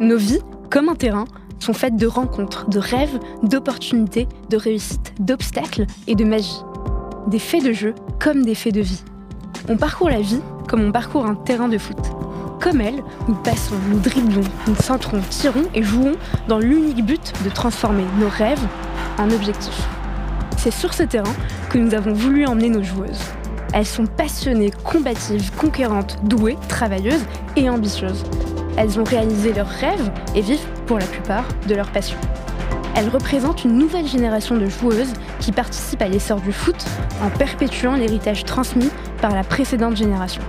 Nos 0.00 0.16
vies, 0.16 0.38
comme 0.70 0.88
un 0.88 0.94
terrain, 0.94 1.24
sont 1.58 1.72
faites 1.72 1.96
de 1.96 2.06
rencontres, 2.06 2.70
de 2.70 2.78
rêves, 2.78 3.18
d'opportunités, 3.42 4.28
de 4.48 4.56
réussites, 4.56 5.12
d'obstacles 5.18 5.86
et 6.06 6.14
de 6.14 6.24
magie. 6.24 6.62
Des 7.26 7.40
faits 7.40 7.64
de 7.64 7.72
jeu 7.72 7.96
comme 8.20 8.44
des 8.44 8.54
faits 8.54 8.74
de 8.74 8.80
vie. 8.80 9.02
On 9.68 9.76
parcourt 9.76 10.08
la 10.08 10.20
vie 10.20 10.40
comme 10.68 10.84
on 10.84 10.92
parcourt 10.92 11.26
un 11.26 11.34
terrain 11.34 11.66
de 11.66 11.78
foot. 11.78 11.98
Comme 12.60 12.80
elle, 12.80 13.02
nous 13.26 13.34
passons, 13.34 13.74
nous 13.90 13.98
dribblons, 13.98 14.48
nous 14.68 14.76
centrons, 14.76 15.20
tirons 15.30 15.66
et 15.74 15.82
jouons 15.82 16.14
dans 16.46 16.60
l'unique 16.60 17.04
but 17.04 17.32
de 17.44 17.50
transformer 17.50 18.04
nos 18.20 18.28
rêves 18.28 18.64
en 19.18 19.28
objectifs. 19.30 19.88
C'est 20.58 20.70
sur 20.70 20.94
ce 20.94 21.02
terrain 21.02 21.34
que 21.70 21.78
nous 21.78 21.92
avons 21.94 22.12
voulu 22.12 22.46
emmener 22.46 22.70
nos 22.70 22.84
joueuses. 22.84 23.24
Elles 23.74 23.84
sont 23.84 24.06
passionnées, 24.06 24.70
combatives, 24.84 25.50
conquérantes, 25.56 26.18
douées, 26.22 26.56
travailleuses 26.68 27.24
et 27.56 27.68
ambitieuses. 27.68 28.22
Elles 28.78 29.00
ont 29.00 29.04
réalisé 29.04 29.52
leurs 29.52 29.66
rêves 29.66 30.08
et 30.36 30.40
vivent, 30.40 30.64
pour 30.86 31.00
la 31.00 31.04
plupart, 31.04 31.44
de 31.66 31.74
leur 31.74 31.90
passion. 31.90 32.16
Elles 32.94 33.08
représentent 33.08 33.64
une 33.64 33.76
nouvelle 33.76 34.06
génération 34.06 34.56
de 34.56 34.66
joueuses 34.66 35.12
qui 35.40 35.50
participent 35.50 36.02
à 36.02 36.08
l'essor 36.08 36.40
du 36.40 36.52
foot 36.52 36.76
en 37.20 37.28
perpétuant 37.28 37.96
l'héritage 37.96 38.44
transmis 38.44 38.90
par 39.20 39.34
la 39.34 39.42
précédente 39.42 39.96
génération. 39.96 40.42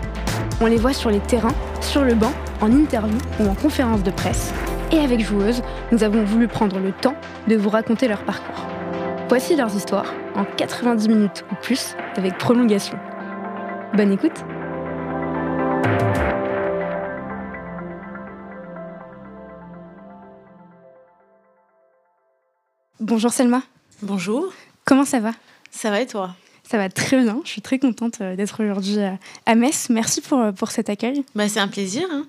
On 0.61 0.67
les 0.67 0.77
voit 0.77 0.93
sur 0.93 1.09
les 1.09 1.19
terrains, 1.19 1.55
sur 1.81 2.03
le 2.03 2.13
banc, 2.13 2.31
en 2.61 2.71
interview 2.71 3.17
ou 3.39 3.47
en 3.47 3.55
conférence 3.55 4.03
de 4.03 4.11
presse. 4.11 4.53
Et 4.91 4.99
avec 4.99 5.21
Joueuses, 5.21 5.63
nous 5.91 6.03
avons 6.03 6.23
voulu 6.23 6.47
prendre 6.47 6.77
le 6.77 6.91
temps 6.91 7.15
de 7.47 7.55
vous 7.55 7.69
raconter 7.69 8.07
leur 8.07 8.23
parcours. 8.23 8.67
Voici 9.27 9.55
leurs 9.55 9.75
histoires, 9.75 10.13
en 10.35 10.43
90 10.43 11.09
minutes 11.09 11.45
ou 11.51 11.55
plus, 11.55 11.95
avec 12.15 12.37
prolongation. 12.37 12.97
Bonne 13.95 14.11
écoute 14.11 14.43
Bonjour 23.09 23.33
Selma. 23.33 23.63
Bonjour. 24.03 24.53
Comment 24.85 25.03
ça 25.03 25.19
va? 25.19 25.31
Ça 25.71 25.89
va 25.89 25.99
et 25.99 26.05
toi? 26.05 26.35
Ça 26.63 26.77
va 26.77 26.89
très 26.89 27.19
bien. 27.19 27.41
Je 27.43 27.49
suis 27.49 27.61
très 27.63 27.79
contente 27.79 28.21
euh, 28.21 28.35
d'être 28.35 28.63
aujourd'hui 28.63 28.99
à 29.47 29.55
Metz. 29.55 29.87
Merci 29.89 30.21
pour, 30.21 30.37
euh, 30.39 30.51
pour 30.51 30.69
cet 30.69 30.91
accueil. 30.91 31.23
Bah, 31.33 31.49
c'est 31.49 31.59
un 31.59 31.67
plaisir. 31.67 32.03
Hein. 32.11 32.27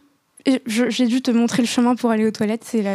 J'ai 0.65 1.07
dû 1.07 1.21
te 1.21 1.31
montrer 1.31 1.61
le 1.61 1.69
chemin 1.69 1.97
pour 1.97 2.11
aller 2.11 2.27
aux 2.27 2.31
toilettes. 2.31 2.65
C'est 2.65 2.81
la... 2.81 2.95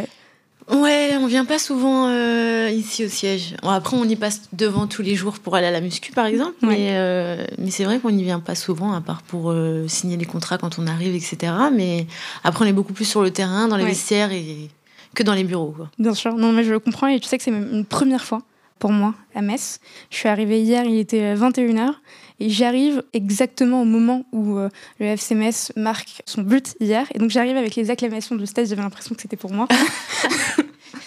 Ouais, 0.76 1.12
on 1.20 1.28
vient 1.28 1.44
pas 1.44 1.60
souvent 1.60 2.08
euh, 2.08 2.70
ici 2.70 3.04
au 3.04 3.08
siège. 3.08 3.54
après, 3.62 3.96
on 3.96 4.04
y 4.04 4.16
passe 4.16 4.48
devant 4.52 4.88
tous 4.88 5.02
les 5.02 5.14
jours 5.14 5.38
pour 5.38 5.54
aller 5.54 5.68
à 5.68 5.70
la 5.70 5.80
muscu, 5.80 6.10
par 6.10 6.26
exemple. 6.26 6.56
Mais, 6.62 7.46
mais 7.56 7.70
c'est 7.70 7.84
vrai 7.84 8.00
qu'on 8.00 8.10
n'y 8.10 8.24
vient 8.24 8.40
pas 8.40 8.56
souvent, 8.56 8.94
à 8.94 9.00
part 9.00 9.22
pour 9.22 9.54
signer 9.86 10.16
les 10.16 10.24
contrats 10.24 10.58
quand 10.58 10.80
on 10.80 10.88
arrive, 10.88 11.14
etc. 11.14 11.52
Mais 11.72 12.08
après, 12.42 12.64
on 12.64 12.68
est 12.68 12.72
beaucoup 12.72 12.94
plus 12.94 13.04
sur 13.04 13.22
le 13.22 13.30
terrain, 13.30 13.68
dans 13.68 13.76
les 13.76 13.84
vestiaires 13.84 14.32
et 14.32 14.70
que 15.16 15.24
dans 15.24 15.34
les 15.34 15.42
bureaux. 15.42 15.74
Bien 15.98 16.14
sûr, 16.14 16.36
non, 16.36 16.52
mais 16.52 16.62
je 16.62 16.70
le 16.70 16.78
comprends 16.78 17.08
et 17.08 17.18
tu 17.18 17.26
sais 17.26 17.38
que 17.38 17.42
c'est 17.42 17.50
une 17.50 17.84
première 17.84 18.24
fois 18.24 18.42
pour 18.78 18.92
moi 18.92 19.14
à 19.34 19.42
Metz. 19.42 19.80
Je 20.10 20.16
suis 20.18 20.28
arrivée 20.28 20.60
hier, 20.60 20.84
il 20.84 20.98
était 20.98 21.34
21h 21.34 21.94
et 22.38 22.50
j'arrive 22.50 23.02
exactement 23.14 23.82
au 23.82 23.84
moment 23.84 24.26
où 24.32 24.58
euh, 24.58 24.68
le 25.00 25.06
FC 25.06 25.34
Metz 25.34 25.72
marque 25.74 26.22
son 26.26 26.42
but 26.42 26.76
hier. 26.78 27.06
Et 27.14 27.18
donc 27.18 27.30
j'arrive 27.30 27.56
avec 27.56 27.74
les 27.74 27.90
acclamations 27.90 28.36
du 28.36 28.46
stade, 28.46 28.66
j'avais 28.66 28.82
l'impression 28.82 29.14
que 29.14 29.22
c'était 29.22 29.36
pour 29.36 29.52
moi. 29.52 29.66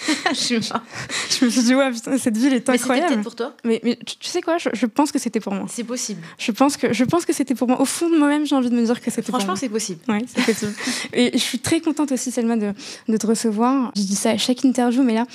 je, 0.34 1.46
me 1.46 1.50
suis 1.50 1.64
dit, 1.64 1.76
ouais, 1.76 1.92
putain, 1.92 2.18
cette 2.18 2.38
ville 2.38 2.54
est 2.54 2.70
incroyable. 2.70 3.16
Mais 3.18 3.24
pour 3.24 3.36
toi 3.36 3.54
Mais, 3.64 3.80
mais 3.84 3.98
tu, 3.98 4.16
sais 4.28 4.42
quoi 4.42 4.58
je, 4.58 4.86
pense 4.86 5.12
que 5.12 5.20
c'était 5.20 5.40
pour 5.40 5.54
moi. 5.54 5.66
C'est 5.70 5.84
possible. 5.84 6.22
Je 6.38 6.52
pense 6.52 6.78
que, 6.78 6.94
je 6.94 7.04
pense 7.04 7.26
que 7.26 7.34
c'était 7.34 7.56
pour 7.56 7.68
moi. 7.68 7.80
Au 7.82 7.86
fond 7.86 8.10
de 8.10 8.18
moi-même, 8.18 8.46
j'ai 8.46 8.56
envie 8.56 8.70
de 8.70 8.76
me 8.76 8.86
dire 8.86 9.00
que 9.02 9.12
c'était 9.12 9.24
pour 9.24 9.34
moi. 9.34 9.40
Franchement, 9.40 9.56
c'est 9.56 9.70
possible. 9.70 10.00
Oui, 10.08 10.26
c'est 10.28 10.46
possible. 10.46 10.74
et 11.14 11.32
je 11.34 11.44
suis 11.44 11.60
très 11.60 11.82
contente 11.82 12.12
aussi, 12.12 12.32
Selma, 12.32 12.58
de, 12.58 12.74
de 13.08 13.18
te 13.18 13.28
recevoir. 13.28 13.92
Je 13.96 14.02
dis 14.02 14.16
ça 14.16 14.32
à 14.32 14.38
chaque 14.38 14.64
interview, 14.64 15.04
mais 15.04 15.16
là, 15.16 15.26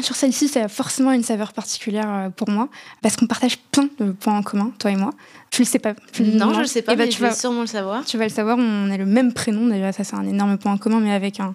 sur 0.00 0.16
celle-ci, 0.16 0.48
ça 0.48 0.64
a 0.64 0.68
forcément 0.68 1.12
une 1.12 1.22
saveur 1.22 1.52
particulière 1.52 2.08
euh, 2.10 2.28
pour 2.30 2.48
moi, 2.48 2.68
parce 3.02 3.16
qu'on 3.16 3.26
partage 3.26 3.58
plein 3.58 3.88
de 3.98 4.12
points 4.12 4.38
en 4.38 4.42
commun, 4.42 4.72
toi 4.78 4.90
et 4.90 4.96
moi. 4.96 5.10
Tu 5.50 5.62
le 5.62 5.66
sais 5.66 5.78
pas 5.78 5.94
Non, 6.18 6.54
je 6.54 6.60
le 6.60 6.66
sais 6.66 6.80
pas, 6.80 6.94
eh 6.94 6.96
ben, 6.96 7.04
mais 7.04 7.10
tu 7.10 7.20
vas 7.20 7.34
sûrement 7.34 7.60
le 7.60 7.66
savoir. 7.66 8.04
Tu 8.04 8.16
vas 8.16 8.24
le 8.24 8.30
savoir, 8.30 8.56
on 8.58 8.90
a 8.90 8.96
le 8.96 9.04
même 9.04 9.34
prénom, 9.34 9.66
déjà, 9.66 9.92
ça 9.92 10.02
c'est 10.02 10.16
un 10.16 10.26
énorme 10.26 10.56
point 10.56 10.72
en 10.72 10.78
commun, 10.78 11.00
mais 11.00 11.12
avec 11.12 11.40
un 11.40 11.54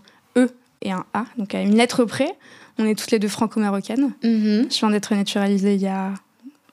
et 0.81 0.91
un 0.91 1.05
A, 1.13 1.25
donc 1.37 1.55
à 1.55 1.61
une 1.61 1.75
lettre 1.75 2.05
près. 2.05 2.31
On 2.79 2.85
est 2.85 2.95
toutes 2.95 3.11
les 3.11 3.19
deux 3.19 3.27
franco-marocaines. 3.27 4.13
Mm-hmm. 4.23 4.73
Je 4.73 4.79
viens 4.79 4.89
d'être 4.91 5.13
naturalisée 5.15 5.75
il 5.75 5.81
y 5.81 5.87
a 5.87 6.13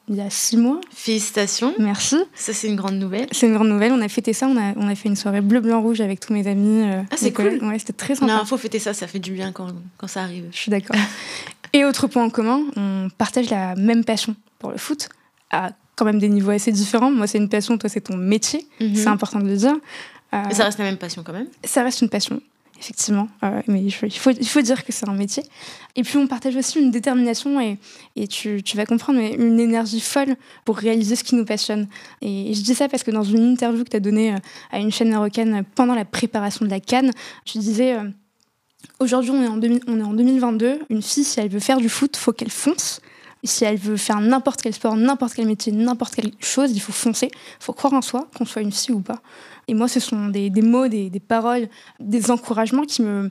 il 0.09 0.17
y 0.17 0.21
a 0.21 0.29
six 0.29 0.59
mois. 0.59 0.81
Félicitations. 0.91 1.75
Merci. 1.79 2.19
Ça, 2.35 2.53
c'est 2.53 2.69
une 2.69 2.77
grande 2.77 2.97
nouvelle. 2.97 3.27
C'est 3.33 3.47
une 3.47 3.55
grande 3.55 3.69
nouvelle. 3.69 3.93
On 3.93 4.03
a 4.03 4.09
fêté 4.09 4.35
ça. 4.35 4.47
On 4.47 4.57
a, 4.57 4.75
on 4.77 4.89
a 4.89 4.95
fait 4.95 5.09
une 5.09 5.17
soirée 5.17 5.41
bleu, 5.41 5.61
blanc, 5.61 5.81
rouge 5.81 6.03
avec 6.03 6.21
tous 6.21 6.35
mes 6.35 6.47
amis. 6.47 6.83
Euh, 6.83 7.03
ah, 7.11 7.15
c'est 7.17 7.33
cool. 7.33 7.59
Ouais, 7.63 7.79
c'était 7.79 7.95
très 7.95 8.15
sympa. 8.15 8.35
Non, 8.35 8.41
il 8.43 8.47
faut 8.47 8.59
fêter 8.59 8.79
ça. 8.79 8.93
Ça 8.93 9.07
fait 9.07 9.19
du 9.19 9.33
bien 9.33 9.53
quand, 9.53 9.69
quand 9.97 10.07
ça 10.07 10.23
arrive. 10.23 10.45
Je 10.51 10.59
suis 10.59 10.71
d'accord. 10.71 10.97
Et 11.73 11.85
autre 11.85 12.07
point 12.07 12.23
en 12.23 12.31
commun, 12.31 12.61
on 12.77 13.09
partage 13.17 13.49
la 13.49 13.75
même 13.77 14.05
passion 14.05 14.37
pour 14.59 14.71
le 14.71 14.77
foot, 14.77 15.09
à 15.51 15.71
quand 15.97 16.05
même 16.05 16.19
des 16.19 16.29
niveaux 16.29 16.51
assez 16.51 16.71
différents. 16.71 17.11
Moi, 17.11 17.27
c'est 17.27 17.39
une 17.39 17.49
passion, 17.49 17.79
toi, 17.79 17.89
c'est 17.89 18.03
ton 18.03 18.17
métier. 18.17 18.67
Mhm. 18.81 18.95
C'est 18.95 19.09
important 19.09 19.41
de 19.41 19.49
le 19.49 19.57
dire. 19.57 19.75
Euh, 20.35 20.43
Mais 20.49 20.55
ça 20.55 20.65
reste 20.65 20.79
la 20.79 20.85
même 20.85 20.99
passion 20.99 21.23
quand 21.25 21.33
même 21.33 21.47
Ça 21.65 21.83
reste 21.83 22.03
une 22.03 22.09
passion 22.09 22.41
effectivement. 22.85 23.29
Euh, 23.43 23.63
mais 23.67 23.83
il 23.83 23.93
faut, 23.93 24.61
dire 24.61 24.85
que 24.85 24.93
c'est 24.93 25.09
un 25.09 25.15
métier. 25.15 25.43
Et 25.97 26.03
puis 26.03 26.19
on 26.19 26.27
partage 26.27 26.55
aussi 26.57 26.79
une 26.79 26.91
détermination 26.91 27.61
et, 27.61 27.79
et 28.17 28.29
tu, 28.29 28.63
vas 28.75 28.85
comprendre, 28.85 29.19
mais 29.19 29.33
une 29.33 29.59
énergie 29.59 30.01
folle 30.01 30.37
pour 30.65 30.77
réaliser 30.77 31.17
ce 31.17 31.25
qui 31.25 31.35
nous 31.35 31.45
passionne. 31.45 31.89
Et, 32.21 32.53
je 32.55 32.63
dis 32.63 32.75
ça 32.75 32.89
parce 32.89 33.03
que 33.03 33.11
dans 33.11 33.23
une 33.23 33.53
interview 33.53 33.85
que 33.85 33.91
tu 33.91 33.97
as 33.97 34.01
donnée 34.01 34.35
euh, 34.35 34.39
à 34.71 34.79
une 34.79 34.93
chaîne 34.93 35.11
marocaine 35.11 35.65
pendant 35.75 35.95
la 35.95 36.05
préparation 36.05 36.65
de 36.65 36.71
la 36.71 36.81
Cannes, 36.81 37.11
tu 37.45 37.59
disais... 37.59 37.95
Euh, 37.95 38.11
aujourd'hui, 39.01 39.31
on 39.31 39.43
est 39.43 40.03
en 40.03 40.13
2022. 40.13 40.81
Une 40.91 41.03
fille, 41.03 41.25
si 41.25 41.41
elle 41.41 41.49
veut 41.49 41.61
faire 41.61 41.79
du 41.79 41.89
foot, 41.89 42.17
faut 42.17 42.33
qu'elle 42.33 42.51
fonce 42.51 43.01
si 43.47 43.65
elle 43.65 43.77
veut 43.77 43.97
faire 43.97 44.21
n'importe 44.21 44.63
quel 44.63 44.75
sport, 44.75 44.97
n'importe 44.97 45.35
quel 45.35 45.47
métier, 45.47 45.73
n'importe 45.73 46.15
quelle 46.15 46.33
chose, 46.41 46.73
il 46.73 46.81
faut 46.81 46.93
foncer, 46.93 47.31
il 47.33 47.65
faut 47.65 47.73
croire 47.73 47.93
en 47.93 48.03
soi, 48.03 48.29
qu'on 48.37 48.45
soit 48.45 48.63
une 48.63 48.73
fille 48.73 48.95
ou 48.95 49.01
pas. 49.01 49.21
Et 49.69 49.75
moi, 49.75 49.89
ce 49.89 50.01
sont 50.01 50.29
des, 50.29 50.51
mots, 50.63 50.89
des, 50.89 51.11
paroles, 51.27 51.69
des 52.01 52.31
encouragements 52.31 52.85
qui 52.85 53.03
me, 53.03 53.29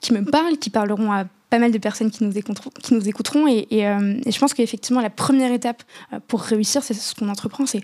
qui 0.00 0.12
me 0.12 0.24
parlent, 0.24 0.58
qui 0.58 0.70
parleront 0.70 1.12
à 1.12 1.24
pas 1.50 1.58
mal 1.58 1.72
de 1.72 1.78
personnes 1.78 2.10
qui 2.10 2.24
nous 2.24 2.36
écouteront. 2.36 2.70
Qui 2.82 2.94
nous 2.94 3.08
écouteront 3.08 3.46
et, 3.46 3.66
euh, 3.72 4.20
je 4.26 4.38
pense 4.38 4.54
qu'effectivement, 4.54 5.00
la 5.00 5.10
première 5.10 5.52
étape 5.52 5.82
euh, 6.12 6.20
pour 6.26 6.40
réussir, 6.40 6.82
c'est 6.82 6.94
ce 6.94 7.14
qu'on 7.14 7.28
entreprend, 7.28 7.66
c'est 7.66 7.82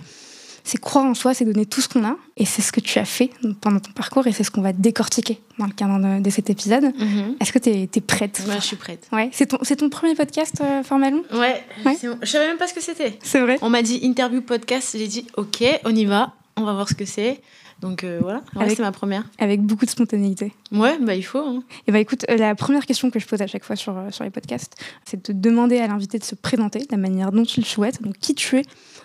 c'est 0.64 0.78
croire 0.78 1.04
en 1.04 1.14
soi, 1.14 1.34
c'est 1.34 1.44
donner 1.44 1.66
tout 1.66 1.80
ce 1.80 1.88
qu'on 1.88 2.04
a. 2.04 2.16
Et 2.36 2.44
c'est 2.44 2.62
ce 2.62 2.72
que 2.72 2.80
tu 2.80 2.98
as 2.98 3.04
fait 3.04 3.30
pendant 3.60 3.80
ton 3.80 3.92
parcours 3.92 4.26
et 4.26 4.32
c'est 4.32 4.44
ce 4.44 4.50
qu'on 4.50 4.62
va 4.62 4.72
décortiquer 4.72 5.40
dans 5.58 5.66
le 5.66 5.72
cadre 5.72 6.20
de, 6.20 6.30
cet 6.30 6.50
épisode. 6.50 6.84
Mhm. 6.84 7.36
Est-ce 7.40 7.52
que 7.52 7.58
tu 7.58 7.70
es, 7.70 8.00
prête 8.00 8.42
Ouais, 8.48 8.56
je 8.56 8.64
suis 8.64 8.76
prête. 8.76 9.08
Ouais. 9.12 9.28
C'est 9.32 9.46
ton, 9.46 9.58
ton, 9.58 9.88
premier 9.90 10.14
podcast, 10.14 10.60
euh, 10.60 10.82
Formalon 10.82 11.22
Ouais. 11.32 11.62
ouais. 11.84 11.96
Je 12.22 12.26
savais 12.26 12.46
même 12.46 12.58
pas 12.58 12.66
ce 12.66 12.74
que 12.74 12.82
c'était. 12.82 13.18
C'est 13.22 13.40
vrai. 13.40 13.58
On 13.62 13.70
m'a 13.70 13.82
dit 13.82 13.98
interview 14.02 14.40
podcast. 14.40 14.96
J'ai 14.96 15.08
dit 15.08 15.26
ok, 15.36 15.64
on 15.84 15.94
y 15.94 16.04
va. 16.04 16.34
On 16.56 16.64
va 16.64 16.72
voir 16.72 16.88
ce 16.88 16.94
que 16.94 17.04
c'est. 17.04 17.40
Donc 17.80 18.04
euh, 18.04 18.18
voilà, 18.20 18.42
c'est 18.68 18.78
ma 18.80 18.92
première. 18.92 19.24
Avec 19.38 19.62
beaucoup 19.62 19.86
de 19.86 19.90
spontanéité. 19.90 20.52
Ouais, 20.70 20.98
bah 21.00 21.14
il 21.14 21.22
faut. 21.22 21.38
Hein. 21.38 21.62
Et 21.86 21.92
bah 21.92 21.98
écoute, 21.98 22.26
euh, 22.28 22.36
la 22.36 22.54
première 22.54 22.84
question 22.84 23.10
que 23.10 23.18
je 23.18 23.26
pose 23.26 23.40
à 23.40 23.46
chaque 23.46 23.64
fois 23.64 23.76
sur, 23.76 23.96
euh, 23.96 24.10
sur 24.10 24.24
les 24.24 24.30
podcasts, 24.30 24.74
c'est 25.04 25.30
de 25.30 25.32
demander 25.32 25.78
à 25.78 25.86
l'invité 25.86 26.18
de 26.18 26.24
se 26.24 26.34
présenter 26.34 26.80
de 26.80 26.88
la 26.90 26.98
manière 26.98 27.32
dont 27.32 27.44
il 27.44 27.64
souhaite. 27.64 28.02
Donc 28.02 28.18
qui 28.18 28.34
tu 28.34 28.58
es, 28.58 28.62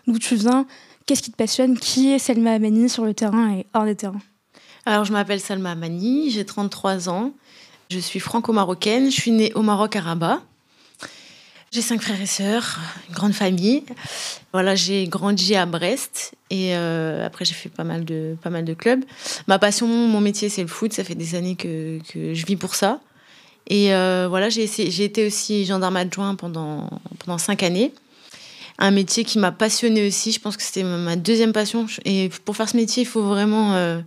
d'où 0.07 0.19
tu 0.19 0.35
viens, 0.35 0.65
qu'est-ce 1.05 1.21
qui 1.21 1.31
te 1.31 1.37
passionne, 1.37 1.77
qui 1.77 2.11
est 2.11 2.19
Selma 2.19 2.53
Amani 2.53 2.89
sur 2.89 3.05
le 3.05 3.13
terrain 3.13 3.53
et 3.53 3.65
hors 3.73 3.85
des 3.85 3.95
terrains? 3.95 4.21
Alors 4.85 5.05
je 5.05 5.11
m'appelle 5.11 5.39
Selma 5.39 5.71
Amani, 5.71 6.29
j'ai 6.31 6.45
33 6.45 7.09
ans, 7.09 7.31
je 7.89 7.99
suis 7.99 8.19
franco-marocaine, 8.19 9.09
je 9.09 9.15
suis 9.15 9.31
née 9.31 9.51
au 9.53 9.61
Maroc 9.61 9.95
à 9.95 10.01
Rabat. 10.01 10.41
J'ai 11.71 11.81
cinq 11.81 12.01
frères 12.01 12.21
et 12.21 12.25
sœurs, 12.25 12.79
une 13.09 13.15
grande 13.15 13.33
famille. 13.33 13.83
Voilà, 14.53 14.75
j'ai 14.75 15.07
grandi 15.07 15.55
à 15.55 15.65
Brest 15.65 16.33
et 16.49 16.73
euh, 16.75 17.25
après 17.25 17.43
j'ai 17.43 17.53
fait 17.53 17.67
pas 17.67 17.83
mal 17.83 18.05
de 18.05 18.37
pas 18.41 18.49
mal 18.49 18.63
de 18.63 18.73
clubs. 18.73 19.03
Ma 19.47 19.59
passion, 19.59 19.85
mon 19.85 20.21
métier, 20.21 20.47
c'est 20.47 20.61
le 20.61 20.69
foot. 20.69 20.93
Ça 20.93 21.03
fait 21.03 21.15
des 21.15 21.35
années 21.35 21.55
que, 21.55 21.99
que 22.07 22.33
je 22.33 22.45
vis 22.45 22.55
pour 22.55 22.75
ça. 22.75 23.01
Et 23.67 23.93
euh, 23.93 24.27
voilà, 24.29 24.47
j'ai 24.47 25.03
été 25.03 25.27
aussi 25.27 25.65
gendarme 25.65 25.97
adjoint 25.97 26.35
pendant 26.35 26.89
pendant 27.19 27.37
cinq 27.37 27.61
années. 27.61 27.91
Un 28.77 28.91
métier 28.91 29.23
qui 29.23 29.39
m'a 29.39 29.51
passionné 29.51 30.07
aussi. 30.07 30.31
Je 30.31 30.39
pense 30.39 30.57
que 30.57 30.63
c'était 30.63 30.83
ma 30.83 31.15
deuxième 31.15 31.53
passion. 31.53 31.85
Et 32.03 32.29
pour 32.43 32.55
faire 32.55 32.67
ce 32.67 32.75
métier, 32.75 33.03
il 33.03 33.05
faut 33.05 33.23
vraiment 33.23 33.75
euh, 33.75 34.01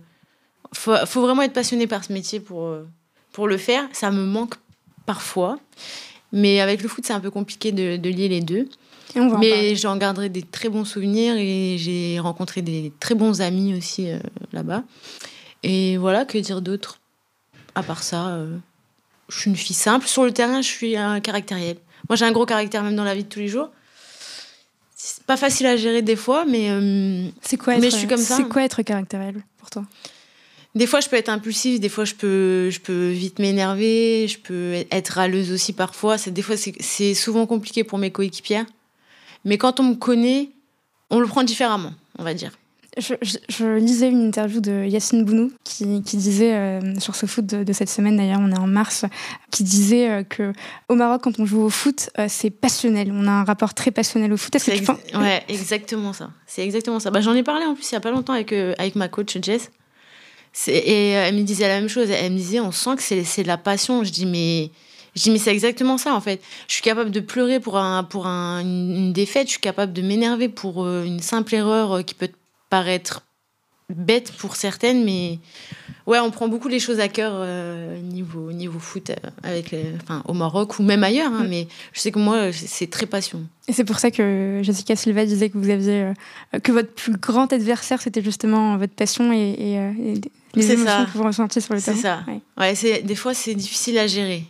faut, 0.73 0.95
faut, 1.05 1.21
vraiment 1.21 1.41
être 1.41 1.53
passionné 1.53 1.87
par 1.87 2.03
ce 2.03 2.13
métier 2.13 2.39
pour 2.39 2.75
pour 3.31 3.47
le 3.47 3.57
faire. 3.57 3.87
Ça 3.93 4.11
me 4.11 4.23
manque 4.23 4.55
parfois. 5.05 5.59
Mais 6.31 6.59
avec 6.59 6.83
le 6.83 6.89
foot, 6.89 7.05
c'est 7.05 7.13
un 7.13 7.19
peu 7.19 7.31
compliqué 7.31 7.71
de, 7.71 8.09
lier 8.09 8.27
les 8.27 8.41
deux. 8.41 8.67
Mais 9.15 9.75
j'en 9.75 9.97
garderai 9.97 10.29
des 10.29 10.43
très 10.43 10.69
bons 10.69 10.85
souvenirs 10.85 11.35
et 11.35 11.77
j'ai 11.79 12.19
rencontré 12.19 12.61
des 12.61 12.91
très 12.99 13.15
bons 13.15 13.41
amis 13.41 13.73
aussi 13.73 14.11
euh, 14.11 14.19
là-bas. 14.53 14.83
Et 15.63 15.97
voilà, 15.97 16.25
que 16.25 16.37
dire 16.37 16.61
d'autre? 16.61 16.99
À 17.73 17.81
part 17.81 18.03
ça, 18.03 18.27
euh, 18.27 18.55
je 19.29 19.39
suis 19.39 19.49
une 19.49 19.55
fille 19.55 19.75
simple. 19.75 20.05
Sur 20.05 20.25
le 20.25 20.31
terrain, 20.31 20.61
je 20.61 20.67
suis 20.67 20.95
un 20.95 21.19
caractériel. 21.21 21.77
Moi, 22.07 22.15
j'ai 22.15 22.25
un 22.25 22.31
gros 22.31 22.45
caractère 22.45 22.83
même 22.83 22.95
dans 22.95 23.03
la 23.03 23.15
vie 23.15 23.23
de 23.23 23.29
tous 23.29 23.39
les 23.39 23.47
jours. 23.47 23.69
C'est 25.01 25.23
pas 25.23 25.37
facile 25.37 25.65
à 25.65 25.77
gérer 25.77 26.01
des 26.01 26.17
fois, 26.17 26.43
mais. 26.43 26.69
Euh, 26.69 27.29
c'est 27.41 27.55
quoi, 27.55 27.75
être, 27.75 27.81
mais 27.81 27.89
je 27.89 27.95
suis 27.95 28.07
comme 28.07 28.17
ça. 28.17 28.35
C'est 28.35 28.49
quoi 28.49 28.63
être 28.63 28.81
caractériel 28.81 29.41
pour 29.57 29.69
toi? 29.69 29.85
Des 30.75 30.85
fois, 30.87 30.99
je 30.99 31.07
peux 31.07 31.15
être 31.15 31.29
impulsive, 31.29 31.79
des 31.79 31.87
fois, 31.87 32.03
je 32.03 32.15
peux, 32.15 32.69
je 32.69 32.81
peux 32.81 33.07
vite 33.09 33.39
m'énerver, 33.39 34.27
je 34.27 34.37
peux 34.37 34.73
être 34.91 35.07
râleuse 35.07 35.53
aussi 35.53 35.71
parfois. 35.71 36.17
Des 36.17 36.41
fois, 36.41 36.55
c'est 36.57 37.13
souvent 37.13 37.45
compliqué 37.45 37.85
pour 37.85 37.97
mes 37.97 38.11
coéquipières. 38.11 38.65
Mais 39.45 39.57
quand 39.57 39.79
on 39.79 39.83
me 39.83 39.95
connaît, 39.95 40.49
on 41.09 41.21
le 41.21 41.27
prend 41.27 41.43
différemment, 41.43 41.93
on 42.17 42.23
va 42.23 42.33
dire. 42.33 42.51
Je, 42.97 43.77
lisais 43.77 44.09
une 44.09 44.27
interview 44.27 44.61
de 44.61 44.83
Yacine 44.85 45.23
Bounou 45.23 45.51
qui, 45.63 46.01
qui 46.01 46.17
disait 46.17 46.53
euh, 46.53 46.99
sur 46.99 47.15
ce 47.15 47.27
foot 47.27 47.45
de, 47.45 47.73
cette 47.73 47.89
semaine, 47.89 48.17
d'ailleurs 48.17 48.39
on 48.41 48.51
est 48.51 48.57
en 48.57 48.67
mars, 48.67 49.05
qui 49.51 49.63
disait 49.63 50.09
euh, 50.09 50.23
que 50.23 50.53
au 50.87 50.95
Maroc 50.95 51.21
quand 51.23 51.39
on 51.39 51.45
joue 51.45 51.61
au 51.61 51.69
foot 51.69 52.09
euh, 52.17 52.25
c'est 52.27 52.49
passionnel, 52.49 53.11
on 53.13 53.27
a 53.27 53.31
un 53.31 53.43
rapport 53.43 53.73
très 53.75 53.91
passionnel 53.91 54.33
au 54.33 54.37
foot. 54.37 54.55
C'est 54.57 54.81
ouais, 55.15 55.43
exactement 55.47 56.13
ça. 56.13 56.31
C'est 56.47 56.63
exactement 56.63 56.99
ça. 56.99 57.11
Bah, 57.11 57.21
J'en 57.21 57.35
ai 57.35 57.43
parlé 57.43 57.65
en 57.65 57.75
plus 57.75 57.89
il 57.91 57.93
y 57.93 57.97
a 57.97 58.01
pas 58.01 58.11
longtemps 58.11 58.33
avec, 58.33 58.51
avec 58.53 58.95
ma 58.95 59.07
coach 59.07 59.37
Jess. 59.41 59.69
Et 60.67 61.09
elle 61.09 61.35
me 61.35 61.43
disait 61.43 61.67
la 61.67 61.79
même 61.79 61.89
chose. 61.89 62.09
Elle 62.09 62.31
me 62.31 62.37
disait 62.37 62.59
on 62.59 62.71
sent 62.71 62.95
que 62.95 63.03
c'est 63.03 63.43
de 63.43 63.47
la 63.47 63.57
passion. 63.57 64.03
Je 64.03 64.11
dis 64.11 64.25
mais 64.25 64.71
je 65.15 65.23
dis, 65.23 65.31
mais 65.31 65.39
c'est 65.39 65.51
exactement 65.51 65.97
ça, 65.97 66.13
en 66.13 66.21
fait. 66.21 66.39
Je 66.67 66.73
suis 66.75 66.83
capable 66.83 67.09
de 67.09 67.19
pleurer 67.19 67.59
pour, 67.59 67.77
un, 67.77 68.03
pour 68.03 68.27
un, 68.27 68.61
une 68.61 69.11
défaite, 69.11 69.47
je 69.47 69.53
suis 69.53 69.59
capable 69.59 69.91
de 69.91 70.03
m'énerver 70.03 70.49
pour 70.49 70.87
une 70.87 71.19
simple 71.19 71.55
erreur 71.55 72.05
qui 72.05 72.13
peut 72.13 72.29
paraître 72.69 73.23
bête 73.89 74.31
pour 74.33 74.55
certaines, 74.55 75.03
mais 75.03 75.39
ouais, 76.05 76.19
on 76.19 76.29
prend 76.31 76.47
beaucoup 76.47 76.67
les 76.67 76.79
choses 76.79 76.99
à 76.99 77.07
cœur 77.07 77.33
euh, 77.35 77.99
niveau, 77.99 78.51
niveau 78.51 78.79
foot 78.79 79.09
euh, 79.09 79.15
avec 79.43 79.75
enfin, 80.03 80.21
au 80.27 80.33
Maroc 80.33 80.79
ou 80.79 80.83
même 80.83 81.03
ailleurs. 81.03 81.33
Hein, 81.33 81.45
mm. 81.45 81.49
Mais 81.49 81.67
je 81.93 81.99
sais 81.99 82.11
que 82.11 82.19
moi, 82.19 82.51
c'est 82.51 82.89
très 82.89 83.07
passion. 83.07 83.41
Et 83.67 83.73
c'est 83.73 83.83
pour 83.83 83.99
ça 83.99 84.11
que 84.11 84.59
Jessica 84.63 84.95
Silva 84.95 85.25
disait 85.25 85.49
que 85.49 85.57
vous 85.57 85.69
aviez 85.69 86.13
euh, 86.53 86.59
que 86.59 86.71
votre 86.71 86.91
plus 86.91 87.17
grand 87.17 87.51
adversaire, 87.51 88.01
c'était 88.01 88.21
justement 88.21 88.77
votre 88.77 88.93
passion 88.93 89.31
et, 89.33 89.91
les 90.55 90.71
émotions 90.71 91.05
que 91.05 91.17
vous 91.17 91.23
ressentiez 91.23 91.61
sur 91.61 91.73
le 91.73 91.81
terrain. 91.81 91.95
C'est 91.95 92.01
ça. 92.01 92.23
Ouais. 92.57 92.75
c'est 92.75 93.01
des 93.03 93.15
fois, 93.15 93.33
c'est 93.33 93.53
difficile 93.53 93.97
à 93.99 94.07
gérer. 94.07 94.43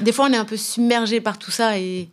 Des 0.00 0.12
fois, 0.12 0.26
on 0.28 0.32
est 0.32 0.36
un 0.36 0.44
peu 0.44 0.56
submergé 0.56 1.20
par 1.20 1.38
tout 1.38 1.50
ça 1.50 1.78
et 1.78 2.08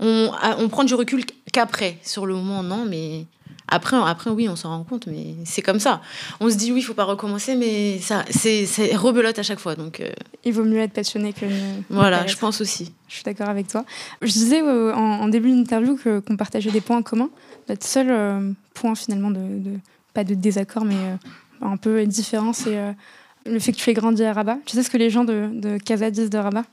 on, 0.00 0.30
on 0.58 0.68
prend 0.68 0.84
du 0.84 0.94
recul 0.94 1.24
qu'après. 1.50 1.96
Sur 2.02 2.26
le 2.26 2.34
moment, 2.34 2.62
non, 2.62 2.84
mais 2.86 3.26
après, 3.72 3.96
après 3.96 4.30
oui, 4.30 4.48
on 4.50 4.56
s'en 4.56 4.68
rend 4.68 4.84
compte, 4.84 5.06
mais 5.06 5.34
c'est 5.44 5.62
comme 5.62 5.80
ça. 5.80 6.02
On 6.40 6.50
se 6.50 6.56
dit 6.56 6.72
oui, 6.72 6.80
il 6.80 6.82
faut 6.82 6.92
pas 6.92 7.04
recommencer, 7.04 7.54
mais 7.56 7.98
ça, 7.98 8.24
c'est 8.30 8.66
rebelote 8.94 9.38
à 9.38 9.42
chaque 9.42 9.58
fois. 9.58 9.74
Donc, 9.74 10.00
euh. 10.00 10.10
il 10.44 10.52
vaut 10.52 10.64
mieux 10.64 10.80
être 10.80 10.92
passionné 10.92 11.32
que. 11.32 11.46
voilà, 11.88 12.26
je 12.26 12.36
pense 12.36 12.60
aussi. 12.60 12.92
Je 13.08 13.14
suis 13.14 13.24
d'accord 13.24 13.48
avec 13.48 13.68
toi. 13.68 13.84
Je 14.20 14.30
disais 14.30 14.62
euh, 14.62 14.94
en, 14.94 15.26
début 15.28 15.50
d'interview 15.50 15.96
qu'on 15.96 16.36
partageait 16.36 16.70
des 16.70 16.82
points 16.82 17.02
communs. 17.02 17.30
Notre 17.68 17.86
seul 17.86 18.10
euh, 18.10 18.52
point 18.74 18.94
finalement 18.94 19.30
de, 19.30 19.38
pas 20.12 20.24
de 20.24 20.34
désaccord, 20.34 20.84
mais 20.84 20.96
un 21.62 21.76
peu 21.78 22.04
différent, 22.04 22.52
c'est 22.52 22.78
le 23.46 23.58
fait 23.58 23.72
que 23.72 23.78
tu 23.78 23.88
aies 23.88 23.94
grandi 23.94 24.22
à 24.22 24.34
Rabat. 24.34 24.58
Tu 24.66 24.76
sais 24.76 24.82
ce 24.82 24.90
que 24.90 24.98
les 24.98 25.08
gens 25.08 25.24
de, 25.24 25.48
de 25.52 25.78
Casa 25.78 26.10
disent 26.10 26.30
de 26.30 26.38
Rabat? 26.38 26.64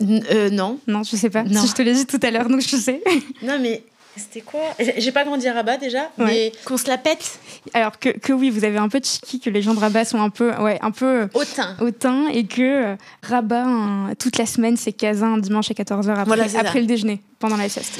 Non. 0.00 0.78
Non, 0.86 1.02
je 1.02 1.16
sais 1.16 1.30
pas. 1.30 1.44
Si 1.46 1.66
je 1.66 1.74
te 1.74 1.82
l'ai 1.82 1.94
dit 1.94 2.06
tout 2.06 2.20
à 2.22 2.30
l'heure, 2.30 2.48
donc 2.48 2.60
je 2.60 2.76
sais. 2.76 3.02
non, 3.42 3.58
mais 3.60 3.82
c'était 4.16 4.40
quoi? 4.40 4.60
J'ai 4.96 5.12
pas 5.12 5.24
grandi 5.24 5.46
à 5.48 5.54
Rabat 5.54 5.76
déjà, 5.76 6.10
mais 6.18 6.52
qu'on 6.64 6.76
se 6.76 6.88
la 6.88 6.98
pète? 6.98 7.38
Alors 7.74 7.98
que, 7.98 8.10
que, 8.10 8.32
oui, 8.32 8.50
vous 8.50 8.64
avez 8.64 8.78
un 8.78 8.88
peu 8.88 9.00
de 9.00 9.04
chiki, 9.04 9.40
que 9.40 9.50
les 9.50 9.62
gens 9.62 9.74
de 9.74 9.80
Rabat 9.80 10.04
sont 10.04 10.20
un 10.20 10.30
peu, 10.30 10.52
ouais, 10.56 10.78
un 10.82 10.90
peu 10.90 11.28
hautain. 11.34 11.76
hautain 11.80 12.28
et 12.28 12.46
que 12.46 12.92
euh, 12.92 12.96
Rabat, 13.22 14.14
toute 14.18 14.38
la 14.38 14.46
semaine, 14.46 14.76
c'est 14.76 14.92
casin 14.92 15.38
dimanche 15.38 15.70
à 15.70 15.74
14h 15.74 16.14
après, 16.16 16.56
après 16.56 16.80
le 16.80 16.86
déjeuner, 16.86 17.20
pendant 17.38 17.56
la 17.56 17.68
sieste. 17.68 17.98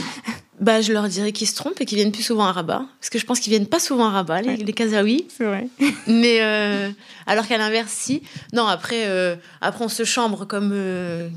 Bah, 0.61 0.81
je 0.81 0.93
leur 0.93 1.09
dirais 1.09 1.33
qu'ils 1.33 1.47
se 1.47 1.55
trompent 1.55 1.81
et 1.81 1.85
qu'ils 1.85 1.97
viennent 1.97 2.13
plus 2.13 2.23
souvent 2.23 2.45
à 2.45 2.53
Rabat. 2.53 2.85
Parce 3.01 3.11
que 3.11 3.19
je 3.19 3.27
pense 3.27 3.41
qu'ils 3.41 3.51
viennent 3.53 3.67
pas 3.67 3.79
souvent 3.79 4.07
à 4.07 4.11
Rabat, 4.11 4.43
les, 4.43 4.57
les 4.57 4.73
Kazaouis. 4.73 5.27
C'est 5.29 5.45
vrai. 5.45 5.69
Mais 6.07 6.39
euh, 6.41 6.91
alors 7.27 7.47
qu'à 7.47 7.59
l'inverse, 7.59 7.93
si. 7.93 8.23
Non, 8.53 8.67
après, 8.67 9.07
euh, 9.07 9.37
après 9.61 9.85
on 9.85 9.89
se 9.89 10.05
chambre 10.05 10.47
comme, 10.47 10.75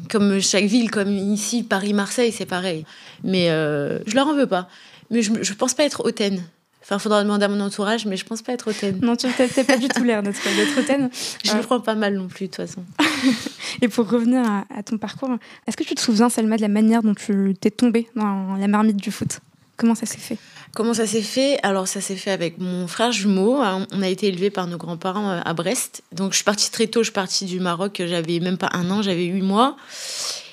comme 0.09 0.39
chaque 0.41 0.65
ville, 0.65 0.89
comme 0.89 1.11
ici, 1.11 1.63
Paris, 1.63 1.93
Marseille, 1.93 2.31
c'est 2.31 2.45
pareil. 2.45 2.85
Mais 3.23 3.47
je 3.47 4.15
leur 4.15 4.27
en 4.27 4.35
veux 4.35 4.47
pas. 4.47 4.67
Mais 5.09 5.21
je, 5.21 5.31
je 5.41 5.53
pense 5.53 5.73
pas 5.73 5.83
être 5.83 6.05
hautaine. 6.05 6.41
Enfin, 6.83 6.97
il 6.97 6.99
faudra 6.99 7.23
demander 7.23 7.45
à 7.45 7.47
mon 7.47 7.59
entourage, 7.59 8.05
mais 8.05 8.17
je 8.17 8.25
pense 8.25 8.41
pas 8.41 8.53
être 8.53 8.69
hautaine. 8.69 8.99
Non, 9.03 9.15
tu 9.15 9.27
n'as 9.27 9.63
pas 9.63 9.77
du 9.77 9.87
tout 9.87 10.03
l'air 10.03 10.23
d'être 10.23 10.39
hautaine. 10.77 11.09
Je 11.43 11.55
le 11.55 11.61
prends 11.61 11.79
pas 11.79 11.93
mal 11.93 12.15
non 12.15 12.27
plus, 12.27 12.47
de 12.47 12.51
toute 12.51 12.67
façon. 12.67 12.83
Et 13.81 13.87
pour 13.87 14.09
revenir 14.09 14.43
à, 14.75 14.83
ton 14.83 14.97
parcours, 14.97 15.29
est-ce 15.67 15.77
que 15.77 15.83
tu 15.83 15.93
te 15.93 16.01
souviens, 16.01 16.29
Salma, 16.29 16.57
de 16.57 16.61
la 16.61 16.67
manière 16.67 17.03
dont 17.03 17.13
tu 17.13 17.53
t'es 17.59 17.69
tombée 17.69 18.07
dans 18.15 18.55
la 18.55 18.67
marmite 18.67 18.97
du 18.97 19.11
foot? 19.11 19.39
Comment 19.77 19.95
ça 19.95 20.05
s'est 20.05 20.17
fait? 20.17 20.37
Comment 20.73 20.93
ça 20.93 21.05
s'est 21.05 21.21
fait? 21.21 21.59
Alors, 21.63 21.87
ça 21.87 22.01
s'est 22.01 22.15
fait 22.15 22.31
avec 22.31 22.57
mon 22.57 22.87
frère 22.87 23.11
jumeau. 23.11 23.61
On 23.91 24.01
a 24.01 24.07
été 24.07 24.27
élevés 24.27 24.49
par 24.49 24.65
nos 24.67 24.77
grands-parents 24.77 25.29
euh, 25.29 25.41
à 25.43 25.53
Brest. 25.53 26.01
Donc, 26.13 26.31
je 26.31 26.37
suis 26.37 26.43
partie 26.43 26.71
très 26.71 26.87
tôt. 26.87 27.01
Je 27.01 27.05
suis 27.05 27.13
partie 27.13 27.45
du 27.45 27.59
Maroc. 27.59 28.01
J'avais 28.05 28.39
même 28.39 28.57
pas 28.57 28.69
un 28.73 28.89
an, 28.89 29.01
j'avais 29.01 29.25
huit 29.25 29.41
mois. 29.41 29.75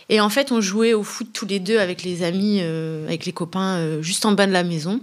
Et 0.09 0.21
en 0.21 0.29
fait, 0.29 0.53
on 0.53 0.61
jouait 0.61 0.95
au 0.95 1.03
foot 1.03 1.29
tous 1.33 1.47
les 1.47 1.61
deux 1.61 1.79
avec 1.79 2.03
les 2.03 2.23
amis, 2.23 2.59
euh, 2.63 3.07
avec 3.07 3.27
les 3.27 3.33
copains, 3.33 3.77
euh, 3.77 4.03
juste 4.03 4.25
en 4.25 4.33
bas 4.33 4.47
de 4.47 4.53
la 4.53 4.65
maison. 4.65 5.01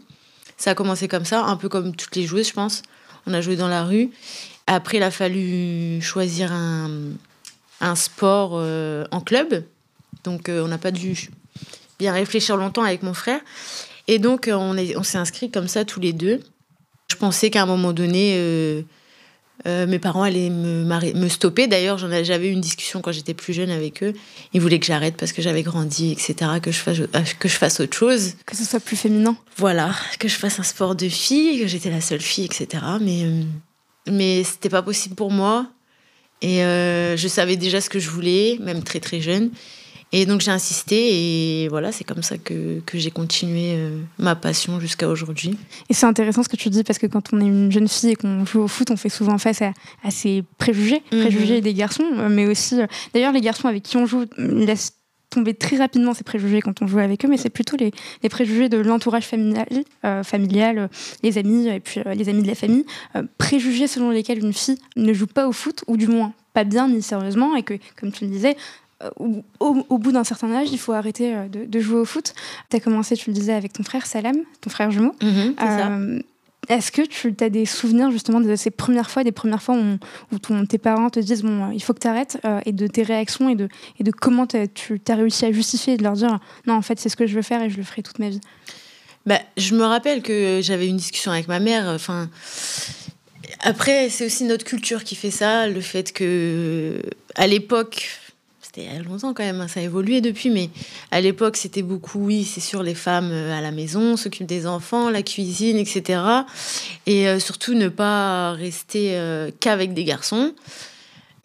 Ça 0.57 0.71
a 0.71 0.75
commencé 0.75 1.07
comme 1.07 1.25
ça, 1.25 1.43
un 1.43 1.57
peu 1.57 1.69
comme 1.69 1.95
toutes 1.95 2.15
les 2.15 2.25
joueuses, 2.25 2.49
je 2.49 2.53
pense. 2.53 2.83
On 3.27 3.33
a 3.33 3.41
joué 3.41 3.55
dans 3.55 3.67
la 3.67 3.83
rue. 3.83 4.09
Après, 4.67 4.97
il 4.97 5.03
a 5.03 5.11
fallu 5.11 6.01
choisir 6.01 6.51
un, 6.51 6.89
un 7.81 7.95
sport 7.95 8.51
euh, 8.53 9.05
en 9.11 9.21
club. 9.21 9.63
Donc, 10.23 10.49
on 10.49 10.67
n'a 10.67 10.77
pas 10.77 10.91
dû 10.91 11.29
bien 11.99 12.13
réfléchir 12.13 12.57
longtemps 12.57 12.83
avec 12.83 13.03
mon 13.03 13.13
frère. 13.13 13.39
Et 14.07 14.19
donc, 14.19 14.49
on, 14.51 14.77
on 14.77 15.03
s'est 15.03 15.17
inscrits 15.17 15.51
comme 15.51 15.67
ça 15.67 15.85
tous 15.85 15.99
les 15.99 16.13
deux. 16.13 16.41
Je 17.09 17.15
pensais 17.15 17.49
qu'à 17.49 17.63
un 17.63 17.65
moment 17.65 17.93
donné, 17.93 18.85
euh, 19.67 19.87
mes 19.87 19.99
parents 19.99 20.23
allaient 20.23 20.49
me, 20.49 20.83
me 20.83 21.29
stopper. 21.29 21.67
D'ailleurs, 21.67 21.97
j'avais 21.97 22.49
eu 22.49 22.51
une 22.51 22.61
discussion 22.61 23.01
quand 23.01 23.11
j'étais 23.11 23.33
plus 23.33 23.53
jeune 23.53 23.71
avec 23.71 24.03
eux. 24.03 24.13
Ils 24.53 24.61
voulaient 24.61 24.79
que 24.79 24.85
j'arrête 24.85 25.15
parce 25.17 25.31
que 25.31 25.41
j'avais 25.41 25.63
grandi, 25.63 26.11
etc., 26.11 26.35
que 26.61 26.71
je, 26.71 26.79
fasse, 26.79 26.99
euh, 26.99 27.21
que 27.39 27.47
je 27.47 27.55
fasse 27.55 27.79
autre 27.79 27.97
chose. 27.97 28.33
Que 28.45 28.55
ce 28.55 28.63
soit 28.63 28.79
plus 28.79 28.97
féminin. 28.97 29.35
Voilà, 29.57 29.95
que 30.19 30.27
je 30.27 30.35
fasse 30.35 30.59
un 30.59 30.63
sport 30.63 30.95
de 30.95 31.09
fille, 31.09 31.59
que 31.59 31.67
j'étais 31.67 31.89
la 31.89 32.01
seule 32.01 32.21
fille, 32.21 32.45
etc. 32.45 32.83
Mais, 33.01 33.23
euh, 33.23 33.41
mais 34.07 34.43
c'était 34.43 34.69
pas 34.69 34.83
possible 34.83 35.15
pour 35.15 35.31
moi. 35.31 35.67
Et 36.41 36.59
je 36.59 37.27
savais 37.27 37.55
déjà 37.55 37.81
ce 37.81 37.89
que 37.89 37.97
je 37.97 38.09
voulais, 38.09 38.59
même 38.61 38.83
très 38.83 38.99
très 38.99 39.19
jeune. 39.19 39.49
Et 40.11 40.25
donc 40.25 40.41
j'ai 40.41 40.51
insisté 40.51 41.63
et 41.63 41.67
voilà, 41.67 41.91
c'est 41.91 42.03
comme 42.03 42.23
ça 42.23 42.37
que, 42.37 42.79
que 42.85 42.97
j'ai 42.97 43.11
continué 43.11 43.73
euh, 43.75 43.99
ma 44.17 44.35
passion 44.35 44.79
jusqu'à 44.79 45.09
aujourd'hui. 45.09 45.57
Et 45.89 45.93
c'est 45.93 46.05
intéressant 46.05 46.43
ce 46.43 46.49
que 46.49 46.55
tu 46.55 46.69
dis 46.69 46.83
parce 46.83 46.99
que 46.99 47.07
quand 47.07 47.33
on 47.33 47.41
est 47.41 47.45
une 47.45 47.71
jeune 47.71 47.87
fille 47.87 48.11
et 48.11 48.15
qu'on 48.15 48.45
joue 48.45 48.61
au 48.61 48.67
foot, 48.67 48.91
on 48.91 48.97
fait 48.97 49.09
souvent 49.09 49.37
face 49.37 49.61
à, 49.61 49.73
à 50.03 50.11
ces 50.11 50.43
préjugés, 50.57 51.01
mhm. 51.11 51.21
préjugés 51.21 51.61
des 51.61 51.73
garçons, 51.73 52.05
euh, 52.13 52.29
mais 52.29 52.45
aussi, 52.45 52.81
euh, 52.81 52.87
d'ailleurs, 53.13 53.33
les 53.33 53.41
garçons 53.41 53.67
avec 53.67 53.83
qui 53.83 53.97
on 53.97 54.05
joue 54.05 54.25
laissent 54.37 54.93
tomber 55.31 55.53
très 55.53 55.75
rapidement 55.77 56.13
ces 56.13 56.23
préjugés 56.23 56.61
quand 56.61 56.81
on 56.81 56.87
joue 56.87 56.99
avec 56.99 57.25
eux, 57.25 57.27
mais 57.27 57.37
c'est 57.37 57.49
plutôt 57.49 57.75
les, 57.75 57.91
les, 58.23 58.29
préjugés 58.29 58.69
de 58.69 58.77
l'entourage 58.77 59.25
familial, 59.25 59.67
familial, 60.23 60.89
les 61.23 61.37
amis 61.37 61.67
et 61.67 61.81
puis 61.81 61.99
les 62.13 62.29
amis 62.29 62.43
de 62.43 62.47
la 62.47 62.55
famille, 62.55 62.85
préjugés 63.37 63.87
selon 63.87 64.11
lesquels 64.11 64.39
une 64.39 64.53
fille 64.53 64.77
ne 64.95 65.11
joue 65.11 65.27
pas 65.27 65.47
au 65.47 65.51
foot, 65.51 65.83
ou 65.87 65.97
du 65.97 66.07
moins 66.07 66.31
pas 66.53 66.63
bien 66.63 66.87
ni 66.87 67.01
sérieusement, 67.01 67.55
et 67.55 67.63
que, 67.63 67.73
comme 67.99 68.13
tu 68.13 68.23
le 68.23 68.31
disais, 68.31 68.55
euh, 69.03 69.09
au, 69.59 69.97
bout 69.97 70.11
d'un 70.13 70.23
certain 70.23 70.53
âge, 70.53 70.69
il 70.71 70.79
faut 70.79 70.93
arrêter 70.93 71.35
euh, 71.35 71.47
de, 71.49 71.79
jouer 71.79 71.99
au 71.99 72.05
foot. 72.05 72.33
Tu 72.69 72.77
as 72.77 72.79
commencé, 72.79 73.17
tu 73.17 73.29
le 73.29 73.33
disais, 73.33 73.53
avec 73.53 73.73
ton 73.73 73.83
frère 73.83 74.05
Salam, 74.05 74.37
ton 74.61 74.69
frère 74.69 74.89
jumeau. 74.89 75.13
Mhm, 75.21 75.55
euh, 75.61 76.19
est-ce 76.69 76.91
que 76.91 77.01
tu 77.01 77.35
as 77.41 77.49
des 77.49 77.65
souvenirs 77.65 78.09
justement 78.09 78.39
de 78.39 78.55
ces 78.55 78.71
premières 78.71 79.11
fois, 79.11 79.23
des 79.23 79.33
premières 79.33 79.61
fois 79.61 79.75
où, 80.31 80.65
tes 80.65 80.77
parents 80.77 81.09
te 81.09 81.19
disent 81.19 81.43
bon, 81.43 81.71
il 81.71 81.83
faut 81.83 81.93
que 81.93 81.99
tu 81.99 82.07
arrêtes 82.07 82.39
et 82.65 82.71
de 82.71 82.87
tes 82.87 83.03
réactions 83.03 83.49
et 83.49 83.55
de, 83.55 83.67
et 83.99 84.03
de 84.03 84.09
comment 84.09 84.47
tu 84.47 84.57
as 84.57 85.15
réussi 85.15 85.45
à 85.45 85.51
justifier 85.51 85.93
et 85.93 85.97
de 85.97 86.03
leur 86.03 86.13
dire 86.13 86.39
non, 86.65 86.73
en 86.73 86.81
fait, 86.81 86.99
c'est 86.99 87.09
ce 87.09 87.15
que 87.15 87.27
je 87.27 87.35
veux 87.35 87.43
faire 87.43 87.61
et 87.61 87.69
je 87.69 87.77
le 87.77 87.83
ferai 87.83 88.01
toute 88.01 88.17
ma 88.17 88.29
vie? 88.29 88.41
Bah, 89.27 89.39
Je 89.57 89.75
me 89.75 89.83
rappelle 89.83 90.23
que 90.23 90.59
j'avais 90.63 90.87
une 90.87 90.97
discussion 90.97 91.31
avec 91.31 91.47
ma 91.47 91.59
mère. 91.59 91.85
Enfin, 91.87 92.29
après, 93.59 94.09
c'est 94.09 94.25
aussi 94.25 94.45
notre 94.45 94.65
culture 94.65 95.03
qui 95.03 95.15
fait 95.15 95.31
ça, 95.31 95.67
le 95.67 95.81
fait 95.81 96.13
que 96.13 96.99
à 97.35 97.45
l'époque, 97.45 98.09
c'était 98.75 98.89
il 98.93 99.03
longtemps 99.03 99.33
quand 99.33 99.43
même, 99.43 99.61
hein, 99.61 99.67
ça 99.67 99.79
a 99.79 99.83
évolué 99.83 100.21
depuis, 100.21 100.49
mais 100.49 100.69
à 101.11 101.21
l'époque, 101.21 101.57
c'était 101.57 101.81
beaucoup, 101.81 102.19
oui, 102.19 102.43
c'est 102.43 102.61
sûr, 102.61 102.83
les 102.83 102.95
femmes 102.95 103.29
euh, 103.31 103.57
à 103.57 103.61
la 103.61 103.71
maison, 103.71 104.17
s'occupent 104.17 104.47
des 104.47 104.67
enfants, 104.67 105.09
la 105.09 105.23
cuisine, 105.23 105.77
etc. 105.77 106.21
Et 107.05 107.27
euh, 107.27 107.39
surtout, 107.39 107.73
ne 107.73 107.87
pas 107.87 108.51
rester 108.51 109.15
euh, 109.15 109.49
qu'avec 109.59 109.93
des 109.93 110.03
garçons. 110.03 110.53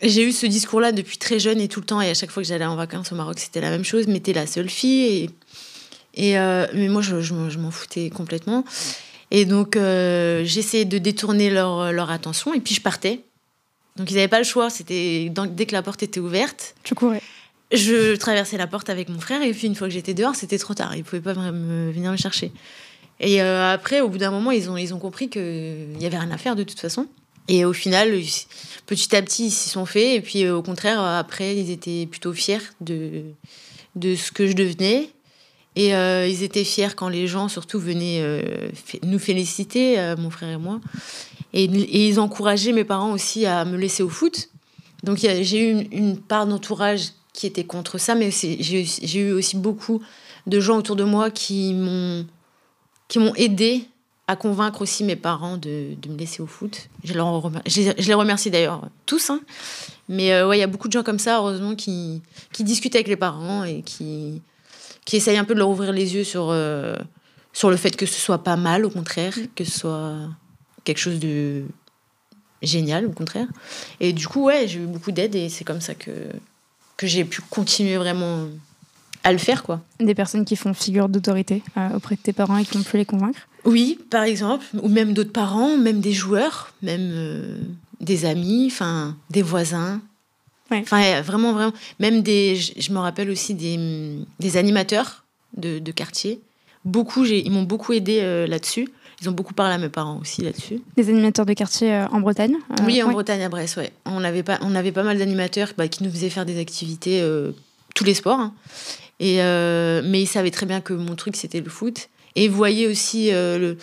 J'ai 0.03 0.27
eu 0.27 0.33
ce 0.33 0.47
discours-là 0.47 0.93
depuis 0.93 1.19
très 1.19 1.39
jeune 1.39 1.61
et 1.61 1.69
tout 1.69 1.81
le 1.81 1.87
temps, 1.87 2.01
et 2.01 2.11
à 2.11 2.15
chaque 2.15 2.31
fois 2.31 2.43
que 2.43 2.49
j'allais 2.49 2.65
en 2.65 2.77
vacances 2.77 3.13
au 3.13 3.15
Maroc, 3.15 3.39
c'était 3.39 3.61
la 3.61 3.71
même 3.71 3.85
chose, 3.85 4.07
mais 4.07 4.21
t'es 4.21 4.33
la 4.33 4.47
seule 4.47 4.71
fille. 4.71 5.31
Et, 6.15 6.33
mais 6.33 6.89
moi, 6.89 7.03
je, 7.03 7.59
m'en 7.59 7.71
foutais 7.71 8.09
complètement. 8.11 8.65
Et 9.31 9.45
donc, 9.45 9.77
j'essayais 9.77 10.87
de 10.87 10.97
détourner 10.97 11.51
leur 11.51 12.11
attention, 12.11 12.55
et 12.55 12.61
puis 12.61 12.75
je 12.75 12.81
partais. 12.81 13.21
Donc 14.01 14.11
ils 14.11 14.15
n'avaient 14.15 14.29
pas 14.29 14.39
le 14.39 14.45
choix. 14.45 14.71
C'était 14.71 15.31
dès 15.51 15.67
que 15.67 15.73
la 15.73 15.83
porte 15.83 16.03
était 16.03 16.21
ouverte. 16.21 16.75
Tu 16.85 16.95
courais. 16.95 17.21
Je 17.71 18.17
traversais 18.17 18.57
la 18.57 18.67
porte 18.67 18.89
avec 18.89 19.11
mon 19.11 19.21
frère 19.21 19.43
et 19.43 19.53
puis 19.53 19.67
une 19.67 19.75
fois 19.75 19.89
que 19.89 19.93
j'étais 19.93 20.15
dehors, 20.15 20.35
c'était 20.35 20.57
trop 20.57 20.73
tard. 20.73 20.97
Ils 20.97 21.05
pouvaient 21.05 21.21
pas 21.21 21.35
me, 21.35 21.91
venir 21.93 22.11
me 22.11 22.17
chercher. 22.17 22.51
Et 23.21 23.43
euh, 23.43 23.73
après, 23.73 24.01
au 24.01 24.09
bout 24.09 24.17
d'un 24.17 24.31
moment, 24.31 24.53
ils 24.53 24.71
ont, 24.71 24.79
ils 24.79 24.95
ont 24.95 24.99
compris 24.99 25.29
qu'il 25.29 25.97
y 26.01 26.07
avait 26.07 26.17
rien 26.17 26.31
à 26.31 26.39
faire 26.39 26.57
de 26.57 26.63
toute 26.63 26.81
façon. 26.81 27.07
Et 27.47 27.67
au 27.67 27.75
final, 27.75 28.11
petit 28.87 29.15
à 29.15 29.21
petit, 29.21 29.49
ils 29.49 29.51
s'y 29.51 29.69
sont 29.69 29.85
faits. 29.85 30.17
Et 30.17 30.21
puis, 30.23 30.49
au 30.49 30.63
contraire, 30.63 31.03
après, 31.03 31.55
ils 31.55 31.71
étaient 31.71 32.07
plutôt 32.07 32.33
fiers 32.33 32.59
de, 32.81 33.23
de 33.97 34.17
ce 34.17 34.33
que 34.33 34.47
je 34.47 34.55
devenais. 34.55 35.11
Et 35.77 35.95
euh, 35.95 36.27
ils 36.27 36.43
étaient 36.43 36.65
fiers 36.65 36.95
quand 36.97 37.09
les 37.09 37.27
gens, 37.27 37.49
surtout, 37.49 37.79
venaient 37.79 38.21
euh, 38.21 38.71
nous 39.05 39.19
féliciter, 39.19 39.99
euh, 39.99 40.17
mon 40.17 40.31
frère 40.31 40.51
et 40.51 40.57
moi. 40.57 40.81
Et, 41.53 41.65
ils 41.65 42.21
encourageaient 42.21 42.73
mes 42.73 42.85
parents 42.85 43.13
aussi 43.13 43.47
à 43.47 43.65
me 43.65 43.77
laisser 43.77 44.03
au 44.03 44.09
foot. 44.09 44.49
Donc 45.03 45.19
j'ai 45.19 45.71
eu 45.71 45.89
une, 45.93 46.19
part 46.19 46.47
d'entourage 46.47 47.13
qui 47.33 47.47
était 47.47 47.65
contre 47.65 47.99
ça, 47.99 48.15
mais 48.15 48.31
j'ai 48.31 49.21
eu 49.21 49.33
aussi 49.33 49.57
beaucoup 49.57 50.03
de 50.47 50.61
gens 50.61 50.77
autour 50.77 50.97
de 50.97 51.05
moi 51.05 51.31
qui 51.31 51.75
m'ont 51.75 52.27
qui 53.09 53.19
m'ont 53.19 53.35
aidé 53.35 53.89
à 54.29 54.37
convaincre 54.37 54.83
aussi 54.83 55.03
mes 55.03 55.17
parents 55.17 55.57
de, 55.57 55.97
de 56.01 56.09
me 56.09 56.17
laisser 56.17 56.41
au 56.41 56.47
foot. 56.47 56.89
Je, 57.03 57.15
les 57.15 58.15
remercie 58.15 58.51
d'ailleurs 58.51 58.89
tous. 59.05 59.31
Hein. 59.31 59.41
Mais 60.09 60.45
ouais, 60.45 60.59
il 60.59 60.61
y 60.61 60.63
a 60.63 60.69
beaucoup 60.69 60.87
de 60.87 60.93
gens 60.93 61.03
comme 61.03 61.19
ça, 61.19 61.39
heureusement, 61.39 61.75
qui, 61.75 62.23
qui 62.53 62.63
discutent 62.63 62.95
avec 62.95 63.09
les 63.09 63.17
parents 63.17 63.65
et 63.65 63.83
qui, 63.83 64.41
qui 65.05 65.17
essaye 65.17 65.37
un 65.37 65.45
peu 65.45 65.55
de 65.55 65.59
leur 65.59 65.69
ouvrir 65.69 65.93
les 65.93 66.15
yeux 66.15 66.23
sur, 66.23 66.51
euh, 66.51 66.95
sur 67.53 67.71
le 67.71 67.77
fait 67.77 67.97
que 67.97 68.07
ce 68.07 68.21
soit 68.21 68.45
pas 68.45 68.57
mal, 68.57 68.85
au 68.85 68.91
contraire, 68.91 69.35
que 69.57 69.65
ce 69.65 69.81
soit 69.81 70.17
quelque 70.85 70.99
chose 70.99 71.19
de 71.19 71.65
génial, 72.63 73.07
au 73.07 73.11
contraire. 73.11 73.47
Et 74.01 74.13
du 74.13 74.27
coup, 74.29 74.45
ouais, 74.45 74.69
j'ai 74.69 74.81
eu 74.81 74.87
beaucoup 74.87 75.13
d'aide 75.13 75.35
et 75.35 75.49
c'est 75.49 75.65
comme 75.65 75.81
ça 75.81 75.95
que, 75.95 76.11
que 76.97 77.07
j'ai 77.07 77.25
pu 77.25 77.41
continuer 77.43 77.97
vraiment 77.97 78.49
à 79.25 79.33
le 79.33 79.39
faire, 79.39 79.63
quoi. 79.63 79.81
Des 79.99 80.15
personnes 80.15 80.45
qui 80.45 80.57
font 80.57 80.75
figure 80.75 81.09
d'autorité 81.09 81.63
euh, 81.77 81.97
auprès 81.97 82.17
de 82.17 82.21
tes 82.21 82.33
parents 82.33 82.57
et 82.57 82.65
qui 82.65 82.77
ont 82.77 82.83
pu 82.83 82.97
les 82.97 83.05
convaincre? 83.05 83.49
Oui, 83.65 83.99
par 84.11 84.23
exemple, 84.23 84.65
ou 84.83 84.89
même 84.89 85.13
d'autres 85.13 85.33
parents, 85.33 85.77
même 85.77 86.01
des 86.01 86.13
joueurs, 86.13 86.73
même 86.83 87.11
euh, 87.13 87.59
des 88.01 88.25
amis, 88.25 88.69
enfin 88.71 89.17
des 89.29 89.43
voisins, 89.43 90.01
Enfin, 90.73 91.21
vraiment, 91.23 91.53
vraiment. 91.53 91.73
Même 91.99 92.23
des. 92.23 92.55
Je, 92.55 92.93
me 92.93 92.99
rappelle 92.99 93.31
aussi 93.31 93.55
des, 93.55 94.19
des 94.39 94.57
animateurs 94.57 95.25
de, 95.57 95.79
de, 95.79 95.93
quartier. 95.93 96.41
Beaucoup, 96.85 97.25
ils 97.25 97.51
m'ont 97.51 97.65
beaucoup 97.65 97.93
aidé 97.93 98.21
euh, 98.21 98.47
là-dessus. 98.47 98.89
Ils 99.21 99.29
ont 99.29 99.33
beaucoup 99.33 99.55
parlé 99.55 99.75
à 99.75 99.79
mes 99.79 99.89
parents 99.89 100.19
aussi 100.19 100.43
là-dessus. 100.43 100.81
Des 100.97 101.09
animateurs 101.09 101.45
de 101.45 101.53
quartier 101.53 101.93
euh, 101.93 102.07
en 102.09 102.21
Bretagne 102.21 102.55
euh, 102.55 102.85
Oui, 102.85 103.03
en 103.03 103.11
Bretagne, 103.11 103.43
à 103.43 103.49
Brest, 103.49 103.77
ouais. 103.77 103.93
On 104.07 104.25
avait 104.25 104.43
pas, 104.43 104.59
on 104.63 104.75
avait 104.75 104.93
pas 104.93 105.03
mal 105.03 105.19
d'animateurs 105.19 105.73
bah, 105.77 105.89
qui 105.89 106.05
nous 106.05 106.11
faisaient 106.11 106.31
faire 106.31 106.47
des 106.47 106.59
activités, 106.59 107.23
tous 107.95 108.05
les 108.05 108.15
sports. 108.15 108.39
Hein. 108.39 108.55
Et, 109.19 109.37
mais 110.09 110.23
ils 110.23 110.27
savaient 110.27 110.51
très 110.51 110.67
bien 110.67 110.81
que 110.81 110.95
mon 110.95 111.17
truc, 111.17 111.37
c'était 111.37 111.61
le 111.61 111.69
foot. 111.69 112.09
Et 112.37 112.45
ils 112.45 112.51
voyaient 112.51 112.87
aussi, 112.87 113.31
le, 113.31 113.77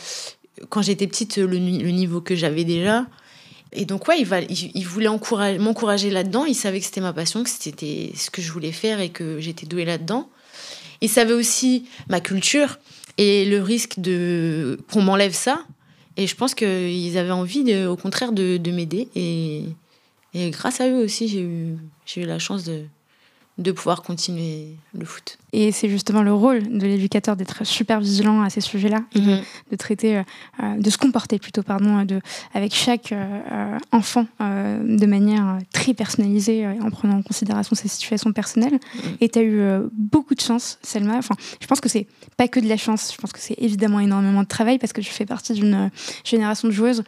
quand 0.69 0.81
j'étais 0.81 1.05
petite, 1.05 1.37
le, 1.37 1.45
le 1.45 1.57
niveau 1.91 2.21
que 2.21 2.35
j'avais 2.35 2.63
déjà. 2.63 3.05
Et 3.73 3.85
donc, 3.85 4.07
ouais, 4.07 4.19
il, 4.19 4.25
va, 4.25 4.41
il, 4.41 4.87
voulait 4.87 5.09
m'encourager 5.59 6.09
là-dedans. 6.09 6.45
Il 6.45 6.55
savait 6.55 6.79
que 6.79 6.85
c'était 6.85 7.01
ma 7.01 7.13
passion, 7.13 7.43
que 7.43 7.49
c'était 7.49 8.11
ce 8.15 8.29
que 8.29 8.41
je 8.41 8.51
voulais 8.51 8.71
faire 8.71 8.99
et 9.01 9.09
que 9.09 9.39
j'étais 9.39 9.65
douée 9.65 9.85
là-dedans. 9.85 10.29
Il 11.01 11.09
savait 11.09 11.33
aussi 11.33 11.85
ma 12.09 12.19
culture 12.19 12.79
et 13.17 13.45
le 13.45 13.61
risque 13.61 13.99
de 13.99 14.79
qu'on 14.91 15.01
m'enlève 15.01 15.33
ça. 15.33 15.65
Et 16.17 16.25
je 16.25 16.35
pense 16.35 16.55
qu'ils 16.55 17.17
avaient 17.17 17.31
envie, 17.31 17.85
au 17.85 17.95
contraire, 17.95 18.31
de, 18.31 18.57
de 18.57 18.71
m'aider. 18.71 19.07
Et, 19.15 19.65
grâce 20.51 20.81
à 20.81 20.89
eux 20.89 21.03
aussi, 21.03 21.27
j'ai 21.27 22.21
eu 22.21 22.25
la 22.25 22.39
chance 22.39 22.63
de, 22.63 22.83
de 23.57 23.71
pouvoir 23.71 24.03
continuer 24.03 24.75
le 24.93 25.05
foot. 25.05 25.37
Et 25.53 25.71
c'est 25.71 25.89
justement 25.89 26.21
le 26.21 26.33
rôle 26.33 26.77
de 26.77 26.85
l'éducateur 26.85 27.35
d'être 27.35 27.65
super 27.65 27.99
vigilant 27.99 28.41
à 28.41 28.49
ces 28.49 28.61
sujets-là 28.61 28.99
et 29.15 29.19
de, 29.19 29.31
mhm. 29.31 29.77
traiter, 29.79 30.17
euh, 30.17 30.23
euh, 30.61 30.77
de 30.77 30.89
se 30.89 30.97
comporter 30.97 31.39
plutôt, 31.39 31.63
pardon, 31.63 32.03
de, 32.03 32.19
avec 32.53 32.75
chaque 32.75 33.11
euh, 33.11 33.79
enfant 33.91 34.27
de 34.39 35.05
manière 35.05 35.57
très 35.73 35.93
personnalisée 35.93 36.67
en 36.67 36.91
prenant 36.91 37.17
en 37.17 37.21
considération 37.23 37.75
ses 37.75 37.87
situations 37.87 38.31
personnelles. 38.31 38.73
Mhm. 38.95 39.17
Et 39.21 39.29
tu 39.29 39.39
as 39.39 39.43
eu 39.43 39.61
beaucoup 39.93 40.35
de 40.35 40.41
chance, 40.41 40.77
Selma. 40.83 41.17
Enfin, 41.17 41.35
je 41.59 41.65
pense 41.65 41.81
que 41.81 41.89
c'est 41.89 42.07
pas 42.35 42.47
que 42.47 42.59
de 42.59 42.67
la 42.67 42.77
chance, 42.77 43.11
je 43.13 43.17
pense 43.19 43.31
que 43.31 43.39
c'est 43.39 43.55
évidemment 43.57 43.99
énormément 43.99 44.43
de 44.43 44.47
travail 44.47 44.77
parce 44.77 44.93
que 44.93 45.01
je 45.01 45.09
fais 45.09 45.25
partie 45.25 45.53
d'une 45.53 45.89
génération 46.23 46.67
de 46.67 46.73
joueuses 46.73 47.03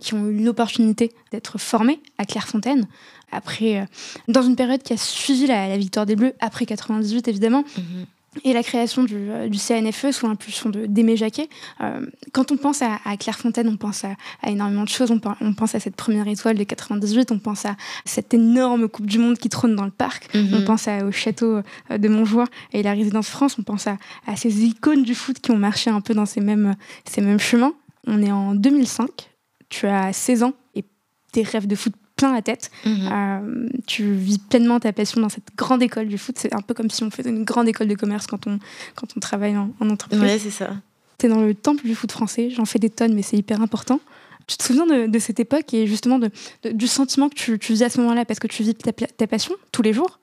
qui 0.00 0.14
ont 0.14 0.26
eu 0.26 0.42
l'opportunité 0.44 1.12
d'être 1.30 1.58
formées 1.58 2.00
à 2.18 2.24
Clairefontaine 2.24 2.86
après, 3.32 3.80
euh, 3.80 3.84
dans 4.28 4.42
une 4.42 4.56
période 4.56 4.82
qui 4.82 4.92
a 4.92 4.96
suivi 4.96 5.46
la, 5.46 5.76
victoire 5.76 6.06
des 6.06 6.16
Bleus, 6.16 6.34
après 6.40 6.66
98 6.66 7.28
évidemment. 7.28 7.64
Mhm. 7.76 8.06
Et 8.42 8.52
la 8.52 8.64
création 8.64 9.04
du, 9.04 9.14
euh, 9.30 9.48
du, 9.48 9.58
CNFE 9.58 10.10
sous 10.10 10.26
l'impulsion 10.26 10.68
d'Aimé 10.68 11.16
Jacquet. 11.16 11.48
Euh, 11.80 12.04
quand 12.32 12.50
on 12.50 12.56
pense 12.56 12.82
à, 12.82 12.98
Clairefontaine, 13.16 13.68
on 13.68 13.76
pense 13.76 14.04
à, 14.04 14.16
énormément 14.50 14.82
de 14.82 14.88
choses. 14.88 15.12
On, 15.12 15.20
on, 15.40 15.54
pense 15.54 15.76
à 15.76 15.80
cette 15.80 15.94
première 15.94 16.26
étoile 16.26 16.56
de 16.56 16.64
98, 16.64 17.30
on 17.30 17.38
pense 17.38 17.64
à 17.64 17.76
cette 18.04 18.34
énorme 18.34 18.88
Coupe 18.88 19.06
du 19.06 19.18
Monde 19.18 19.38
qui 19.38 19.48
trône 19.48 19.76
dans 19.76 19.84
le 19.84 19.92
parc, 19.92 20.34
mhm. 20.34 20.52
on 20.52 20.64
pense 20.64 20.88
au 20.88 21.12
château 21.12 21.60
de 21.90 22.08
Montjoie 22.08 22.46
et 22.72 22.82
la 22.82 22.92
résidence 22.92 23.28
France, 23.28 23.56
on 23.56 23.62
pense 23.62 23.86
à, 23.86 23.96
ces 24.34 24.64
icônes 24.64 25.04
du 25.04 25.14
foot 25.14 25.38
qui 25.38 25.52
ont 25.52 25.56
marché 25.56 25.90
un 25.90 26.00
peu 26.00 26.12
dans 26.12 26.26
ces 26.26 26.40
mêmes, 26.40 26.74
ces 27.04 27.20
mêmes 27.20 27.38
chemins. 27.38 27.72
On 28.08 28.20
est 28.20 28.32
en 28.32 28.56
2005, 28.56 29.30
tu 29.68 29.86
as 29.86 30.12
16 30.12 30.42
ans 30.42 30.54
et 30.74 30.84
tes 31.30 31.44
rêves 31.44 31.68
de 31.68 31.76
foot 31.76 31.94
plein 32.16 32.32
la 32.32 32.42
tête. 32.42 32.70
Mhm. 32.84 33.08
Euh, 33.12 33.68
tu 33.86 34.14
vis 34.14 34.38
pleinement 34.38 34.80
ta 34.80 34.92
passion 34.92 35.20
dans 35.20 35.28
cette 35.28 35.48
grande 35.56 35.82
école 35.82 36.08
du 36.08 36.18
foot. 36.18 36.36
C'est 36.38 36.54
un 36.54 36.60
peu 36.60 36.74
comme 36.74 36.90
si 36.90 37.02
on 37.02 37.10
faisait 37.10 37.30
une 37.30 37.44
grande 37.44 37.68
école 37.68 37.88
de 37.88 37.94
commerce 37.94 38.26
quand 38.26 38.46
on, 38.46 38.58
quand 38.94 39.08
on 39.16 39.20
travaille 39.20 39.56
en, 39.56 39.70
entreprise. 39.80 40.20
Ouais, 40.20 40.38
c'est 40.38 40.50
ça. 40.50 40.70
Tu 41.18 41.26
es 41.26 41.28
dans 41.28 41.40
le 41.40 41.54
temple 41.54 41.84
du 41.84 41.94
foot 41.94 42.12
français. 42.12 42.50
J'en 42.50 42.64
fais 42.64 42.78
des 42.78 42.90
tonnes, 42.90 43.14
mais 43.14 43.22
c'est 43.22 43.36
hyper 43.36 43.60
important. 43.60 44.00
Tu 44.46 44.56
te 44.56 44.62
souviens 44.62 44.86
de, 44.86 45.18
cette 45.18 45.40
époque 45.40 45.72
et 45.72 45.86
justement 45.86 46.18
de, 46.18 46.30
du 46.70 46.86
sentiment 46.86 47.30
que 47.30 47.34
tu, 47.34 47.58
tu 47.58 47.72
faisais 47.72 47.86
à 47.86 47.90
ce 47.90 47.98
moment-là 48.02 48.26
parce 48.26 48.38
que 48.38 48.46
tu 48.46 48.62
vis 48.62 48.74
ta, 48.74 48.92
ta, 48.92 49.26
passion 49.26 49.54
tous 49.72 49.80
les 49.80 49.94
jours 49.94 50.18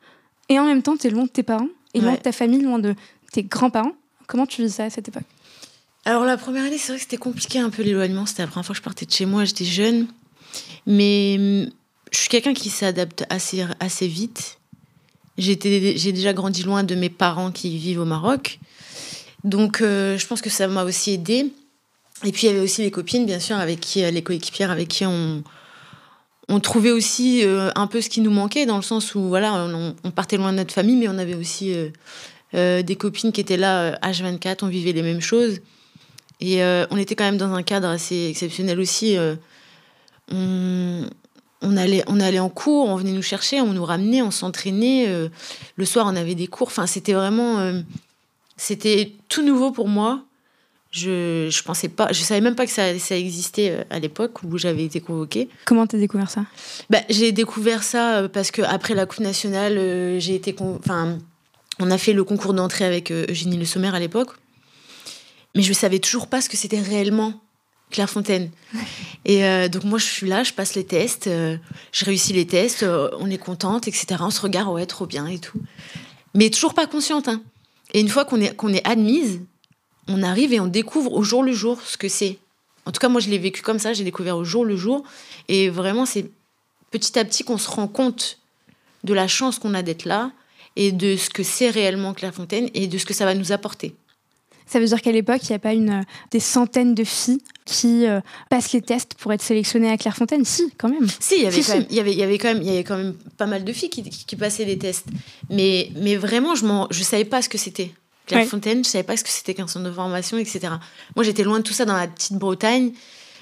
et 0.48 0.60
en 0.60 0.66
même 0.66 0.84
temps 0.84 0.96
tu 0.96 1.08
es 1.08 1.10
loin 1.10 1.24
de 1.24 1.30
tes 1.30 1.42
parents 1.42 1.70
et 1.96 2.02
loin 2.02 2.14
de 2.14 2.20
ta 2.20 2.32
famille, 2.32 2.62
loin 2.62 2.78
de 2.78 2.94
tes 3.32 3.42
grands-parents. 3.42 3.94
Comment 4.28 4.46
tu 4.46 4.62
vis 4.62 4.76
ça 4.76 4.84
à 4.84 4.90
cette 4.92 5.08
époque? 5.08 5.24
Alors 6.06 6.24
la 6.24 6.38
première 6.38 6.66
année, 6.66 6.78
c'est 6.78 6.92
vrai 6.92 6.98
que 6.98 7.04
c'était 7.04 7.18
compliqué 7.18 7.58
un 7.58 7.72
peu 7.72 7.82
l'éloignement. 7.82 8.28
C'était 8.28 8.44
la 8.44 8.48
première 8.48 8.66
fois 8.66 8.74
que 8.74 8.78
je 8.78 8.84
partais 8.84 9.08
de 9.08 9.12
chez 9.12 9.26
moi, 9.26 9.44
j'étais 9.44 9.66
jeune. 9.66 10.06
Mais 10.86 11.68
je 12.12 12.18
suis 12.18 12.30
quelqu'un 12.30 12.54
qui 12.54 12.70
s'adapte 12.70 13.26
assez, 13.30 13.66
assez 13.80 14.08
vite. 14.08 14.60
J'ai 15.38 15.56
déjà 15.56 16.34
grandi 16.34 16.64
loin 16.64 16.84
de 16.84 16.94
mes 16.94 17.10
parents 17.10 17.52
qui 17.52 17.78
vivent 17.78 18.02
au 18.02 18.06
Maroc. 18.06 18.60
Donc, 19.44 19.82
euh, 19.82 20.18
je 20.18 20.28
pense 20.28 20.42
que 20.42 20.50
ça 20.50 20.68
m'a 20.68 20.84
aussi 20.84 21.12
aidé. 21.14 21.52
Et 22.24 22.32
puis, 22.32 22.44
il 22.44 22.48
y 22.48 22.50
avait 22.50 22.60
aussi 22.60 22.82
les 22.82 22.92
copines, 22.92 23.26
bien 23.26 23.40
sûr, 23.40 23.56
avec 23.56 23.80
qui, 23.80 24.04
euh, 24.04 24.12
les 24.12 24.22
coéquipières 24.22 24.70
avec 24.70 24.90
qui 24.90 25.06
on, 25.06 25.42
on 26.50 26.60
trouvait 26.60 26.92
aussi 26.92 27.44
euh, 27.44 27.72
un 27.76 27.88
peu 27.88 28.02
ce 28.02 28.10
qui 28.10 28.22
nous 28.22 28.30
manquait, 28.30 28.66
dans 28.66 28.76
le 28.76 28.84
sens 28.84 29.16
où, 29.16 29.22
voilà, 29.22 29.66
on, 30.04 30.12
partait 30.12 30.38
loin 30.38 30.52
de 30.52 30.58
notre 30.58 30.74
famille, 30.74 30.98
mais 30.98 31.08
on 31.08 31.18
avait 31.18 31.36
aussi 31.36 31.74
des 32.54 32.96
copines 32.98 33.32
qui 33.32 33.40
étaient 33.40 33.58
là 33.58 33.98
H24, 34.02 34.58
on 34.64 34.68
vivait 34.68 34.92
les 34.92 35.02
mêmes 35.02 35.22
choses. 35.22 35.62
Et 36.42 36.62
on 36.64 36.98
était 36.98 37.16
quand 37.16 37.24
même 37.24 37.38
dans 37.38 37.54
un 37.54 37.64
cadre 37.64 37.88
assez 37.88 38.28
exceptionnel 38.30 38.80
aussi. 38.80 39.16
on, 40.30 41.06
on 41.62 41.78
allait, 41.78 42.04
on 42.08 42.20
allait 42.20 42.40
en 42.40 42.50
cours, 42.50 42.88
on 42.88 42.96
venait 42.96 43.12
nous 43.12 43.22
chercher, 43.22 43.62
on 43.62 43.74
nous 43.74 43.86
ramenait, 43.86 44.22
on 44.22 44.32
s'entraînait. 44.32 45.08
Euh, 45.08 45.30
le 45.76 45.86
soir, 45.86 46.08
on 46.08 46.16
avait 46.16 46.36
des 46.36 46.48
cours. 46.48 46.68
Enfin, 46.68 46.88
c'était 46.88 47.14
vraiment, 47.14 47.60
euh, 47.60 47.82
c'était 48.58 49.14
tout 49.30 49.44
nouveau 49.44 49.72
pour 49.72 49.88
moi. 49.88 50.24
Je, 50.92 51.48
je 51.50 51.64
pensais 51.64 51.88
pas, 51.88 52.12
je 52.12 52.22
savais 52.22 52.42
même 52.42 52.56
pas 52.56 52.66
que 52.66 52.72
ça, 52.72 52.98
ça 53.00 53.18
existait 53.18 53.70
euh, 53.70 53.84
à 53.90 54.00
l'époque 54.00 54.44
où 54.44 54.58
j'avais 54.58 54.84
été 54.84 55.00
convoquée. 55.00 55.48
Comment 55.66 55.88
t'as 55.88 55.98
découvert 55.98 56.30
ça? 56.30 56.46
Bah, 56.90 57.00
j'ai 57.10 57.32
découvert 57.32 57.84
ça 57.84 58.28
parce 58.28 58.52
que 58.52 58.62
après 58.62 58.94
la 58.94 59.06
coupe 59.06 59.22
nationale, 59.22 60.20
j'ai 60.20 60.36
été, 60.36 60.54
enfin, 60.60 61.18
on 61.80 61.92
a 61.92 61.98
fait 61.98 62.12
le 62.12 62.26
concours 62.26 62.54
d'entrée 62.54 62.84
avec 62.84 63.12
Eugénie 63.12 63.56
Le 63.56 63.64
Sommer 63.64 63.96
à 63.96 64.00
l'époque, 64.00 64.32
mais 65.56 65.62
je 65.62 65.72
savais 65.72 66.00
toujours 66.00 66.28
pas 66.28 66.42
ce 66.42 66.50
que 66.50 66.58
c'était 66.58 66.82
réellement 66.82 67.40
Clairefontaine. 67.92 68.50
Et 69.26 69.46
euh, 69.46 69.68
donc 69.68 69.84
moi 69.84 70.00
je 70.00 70.06
suis 70.06 70.28
là, 70.28 70.44
je 70.44 70.54
passe 70.54 70.76
les 70.76 70.84
tests, 70.84 71.28
euh, 71.28 71.58
je 71.92 72.06
réussis 72.06 72.34
les 72.34 72.48
tests, 72.48 72.84
euh, 72.84 73.10
on 73.20 73.30
est 73.30 73.38
contente, 73.38 73.88
etc. 73.88 74.16
On 74.22 74.32
se 74.32 74.42
regarde, 74.42 74.74
ouais, 74.74 74.86
trop 74.86 75.06
bien 75.06 75.28
et 75.28 75.40
tout. 75.40 75.60
Mais 76.34 76.50
toujours 76.50 76.74
pas 76.74 76.88
consciente. 76.88 77.28
Hein. 77.28 77.42
Et 77.94 78.00
une 78.00 78.10
fois 78.10 78.26
qu'on 78.26 78.42
est, 78.42 78.56
qu'on 78.56 78.74
est 78.74 78.86
admise, 78.88 79.42
on 80.08 80.24
arrive 80.24 80.54
et 80.54 80.60
on 80.60 80.68
découvre 80.68 81.14
au 81.14 81.24
jour 81.24 81.44
le 81.44 81.54
jour 81.54 81.80
ce 81.82 81.98
que 81.98 82.08
c'est. 82.08 82.40
En 82.86 82.92
tout 82.92 83.00
cas, 83.00 83.10
moi 83.10 83.22
je 83.22 83.30
l'ai 83.30 83.38
vécu 83.38 83.62
comme 83.62 83.80
ça, 83.80 83.94
j'ai 83.94 84.04
découvert 84.04 84.38
au 84.38 84.44
jour 84.44 84.66
le 84.66 84.76
jour. 84.76 85.04
Et 85.48 85.70
vraiment, 85.70 86.06
c'est 86.06 86.32
petit 86.90 87.20
à 87.20 87.26
petit 87.26 87.44
qu'on 87.44 87.58
se 87.58 87.70
rend 87.70 87.88
compte 87.88 88.40
de 89.04 89.14
la 89.14 89.28
chance 89.28 89.60
qu'on 89.60 89.74
a 89.74 89.84
d'être 89.84 90.06
là 90.06 90.32
et 90.76 90.92
de 90.92 91.16
ce 91.16 91.30
que 91.30 91.44
c'est 91.44 91.70
réellement 91.70 92.14
Clairefontaine 92.14 92.70
et 92.74 92.88
de 92.88 92.98
ce 92.98 93.06
que 93.06 93.14
ça 93.14 93.26
va 93.26 93.36
nous 93.36 93.52
apporter. 93.52 93.96
Ça 94.72 94.80
veut 94.80 94.86
dire 94.86 95.02
qu'à 95.02 95.12
l'époque, 95.12 95.42
il 95.44 95.52
n'y 95.52 95.56
a 95.58 95.60
pas 95.60 95.74
une, 95.74 96.06
des 96.32 96.40
centaines 96.40 96.96
de 96.96 97.04
filles 97.04 97.42
qui 97.66 98.06
euh, 98.06 98.22
passent 98.50 98.72
les 98.72 98.82
tests 98.82 99.16
pour 99.16 99.34
être 99.34 99.42
sélectionnées 99.42 99.92
à 99.92 99.98
Clairefontaine 99.98 100.46
Si, 100.46 100.72
quand 100.78 100.88
même. 100.88 101.10
Si, 101.20 101.36
il 101.36 101.44
y 101.44 101.46
avait, 101.46 101.62
quand, 101.62 101.74
Même, 101.74 101.86
il 101.90 101.96
y 101.98 102.00
avait, 102.00 102.14
il 102.14 102.18
y 102.18 102.24
avait 102.24 102.38
quand 102.38 102.54
même, 102.54 102.62
il 102.62 102.70
y 102.70 102.72
avait 102.72 102.86
quand 102.86 102.96
même 102.96 103.14
pas 103.36 103.48
mal 103.48 103.66
de 103.66 103.74
filles 103.74 103.90
qui, 103.90 104.02
qui, 104.02 104.36
passaient 104.38 104.64
les 104.64 104.78
tests. 104.78 105.08
Mais, 105.50 105.92
mais 105.98 106.16
vraiment, 106.16 106.56
je 106.56 106.66
ne 106.66 107.04
savais 107.04 107.26
pas 107.26 107.42
ce 107.42 107.50
que 107.50 107.58
c'était. 107.58 107.92
Clairefontaine, 108.28 108.78
je 108.78 108.88
je 108.88 108.92
savais 108.92 109.04
pas 109.04 109.18
ce 109.18 109.26
que 109.26 109.30
c'était 109.30 109.54
qu'un 109.54 109.68
centre 109.68 109.86
de 109.86 109.92
formation, 109.92 110.38
etc. 110.38 110.76
Moi, 111.18 111.26
j'étais 111.26 111.44
loin 111.44 111.58
de 111.58 111.64
tout 111.64 111.74
ça 111.74 111.84
dans 111.84 111.98
la 111.98 112.08
petite 112.08 112.38
Bretagne. 112.38 112.94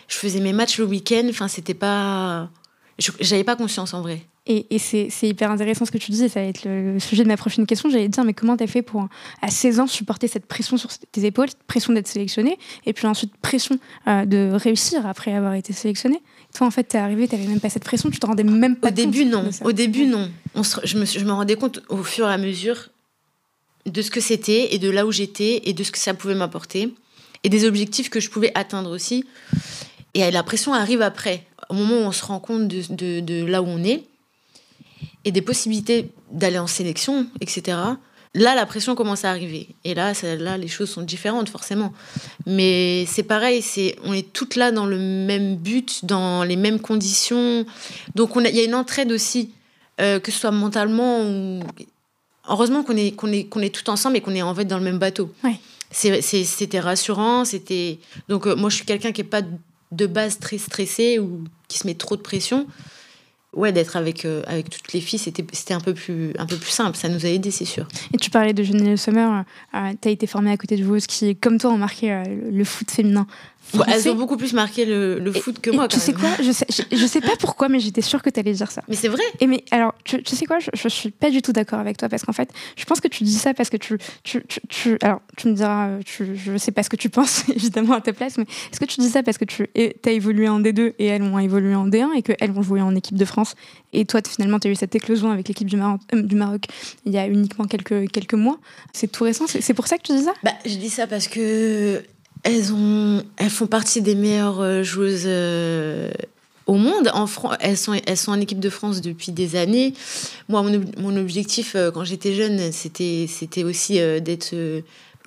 je 0.08 0.16
faisais 0.16 0.40
mes 0.40 0.54
matchs 0.54 0.80
le 0.80 0.86
week-end. 0.86 1.28
Enfin, 1.30 1.48
c'était 1.48 1.76
pas. 1.76 2.50
J'avais 2.98 3.44
pas 3.44 3.56
conscience 3.56 3.94
en 3.94 4.02
vrai. 4.02 4.26
Et, 4.52 4.66
et 4.72 4.80
c'est 4.80 5.10
hyper 5.22 5.52
intéressant 5.52 5.86
ce 5.86 5.92
que 5.92 6.00
tu 6.00 6.10
dis, 6.10 6.28
ça 6.28 6.42
va 6.42 6.48
être 6.48 6.66
le, 6.66 7.00
sujet 7.00 7.22
de 7.22 7.28
ma 7.28 7.38
prochaine 7.38 7.68
question. 7.68 7.88
J'allais 7.92 8.08
te 8.08 8.14
dire, 8.14 8.24
mais 8.24 8.34
comment 8.34 8.58
tu 8.58 8.64
as 8.64 8.68
fait 8.68 8.82
pour, 8.82 9.08
à 9.44 9.52
16 9.52 9.80
ans, 9.80 9.86
supporter 9.86 10.28
cette 10.28 10.48
pression 10.48 10.76
sur 10.76 10.90
tes 11.12 11.24
épaules, 11.24 11.50
pression 11.68 11.94
d'être 11.94 12.08
sélectionné, 12.08 12.58
et 12.88 12.94
puis 12.94 13.06
ensuite 13.06 13.32
pression 13.38 13.78
euh, 14.08 14.26
de 14.26 14.50
réussir 14.52 15.06
après 15.06 15.36
avoir 15.36 15.54
été 15.54 15.72
sélectionné? 15.72 16.20
Toi, 16.56 16.66
en 16.66 16.72
fait, 16.72 16.84
t'es 16.84 16.98
arrivé, 16.98 17.28
t'avais 17.28 17.46
même 17.46 17.60
pas 17.60 17.70
cette 17.70 17.84
pression, 17.84 18.10
tu 18.10 18.18
te 18.18 18.26
rendais 18.26 18.44
même 18.44 18.76
pas 18.76 18.88
Au 18.88 18.92
début, 18.92 19.26
non. 19.26 19.48
Au 19.64 19.72
début, 19.72 20.08
non. 20.08 20.32
On 20.56 20.64
je, 20.64 20.98
me, 20.98 21.06
je 21.06 21.24
me 21.24 21.32
rendais 21.32 21.56
compte 21.56 21.82
au 21.90 22.04
fur 22.04 22.28
et 22.28 22.34
à 22.34 22.40
mesure 22.40 22.90
de 23.86 24.02
ce 24.02 24.10
que 24.10 24.20
c'était 24.20 24.74
et 24.74 24.80
de 24.80 24.90
là 24.90 25.06
où 25.06 25.12
j'étais 25.12 25.62
et 25.66 25.74
de 25.74 25.84
ce 25.84 25.92
que 25.92 26.00
ça 26.00 26.16
pouvait 26.16 26.34
m'apporter 26.34 26.92
et 27.44 27.50
des 27.50 27.66
objectifs 27.66 28.10
que 28.10 28.20
je 28.20 28.32
pouvais 28.32 28.52
atteindre 28.56 28.90
aussi. 28.90 29.26
Et 30.16 30.32
la 30.32 30.42
pression 30.42 30.74
arrive 30.74 31.04
après, 31.04 31.46
au 31.70 31.76
moment 31.76 31.98
où 31.98 32.06
on 32.06 32.12
se 32.12 32.26
rend 32.26 32.40
compte 32.40 32.68
de, 32.68 32.82
de, 32.90 33.20
de 33.20 33.46
là 33.46 33.62
où 33.62 33.68
on 33.68 33.84
est 33.84 34.09
et 35.26 35.32
des 35.32 35.42
possibilités 35.42 36.12
d'aller 36.32 36.60
en 36.60 36.68
sélection, 36.68 37.28
etc. 37.42 37.78
Là, 38.36 38.54
la 38.54 38.66
pression 38.68 38.94
commence 38.94 39.26
à 39.26 39.32
arriver. 39.32 39.70
Et 39.84 39.96
là, 39.96 40.14
là, 40.38 40.58
les 40.58 40.68
choses 40.68 40.90
sont 40.90 41.02
différentes, 41.02 41.50
forcément. 41.50 41.94
Mais 42.46 43.06
c'est 43.08 43.24
pareil, 43.24 43.62
c'est, 43.62 43.96
on 44.04 44.14
est 44.14 44.32
toutes 44.32 44.56
là 44.56 44.72
dans 44.72 44.86
le 44.86 45.00
même 45.00 45.56
but, 45.56 46.06
dans 46.06 46.44
les 46.44 46.56
mêmes 46.56 46.80
conditions. 46.80 47.66
Donc, 48.14 48.32
il 48.36 48.56
y 48.56 48.60
a 48.60 48.64
une 48.64 48.76
entraide 48.76 49.12
aussi, 49.12 49.52
euh, 50.00 50.20
que 50.20 50.32
ce 50.32 50.40
soit 50.40 50.52
mentalement 50.52 51.22
ou... 51.24 51.64
Heureusement 52.48 52.84
qu'on 52.84 52.98
est, 52.98 53.12
qu'on 53.12 53.32
est, 53.32 53.44
qu'on 53.44 53.62
est 53.62 53.74
tout 53.74 53.88
ensemble 53.92 54.18
et 54.18 54.22
qu'on 54.22 54.34
est 54.34 54.42
en 54.42 54.56
fait 54.56 54.66
dans 54.66 54.80
le 54.80 54.84
même 54.84 54.98
bateau. 54.98 55.32
Ouais. 55.44 55.60
c'était 55.92 56.80
rassurant. 56.80 57.46
C'était... 57.46 58.00
Donc, 58.28 58.48
euh, 58.48 58.56
moi, 58.56 58.70
je 58.70 58.76
suis 58.76 58.86
quelqu'un 58.86 59.12
qui 59.12 59.22
n'est 59.22 59.28
pas 59.28 59.42
de 59.92 60.06
base 60.08 60.40
très 60.40 60.60
stressé 60.60 61.20
ou 61.20 61.44
qui 61.68 61.80
se 61.80 61.88
met 61.88 61.96
trop 61.96 62.16
de 62.16 62.22
pression 62.22 62.68
ouais, 63.56 63.72
d'être 63.72 63.96
avec, 63.96 64.26
euh, 64.26 64.42
avec 64.48 64.70
toutes 64.70 64.94
les 64.94 65.02
filles, 65.02 65.20
c'était, 65.20 65.46
c'était 65.54 65.74
un, 65.74 65.80
peu 65.80 65.94
plus, 65.94 66.34
un 66.38 66.46
peu 66.46 66.58
plus 66.58 66.72
simple. 66.72 66.98
Ça 66.98 67.10
nous 67.10 67.26
a 67.26 67.30
aidé, 67.30 67.52
c'est 67.52 67.66
sûr. 67.66 67.88
Et 68.14 68.18
tu 68.18 68.30
parlais 68.30 68.54
de 68.54 68.64
Jenny 68.64 68.98
Summer. 68.98 69.44
Euh, 69.74 69.94
tu 70.02 70.08
as 70.08 70.12
été 70.12 70.28
formée 70.28 70.52
à 70.52 70.58
côté 70.58 70.76
de 70.78 70.84
joueuses 70.84 71.08
qui, 71.08 71.36
comme 71.36 71.58
toi, 71.58 71.72
ont 71.72 71.78
marqué 71.78 72.12
euh, 72.12 72.24
le 72.52 72.64
foot 72.64 72.90
féminin 72.90 73.28
elles 73.88 74.10
ont 74.10 74.16
beaucoup 74.16 74.38
plus 74.38 74.54
marqué 74.54 74.86
le, 74.86 75.32
foot 75.34 75.60
que 75.60 75.70
moi. 75.70 75.88
tu 75.88 76.00
sais 76.00 76.14
quoi? 76.14 76.30
Je 76.42 76.52
sais, 76.52 76.66
je, 76.70 77.06
sais 77.06 77.22
pas 77.22 77.36
pourquoi, 77.40 77.70
mais 77.70 77.80
j'étais 77.80 78.02
sûre 78.02 78.22
que 78.22 78.30
tu 78.30 78.40
allais 78.40 78.54
dire 78.54 78.72
ça. 78.72 78.82
Mais 78.88 78.96
c'est 78.96 79.08
vrai. 79.08 79.24
Et 79.40 79.48
mais 79.48 79.64
alors, 79.72 79.94
tu, 80.04 80.22
sais 80.26 80.46
quoi? 80.46 80.60
Je, 80.60 80.70
je, 80.74 80.88
suis 80.88 81.12
pas 81.12 81.30
du 81.30 81.42
tout 81.42 81.54
d'accord 81.54 81.80
avec 81.80 81.98
toi 81.98 82.10
parce 82.10 82.24
qu'en 82.24 82.34
fait, 82.34 82.50
je 82.76 82.86
pense 82.86 83.00
que 83.00 83.08
tu 83.08 83.24
dis 83.24 83.34
ça 83.34 83.54
parce 83.54 83.70
que 83.70 83.78
tu, 83.78 83.98
tu, 84.24 84.44
tu, 84.68 84.98
alors 85.02 85.22
tu 85.38 85.48
me 85.48 85.54
diras, 85.54 85.90
tu, 86.06 86.36
je 86.36 86.58
sais 86.58 86.72
pas 86.72 86.84
ce 86.84 86.90
que 86.90 86.96
tu 86.96 87.10
penses 87.10 87.48
évidemment 87.50 87.94
à 87.94 88.02
ta 88.02 88.14
place, 88.14 88.38
mais 88.38 88.46
est-ce 88.72 88.80
que 88.80 88.86
tu 88.86 89.02
dis 89.02 89.10
ça 89.10 89.24
parce 89.24 89.38
que 89.38 89.46
tu 89.46 89.70
as 90.06 90.12
évolué 90.12 90.50
en 90.50 90.60
D2 90.60 90.94
et 91.00 91.06
elles 91.06 91.24
ont 91.24 91.40
évolué 91.40 91.76
en 91.76 91.88
D1 91.88 92.16
et 92.16 92.22
qu'elles 92.22 92.52
vont 92.52 92.62
jouer 92.62 92.82
en 92.82 92.96
équipe 92.96 93.18
de 93.18 93.26
France 93.26 93.56
et 93.94 94.06
toi 94.06 94.22
finalement 94.28 94.60
tu 94.60 94.68
as 94.68 94.72
eu 94.72 94.76
cette 94.76 94.94
éclosion 94.96 95.32
avec 95.32 95.48
l'équipe 95.48 95.68
du, 95.68 95.78
Maroc, 95.78 96.02
euh, 96.14 96.22
du 96.22 96.36
Maroc 96.36 96.66
il 97.06 97.12
y 97.12 97.18
a 97.18 97.28
uniquement 97.28 97.66
quelques 97.66 98.10
quelques 98.12 98.34
mois? 98.34 98.58
C'est 98.94 99.12
tout 99.12 99.24
récent. 99.24 99.46
C'est 99.48 99.74
pour 99.74 99.88
ça 99.88 99.98
que 99.98 100.04
tu 100.04 100.14
dis 100.14 100.24
ça? 100.24 100.34
Bah, 100.44 100.54
je 100.66 100.76
dis 100.76 100.90
ça 100.90 101.08
parce 101.08 101.28
que 101.28 102.04
elles, 102.44 102.74
ont, 102.74 103.24
elles 103.38 103.50
font 103.50 103.68
partie 103.68 104.02
des 104.02 104.16
meilleures 104.16 104.62
euh, 104.62 104.84
joueuses 104.84 105.24
euh, 105.26 106.10
au 106.68 106.76
monde. 106.76 107.10
En 107.14 107.28
elles, 107.60 107.78
sont, 107.78 108.00
elles 108.06 108.18
sont 108.18 108.32
en 108.32 108.40
équipe 108.40 108.60
de 108.60 108.70
France 108.70 109.02
depuis 109.02 109.32
des 109.32 109.56
années. 109.56 109.94
Moi, 110.48 110.64
mon, 110.98 111.18
objectif 111.18 111.76
euh, 111.76 111.92
quand 111.92 112.04
j'étais 112.04 112.34
jeune, 112.34 112.72
c'était, 112.72 113.64
aussi 113.64 114.00
d'être. 114.22 114.56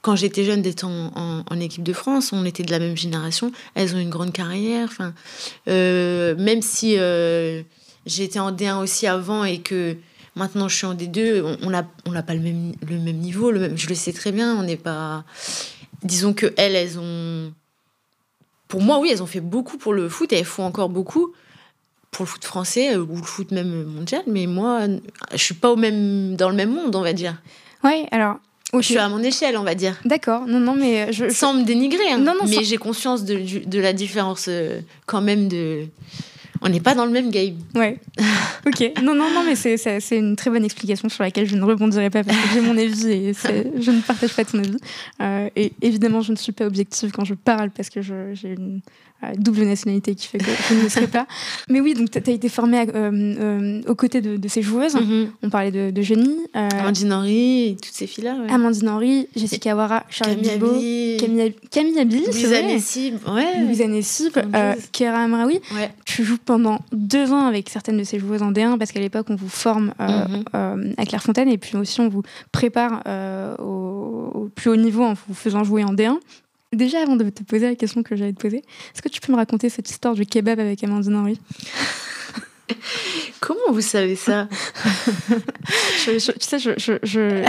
quand 0.00 0.16
j'étais 0.16 0.44
jeune, 0.44 0.62
d'être 0.62 0.84
en, 0.84 1.44
en, 1.48 1.60
équipe 1.60 1.82
de 1.82 1.92
France, 1.92 2.32
on 2.32 2.44
était 2.44 2.62
de 2.62 2.70
la 2.70 2.78
même 2.78 2.96
génération. 2.96 3.52
Elles 3.74 3.94
ont 3.94 3.98
une 3.98 4.10
grande 4.10 4.32
carrière. 4.32 4.90
Même 5.66 6.62
si 6.62 6.96
j'étais 8.06 8.38
en 8.38 8.52
D1 8.52 8.82
aussi 8.82 9.06
avant 9.06 9.44
et 9.44 9.58
que 9.58 9.96
maintenant 10.34 10.68
je 10.68 10.76
suis 10.76 10.86
en 10.86 10.94
D2, 10.94 11.58
on 11.62 11.70
n'a 11.70 12.22
pas 12.22 12.34
le 12.34 12.40
même, 12.40 12.72
le 12.88 12.98
même 12.98 13.18
niveau. 13.18 13.52
Je 13.52 13.88
le 13.88 13.94
sais 13.94 14.12
très 14.12 14.32
bien, 14.32 14.56
on 14.56 14.62
n'est 14.62 14.76
pas 14.76 15.24
disons 16.02 16.32
que 16.32 16.52
elles, 16.56 16.74
elles 16.74 16.98
ont. 16.98 17.52
Pour 18.68 18.82
moi, 18.82 18.98
oui, 18.98 19.10
elles 19.12 19.22
ont 19.22 19.26
fait 19.26 19.40
beaucoup 19.40 19.76
pour 19.76 19.92
le 19.92 20.08
foot 20.08 20.32
et 20.32 20.38
elles 20.38 20.44
font 20.44 20.64
encore 20.64 20.88
beaucoup 20.88 21.32
pour 22.10 22.24
le 22.24 22.28
foot 22.28 22.44
français 22.44 22.94
euh, 22.94 23.02
ou 23.02 23.16
le 23.16 23.22
foot 23.22 23.50
même 23.50 23.84
mondial. 23.84 24.22
Mais 24.26 24.46
moi, 24.46 24.82
je 25.32 25.36
suis 25.36 25.54
pas 25.54 25.70
au 25.70 25.76
même, 25.76 26.36
dans 26.36 26.48
le 26.48 26.54
même 26.54 26.72
monde, 26.72 26.94
on 26.94 27.02
va 27.02 27.12
dire. 27.12 27.36
Oui, 27.84 28.06
alors. 28.10 28.36
Je 28.74 28.80
suis 28.80 28.96
à 28.96 29.08
mon 29.10 29.22
échelle, 29.22 29.58
on 29.58 29.64
va 29.64 29.74
dire. 29.74 30.00
D'accord, 30.06 30.46
non, 30.46 30.58
non, 30.58 30.74
mais 30.74 31.12
je. 31.12 31.28
Sans 31.28 31.52
me 31.52 31.62
dénigrer, 31.62 32.10
hein. 32.10 32.18
non, 32.18 32.32
non, 32.34 32.46
mais 32.48 32.64
j'ai 32.64 32.78
conscience 32.78 33.24
de, 33.24 33.66
de, 33.66 33.80
la 33.80 33.92
différence 33.92 34.46
euh, 34.48 34.80
quand 35.04 35.20
même 35.20 35.46
de 35.48 35.86
on 36.62 36.68
n'est 36.68 36.80
pas 36.80 36.94
dans 36.94 37.04
le 37.04 37.10
même 37.10 37.30
game. 37.30 37.56
Ouais. 37.74 37.98
ok. 38.66 38.92
Non, 39.02 39.14
non, 39.14 39.30
non, 39.34 39.44
mais 39.44 39.56
c'est 39.56 40.16
une 40.16 40.36
très 40.36 40.50
bonne 40.50 40.64
explication 40.64 41.08
sur 41.08 41.24
laquelle 41.24 41.46
je 41.46 41.56
ne 41.56 41.64
rebondirai 41.64 42.08
pas 42.08 42.22
parce 42.22 42.38
que 42.38 42.48
j'ai 42.54 42.60
mon 42.60 42.78
avis 42.78 43.10
et 43.10 43.32
je 43.34 43.90
ne 43.90 44.00
partage 44.00 44.34
pas 44.34 44.44
ton 44.44 44.58
avis. 44.58 44.76
Euh, 45.20 45.48
et 45.56 45.72
évidemment, 45.82 46.22
je 46.22 46.32
ne 46.32 46.36
suis 46.36 46.52
pas 46.52 46.64
objective 46.66 47.10
quand 47.10 47.24
je 47.24 47.34
parle 47.34 47.70
parce 47.70 47.90
que 47.90 48.00
j'ai 48.00 48.48
une 48.48 48.80
double 49.36 49.62
nationalité 49.62 50.14
qui 50.14 50.26
fait 50.26 50.38
que 50.38 50.44
je 50.68 50.74
ne 50.74 50.82
le 50.82 50.88
serai 50.88 51.06
pas. 51.06 51.26
Mais 51.68 51.80
oui, 51.80 51.94
donc 51.94 52.10
tu 52.10 52.18
as 52.18 52.32
été 52.32 52.48
formée 52.48 52.80
euh, 52.80 53.10
euh, 53.12 53.82
aux 53.86 53.94
côtés 53.94 54.20
de, 54.20 54.48
ces 54.48 54.62
joueuses. 54.62 54.96
Mm-hmm. 54.96 55.28
On 55.42 55.50
parlait 55.50 55.70
de, 55.70 55.90
de 55.90 56.02
Jenny. 56.02 56.36
Euh, 56.56 56.68
Amandine 56.80 57.12
Henry, 57.12 57.76
toutes 57.80 57.94
ces 57.94 58.06
filles-là. 58.06 58.36
Amandine 58.48 58.88
Henry, 58.88 59.28
Jessica 59.36 59.74
Wara, 59.76 60.04
Charlotte 60.10 60.40
Bibo, 60.40 60.66
Camille, 61.18 61.54
Camille 61.70 61.98
Abil, 61.98 62.24
Louisa 62.26 62.62
Nessib, 62.62 63.16
ouais. 63.28 63.60
Louisa 63.60 63.86
Nessib, 63.86 64.32
Kera 64.92 65.18
Amraoui. 65.18 65.60
Tu 66.04 66.24
joues 66.24 66.38
pendant 66.44 66.80
deux 66.92 67.32
ans 67.32 67.46
avec 67.46 67.70
certaines 67.70 67.98
de 67.98 68.04
ces 68.04 68.18
joueuses 68.18 68.42
en 68.42 68.52
D1 68.52 68.78
parce 68.78 68.92
qu'à 68.92 69.00
l'époque, 69.00 69.26
on 69.30 69.36
vous 69.36 69.48
forme 69.48 69.92
mm-hmm. 69.98 70.94
à 70.96 71.06
Clairefontaine 71.06 71.48
et 71.48 71.58
puis 71.58 71.76
aussi 71.76 72.00
on 72.00 72.08
vous 72.08 72.22
prépare 72.50 73.02
au, 73.60 74.30
au, 74.34 74.50
plus 74.54 74.70
haut 74.70 74.76
niveau 74.76 75.04
en 75.04 75.14
vous 75.14 75.34
faisant 75.34 75.64
jouer 75.64 75.84
en 75.84 75.94
D1. 75.94 76.18
Déjà, 76.72 77.02
avant 77.02 77.16
de 77.16 77.28
te 77.28 77.42
poser 77.42 77.68
la 77.68 77.74
question 77.74 78.02
que 78.02 78.16
j'allais 78.16 78.32
te 78.32 78.40
poser, 78.40 78.58
est-ce 78.94 79.02
que 79.02 79.08
tu 79.08 79.20
peux 79.20 79.32
me 79.32 79.36
raconter 79.36 79.68
cette 79.68 79.90
histoire 79.90 80.14
du 80.14 80.24
kebab 80.24 80.58
avec 80.58 80.82
Amandine 80.82 81.16
Henry? 81.16 81.38
Comment 83.40 83.72
vous 83.72 83.82
savez 83.82 84.16
ça? 84.16 84.48
Tu 86.04 86.18
sais, 86.18 86.58
je, 86.58 86.70
je, 86.78 86.98
je, 87.02 87.44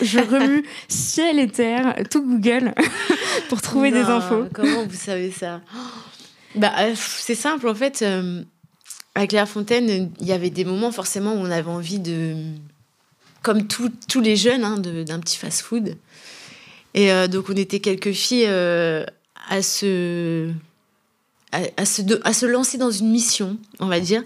je, 0.00 0.18
remue 0.20 0.64
ciel 0.88 1.38
et 1.38 1.48
terre, 1.48 1.96
tout 2.10 2.22
Google, 2.22 2.74
pour 3.48 3.60
trouver 3.60 3.90
des 3.90 4.02
infos. 4.02 4.46
Comment 4.52 4.84
vous 4.86 4.96
savez 4.96 5.32
ça? 5.32 5.60
Bah, 6.54 6.72
euh, 6.78 6.94
C'est 6.96 7.34
simple, 7.34 7.68
en 7.68 7.74
fait. 7.74 8.02
Euh, 8.02 8.42
avec 9.14 9.30
Claire 9.30 9.48
Fontaine, 9.48 10.12
il 10.20 10.26
y 10.26 10.32
avait 10.32 10.50
des 10.50 10.64
moments 10.64 10.92
forcément 10.92 11.32
où 11.32 11.38
on 11.38 11.50
avait 11.50 11.70
envie 11.70 11.98
de, 11.98 12.36
comme 13.42 13.66
tous 13.66 14.20
les 14.20 14.36
jeunes, 14.36 14.62
hein, 14.62 14.78
d'un 14.78 15.18
petit 15.18 15.36
fast-food. 15.36 15.96
Et 16.94 17.12
euh, 17.12 17.28
donc, 17.28 17.46
on 17.48 17.56
était 17.56 17.80
quelques 17.80 18.12
filles 18.12 18.46
euh, 18.46 19.04
à, 19.48 19.62
se, 19.62 20.50
à, 21.52 21.84
se 21.84 22.02
à 22.24 22.32
se 22.32 22.46
lancer 22.46 22.78
dans 22.78 22.90
une 22.90 23.10
mission, 23.10 23.58
on 23.78 23.86
va 23.86 24.00
dire, 24.00 24.22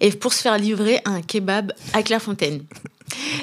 et 0.00 0.10
pour 0.10 0.32
se 0.32 0.42
faire 0.42 0.58
livrer 0.58 1.00
un 1.04 1.22
kebab 1.22 1.72
à 1.92 2.02
Clairefontaine. 2.02 2.64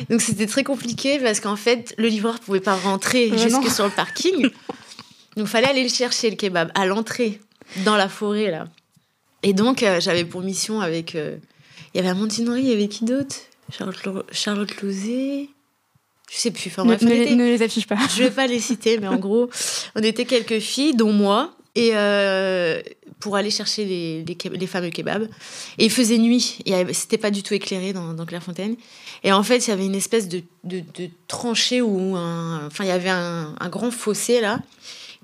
Donc, 0.09 0.21
c'était 0.21 0.47
très 0.47 0.63
compliqué 0.63 1.19
parce 1.19 1.39
qu'en 1.39 1.55
fait, 1.55 1.93
le 1.97 2.07
livreur 2.07 2.35
ne 2.35 2.39
pouvait 2.39 2.59
pas 2.59 2.75
rentrer 2.75 3.35
jusque 3.37 3.69
sur 3.69 3.85
le 3.85 3.91
parking. 3.91 4.41
Donc, 5.37 5.45
il 5.45 5.47
fallait 5.47 5.69
aller 5.69 5.83
le 5.83 5.89
chercher, 5.89 6.29
le 6.29 6.35
kebab, 6.35 6.71
à 6.75 6.85
l'entrée, 6.85 7.39
dans 7.85 7.95
la 7.95 8.09
forêt, 8.09 8.51
là. 8.51 8.67
Et 9.43 9.53
donc, 9.53 9.81
euh, 9.81 9.99
j'avais 9.99 10.25
pour 10.25 10.41
mission 10.41 10.81
avec. 10.81 11.13
Il 11.15 11.39
y 11.95 11.99
avait 11.99 12.09
Amandine 12.09 12.53
il 12.57 12.67
y 12.67 12.73
avait 12.73 12.89
qui 12.89 13.05
d'autre? 13.05 13.37
Charlotte, 13.71 14.25
Charlotte 14.31 14.71
je 16.31 16.37
sais 16.37 16.51
plus. 16.51 16.69
Enfin, 16.69 16.85
bref, 16.85 17.01
ne, 17.01 17.09
les 17.09 17.61
affiche 17.61 17.85
pas. 17.85 17.97
Je 18.15 18.23
vais 18.23 18.31
pas 18.31 18.47
les 18.47 18.59
citer, 18.59 18.97
mais 18.97 19.07
en 19.07 19.17
gros, 19.17 19.49
on 19.95 20.01
était 20.01 20.23
quelques 20.23 20.59
filles, 20.59 20.95
dont 20.95 21.11
moi, 21.11 21.53
et 21.75 21.91
euh, 21.93 22.81
pour 23.19 23.35
aller 23.35 23.51
chercher 23.51 23.83
les, 23.83 24.23
les, 24.23 24.67
fameux 24.67 24.91
kebabs. 24.91 25.29
Et 25.77 25.85
il 25.85 25.91
faisait 25.91 26.17
nuit, 26.17 26.59
et 26.65 26.93
c'était 26.93 27.17
pas 27.17 27.31
du 27.31 27.43
tout 27.43 27.53
éclairé 27.53 27.91
dans, 27.91 28.13
dans, 28.13 28.25
Clairefontaine. 28.25 28.77
Et 29.25 29.33
en 29.33 29.43
fait, 29.43 29.67
il 29.67 29.71
y 29.71 29.73
avait 29.73 29.85
une 29.85 29.95
espèce 29.95 30.29
de, 30.29 30.41
de, 30.63 30.83
tranchée 31.27 31.81
où, 31.81 32.15
enfin, 32.15 32.85
il 32.85 32.87
y 32.87 32.91
avait 32.91 33.09
un, 33.09 33.53
un, 33.59 33.69
grand 33.69 33.91
fossé 33.91 34.39
là 34.39 34.61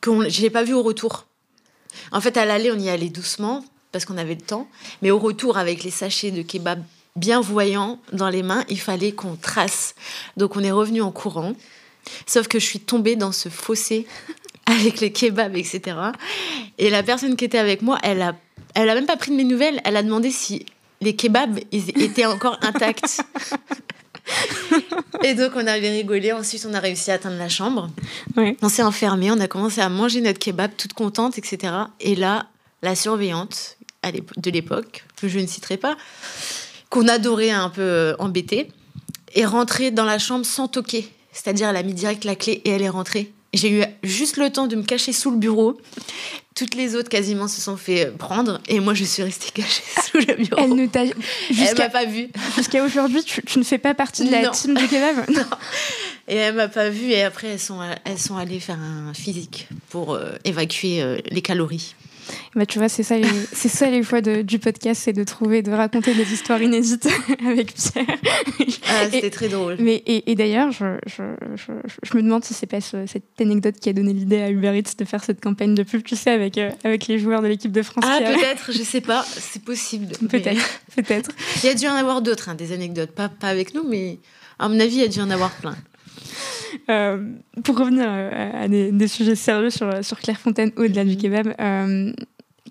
que 0.01 0.29
je 0.29 0.41
l'ai 0.41 0.49
pas 0.49 0.63
vu 0.63 0.73
au 0.73 0.83
retour. 0.83 1.25
En 2.11 2.19
fait, 2.19 2.35
à 2.35 2.45
l'aller, 2.45 2.69
on 2.69 2.79
y 2.79 2.89
allait 2.89 3.09
doucement 3.09 3.63
parce 3.93 4.03
qu'on 4.03 4.17
avait 4.17 4.35
le 4.35 4.41
temps, 4.41 4.67
mais 5.01 5.09
au 5.09 5.19
retour, 5.19 5.57
avec 5.57 5.83
les 5.83 5.89
sachets 5.89 6.31
de 6.31 6.41
kebab 6.41 6.83
bien 7.17 7.41
voyant 7.41 7.99
dans 8.13 8.29
les 8.29 8.43
mains, 8.43 8.63
il 8.69 8.79
fallait 8.79 9.11
qu'on 9.11 9.35
trace. 9.35 9.95
Donc 10.37 10.55
on 10.55 10.63
est 10.63 10.71
revenu 10.71 11.01
en 11.01 11.11
courant. 11.11 11.53
Sauf 12.25 12.47
que 12.47 12.59
je 12.59 12.65
suis 12.65 12.79
tombée 12.79 13.15
dans 13.15 13.31
ce 13.31 13.49
fossé 13.49 14.07
avec 14.65 15.01
les 15.01 15.11
kebabs, 15.11 15.55
etc. 15.57 15.97
Et 16.77 16.89
la 16.89 17.03
personne 17.03 17.35
qui 17.35 17.45
était 17.45 17.57
avec 17.57 17.81
moi, 17.81 17.97
elle 18.03 18.21
a, 18.21 18.35
elle 18.75 18.89
a 18.89 18.95
même 18.95 19.05
pas 19.05 19.17
pris 19.17 19.31
de 19.31 19.35
mes 19.35 19.43
nouvelles. 19.43 19.81
Elle 19.83 19.97
a 19.97 20.03
demandé 20.03 20.31
si 20.31 20.65
les 21.01 21.15
kebabs 21.15 21.59
étaient 21.71 22.25
encore 22.25 22.57
intacts. 22.61 23.21
et 25.23 25.33
donc 25.33 25.51
on 25.55 25.65
avait 25.65 25.89
rigolé. 25.89 26.31
Ensuite, 26.31 26.65
on 26.69 26.73
a 26.73 26.79
réussi 26.79 27.11
à 27.11 27.15
atteindre 27.15 27.37
la 27.37 27.49
chambre. 27.49 27.89
On 28.61 28.69
s'est 28.69 28.83
enfermé. 28.83 29.31
On 29.31 29.39
a 29.39 29.47
commencé 29.47 29.81
à 29.81 29.89
manger 29.89 30.21
notre 30.21 30.39
kebab, 30.39 30.71
toute 30.77 30.93
contente, 30.93 31.37
etc. 31.37 31.73
Et 31.99 32.15
là, 32.15 32.47
la 32.83 32.95
surveillante 32.95 33.77
de 34.37 34.51
l'époque, 34.51 35.03
que 35.19 35.27
je 35.27 35.39
ne 35.39 35.47
citerai 35.47 35.77
pas, 35.77 35.97
qu'on 36.89 37.07
adorait 37.07 37.51
un 37.51 37.69
peu 37.69 38.15
embêter, 38.19 38.69
est 39.35 39.45
rentrée 39.45 39.91
dans 39.91 40.05
la 40.05 40.19
chambre 40.19 40.45
sans 40.45 40.67
toquer. 40.67 41.09
C'est-à-dire, 41.31 41.69
elle 41.69 41.77
a 41.77 41.83
mis 41.83 41.93
direct 41.93 42.23
la 42.23 42.35
clé 42.35 42.61
et 42.65 42.69
elle 42.69 42.81
est 42.81 42.89
rentrée. 42.89 43.31
J'ai 43.53 43.71
eu 43.71 43.83
juste 44.03 44.37
le 44.37 44.51
temps 44.51 44.67
de 44.67 44.75
me 44.75 44.83
cacher 44.83 45.13
sous 45.13 45.31
le 45.31 45.37
bureau. 45.37 45.79
Toutes 46.53 46.75
les 46.75 46.95
autres 46.95 47.09
quasiment 47.09 47.47
se 47.47 47.61
sont 47.61 47.77
fait 47.77 48.11
prendre 48.17 48.59
et 48.67 48.79
moi 48.79 48.93
je 48.93 49.03
suis 49.03 49.23
restée 49.23 49.51
cachée 49.51 49.83
sous 50.09 50.17
le 50.17 50.33
bureau. 50.35 50.61
Elle 50.63 50.75
ne 50.75 50.85
t'a 50.87 51.05
m'a 51.05 51.89
pas 51.89 52.05
vue. 52.05 52.29
Jusqu'à 52.55 52.83
aujourd'hui, 52.83 53.23
tu, 53.23 53.41
ne 53.57 53.63
fais 53.63 53.77
pas 53.77 53.93
partie 53.93 54.25
de 54.25 54.31
la 54.31 54.49
team 54.49 54.73
du 54.73 54.87
kebab. 54.87 55.29
non. 55.35 55.43
Et 56.27 56.35
elle 56.35 56.55
m'a 56.55 56.67
pas 56.67 56.89
vue 56.89 57.11
et 57.11 57.23
après 57.23 57.47
elles 57.47 57.59
sont 57.59 57.79
elles 58.03 58.19
sont 58.19 58.35
allées 58.35 58.59
faire 58.59 58.79
un 58.79 59.13
physique 59.13 59.67
pour 59.89 60.13
euh, 60.13 60.33
évacuer 60.43 61.01
euh, 61.01 61.19
les 61.29 61.41
calories. 61.41 61.95
Bah, 62.55 62.65
tu 62.65 62.79
vois, 62.79 62.89
c'est 62.89 63.03
ça, 63.03 63.17
les, 63.17 63.27
c'est 63.53 63.69
ça 63.69 63.89
les 63.89 64.03
fois 64.03 64.21
de, 64.21 64.41
du 64.41 64.59
podcast, 64.59 65.01
c'est 65.05 65.13
de 65.13 65.23
trouver, 65.23 65.61
de 65.61 65.71
raconter 65.71 66.13
des 66.13 66.33
histoires 66.33 66.61
inédites 66.61 67.07
avec 67.47 67.73
Pierre. 67.73 68.05
Ah, 68.87 69.09
c'était 69.11 69.29
très 69.29 69.49
drôle. 69.49 69.77
Mais, 69.79 70.03
et, 70.05 70.35
d'ailleurs, 70.35 70.71
je, 70.71 70.97
je, 71.05 71.23
je, 71.55 71.71
je, 72.03 72.17
me 72.17 72.23
demande 72.23 72.43
si 72.43 72.53
c'est 72.53 72.67
pas 72.67 72.81
cette 72.81 73.23
anecdote 73.39 73.75
qui 73.79 73.89
a 73.89 73.93
donné 73.93 74.13
l'idée 74.13 74.41
à 74.41 74.49
Uber 74.49 74.77
Eats 74.77 74.95
de 74.97 75.05
faire 75.05 75.23
cette 75.23 75.41
campagne 75.41 75.75
de 75.75 75.83
pub, 75.83 76.03
tu 76.03 76.15
sais, 76.15 76.31
avec, 76.31 76.57
euh, 76.57 76.71
avec 76.83 77.07
les 77.07 77.19
joueurs 77.19 77.41
de 77.41 77.47
l'équipe 77.47 77.71
de 77.71 77.81
France. 77.81 78.05
Ah, 78.07 78.19
peut-être, 78.19 78.71
je 78.71 78.83
sais 78.83 79.01
pas, 79.01 79.23
c'est 79.23 79.63
possible. 79.63 80.07
Peut-être, 80.29 80.81
peut-être. 80.95 81.31
Il 81.63 81.67
y 81.67 81.69
a 81.69 81.73
dû 81.73 81.87
en 81.87 81.95
avoir 81.95 82.21
d'autres, 82.21 82.49
hein, 82.49 82.55
des 82.55 82.71
anecdotes, 82.71 83.11
pas, 83.11 83.29
pas 83.29 83.47
avec 83.47 83.73
nous, 83.73 83.83
mais 83.83 84.19
à 84.59 84.69
mon 84.69 84.79
avis, 84.79 84.95
il 84.95 85.01
y 85.01 85.05
a 85.05 85.07
dû 85.07 85.19
en 85.19 85.29
avoir 85.29 85.51
plein. 85.51 85.75
Euh, 86.89 87.33
pour 87.63 87.77
revenir 87.77 88.05
euh, 88.07 88.63
à 88.63 88.67
des, 88.67 89.07
sujets 89.07 89.35
sérieux 89.35 89.69
sur, 89.69 90.03
sur 90.03 90.19
Clairefontaine 90.19 90.71
au-delà 90.75 91.03
du 91.05 91.17
kebab, 91.17 91.53
euh, 91.59 92.13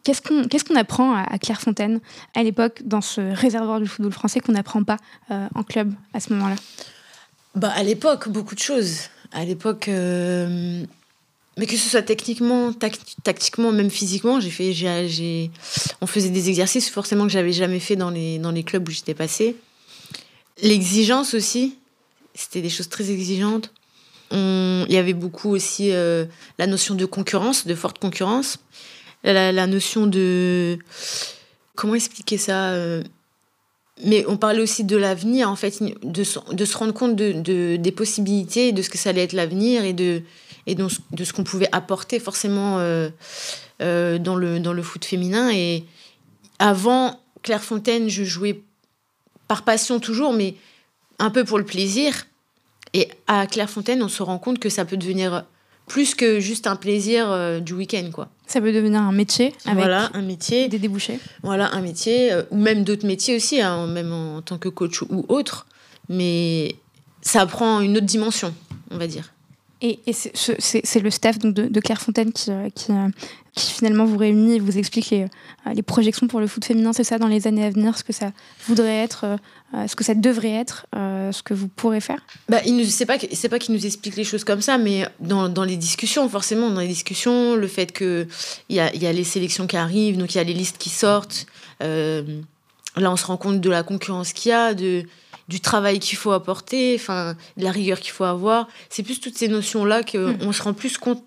qu'est-ce 0.02 0.22
qu'on 0.22 0.44
qu'est-ce 0.44 0.64
qu'on 0.64 0.76
apprend 0.76 1.14
à, 1.14 1.38
Clairefontaine 1.38 2.00
à 2.34 2.42
l'époque 2.42 2.82
dans 2.84 3.00
ce 3.00 3.20
réservoir 3.20 3.80
du 3.80 3.86
football 3.86 4.12
français 4.12 4.40
qu'on 4.40 4.52
n'apprend 4.52 4.82
pas 4.84 4.96
en 5.30 5.62
club 5.62 5.92
à 6.14 6.20
ce 6.20 6.32
moment-là? 6.32 6.56
Bah, 7.54 7.72
À 7.74 7.82
l'époque, 7.82 8.28
beaucoup 8.28 8.54
de 8.54 8.60
choses. 8.60 9.08
À 9.32 9.44
l'époque, 9.44 9.88
mais 9.88 11.66
que 11.66 11.76
ce 11.76 11.88
soit 11.88 12.02
techniquement, 12.02 12.72
tactiquement, 13.24 13.72
même 13.72 13.90
physiquement, 13.90 14.40
j'ai 14.40 14.50
fait, 14.50 14.72
j'ai, 14.72 15.50
on 16.00 16.06
faisait 16.06 16.28
des 16.28 16.48
exercices 16.48 16.90
forcément 16.90 17.24
que 17.24 17.32
j'avais 17.32 17.52
jamais 17.52 17.80
fait 17.80 17.96
dans 17.96 18.10
les, 18.10 18.38
dans 18.38 18.50
les 18.50 18.62
clubs 18.62 18.86
où 18.86 18.90
j'étais 18.90 19.14
passée. 19.14 19.56
L'exigence 20.62 21.34
aussi, 21.34 21.76
c'était 22.34 22.60
des 22.60 22.68
choses 22.68 22.88
très 22.88 23.10
exigeantes. 23.10 23.72
Il 24.30 24.92
y 24.92 24.96
avait 24.96 25.14
beaucoup 25.14 25.50
aussi 25.50 25.92
euh, 25.92 26.24
la 26.58 26.66
notion 26.66 26.94
de 26.94 27.04
concurrence, 27.04 27.66
de 27.66 27.74
forte 27.74 27.98
concurrence. 27.98 28.58
La, 29.24 29.66
notion 29.66 30.06
de... 30.06 30.78
Comment 31.74 31.94
expliquer 31.94 32.38
ça 32.38 32.70
euh, 32.70 33.02
Mais 34.04 34.24
on 34.28 34.36
parlait 34.36 34.62
aussi 34.62 34.84
de 34.84 34.96
l'avenir, 34.96 35.50
en 35.50 35.56
fait, 35.56 35.82
de, 36.02 36.24
se 36.24 36.76
rendre 36.76 36.92
compte 36.92 37.16
de, 37.16 37.76
des 37.76 37.92
possibilités, 37.92 38.72
de 38.72 38.82
ce 38.82 38.90
que 38.90 38.98
ça 38.98 39.10
allait 39.10 39.24
être 39.24 39.32
l'avenir 39.32 39.84
et 39.84 39.92
de, 39.92 40.22
et 40.66 40.76
de, 40.76 40.86
de 41.10 41.24
ce 41.24 41.32
qu'on 41.32 41.42
pouvait 41.42 41.68
apporter 41.72 42.20
forcément 42.20 42.78
euh, 42.78 43.10
dans, 43.80 44.36
le, 44.36 44.60
dans 44.60 44.72
le 44.72 44.82
foot 44.82 45.04
féminin. 45.04 45.50
Et 45.50 45.84
avant 46.60 47.18
Clairefontaine, 47.42 48.08
je 48.08 48.22
jouais 48.22 48.62
par 49.48 49.64
passion 49.64 49.98
toujours, 49.98 50.32
mais 50.32 50.54
un 51.18 51.30
peu 51.30 51.44
pour 51.44 51.58
le 51.58 51.64
plaisir. 51.64 52.26
Et 52.92 53.08
à 53.26 53.46
Clairefontaine, 53.46 54.02
on 54.02 54.08
se 54.08 54.22
rend 54.22 54.38
compte 54.38 54.58
que 54.58 54.68
ça 54.68 54.84
peut 54.84 54.96
devenir 54.96 55.44
plus 55.86 56.14
que 56.14 56.40
juste 56.40 56.66
un 56.66 56.76
plaisir 56.76 57.30
euh, 57.30 57.60
du 57.60 57.72
week-end, 57.72 58.10
quoi. 58.12 58.28
Ça 58.46 58.60
peut 58.60 58.72
devenir 58.72 59.00
un 59.00 59.12
métier 59.12 59.54
avec 59.64 59.78
voilà, 59.78 60.10
un 60.14 60.22
métier, 60.22 60.68
des 60.68 60.78
débouchés. 60.78 61.18
Voilà, 61.42 61.72
un 61.74 61.80
métier, 61.80 62.32
euh, 62.32 62.42
ou 62.50 62.56
même 62.56 62.84
d'autres 62.84 63.06
métiers 63.06 63.36
aussi, 63.36 63.60
hein, 63.60 63.86
même 63.86 64.12
en, 64.12 64.42
tant 64.42 64.58
que 64.58 64.68
coach 64.68 65.02
ou 65.02 65.24
autre. 65.28 65.66
Mais 66.08 66.76
ça 67.22 67.44
prend 67.46 67.80
une 67.80 67.96
autre 67.96 68.06
dimension, 68.06 68.54
on 68.90 68.98
va 68.98 69.06
dire. 69.06 69.32
Et, 69.82 69.98
c'est 70.12 71.00
le 71.00 71.10
staff 71.10 71.38
donc, 71.38 71.54
de, 71.54 71.80
Clairefontaine 71.80 72.32
qui, 72.32 72.50
euh, 72.50 72.68
qui, 72.74 72.92
qui, 73.56 73.72
finalement 73.72 74.04
vous 74.04 74.18
réunit 74.18 74.56
et 74.56 74.60
vous 74.60 74.78
explique 74.78 75.10
les, 75.10 75.26
les 75.74 75.82
projections 75.82 76.28
pour 76.28 76.40
le 76.40 76.46
foot 76.46 76.64
féminin, 76.64 76.92
c'est 76.92 77.04
ça, 77.04 77.18
dans 77.18 77.26
les 77.26 77.46
années 77.46 77.64
à 77.64 77.70
venir, 77.70 77.98
ce 77.98 78.04
que 78.04 78.12
ça 78.12 78.30
voudrait 78.68 79.02
être, 79.02 79.38
est-ce 79.74 79.96
que 79.96 80.04
ça 80.04 80.14
devrait 80.14 80.52
être 80.52 80.86
euh, 80.94 81.32
ce 81.32 81.42
que 81.42 81.52
vous 81.52 81.68
pourrez 81.68 82.00
faire? 82.00 82.24
Bah, 82.48 82.60
il 82.64 82.90
C'est 82.90 83.06
pas, 83.06 83.18
c'est 83.32 83.48
pas 83.48 83.58
qu'il 83.58 83.74
nous 83.74 83.84
explique 83.84 84.16
les 84.16 84.24
choses 84.24 84.44
comme 84.44 84.60
ça, 84.60 84.78
mais 84.78 85.06
dans, 85.20 85.48
dans, 85.48 85.64
les 85.64 85.76
discussions, 85.76 86.28
forcément, 86.28 86.70
dans 86.70 86.80
les 86.80 86.88
discussions, 86.88 87.56
le 87.56 87.66
fait 87.66 87.92
qu'il 87.92 88.28
y 88.70 88.78
a, 88.78 88.94
y 88.94 89.06
a 89.06 89.12
les 89.12 89.24
sélections 89.24 89.66
qui 89.66 89.76
arrivent, 89.76 90.16
donc 90.16 90.34
il 90.34 90.38
y 90.38 90.40
a 90.40 90.44
les 90.44 90.54
listes 90.54 90.78
qui 90.78 90.88
sortent. 90.88 91.46
Euh, 91.82 92.22
là, 92.96 93.10
on 93.10 93.16
se 93.16 93.26
rend 93.26 93.36
compte 93.36 93.60
de 93.60 93.70
la 93.70 93.82
concurrence 93.82 94.32
qu'il 94.32 94.50
y 94.50 94.54
a, 94.54 94.72
de, 94.72 95.04
du 95.48 95.60
travail 95.60 95.98
qu'il 95.98 96.16
faut 96.16 96.32
apporter, 96.32 96.94
enfin, 96.94 97.34
de 97.56 97.64
la 97.64 97.70
rigueur 97.70 98.00
qu'il 98.00 98.12
faut 98.12 98.24
avoir. 98.24 98.68
C'est 98.88 99.02
plus 99.02 99.20
toutes 99.20 99.36
ces 99.36 99.48
notions-là 99.48 100.02
qu'on 100.04 100.32
hmm. 100.32 100.38
on 100.42 100.52
se 100.52 100.62
rend 100.62 100.74
plus 100.74 100.96
compte 100.96 101.22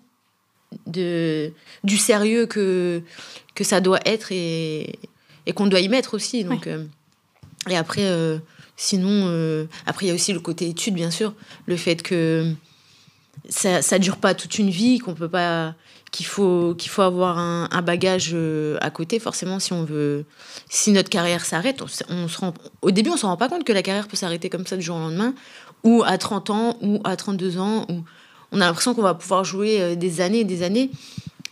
de, 0.86 1.52
du 1.84 1.96
sérieux 1.96 2.46
que, 2.46 3.02
que 3.54 3.64
ça 3.64 3.80
doit 3.80 4.00
être 4.04 4.32
et, 4.32 4.98
et 5.46 5.52
qu'on 5.52 5.66
doit 5.66 5.80
y 5.80 5.88
mettre 5.88 6.14
aussi. 6.14 6.44
Donc. 6.44 6.66
Euh, 6.66 6.84
et 7.68 7.76
après, 7.76 8.04
euh, 8.04 8.38
sinon, 8.76 9.26
euh, 9.26 9.66
après, 9.86 10.06
il 10.06 10.08
y 10.08 10.12
a 10.12 10.14
aussi 10.14 10.32
le 10.32 10.40
côté 10.40 10.68
étude, 10.68 10.94
bien 10.94 11.10
sûr. 11.10 11.34
Le 11.66 11.76
fait 11.76 12.02
que 12.02 12.52
ça 13.48 13.80
ne 13.80 13.98
dure 13.98 14.18
pas 14.18 14.34
toute 14.34 14.58
une 14.58 14.70
vie, 14.70 14.98
qu'on 14.98 15.14
peut 15.14 15.28
pas 15.28 15.74
qu'il 16.12 16.26
faut 16.26 16.74
qu'il 16.74 16.90
faut 16.90 17.02
avoir 17.02 17.38
un, 17.38 17.82
bagage 17.82 18.36
à 18.80 18.90
côté 18.90 19.20
forcément 19.20 19.60
si 19.60 19.72
on 19.72 19.84
veut 19.84 20.24
si 20.68 20.90
notre 20.90 21.08
carrière 21.08 21.44
s'arrête 21.44 21.82
on, 22.08 22.26
se 22.26 22.38
rend 22.38 22.52
au 22.82 22.90
début 22.90 23.10
on 23.10 23.16
se 23.16 23.24
rend 23.24 23.36
pas 23.36 23.48
compte 23.48 23.62
que 23.62 23.72
la 23.72 23.82
carrière 23.82 24.08
peut 24.08 24.16
s'arrêter 24.16 24.50
comme 24.50 24.66
ça 24.66 24.76
du 24.76 24.82
jour 24.82 24.96
au 24.96 24.98
lendemain 24.98 25.34
ou 25.84 26.02
à 26.04 26.18
30 26.18 26.50
ans 26.50 26.78
ou 26.82 27.00
à 27.04 27.14
32 27.14 27.58
ans 27.58 27.86
ou 27.88 28.02
on 28.52 28.60
a 28.60 28.66
l'impression 28.66 28.94
qu'on 28.94 29.02
va 29.02 29.14
pouvoir 29.14 29.44
jouer 29.44 29.96
des 29.96 30.20
années 30.20 30.40
et 30.40 30.44
des 30.44 30.62
années 30.62 30.90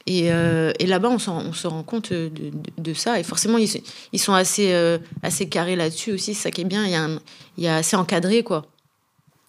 euh, 0.09 0.73
et, 0.79 0.87
là-bas, 0.87 1.11
on, 1.11 1.19
se 1.19 1.67
rend 1.67 1.83
compte 1.83 2.13
de, 2.13 2.95
ça. 2.95 3.21
Et 3.21 3.23
forcément, 3.23 3.59
ils, 3.59 4.19
sont 4.19 4.33
assez, 4.33 4.73
euh, 4.73 4.99
assez 5.23 5.49
carrés 5.49 5.77
là-dessus 5.77 6.13
aussi. 6.13 6.35
C'est 6.35 6.45
ça 6.45 6.51
qui 6.51 6.63
est 6.63 6.65
bien. 6.65 6.87
Il 7.57 7.65
y, 7.65 7.67
a 7.67 7.77
assez 7.77 7.97
encadré, 7.97 8.43
quoi. 8.43 8.67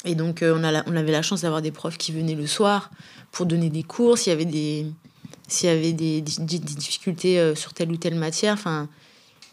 Et 0.06 0.16
donc, 0.16 0.42
euh, 0.42 0.58
on, 0.58 0.64
a 0.64 0.84
on 0.88 0.96
avait 0.96 1.12
la 1.12 1.22
chance 1.22 1.42
d'avoir 1.42 1.62
des 1.62 1.72
profs 1.72 1.98
qui 1.98 2.12
venaient 2.12 2.36
le 2.36 2.48
soir 2.48 2.90
pour 3.32 3.46
donner 3.46 3.70
des 3.70 3.84
cours, 3.84 4.18
s'il 4.18 4.32
y 4.32 4.34
avait 4.34 4.46
des, 4.46 4.86
s'il 5.48 5.70
y 5.70 5.72
avait 5.72 5.94
des, 5.94 6.22
difficultés 6.22 7.54
sur 7.56 7.74
telle 7.74 7.92
ou 7.92 7.98
telle 7.98 8.16
matière. 8.16 8.54
Enfin, 8.54 8.90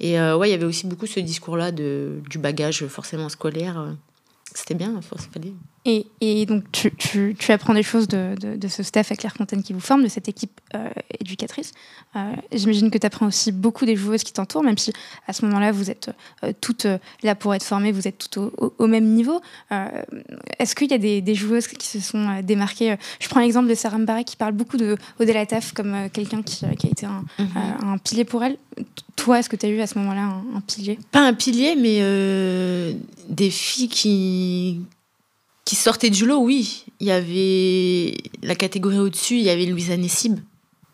et 0.01 0.21
ouais, 0.21 0.49
il 0.49 0.53
y 0.53 0.55
avait 0.55 0.65
aussi 0.65 0.87
beaucoup 0.87 1.07
ce 1.07 1.21
discours-là 1.21 1.73
du 1.73 2.39
bagage 2.39 2.87
forcément 2.87 3.29
scolaire. 3.29 3.95
C'était 4.55 4.75
bien, 4.75 4.95
il 4.97 5.03
fallait. 5.33 5.53
Et, 5.89 6.07
et, 6.21 6.47
donc, 6.47 6.65
tu, 6.73 6.91
tu, 6.97 7.37
tu, 7.39 7.53
apprends 7.53 7.73
des 7.73 7.85
choses 7.85 8.09
de, 8.09 8.35
de, 8.41 8.57
de, 8.57 8.69
ce 8.69 8.83
staff 8.83 9.13
à 9.13 9.15
Clairefontaine 9.15 9.63
qui 9.63 9.73
vous 9.73 9.79
forme, 9.79 10.03
de 10.03 10.09
cette 10.09 10.29
équipe 10.29 10.61
euh, 10.75 10.89
éducatrice. 11.21 11.71
Euh, 12.17 12.33
J'imagine 12.53 12.91
que 12.91 12.99
tu 12.99 13.07
apprends 13.07 13.27
aussi 13.27 13.53
beaucoup 13.53 13.87
des 13.87 13.95
joueuses 13.95 14.25
qui 14.25 14.33
t'entourent, 14.33 14.65
même 14.65 14.79
si 14.79 14.93
à 15.29 15.33
ce 15.33 15.45
moment-là, 15.45 15.71
vous 15.71 15.89
êtes 15.89 16.11
euh, 16.43 16.53
toutes 16.61 16.89
là 17.23 17.37
pour 17.37 17.55
être 17.55 17.63
formées, 17.63 17.93
vous 17.93 18.09
êtes 18.09 18.19
toutes 18.19 18.39
au, 18.39 18.75
au, 18.77 18.87
même 18.89 19.05
niveau. 19.05 19.41
Est-ce 20.59 20.75
qu'il 20.75 20.91
y 20.91 20.95
a 20.95 20.99
des, 20.99 21.21
des, 21.21 21.35
joueuses 21.37 21.69
qui 21.69 21.87
se 21.87 22.01
sont 22.01 22.41
démarquées 22.43 22.97
Je 23.21 23.29
prends 23.29 23.41
l'exemple 23.41 23.69
de 23.69 23.75
Sarah 23.77 23.99
Mbarek 23.99 24.27
qui 24.27 24.37
parle 24.37 24.55
beaucoup 24.55 24.79
de 24.79 24.97
Odella 25.21 25.47
Taf 25.47 25.73
comme 25.73 26.11
quelqu'un 26.13 26.43
qui, 26.43 26.65
qui, 26.79 26.87
a 26.89 26.91
été 26.91 27.07
un, 27.07 27.25
mhm. 27.39 27.49
un, 27.85 27.99
pilier 27.99 28.25
pour 28.25 28.43
elle. 28.43 28.57
Toi, 29.15 29.39
est-ce 29.39 29.49
que 29.49 29.55
tu 29.55 29.67
as 29.67 29.69
eu 29.69 29.81
à 29.81 29.87
ce 29.87 29.97
moment-là 30.01 30.23
un, 30.23 30.57
un, 30.57 30.61
pilier? 30.61 30.99
Pas 31.13 31.21
un 31.21 31.33
pilier, 31.33 31.77
mais 31.77 32.01
des 33.29 33.51
filles 33.51 33.89
qui, 33.89 34.81
qui 35.67 35.75
sortaient 35.75 36.11
du 36.11 36.25
lot, 36.25 36.39
oui. 36.39 36.85
Il 37.01 37.09
y 37.09 37.11
avait 37.11 38.17
la 38.43 38.55
catégorie 38.55 38.99
au-dessus, 38.99 39.35
il 39.35 39.43
y 39.43 39.51
avait 39.51 39.67
Louisa 39.67 39.97
Nessib, 39.99 40.39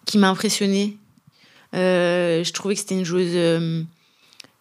qui 0.07 0.19
m'a 0.19 0.31
impressionnée. 0.31 0.97
Euh, 1.75 2.43
je 2.43 2.53
trouvais 2.53 2.75
que 2.75 2.81
c'était 2.81 2.97
une 2.97 3.05
joueuse. 3.05 3.33
Euh, 3.35 3.83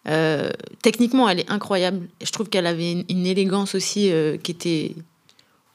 euh, 0.08 0.50
techniquement, 0.82 1.28
elle 1.28 1.40
est 1.40 1.50
incroyable. 1.50 2.06
Je 2.22 2.30
trouve 2.30 2.48
qu'elle 2.50 2.66
avait 2.66 3.04
une, 3.08 3.26
élégance 3.26 3.74
aussi 3.74 4.12
qui 4.42 4.50
était 4.50 4.94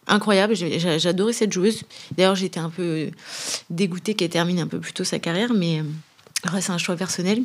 incroyable. 0.05 0.55
J'adorais 0.55 1.33
cette 1.33 1.51
joueuse. 1.51 1.81
D'ailleurs, 2.15 2.35
j'étais 2.35 2.59
un 2.59 2.69
peu 2.69 3.09
dégoûtée 3.71 4.13
qu'elle 4.13 4.29
termine 4.29 4.59
un 4.59 4.67
peu 4.67 4.79
plus 4.79 4.93
tôt 4.93 5.03
sa 5.03 5.17
carrière, 5.17 5.51
mais 5.53 5.81
c'est 6.61 6.71
un 6.71 6.77
choix 6.77 6.95
personnel. 6.95 7.43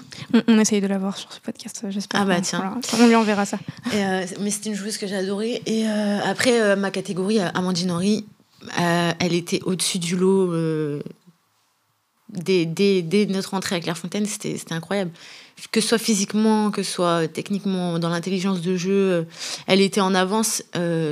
On, 0.48 0.58
essaye 0.58 0.80
de 0.80 0.86
la 0.86 0.98
voir 0.98 1.16
sur 1.16 1.32
ce 1.32 1.40
podcast, 1.40 1.84
j'espère. 1.88 2.20
Ah 2.20 2.24
bah 2.24 2.40
tiens. 2.40 2.80
on 2.98 3.06
lui 3.06 3.14
enverra 3.14 3.44
ça. 3.44 3.58
Euh, 3.94 4.26
mais 4.40 4.50
c'était 4.50 4.70
une 4.70 4.76
joueuse 4.76 4.98
que 4.98 5.06
j'ai 5.06 5.16
adorée. 5.16 5.62
Et 5.66 5.86
euh, 5.86 6.20
après, 6.24 6.60
euh, 6.60 6.76
ma 6.76 6.90
catégorie, 6.90 7.40
Amandine 7.40 7.90
Henry, 7.90 8.26
elle 8.76 9.32
était 9.32 9.60
au-dessus 9.64 9.98
du 9.98 10.16
lot. 10.16 10.52
Dès, 12.28 12.64
dès, 12.64 13.26
notre 13.26 13.54
entrée 13.54 13.76
à 13.76 13.80
Clairefontaine, 13.80 14.26
c'était 14.26 14.56
incroyable. 14.70 15.10
Que 15.70 15.80
ce 15.80 15.88
soit 15.88 15.98
physiquement, 15.98 16.70
que 16.70 16.82
ce 16.82 16.92
soit 16.92 17.28
techniquement, 17.28 17.98
dans 17.98 18.08
l'intelligence 18.08 18.62
de 18.62 18.76
jeu, 18.76 19.26
elle 19.66 19.80
était 19.80 20.00
en 20.00 20.14
avance. 20.14 20.62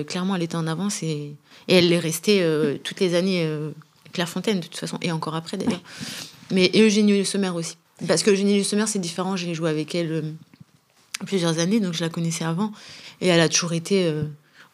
clairement, 0.06 0.36
elle 0.36 0.42
était 0.42 0.56
en 0.56 0.66
avance 0.66 1.02
et, 1.02 1.34
et 1.68 1.74
elle 1.74 1.92
est 1.92 1.98
restée 1.98 2.44
toutes 2.84 3.00
les 3.00 3.14
années 3.14 3.48
Clairefontaine, 4.12 4.60
de 4.60 4.64
toute 4.64 4.76
façon, 4.76 4.98
et 5.02 5.12
encore 5.12 5.34
après 5.34 5.56
d'ailleurs 5.56 5.82
mais 6.50 6.66
et 6.72 6.82
Eugénie 6.82 7.24
Sommer 7.24 7.50
aussi. 7.50 7.76
Parce 8.06 8.22
que 8.22 8.30
Eugénie 8.30 8.64
Sommer, 8.64 8.86
c'est 8.86 8.98
différent. 8.98 9.36
J'ai 9.36 9.54
joué 9.54 9.70
avec 9.70 9.94
elle 9.94 10.34
plusieurs 11.26 11.58
années, 11.58 11.80
donc 11.80 11.94
je 11.94 12.02
la 12.02 12.08
connaissais 12.08 12.44
avant. 12.44 12.72
Et 13.20 13.28
elle 13.28 13.40
a 13.40 13.48
toujours 13.48 13.74
été 13.74 14.10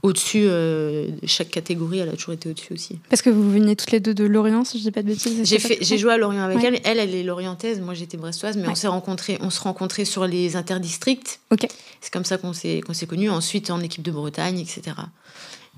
au-dessus 0.02 0.44
euh, 0.46 1.08
de 1.22 1.26
chaque 1.26 1.50
catégorie, 1.50 1.98
elle 1.98 2.08
a 2.08 2.12
toujours 2.12 2.34
été 2.34 2.48
au-dessus 2.48 2.72
aussi. 2.72 2.98
Parce 3.08 3.22
que 3.22 3.30
vous 3.30 3.50
veniez 3.50 3.76
toutes 3.76 3.90
les 3.92 4.00
deux 4.00 4.14
de 4.14 4.24
Lorient, 4.24 4.64
si 4.64 4.78
je 4.78 4.84
dis 4.84 4.90
pas 4.90 5.02
de 5.02 5.08
bêtises. 5.08 5.40
J'ai 5.44 5.58
fait, 5.58 5.78
j'ai 5.80 5.98
joué 5.98 6.12
à 6.12 6.16
Lorient 6.16 6.42
avec 6.42 6.62
elle. 6.62 6.80
Elle, 6.84 6.98
elle 6.98 7.14
est 7.14 7.22
lorientaise, 7.22 7.80
moi 7.80 7.94
j'étais 7.94 8.16
brestoise, 8.16 8.56
mais 8.56 8.68
on 8.68 8.74
s'est 8.74 8.88
rencontrés, 8.88 9.38
on 9.40 9.50
se 9.50 9.60
rencontrait 9.60 10.04
sur 10.04 10.26
les 10.26 10.56
interdistricts. 10.56 11.40
Ok. 11.50 11.66
C'est 12.00 12.12
comme 12.12 12.24
ça 12.24 12.38
qu'on 12.38 12.52
s'est 12.52 12.82
qu'on 12.86 12.94
s'est 12.94 13.06
connus. 13.06 13.30
Ensuite 13.30 13.70
en 13.70 13.80
équipe 13.80 14.02
de 14.02 14.12
Bretagne, 14.12 14.58
etc. 14.58 14.96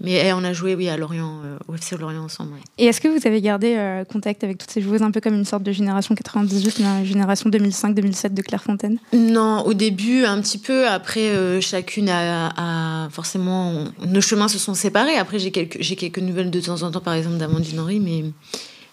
Mais 0.01 0.33
on 0.33 0.45
a 0.45 0.53
joué, 0.53 0.75
oui, 0.75 0.89
à 0.89 0.97
Lorient, 0.97 1.41
euh, 1.45 1.59
au 1.67 1.75
FC 1.75 1.97
Lorient 1.97 2.23
ensemble. 2.23 2.53
Et 2.79 2.87
est-ce 2.87 3.01
que 3.01 3.09
vous 3.09 3.27
avez 3.27 3.41
gardé 3.41 3.75
euh, 3.77 4.05
contact 4.05 4.45
avec 4.45 4.59
toutes 4.59 4.71
ces 4.71 4.81
joueuses, 4.81 5.03
un 5.03 5.11
peu 5.11 5.21
comme 5.21 5.35
une 5.35 5.45
sorte 5.45 5.65
de 5.65 5.73
génération 5.73 6.15
98, 6.15 6.79
une 6.79 7.05
génération 7.05 7.51
2005-2007 7.51 8.33
de 8.33 8.43
Clairefontaine? 8.43 8.99
Non, 9.13 9.63
au 9.67 9.75
début, 9.75 10.25
un 10.25 10.41
petit 10.41 10.59
peu. 10.59 10.87
Après, 10.87 11.31
euh, 11.31 11.61
chacune 11.61 12.09
a, 12.09 13.09
forcément. 13.11 13.85
nos 14.07 14.21
chemins 14.21 14.49
se 14.49 14.59
sont 14.59 14.75
séparés. 14.75 15.17
Après, 15.17 15.39
j'ai 15.39 15.51
quelques, 15.51 15.79
j'ai 15.81 15.97
quelques 15.97 16.19
nouvelles 16.19 16.51
de 16.51 16.61
temps 16.61 16.83
en 16.83 16.91
temps, 16.91 17.01
par 17.01 17.15
exemple, 17.15 17.37
d'Amandine 17.39 17.81
Henry, 17.81 17.99
mais, 17.99 18.25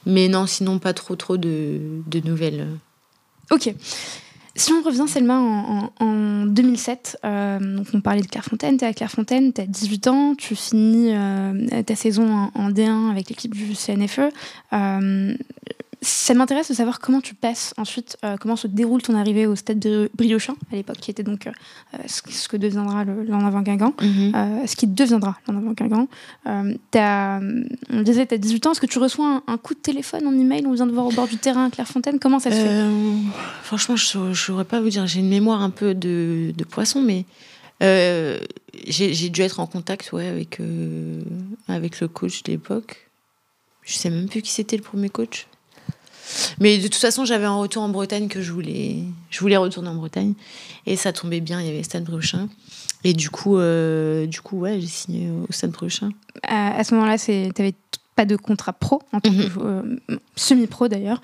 mais 0.07 0.27
non, 0.27 0.47
sinon, 0.47 0.79
pas 0.79 0.93
trop, 0.93 1.15
trop 1.15 1.37
de, 1.37 1.79
de 2.07 2.19
nouvelles. 2.27 2.67
Ok. 3.51 3.73
Si 4.57 4.71
on 4.71 4.81
revient, 4.81 5.05
Selma, 5.07 5.37
en, 5.37 5.91
en, 5.99 6.45
2007, 6.45 7.17
euh, 7.25 7.59
donc 7.59 7.87
on 7.93 7.99
parlait 7.99 8.21
de 8.21 8.27
Clairefontaine, 8.27 8.77
tu 8.77 8.85
es 8.85 8.87
à 8.87 8.93
Clairefontaine, 8.93 9.51
tu 9.51 9.59
as 9.59 9.65
18 9.65 10.07
ans, 10.07 10.35
tu 10.35 10.55
finis 10.55 11.09
euh, 11.13 11.83
ta 11.83 11.95
saison 11.95 12.31
en, 12.31 12.51
en, 12.55 12.71
D1 12.71 13.11
avec 13.11 13.27
l'équipe 13.27 13.53
du 13.53 13.73
CNFE. 13.75 14.31
Euh, 14.71 15.35
ça 16.05 16.35
m'intéresse 16.35 16.69
de 16.69 16.75
savoir 16.75 16.99
comment 16.99 17.19
tu 17.19 17.33
passes 17.33 17.73
ensuite, 17.77 18.17
euh, 18.23 18.37
comment 18.39 18.55
se 18.55 18.67
déroule 18.67 19.01
ton 19.01 19.15
arrivée 19.15 19.47
au 19.47 19.55
stade 19.55 19.79
de 19.79 20.09
Briochin, 20.13 20.55
à 20.71 20.75
l'époque, 20.75 20.97
qui 20.97 21.09
était 21.09 21.23
donc 21.23 21.47
euh, 21.47 21.51
ce 22.05 22.47
que 22.47 22.57
deviendra 22.57 23.03
le 23.03 23.33
avant 23.33 23.61
Guingamp, 23.61 23.93
mm 24.01 24.35
euh, 24.35 24.67
ce 24.67 24.75
qui 24.75 24.87
deviendra 24.87 25.37
l'en 25.47 25.57
avant 25.57 25.71
Guingamp. 25.71 26.07
On 26.45 28.01
disait, 28.01 28.27
tu 28.27 28.35
as 28.35 28.37
18 28.37 28.67
ans, 28.67 28.71
est-ce 28.71 28.81
que 28.81 28.85
tu 28.85 28.99
reçois 28.99 29.41
un, 29.47 29.57
coup 29.57 29.73
de 29.73 29.79
téléphone 29.79 30.27
en 30.27 30.33
email 30.33 30.65
On 30.67 30.73
vient 30.73 30.85
de 30.85 30.91
voir 30.91 31.07
au 31.07 31.11
bord 31.11 31.27
du 31.27 31.37
terrain 31.37 31.65
à 31.65 31.69
Clairefontaine? 31.69 32.19
Comment 32.19 32.39
ça 32.39 32.51
se 32.51 32.57
fait? 32.57 32.85
Franchement, 33.63 33.95
je 33.95 34.17
ne 34.19 34.33
saurais 34.33 34.65
pas 34.65 34.81
vous 34.81 34.89
dire. 34.89 35.07
J'ai 35.07 35.21
une 35.21 35.29
mémoire 35.29 35.61
un 35.61 35.69
peu 35.71 35.95
de, 35.95 36.53
de 36.55 36.63
poisson, 36.63 37.01
mais 37.01 37.25
j'ai 37.81 39.29
dû 39.29 39.41
être 39.41 39.59
en 39.59 39.67
contact 39.67 40.11
ouais, 40.11 40.27
avec, 40.27 40.59
avec 41.67 41.99
le 41.99 42.07
coach 42.07 42.43
de 42.43 42.51
l'époque. 42.51 43.09
Je 43.83 43.93
sais 43.93 44.09
même 44.09 44.27
plus 44.27 44.41
qui 44.41 44.51
c'était 44.51 44.77
le 44.77 44.83
premier 44.83 45.09
coach. 45.09 45.47
Mais 46.59 46.77
de 46.77 46.83
toute 46.83 46.95
façon, 46.95 47.25
j'avais 47.25 47.45
un 47.45 47.55
retour 47.55 47.83
en 47.83 47.89
Bretagne 47.89 48.27
que 48.27 48.41
je 48.41 48.51
voulais, 48.51 48.97
je 49.29 49.39
voulais 49.39 49.57
retourner 49.57 49.89
en 49.89 49.95
Bretagne. 49.95 50.33
Et 50.85 50.95
ça 50.95 51.13
tombait 51.13 51.41
bien, 51.41 51.61
il 51.61 51.67
y 51.67 51.69
avait 51.69 51.83
Stade 51.83 52.03
Brochin. 52.03 52.49
Et 53.03 53.13
du 53.13 53.29
coup, 53.29 53.57
euh, 53.57 54.25
du 54.25 54.41
coup 54.41 54.59
ouais, 54.59 54.79
j'ai 54.79 54.87
signé 54.87 55.29
au 55.29 55.51
Stade 55.51 55.71
Brochin. 55.71 56.09
À, 56.43 56.83
ce 56.83 56.93
moment-là, 56.95 57.17
tu 57.17 57.31
n'avais 57.31 57.75
pas 58.15 58.25
de 58.25 58.35
contrat 58.35 58.73
pro, 58.73 59.01
en 59.11 59.19
tant 59.19 59.31
que 59.31 59.59
mhm. 59.59 59.99
euh, 60.09 60.17
semi-pro 60.35 60.87
d'ailleurs. 60.87 61.21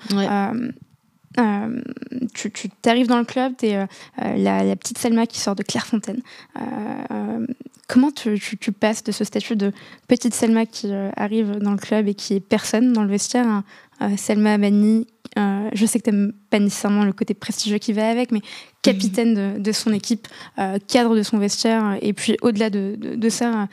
Euh, 1.38 1.80
tu, 2.34 2.52
tu 2.52 2.70
arrives 2.84 3.06
dans 3.06 3.18
le 3.18 3.24
club, 3.24 3.54
tu 3.58 3.66
es 3.66 3.86
la, 4.18 4.62
la, 4.62 4.76
petite 4.76 4.98
Selma 4.98 5.26
qui 5.26 5.40
sort 5.40 5.56
de 5.56 5.62
Clairefontaine. 5.62 6.20
comment 7.88 8.10
tu, 8.10 8.38
tu, 8.38 8.72
passes 8.72 9.02
de 9.02 9.12
ce 9.12 9.24
statut 9.24 9.56
de 9.56 9.72
petite 10.08 10.34
Selma 10.34 10.66
qui 10.66 10.92
arrive 11.16 11.56
dans 11.58 11.72
le 11.72 11.78
club 11.78 12.06
et 12.06 12.14
qui 12.14 12.34
est 12.34 12.40
personne 12.40 12.92
dans 12.92 13.02
le 13.02 13.08
vestière 13.08 13.46
euh, 13.46 13.60
Selma 14.16 14.54
Abani, 14.54 15.06
euh, 15.38 15.68
je 15.72 15.86
sais 15.86 15.98
que 15.98 16.04
tu 16.04 16.10
n'aimes 16.10 16.32
pas 16.50 16.58
nécessairement 16.58 17.04
le 17.04 17.12
côté 17.12 17.34
prestigieux 17.34 17.78
qui 17.78 17.92
va 17.92 18.08
avec, 18.08 18.32
mais 18.32 18.40
capitaine 18.82 19.62
de, 19.62 19.72
son 19.72 19.92
équipe, 19.92 20.28
euh, 20.58 20.78
cadre 20.88 21.16
de 21.16 21.22
son 21.22 21.38
vestiaire, 21.38 21.98
et 22.02 22.12
puis 22.12 22.36
au-delà 22.42 22.70
de, 22.70 22.96
de, 22.98 23.28
ça, 23.28 23.68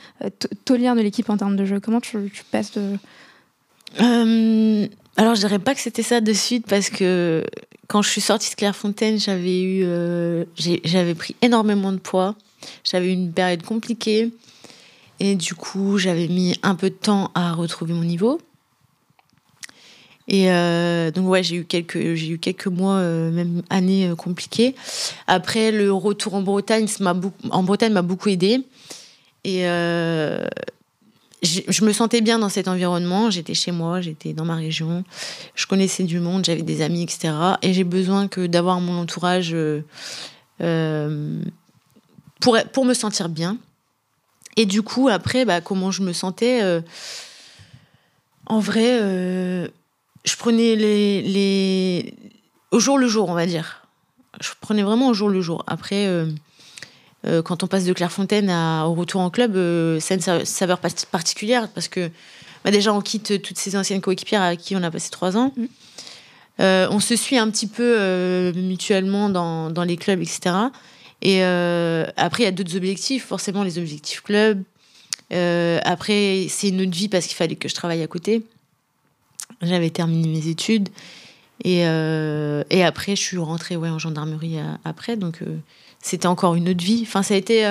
taulière 0.66 0.96
de 0.96 1.02
l'équipe 1.02 1.30
en 1.30 1.38
termes 1.38 1.56
de 1.56 1.66
jeu. 1.66 1.80
Comment 1.80 2.00
tu, 2.00 2.18
passes 2.52 2.72
de... 2.74 2.98
alors, 5.18 5.36
je 5.36 5.40
dirais 5.40 5.60
pas 5.60 5.74
que 5.74 5.82
c'était 5.82 6.04
ça 6.04 6.22
de 6.22 6.34
suite, 6.34 6.66
parce 6.68 6.90
que 6.90 7.44
quand 7.88 8.02
je 8.02 8.10
suis 8.10 8.22
sortie 8.22 8.52
de 8.52 8.56
Clairefontaine, 8.56 9.20
j'avais 9.20 9.62
eu, 9.62 9.86
j'avais 10.58 11.16
pris 11.16 11.36
énormément 11.42 11.92
de 11.92 11.98
poids. 11.98 12.36
J'avais 12.84 13.08
eu 13.08 13.14
une 13.14 13.32
période 13.32 13.64
compliquée. 13.64 14.32
Et 15.20 15.36
du 15.36 15.54
coup, 15.54 15.98
j'avais 15.98 16.28
mis 16.28 16.58
un 16.64 16.76
peu 16.76 16.90
de 16.90 16.96
temps 16.96 17.32
à 17.36 17.52
retrouver 17.54 17.94
mon 17.94 18.04
niveau. 18.04 18.40
Et 20.30 20.52
euh, 20.52 21.10
donc 21.10 21.28
ouais, 21.28 21.42
j'ai 21.42 21.56
eu 21.56 21.66
quelques, 21.66 22.14
j'ai 22.14 22.30
eu 22.30 22.38
quelques 22.38 22.68
mois, 22.68 22.98
euh, 22.98 23.32
même 23.32 23.64
années 23.72 24.08
euh, 24.08 24.16
compliquées. 24.16 24.76
Après, 25.26 25.72
le 25.72 25.92
retour 25.92 26.36
en 26.36 26.44
Bretagne, 26.44 26.88
m'a 27.00 27.16
en 27.50 27.64
Bretagne 27.64 27.92
m'a 27.92 28.04
beaucoup 28.04 28.30
aidé. 28.30 28.64
Et 29.44 29.64
je 31.42 31.84
me 31.84 31.92
sentais 31.94 32.22
bien 32.22 32.38
dans 32.38 32.50
cet 32.50 32.68
environnement. 32.68 33.32
J'étais 33.32 33.56
chez 33.56 33.72
moi, 33.72 34.02
j'étais 34.02 34.34
dans 34.34 34.46
ma 34.46 34.56
région. 34.56 35.04
Je 35.56 35.66
connaissais 35.66 36.04
du 36.04 36.20
monde, 36.20 36.46
j'avais 36.46 36.62
des 36.62 36.84
amis, 36.84 37.02
etc. 37.02 37.34
Et 37.64 37.74
j'ai 37.74 37.84
besoin 37.84 38.28
que 38.28 38.46
d'avoir 38.46 38.80
mon 38.82 39.00
entourage 39.00 39.56
pour 42.40 42.58
pour 42.72 42.86
me 42.86 42.94
sentir 42.94 43.30
bien. 43.30 43.58
Et 44.58 44.68
du 44.68 44.84
coup, 44.84 45.08
après, 45.08 45.46
bah, 45.46 45.62
comment 45.62 45.90
je 45.90 46.04
me 46.04 46.14
sentais 46.14 46.62
En 48.46 48.60
vrai 48.60 49.72
je 50.26 50.36
prenais 50.36 50.76
les, 50.76 51.22
les, 51.22 52.14
au 52.72 52.80
jour 52.80 52.98
le 52.98 53.08
jour, 53.08 53.30
on 53.30 53.34
va 53.34 53.46
dire. 53.46 53.88
Je 54.42 54.50
prenais 54.62 54.84
vraiment 54.84 55.08
au 55.08 55.14
jour 55.14 55.30
le 55.30 55.42
jour. 55.42 55.64
Après, 55.68 56.06
euh, 56.08 56.26
euh, 57.26 57.42
quand 57.42 57.64
on 57.64 57.68
passe 57.68 57.86
de 57.86 57.94
Clairefontaine 57.94 58.50
à, 58.50 58.86
au 58.88 58.94
retour 58.94 59.22
en 59.22 59.30
club, 59.30 59.56
euh, 59.56 60.00
ça 60.00 60.14
a 60.14 60.18
une 60.18 60.46
saveur 60.46 60.80
particulière 60.80 61.70
parce 61.70 61.88
que 61.88 62.10
bah, 62.64 62.72
déjà 62.72 62.94
on 62.94 63.02
quitte 63.02 63.42
toutes 63.42 63.58
ces 63.58 63.76
anciennes 63.76 64.02
coéquipières 64.02 64.42
avec 64.42 64.60
qui 64.60 64.76
on 64.76 64.84
a 64.84 64.92
passé 64.92 65.10
trois 65.10 65.38
ans. 65.38 65.54
Mm. 65.58 65.66
on 66.92 67.00
se 67.00 67.16
suit 67.16 67.38
un 67.38 67.50
petit 67.50 67.68
peu 67.68 68.52
mutuellement 68.56 69.30
dans, 69.30 69.72
dans, 69.72 69.84
les 69.84 69.98
clubs, 69.98 70.22
etc. 70.22 70.56
Et 71.22 71.42
après, 71.42 72.44
il 72.44 72.46
y 72.46 72.50
a 72.50 72.52
d'autres 72.52 72.76
objectifs, 72.76 73.26
forcément 73.26 73.64
les 73.64 73.78
objectifs 73.78 74.22
club. 74.22 74.62
après, 75.32 76.48
c'est 76.50 76.70
une 76.70 76.82
autre 76.82 76.92
vie 76.92 77.10
parce 77.10 77.26
qu'il 77.28 77.36
fallait 77.36 77.56
que 77.56 77.70
je 77.70 77.76
travaille 77.76 78.04
à 78.04 78.08
côté. 78.08 78.44
J'avais 79.62 79.90
terminé 79.90 80.28
mes 80.28 80.48
études. 80.48 80.90
Et, 81.64 81.86
euh, 81.86 82.64
et, 82.70 82.84
après, 82.84 83.16
je 83.16 83.22
suis 83.22 83.38
rentrée 83.38 83.76
ouais, 83.76 83.90
en 83.90 84.00
gendarmerie 84.00 84.60
euh, 84.60 84.74
après. 84.86 85.18
Donc, 85.18 85.42
euh, 85.42 85.58
c'était 86.02 86.28
encore 86.28 86.56
une 86.56 86.70
autre 86.70 86.84
vie. 86.84 87.02
Enfin, 87.04 87.24
ça 87.24 87.34
a 87.34 87.38
été 87.38 87.68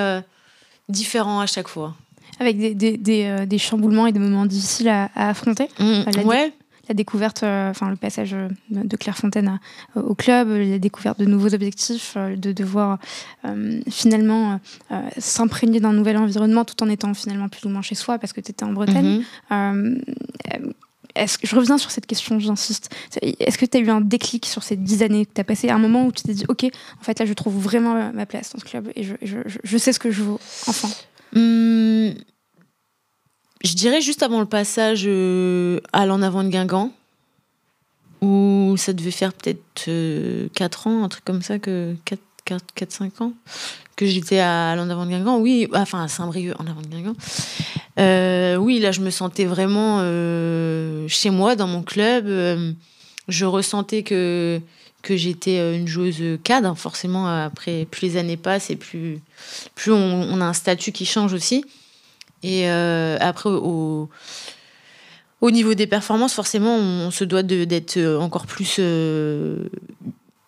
différent 0.87 1.39
à 1.39 1.47
chaque 1.47 1.67
fois. 1.67 1.95
Avec 2.39 2.57
des, 2.57 2.75
des, 2.75 3.45
des, 3.45 3.57
chamboulements 3.57 4.07
et 4.07 4.11
des 4.11 4.19
moments 4.19 4.45
difficiles 4.45 4.89
à, 4.89 5.09
affronter 5.15 5.67
mmh, 5.79 6.01
la, 6.15 6.23
ouais. 6.23 6.53
la 6.87 6.95
découverte, 6.95 7.39
enfin, 7.43 7.89
le 7.89 7.95
passage 7.95 8.35
de 8.69 8.97
Clairefontaine 8.97 9.59
au 9.95 10.13
club, 10.13 10.49
la 10.49 10.77
découverte 10.79 11.19
de 11.19 11.25
nouveaux 11.25 11.53
objectifs, 11.53 12.15
de 12.15 12.53
devoir 12.53 12.99
finalement 13.89 14.61
s'imprégner 15.17 15.79
d'un 15.79 15.93
nouvel 15.93 16.17
environnement 16.17 16.63
tout 16.63 16.81
en 16.83 16.89
étant 16.89 17.13
finalement 17.15 17.49
plus 17.49 17.65
ou 17.65 17.69
moins 17.69 17.81
chez 17.81 17.95
soi 17.95 18.19
parce 18.19 18.31
que 18.31 18.41
tu 18.41 18.51
étais 18.51 18.63
en 18.63 18.73
Bretagne. 18.73 19.23
Mmh 19.49 20.69
que, 21.37 21.47
je 21.47 21.55
reviens 21.55 21.77
sur 21.77 21.91
cette 21.91 22.05
question, 22.05 22.39
j'insiste. 22.39 22.93
Est-ce 23.21 23.57
que 23.57 23.65
tu 23.65 23.77
as 23.77 23.81
eu 23.81 23.89
un 23.89 24.01
déclic 24.01 24.45
sur 24.45 24.63
ces 24.63 24.75
dix 24.75 25.03
années 25.03 25.25
que 25.25 25.33
tu 25.33 25.41
as 25.41 25.43
passé, 25.43 25.69
un 25.69 25.77
moment 25.77 26.05
où 26.05 26.11
tu 26.11 26.23
t'es 26.23 26.33
dit, 26.33 26.45
OK, 26.47 26.63
en 26.63 27.03
fait, 27.03 27.19
là, 27.19 27.25
je 27.25 27.33
trouve 27.33 27.57
vraiment 27.57 28.11
ma 28.13 28.25
place 28.25 28.53
dans 28.53 28.59
ce 28.59 28.65
club 28.65 28.91
et 28.95 29.03
je, 29.03 29.77
sais 29.77 29.93
ce 29.93 29.99
que 29.99 30.11
je 30.11 30.23
veux, 30.23 30.37
enfin? 30.67 30.89
Hum, 31.35 32.13
Je 33.63 33.73
dirais 33.73 34.01
juste 34.01 34.23
avant 34.23 34.39
le 34.39 34.45
passage 34.45 35.03
euh, 35.05 35.79
à 35.93 36.05
l'en 36.05 36.21
avant 36.21 36.43
de 36.43 36.49
Guingamp, 36.49 36.91
où 38.21 38.75
ça 38.77 38.93
devait 38.93 39.11
faire 39.11 39.33
peut-être 39.33 39.85
4 39.85 39.89
euh, 39.89 40.89
ans, 40.89 41.03
un 41.03 41.09
truc 41.09 41.25
comme 41.25 41.41
ça, 41.41 41.59
que 41.59 41.95
4-5 42.47 43.23
ans, 43.23 43.33
que 43.99 44.05
j'étais 44.05 44.39
à 44.39 44.77
l'en 44.77 44.85
de 44.85 45.09
Guingamp. 45.09 45.39
Oui, 45.39 45.67
enfin 45.73 46.01
à 46.01 46.07
Saint-Brieuc, 46.07 46.55
en 46.57 46.67
avant 46.67 46.79
de 46.79 46.87
Guingamp. 46.87 47.15
Euh, 47.99 48.55
oui, 48.55 48.79
là, 48.79 48.93
je 48.93 49.01
me 49.01 49.09
sentais 49.09 49.43
vraiment 49.43 49.97
euh, 49.99 51.05
chez 51.09 51.29
moi, 51.29 51.57
dans 51.57 51.67
mon 51.67 51.83
club. 51.83 52.25
Euh, 52.27 52.71
je 53.27 53.43
ressentais 53.43 54.03
que, 54.03 54.61
que 55.01 55.17
j'étais 55.17 55.75
une 55.75 55.85
joueuse 55.85 56.39
cadre. 56.45 56.77
Forcément, 56.77 57.27
après, 57.27 57.85
plus 57.91 58.07
les 58.07 58.17
années 58.17 58.37
passent 58.37 58.69
et 58.69 58.77
plus, 58.77 59.19
plus 59.75 59.91
on, 59.91 60.39
a 60.39 60.45
un 60.45 60.53
statut 60.53 60.93
qui 60.93 61.05
change 61.05 61.33
aussi. 61.33 61.65
Et 62.41 62.69
après, 62.69 63.49
au, 63.49 64.09
au 65.41 65.51
niveau 65.51 65.73
des 65.73 65.87
performances, 65.87 66.33
forcément, 66.33 66.73
on, 66.73 67.11
se 67.11 67.25
doit 67.25 67.43
d'être 67.43 67.99
encore 68.21 68.45
plus 68.45 68.79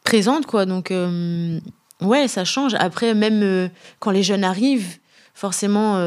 présente, 0.05 0.45
quoi. 0.45 0.65
Donc, 0.65 0.93
ouais, 2.01 2.27
ça 2.27 2.43
change. 2.45 2.73
Après, 2.75 3.13
même 3.13 3.69
quand 3.99 4.11
les 4.11 4.23
jeunes 4.23 4.43
arrivent, 4.43 4.97
forcément 5.33 5.97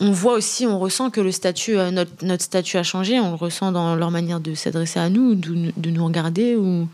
on 0.00 0.10
voit 0.10 0.34
aussi, 0.34 0.66
on 0.66 0.78
ressent 0.78 1.10
que 1.10 1.20
le 1.20 1.32
statut, 1.32 1.78
euh, 1.78 1.90
notre, 1.90 2.24
notre, 2.24 2.42
statut 2.42 2.76
a 2.76 2.82
changé. 2.82 3.20
On 3.20 3.30
le 3.30 3.36
ressent 3.36 3.72
dans 3.72 3.94
leur 3.96 4.10
manière 4.10 4.40
de 4.40 4.54
s'adresser 4.54 4.98
à 5.00 5.08
nous, 5.08 5.34
de, 5.34 5.90
nous 5.90 6.04
regarder. 6.04 6.56
Ou... 6.56 6.88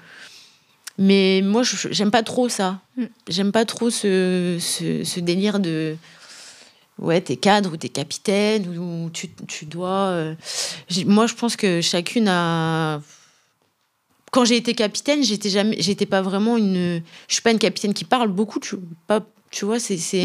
Mais 0.99 1.41
moi, 1.43 1.63
je- 1.63 1.89
j'aime 1.91 2.11
pas 2.11 2.23
trop 2.23 2.49
ça. 2.49 2.79
Mm. 2.97 3.05
J'aime 3.29 3.53
pas 3.53 3.65
trop 3.65 3.91
ce, 3.91 4.59
ce, 4.61 5.03
ce 5.05 5.21
délire 5.21 5.61
de. 5.61 5.97
Ouais, 6.99 7.21
t'es 7.23 7.37
cadre 7.37 7.73
ou 7.73 7.77
t'es 7.79 7.89
capitaine 7.89 8.69
ou 8.79 9.09
tu, 9.11 9.31
tu 9.49 9.65
dois. 9.65 10.11
euh, 10.11 10.35
Moi, 11.07 11.27
je 11.27 11.35
pense 11.35 11.57
que 11.57 11.81
chacune 11.81 12.29
a. 12.29 13.01
Quand 14.31 14.45
j'ai 14.45 14.57
été 14.57 14.75
capitaine, 14.75 15.23
j'étais 15.25 15.51
jamais, 15.51 15.77
j'étais 15.81 16.07
pas 16.07 16.23
vraiment 16.23 16.57
une. 16.57 17.03
Je 17.29 17.35
suis 17.35 17.43
pas 17.43 17.51
une 17.51 17.59
capitaine 17.59 17.95
qui 17.95 18.05
parle 18.05 18.29
beaucoup. 18.29 18.61
Tu, 18.61 18.77
pas, 19.07 19.25
tu 19.51 19.65
vois, 19.65 19.81
c'est, 19.81 19.97
c'est. 19.97 20.23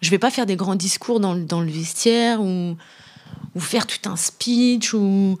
Je 0.00 0.10
vais 0.10 0.18
pas 0.18 0.30
faire 0.30 0.46
des 0.46 0.56
grands 0.56 0.74
discours 0.76 1.18
dans, 1.20 1.34
le- 1.34 1.44
dans 1.44 1.60
le 1.60 1.70
vestiaire 1.70 2.40
ou 2.40 2.76
ou 3.54 3.60
faire 3.60 3.86
tout 3.86 4.08
un 4.08 4.16
speech 4.16 4.94
ou 4.94 5.38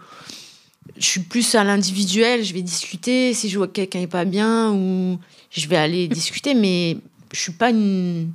je 0.96 1.04
suis 1.06 1.20
plus 1.20 1.54
à 1.54 1.62
l'individuel, 1.64 2.44
je 2.44 2.52
vais 2.54 2.62
discuter 2.62 3.32
si 3.34 3.48
je 3.48 3.56
vois 3.58 3.66
que 3.68 3.72
quelqu'un 3.72 4.00
est 4.00 4.06
pas 4.06 4.24
bien 4.24 4.72
ou 4.72 5.18
je 5.50 5.68
vais 5.68 5.76
aller 5.76 6.08
discuter 6.20 6.54
mais 6.54 6.96
je 7.32 7.38
suis 7.40 7.52
pas 7.52 7.70
une, 7.70 8.30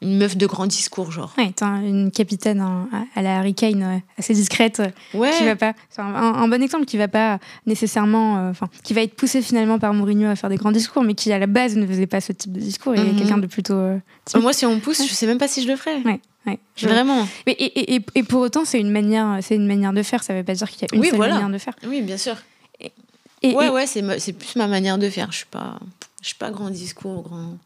une 0.00 0.16
meuf 0.18 0.36
de 0.36 0.46
grand 0.46 0.66
discours 0.66 1.10
genre. 1.10 1.32
Ouais, 1.38 1.52
un- 1.60 1.80
une 1.82 2.10
capitaine 2.10 2.60
hein, 2.60 2.88
à 3.16 3.22
la 3.22 3.38
Harry 3.38 3.54
Kane, 3.54 3.82
euh, 3.82 3.98
assez 4.18 4.32
discrète, 4.34 4.80
euh, 4.80 4.88
Ouais. 5.18 5.30
qui 5.36 5.44
va 5.44 5.56
pas. 5.56 5.74
Un, 5.96 6.04
un- 6.14 6.48
bon 6.48 6.62
exemple 6.62 6.84
qui 6.84 6.96
va 6.96 7.08
pas 7.08 7.38
nécessairement, 7.66 8.38
euh, 8.38 8.52
qui 8.84 8.94
va 8.94 9.02
être 9.02 9.14
poussé 9.14 9.42
finalement 9.42 9.78
par 9.78 9.92
Mourinho 9.94 10.28
à 10.28 10.36
faire 10.36 10.50
des 10.50 10.56
grands 10.56 10.72
discours, 10.72 11.02
mais 11.02 11.14
qui 11.14 11.32
à 11.32 11.38
la 11.38 11.46
base 11.46 11.76
ne 11.76 11.86
faisait 11.86 12.06
pas 12.06 12.20
ce 12.20 12.32
type 12.32 12.52
de 12.52 12.60
discours. 12.60 12.94
Et 12.94 13.00
Mhm. 13.00 13.16
quelqu'un 13.16 13.38
de 13.38 13.46
plutôt. 13.46 13.74
Moi 14.36 14.52
si 14.52 14.66
on 14.66 14.74
me 14.76 14.80
pousse, 14.80 15.06
je 15.06 15.12
sais 15.12 15.26
même 15.26 15.38
pas 15.38 15.48
si 15.48 15.62
je 15.62 15.68
le 15.68 15.76
ferais. 15.76 15.96
Ouais, 16.04 16.20
ouais. 16.46 16.58
Vraiment. 16.80 17.26
Mais 17.46 17.52
et, 17.54 17.94
et- 17.96 18.04
et- 18.14 18.22
pour 18.22 18.40
autant, 18.40 18.64
c'est 18.64 18.78
une 18.80 18.90
manière, 18.92 19.38
c'est 19.42 19.56
une 19.56 19.66
manière 19.66 19.92
de 19.92 20.02
faire. 20.02 20.22
Ça 20.22 20.32
veut 20.34 20.44
pas 20.44 20.54
dire 20.54 20.70
qu'il 20.70 20.82
y 20.82 20.84
a 20.84 20.88
une 20.94 21.00
Oui, 21.00 21.08
seule 21.08 21.16
voilà. 21.16 21.34
manière 21.34 21.50
de 21.50 21.58
faire. 21.58 21.74
Oui, 21.86 22.02
bien 22.02 22.16
sûr. 22.18 22.36
Et, 23.42 23.54
ouais 23.54 23.68
ouais, 23.68 23.86
c'est 23.86 24.32
plus 24.32 24.56
ma 24.56 24.66
manière 24.66 24.98
de 24.98 25.08
faire, 25.08 25.30
je 25.30 25.36
suis 25.38 25.46
pas 25.46 25.78
je 26.22 26.26
suis 26.28 26.36
pas 26.36 26.50
grand 26.50 26.70
discours, 26.70 27.22
grand 27.22 27.56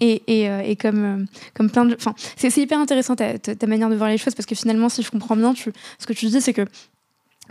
Et, 0.00 0.22
et, 0.26 0.48
euh, 0.48 0.60
et 0.64 0.76
comme, 0.76 1.04
euh, 1.04 1.24
comme 1.54 1.70
plein 1.70 1.84
de. 1.84 1.94
Enfin, 1.94 2.14
c'est 2.36 2.56
hyper 2.56 2.78
intéressant 2.78 3.16
ta- 3.16 3.38
ta 3.38 3.66
manière 3.66 3.90
de 3.90 3.96
voir 3.96 4.08
les 4.08 4.18
choses 4.18 4.34
parce 4.34 4.46
que 4.46 4.54
finalement, 4.54 4.88
si 4.88 5.02
je 5.02 5.10
comprends 5.10 5.36
bien, 5.36 5.52
tu, 5.52 5.72
ce 5.98 6.06
que 6.06 6.12
tu 6.14 6.26
dis, 6.26 6.40
c'est 6.40 6.54
que 6.54 6.64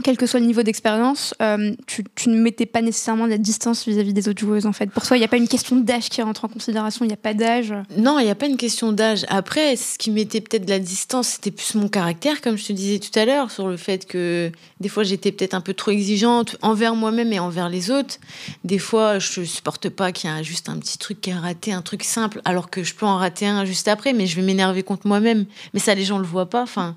quel 0.03 0.17
que 0.17 0.25
soit 0.25 0.39
le 0.39 0.45
niveau 0.45 0.63
d'expérience, 0.63 1.33
euh, 1.41 1.73
tu, 1.88 2.29
ne 2.29 2.39
mettais 2.39 2.65
pas 2.65 2.81
nécessairement 2.81 3.25
de 3.25 3.31
la 3.31 3.38
distance 3.38 3.88
vis-à-vis 3.88 4.13
des 4.13 4.27
autres 4.27 4.39
joueuses 4.39 4.65
en 4.65 4.73
fait. 4.73 4.89
Pour 4.91 5.03
toi, 5.03 5.17
il 5.17 5.19
n'y 5.19 5.25
a 5.25 5.29
pas 5.29 5.38
une 5.38 5.47
question 5.47 5.75
d'âge 5.75 6.09
qui 6.09 6.21
rentre 6.21 6.45
en 6.45 6.47
considération, 6.47 7.05
il 7.05 7.09
n'y 7.09 7.13
a 7.13 7.17
pas 7.17 7.33
d'âge. 7.33 7.73
Non, 7.97 8.19
il 8.19 8.25
n'y 8.25 8.31
a 8.31 8.35
pas 8.35 8.47
une 8.47 8.57
question 8.57 8.91
d'âge. 8.91 9.25
Après, 9.29 9.75
ce 9.75 9.97
qui 9.97 10.12
mettait 10.12 10.41
peut-être 10.41 10.65
de 10.65 10.69
la 10.69 10.79
distance, 10.79 11.29
c'était 11.29 11.51
plus 11.51 11.75
mon 11.75 11.88
caractère, 11.88 12.41
comme 12.41 12.57
je 12.57 12.65
te 12.65 12.73
disais 12.73 12.99
tout 12.99 13.17
à 13.17 13.25
l'heure, 13.25 13.51
sur 13.51 13.67
le 13.67 13.77
fait 13.77 14.05
que 14.05 14.51
des 14.79 14.89
fois 14.89 15.03
j'étais 15.03 15.31
peut-être 15.31 15.53
un 15.53 15.62
peu 15.62 15.73
trop 15.73 15.91
exigeante 15.91 16.57
envers 16.62 16.95
moi-même 16.95 17.33
et 17.33 17.39
envers 17.39 17.69
les 17.69 17.91
autres. 17.91 18.15
Des 18.63 18.79
fois, 18.79 19.19
je 19.19 19.43
supporte 19.43 19.89
pas 19.89 20.12
qu'il 20.12 20.29
y 20.29 20.33
ait 20.33 20.43
juste 20.43 20.69
un 20.69 20.77
petit 20.77 20.97
truc 20.97 21.21
qui 21.21 21.31
a 21.31 21.39
raté, 21.39 21.73
un 21.73 21.81
truc 21.81 22.03
simple, 22.03 22.41
alors 22.45 22.69
que 22.69 22.83
je 22.83 22.95
peux 22.95 23.05
en 23.05 23.17
rater 23.17 23.47
un 23.47 23.65
juste 23.65 23.88
après, 23.88 24.13
mais 24.13 24.27
je 24.27 24.35
vais 24.35 24.41
m'énerver 24.41 24.83
contre 24.83 25.07
moi-même. 25.07 25.45
Mais 25.73 25.79
ça, 25.79 25.95
les 25.95 26.05
gens 26.05 26.19
le 26.19 26.25
voient 26.25 26.49
pas. 26.49 26.63
Enfin, 26.63 26.95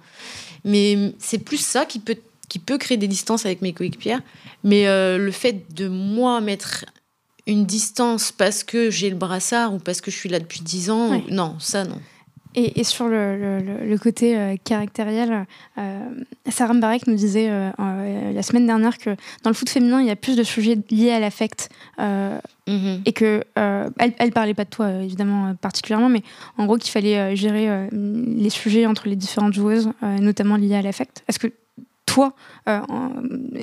mais 0.65 1.15
c'est 1.19 1.39
plus 1.39 1.61
ça 1.61 1.85
qui 1.85 1.99
peut 1.99 2.17
qui 2.53 2.59
peut 2.59 2.77
créer 2.77 2.99
des 2.99 3.09
distances 3.09 3.47
avec 3.47 3.63
mes 3.63 3.73
coéquipières. 3.73 4.21
Mais 4.63 4.87
euh, 4.87 5.17
le 5.17 5.31
fait 5.31 5.73
de 5.75 5.89
moi 5.89 6.43
mettre 6.43 6.85
une 7.47 7.65
distance 7.65 8.31
parce 8.31 8.63
que 8.63 8.91
j'ai 8.91 9.09
le 9.09 9.17
brassard 9.17 9.73
ou 9.73 9.79
parce 9.79 10.03
que 10.03 10.11
je 10.11 10.17
suis 10.19 10.29
là 10.29 10.39
depuis 10.39 10.61
10 10.61 10.91
ans, 10.91 11.11
Ouais. 11.13 11.23
non, 11.31 11.57
ça 11.61 11.85
non. 11.85 11.99
Et, 12.55 12.79
et 12.81 12.85
sur 12.85 13.09
le, 13.09 13.39
le- 13.39 13.61
le- 13.61 13.87
le 13.89 13.99
côté 13.99 14.37
euh, 14.37 14.57
caractériel, 14.63 15.47
euh, 15.79 16.01
Sarah 16.51 16.75
Mbarek 16.75 17.07
nous 17.07 17.15
disait 17.15 17.49
euh, 17.49 17.71
la 18.35 18.43
semaine 18.43 18.67
dernière 18.67 18.99
que 18.99 19.17
dans 19.43 19.49
le 19.49 19.55
foot 19.55 19.71
féminin, 19.71 20.03
il 20.03 20.07
y 20.07 20.11
a 20.11 20.17
plus 20.17 20.37
de 20.37 20.43
sujets 20.43 20.77
liés 20.91 21.13
à 21.13 21.21
l'affect. 21.21 21.71
Mhm. 22.69 23.03
et 23.07 23.13
que 23.13 23.43
euh, 23.59 23.91
elle, 23.99 24.13
elle 24.19 24.31
parlait 24.31 24.55
pas 24.55 24.65
de 24.65 24.71
toi 24.71 24.89
évidemment 25.03 25.49
euh, 25.49 25.55
particulièrement, 25.55 26.09
mais 26.11 26.23
en 26.59 26.67
gros 26.67 26.77
qu'il 26.77 26.93
fallait 26.93 27.19
euh, 27.19 27.35
gérer 27.35 27.89
les 27.91 28.51
sujets 28.51 28.87
entre 28.87 29.09
les 29.09 29.17
différentes 29.17 29.53
joueuses, 29.55 29.91
notamment 30.21 30.57
liés 30.57 30.77
à 30.77 30.83
l'affect. 30.83 31.25
Est-ce 31.29 31.39
que 31.41 31.49
toi, 32.05 32.35
euh, 32.69 32.81
en, 32.89 33.13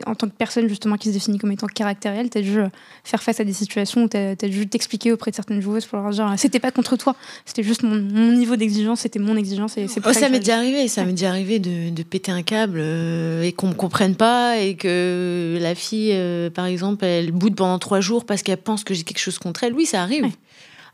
en 0.07 0.15
tant 0.15 0.27
que 0.27 0.33
personne 0.33 0.67
justement 0.69 0.95
qui 0.95 1.09
se 1.09 1.13
définit 1.13 1.37
comme 1.37 1.51
étant 1.51 1.67
caractérielle, 1.67 2.29
t'as 2.29 2.41
dû 2.41 2.59
euh, 2.59 2.69
faire 3.03 3.21
face 3.21 3.39
à 3.39 3.43
des 3.43 3.53
situations 3.53 4.03
où 4.03 4.07
t'as 4.07 4.31
as 4.31 4.47
dû 4.47 4.67
t'expliquer 4.67 5.11
auprès 5.11 5.31
de 5.31 5.35
certaines 5.35 5.61
joueuses 5.61 5.85
pour 5.85 5.99
leur 5.99 6.09
dire 6.11 6.25
euh, 6.25 6.35
c'était 6.37 6.59
pas 6.59 6.71
contre 6.71 6.95
toi, 6.95 7.15
c'était 7.45 7.63
juste 7.63 7.83
mon, 7.83 7.99
mon 7.99 8.31
niveau 8.31 8.55
d'exigence, 8.55 9.01
c'était 9.01 9.19
mon 9.19 9.35
exigence 9.35 9.77
et 9.77 9.87
c'est 9.87 9.99
pour 9.99 10.11
Oh, 10.11 10.13
ça 10.13 10.29
m'est 10.29 10.39
déjà 10.39 10.55
arrivé, 10.55 10.87
ça 10.87 11.03
m'est 11.03 11.11
déjà 11.11 11.29
arrivé 11.29 11.59
de, 11.59 11.89
de 11.89 12.03
péter 12.03 12.31
un 12.31 12.41
câble 12.41 12.79
euh, 12.79 13.43
et 13.43 13.51
qu'on 13.51 13.67
me 13.67 13.73
comprenne 13.73 14.15
pas 14.15 14.57
et 14.57 14.75
que 14.75 15.57
la 15.61 15.75
fille, 15.75 16.11
euh, 16.13 16.49
par 16.49 16.65
exemple, 16.65 17.05
elle 17.05 17.31
boude 17.31 17.55
pendant 17.55 17.77
trois 17.77 17.99
jours 17.99 18.25
parce 18.25 18.41
qu'elle 18.41 18.57
pense 18.57 18.83
que 18.83 18.93
j'ai 18.93 19.03
quelque 19.03 19.19
chose 19.19 19.37
contre 19.37 19.63
elle. 19.63 19.73
Oui, 19.73 19.85
ça 19.85 20.01
arrive. 20.01 20.23
Ouais. 20.23 20.31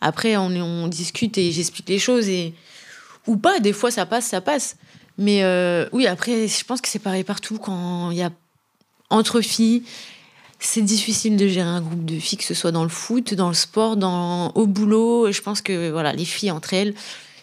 Après, 0.01 0.35
on, 0.35 0.47
on 0.47 0.87
discute 0.87 1.37
et 1.37 1.51
j'explique 1.51 1.89
les 1.89 1.99
choses 1.99 2.27
et 2.27 2.53
ou 3.27 3.37
pas. 3.37 3.59
Des 3.59 3.73
fois, 3.73 3.91
ça 3.91 4.05
passe, 4.05 4.25
ça 4.25 4.41
passe. 4.41 4.77
Mais 5.17 5.43
euh, 5.43 5.87
oui, 5.93 6.07
après, 6.07 6.47
je 6.47 6.63
pense 6.65 6.81
que 6.81 6.87
c'est 6.89 6.99
pareil 6.99 7.23
partout 7.23 7.57
quand 7.57 8.11
il 8.11 8.17
y 8.17 8.23
a 8.23 8.31
entre 9.09 9.41
filles. 9.41 9.83
C'est 10.59 10.81
difficile 10.81 11.37
de 11.37 11.47
gérer 11.47 11.67
un 11.69 11.81
groupe 11.81 12.05
de 12.05 12.17
filles, 12.17 12.37
que 12.37 12.43
ce 12.43 12.53
soit 12.53 12.71
dans 12.71 12.83
le 12.83 12.89
foot, 12.89 13.33
dans 13.33 13.49
le 13.49 13.53
sport, 13.53 13.97
dans, 13.97 14.49
au 14.55 14.65
boulot. 14.67 15.31
Je 15.31 15.41
pense 15.41 15.61
que 15.61 15.91
voilà, 15.91 16.11
les 16.13 16.25
filles 16.25 16.49
entre 16.51 16.73
elles, 16.73 16.93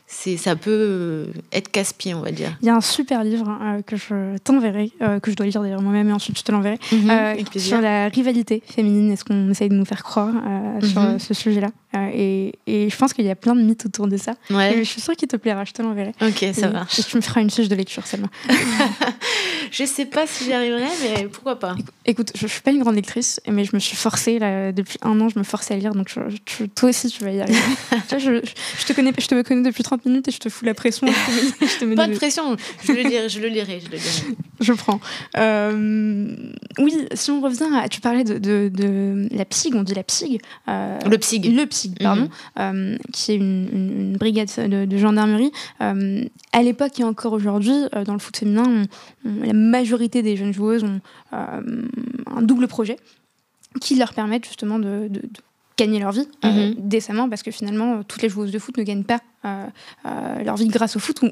c'est 0.06 0.36
ça 0.36 0.56
peut 0.56 0.70
euh, 0.70 1.26
être 1.52 1.70
casse-pied, 1.70 2.14
on 2.14 2.20
va 2.20 2.32
dire. 2.32 2.56
Il 2.62 2.66
y 2.66 2.70
a 2.70 2.74
un 2.74 2.80
super 2.80 3.22
livre 3.24 3.48
hein, 3.48 3.76
euh, 3.78 3.82
que 3.82 3.96
je 3.96 4.36
t'enverrai, 4.38 4.90
euh, 5.02 5.20
que 5.20 5.30
je 5.30 5.36
dois 5.36 5.46
lire 5.46 5.62
d'ailleurs 5.62 5.80
moi-même 5.82 6.08
et 6.08 6.12
ensuite 6.12 6.36
je 6.38 6.42
te 6.42 6.52
l'enverrai, 6.52 6.78
Mhm, 6.90 7.10
Euh, 7.10 7.34
sur 7.58 7.80
la 7.80 8.08
rivalité 8.08 8.62
féminine 8.66 9.10
et 9.12 9.16
ce 9.16 9.24
qu'on 9.24 9.50
essaye 9.50 9.68
de 9.68 9.74
nous 9.74 9.84
faire 9.86 10.02
croire 10.02 10.34
euh, 10.46 10.80
sur 10.86 11.00
Mhm. 11.00 11.18
ce 11.18 11.32
sujet-là. 11.34 11.70
Euh, 11.94 12.08
et, 12.14 12.54
et 12.66 12.88
je 12.90 12.96
pense 12.96 13.12
qu'il 13.12 13.24
y 13.26 13.30
a 13.30 13.34
plein 13.36 13.54
de 13.54 13.62
mythes 13.62 13.84
autour 13.86 14.08
de 14.08 14.16
ça. 14.16 14.34
Et 14.50 14.54
Ouais, 14.54 14.74
je 14.78 14.82
suis 14.84 15.00
sûre 15.00 15.14
qu'il 15.14 15.28
te 15.28 15.36
plaira, 15.36 15.64
je 15.64 15.72
te 15.72 15.82
l'enverrai. 15.82 16.12
ok, 16.22 16.46
ça 16.54 16.68
et, 16.68 16.72
marche. 16.72 16.98
Et 16.98 17.02
tu 17.02 17.16
me 17.16 17.20
feras 17.22 17.40
une 17.42 17.50
fiche 17.50 17.68
de 17.68 17.74
lecture 17.74 18.06
seulement. 18.06 18.28
Je 19.70 19.84
sais 19.84 20.04
pas 20.04 20.26
si 20.26 20.44
j'y 20.44 20.52
arriverai, 20.52 20.84
mais 21.02 21.28
pourquoi 21.28 21.58
pas. 21.58 21.74
Écoute, 22.04 22.30
je, 22.34 22.42
je 22.42 22.46
suis 22.52 22.60
pas 22.60 22.72
une 22.72 22.80
grande 22.80 22.94
lectrice, 22.94 23.40
mais 23.48 23.64
je 23.64 23.70
me 23.74 23.80
suis 23.80 23.96
forcée, 23.96 24.38
là, 24.38 24.70
depuis 24.70 24.98
un 25.00 25.18
an, 25.20 25.30
je 25.30 25.38
me 25.38 25.44
forçais 25.44 25.72
à 25.72 25.76
lire, 25.78 25.94
donc 25.94 26.08
je- 26.10 26.20
je- 26.58 26.64
toi 26.66 26.90
aussi 26.90 27.08
tu 27.08 27.24
vas 27.24 27.30
y 27.30 27.40
arriver. 27.40 27.58
Tu 28.08 28.16
vois, 28.16 28.18
je, 28.18 28.84
te 28.84 28.92
connais, 28.92 29.12
je 29.18 29.26
te 29.26 29.40
connais 29.42 29.62
depuis 29.62 29.82
30 29.82 30.04
minutes 30.04 30.28
et 30.28 30.30
je 30.30 30.38
te 30.38 30.48
fous 30.50 30.66
la 30.66 30.74
pression. 30.74 31.06
Je 31.06 31.78
te 31.78 31.84
mets- 31.86 31.94
Pas 31.94 32.06
de 32.06 32.14
pression, 32.14 32.54
je 32.84 32.92
le 32.92 33.02
lirai, 33.02 33.28
je 33.30 33.40
le 33.40 33.48
lirai, 33.48 33.80
je 33.82 33.86
le 33.90 33.96
lirai. 33.96 34.36
Je 34.60 34.72
prends. 34.74 35.00
Euh, 35.38 36.36
oui, 36.78 36.94
si 37.14 37.30
on 37.30 37.40
revient 37.40 37.68
à. 37.74 37.88
Tu 37.88 38.00
parlais 38.00 38.24
de, 38.24 38.34
de, 38.38 38.70
de 38.72 39.28
la 39.32 39.44
PSIG, 39.46 39.74
on 39.74 39.82
dit 39.82 39.94
la 39.94 40.02
PSIG. 40.02 40.40
euh, 40.68 40.98
Le 41.08 41.18
psyg. 41.18 41.46
le 41.56 41.66
Pardon, 42.00 42.28
euh, 42.58 42.96
qui 43.12 43.32
est 43.32 43.36
une, 43.36 43.68
une- 43.72 44.00
une 44.00 44.16
brigade 44.16 44.48
de, 44.56 44.84
de 44.84 44.96
gendarmerie. 44.96 45.50
Euh, 45.80 46.24
à 46.52 46.62
l'époque 46.62 46.98
et 47.00 47.04
encore 47.04 47.32
aujourd'hui, 47.32 47.74
euh, 47.94 48.04
dans 48.04 48.12
le 48.14 48.18
foot 48.18 48.36
féminin, 48.36 48.64
on- 48.66 49.28
on- 49.28 49.44
la 49.46 49.52
majorité 49.52 50.22
des 50.22 50.36
jeunes 50.36 50.52
joueuses 50.54 50.84
ont 50.84 51.00
un 51.32 52.42
double 52.42 52.68
projet 52.68 52.96
qui 53.80 53.96
leur 53.96 54.12
permettent 54.14 54.46
justement 54.46 54.78
de, 54.78 55.08
de- 55.08 55.20
de 55.20 55.30
gagner 55.78 55.98
leur 56.00 56.12
vie 56.12 56.28
euh, 56.44 56.68
Mhm. 56.68 56.74
décemment 56.78 57.28
parce 57.28 57.42
que 57.42 57.50
finalement, 57.50 58.02
toutes 58.02 58.22
les 58.22 58.28
joueuses 58.28 58.52
de 58.52 58.58
foot 58.58 58.76
ne 58.76 58.82
gagnent 58.82 59.04
pas 59.04 59.20
leur 59.44 60.56
vie 60.56 60.68
grâce 60.68 60.96
au 60.96 60.98
foot, 60.98 61.22
ou, 61.22 61.30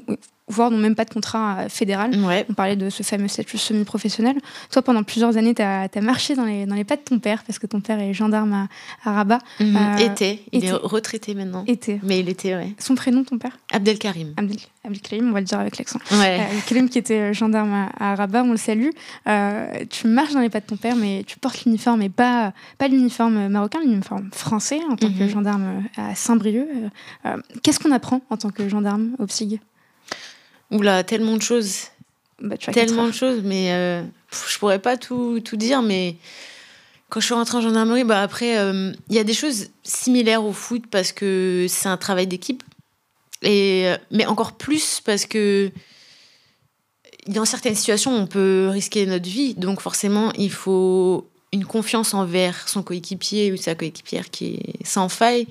voire 0.51 0.69
n'ont 0.69 0.77
même 0.77 0.95
pas 0.95 1.05
de 1.05 1.13
contrat 1.13 1.59
euh, 1.59 1.69
fédéral. 1.69 2.13
Ouais. 2.25 2.45
On 2.49 2.53
parlait 2.53 2.75
de 2.75 2.89
ce 2.89 3.03
fameux 3.03 3.27
statut 3.27 3.57
semi-professionnel. 3.57 4.35
Toi, 4.71 4.81
pendant 4.81 5.03
plusieurs 5.03 5.37
années, 5.37 5.55
tu 5.55 5.61
as, 5.61 5.87
marché 6.01 6.35
dans 6.35 6.45
les, 6.45 6.65
dans 6.65 6.75
les 6.75 6.83
pas 6.83 6.97
de 6.97 7.01
ton 7.01 7.19
père, 7.19 7.43
parce 7.45 7.57
que 7.57 7.67
ton 7.67 7.79
père 7.79 7.99
est 7.99 8.13
gendarme 8.13 8.53
à, 8.53 8.67
à 9.09 9.13
Rabat. 9.13 9.39
Mhm. 9.59 9.75
Euh, 9.77 9.97
était. 9.97 10.39
Il 10.51 10.63
est 10.63 10.67
était. 10.67 10.75
retraité 10.75 11.33
maintenant. 11.35 11.63
Était. 11.67 11.99
Mais 12.03 12.19
il 12.19 12.29
était, 12.29 12.55
ouais. 12.55 12.73
Son 12.79 12.95
prénom, 12.95 13.23
ton 13.23 13.37
père? 13.37 13.57
Abdelkarim. 13.71 14.33
Abdel, 14.37 14.57
Abdelkarim, 14.83 15.29
on 15.29 15.31
va 15.31 15.39
le 15.39 15.45
dire 15.45 15.59
avec 15.59 15.77
l'accent. 15.77 15.99
Ouais. 16.11 16.39
Euh, 16.39 16.43
Abdelkarim 16.49 16.89
qui 16.89 16.97
était 16.97 17.19
euh, 17.19 17.33
gendarme 17.33 17.71
à, 17.71 18.11
à 18.11 18.15
Rabat, 18.15 18.43
on 18.43 18.51
le 18.51 18.57
salue. 18.57 18.89
Euh, 19.27 19.85
tu 19.89 20.07
marches 20.07 20.33
dans 20.33 20.41
les 20.41 20.49
pas 20.49 20.59
de 20.59 20.65
ton 20.65 20.75
père, 20.75 20.95
mais 20.95 21.23
tu 21.25 21.37
portes 21.39 21.63
l'uniforme, 21.63 22.01
et 22.01 22.09
pas, 22.09 22.51
pas 22.77 22.87
l'uniforme 22.87 23.47
marocain, 23.47 23.79
l'uniforme 23.81 24.29
français, 24.33 24.79
en 24.89 24.95
tant 24.95 25.07
que 25.07 25.23
Mhm. 25.23 25.29
gendarme 25.29 25.83
à 25.97 26.13
Saint-Brieuc. 26.15 26.67
Euh, 26.67 26.89
euh, 27.27 27.37
Qu'est-ce 27.63 27.79
qu'on 27.79 27.91
apprend 28.01 28.21
en 28.31 28.37
tant 28.37 28.49
que 28.49 28.67
gendarme 28.67 29.11
au 29.19 29.27
PSIG 29.27 29.59
Oula, 30.71 31.03
tellement 31.03 31.37
de 31.37 31.41
choses. 31.41 31.89
Bah, 32.39 32.57
tu 32.57 32.71
tellement 32.71 33.05
de 33.05 33.11
choses, 33.11 33.41
mais 33.43 33.71
euh, 33.71 34.03
je 34.49 34.57
pourrais 34.57 34.79
pas 34.79 34.97
tout, 34.97 35.39
tout 35.41 35.57
dire, 35.57 35.83
mais 35.83 36.15
quand 37.09 37.19
je 37.19 37.25
suis 37.25 37.35
rentrée 37.35 37.57
en 37.57 37.61
gendarmerie, 37.61 38.03
bah 38.03 38.21
après, 38.21 38.57
euh, 38.57 38.91
il 39.09 39.15
y 39.15 39.19
a 39.19 39.23
des 39.23 39.33
choses 39.33 39.67
similaires 39.83 40.43
au 40.43 40.53
foot 40.53 40.83
parce 40.89 41.11
que 41.11 41.67
c'est 41.69 41.89
un 41.89 41.97
travail 41.97 42.25
d'équipe, 42.25 42.63
et 43.43 43.83
euh, 43.89 43.97
mais 44.09 44.25
encore 44.25 44.53
plus 44.53 45.01
parce 45.05 45.25
que 45.25 45.71
dans 47.27 47.45
certaines 47.45 47.75
situations, 47.75 48.15
on 48.15 48.25
peut 48.25 48.69
risquer 48.71 49.05
notre 49.05 49.29
vie, 49.29 49.53
donc 49.53 49.81
forcément, 49.81 50.31
il 50.33 50.51
faut 50.51 51.29
une 51.53 51.65
confiance 51.65 52.13
envers 52.15 52.67
son 52.67 52.81
coéquipier 52.81 53.51
ou 53.51 53.57
sa 53.57 53.75
coéquipière 53.75 54.31
qui 54.31 54.55
est 54.55 54.85
sans 54.85 55.09
faille, 55.09 55.45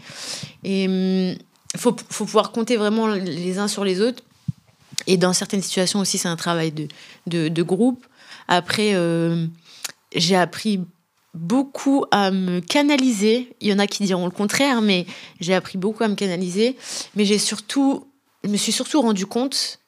et 0.64 0.84
il 0.84 1.36
faut, 1.76 1.96
faut 2.10 2.24
pouvoir 2.24 2.52
compter 2.52 2.76
vraiment 2.76 3.06
les 3.06 3.58
uns 3.58 3.68
sur 3.68 3.84
les 3.84 4.00
autres. 4.00 4.22
Et 5.06 5.16
dans 5.16 5.32
certaines 5.32 5.62
situations 5.62 6.00
aussi, 6.00 6.18
c'est 6.18 6.28
un 6.28 6.36
travail 6.36 6.72
de, 6.72 7.48
de, 7.48 7.62
groupe. 7.62 8.06
Après, 8.48 8.94
euh, 8.94 9.46
j'ai 10.14 10.36
appris 10.36 10.80
beaucoup 11.32 12.04
à 12.10 12.30
me 12.30 12.60
canaliser. 12.60 13.54
Il 13.60 13.68
y 13.68 13.72
en 13.72 13.78
a 13.78 13.86
qui 13.86 14.04
diront 14.04 14.26
le 14.26 14.30
contraire, 14.30 14.82
mais 14.82 15.06
j'ai 15.40 15.54
appris 15.54 15.78
beaucoup 15.78 16.04
à 16.04 16.08
me 16.08 16.16
canaliser. 16.16 16.76
Mais 17.14 17.24
j'ai 17.24 17.38
surtout, 17.38 18.06
je 18.44 18.50
me 18.50 18.56
suis 18.56 18.72
surtout 18.72 19.00
rendu 19.00 19.26
compte 19.26 19.78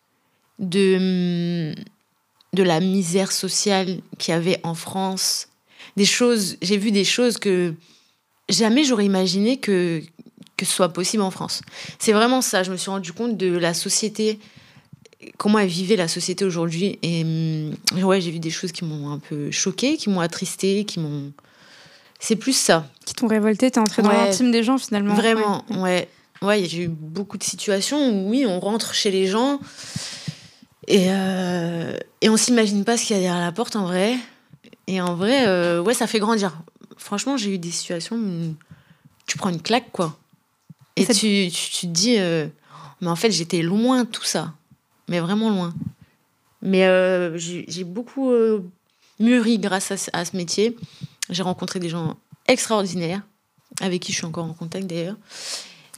de, 0.58 1.74
de 2.52 2.62
la 2.62 2.80
misère 2.80 3.32
sociale 3.32 4.00
qu'il 4.18 4.32
y 4.32 4.36
avait 4.36 4.60
en 4.62 4.74
France. 4.74 5.48
Des 5.96 6.06
choses, 6.06 6.56
j'ai 6.62 6.78
vu 6.78 6.90
des 6.90 7.04
choses 7.04 7.38
que 7.38 7.74
jamais 8.48 8.84
j'aurais 8.84 9.04
imaginé 9.04 9.58
que, 9.58 10.02
que 10.64 10.68
ce 10.70 10.76
soit 10.76 10.90
possible 10.90 11.22
en 11.22 11.30
France. 11.30 11.60
C'est 11.98 12.12
vraiment 12.12 12.40
ça. 12.40 12.62
Je 12.62 12.70
me 12.70 12.76
suis 12.76 12.90
rendu 12.90 13.12
compte 13.12 13.36
de 13.36 13.56
la 13.56 13.74
société, 13.74 14.38
comment 15.38 15.58
elle 15.58 15.68
vivait 15.68 15.96
la 15.96 16.08
société 16.08 16.44
aujourd'hui. 16.44 16.98
Et 17.02 17.22
hum, 17.22 17.74
ouais, 18.04 18.20
j'ai 18.20 18.30
vu 18.30 18.38
des 18.38 18.50
choses 18.50 18.72
qui 18.72 18.84
m'ont 18.84 19.10
un 19.12 19.18
peu 19.18 19.50
choquée, 19.50 19.96
qui 19.96 20.08
m'ont 20.10 20.20
attristé, 20.20 20.84
qui 20.84 21.00
m'ont. 21.00 21.32
C'est 22.20 22.36
plus 22.36 22.56
ça. 22.56 22.86
Qui 23.04 23.14
t'ont 23.14 23.26
révolté, 23.26 23.70
t'es 23.70 23.80
entré 23.80 24.02
dans 24.02 24.10
Ouais. 24.10 24.16
l'intime 24.28 24.52
des 24.52 24.62
gens 24.62 24.78
finalement. 24.78 25.14
Vraiment, 25.14 25.64
Ouais. 25.70 25.76
ouais. 25.80 26.08
Ouais, 26.42 26.64
j'ai 26.68 26.82
eu 26.84 26.88
beaucoup 26.88 27.38
de 27.38 27.44
situations 27.44 27.98
où, 28.10 28.30
oui, 28.30 28.44
on 28.46 28.58
rentre 28.58 28.94
chez 28.94 29.12
les 29.12 29.26
gens 29.28 29.60
et, 30.88 31.06
euh, 31.08 31.96
et 32.20 32.28
on 32.28 32.36
s'imagine 32.36 32.84
pas 32.84 32.96
ce 32.96 33.04
qu'il 33.06 33.16
y 33.16 33.18
a 33.18 33.22
derrière 33.22 33.40
la 33.40 33.52
porte 33.52 33.76
en 33.76 33.84
vrai. 33.86 34.16
Et 34.88 35.00
en 35.00 35.14
vrai, 35.14 35.46
euh, 35.46 35.80
ouais, 35.80 35.94
ça 35.94 36.08
fait 36.08 36.18
grandir. 36.18 36.60
Franchement, 36.96 37.36
j'ai 37.36 37.54
eu 37.54 37.58
des 37.58 37.70
situations 37.70 38.16
où 38.16 38.54
tu 39.26 39.38
prends 39.38 39.50
une 39.50 39.62
claque, 39.62 39.92
quoi. 39.92 40.18
Et 40.96 41.06
tu, 41.06 41.48
tu, 41.50 41.70
tu 41.70 41.86
te 41.86 41.92
dis, 41.92 42.16
euh, 42.18 42.46
mais 43.00 43.08
en 43.08 43.16
fait, 43.16 43.30
j'étais 43.30 43.62
loin 43.62 44.04
de 44.04 44.08
tout 44.08 44.24
ça. 44.24 44.52
Mais 45.08 45.20
vraiment 45.20 45.50
loin. 45.50 45.74
Mais 46.60 46.84
euh, 46.86 47.36
j'ai 47.38 47.84
beaucoup 47.84 48.30
euh, 48.30 48.60
mûri 49.18 49.58
grâce 49.58 49.90
à, 49.90 49.96
ce- 49.96 50.10
à 50.12 50.24
ce 50.24 50.36
métier. 50.36 50.76
J'ai 51.30 51.42
rencontré 51.42 51.80
des 51.80 51.88
gens 51.88 52.16
extraordinaires, 52.46 53.22
avec 53.80 54.02
qui 54.02 54.12
je 54.12 54.18
suis 54.18 54.26
encore 54.26 54.44
en 54.44 54.52
contact 54.52 54.86
d'ailleurs. 54.86 55.16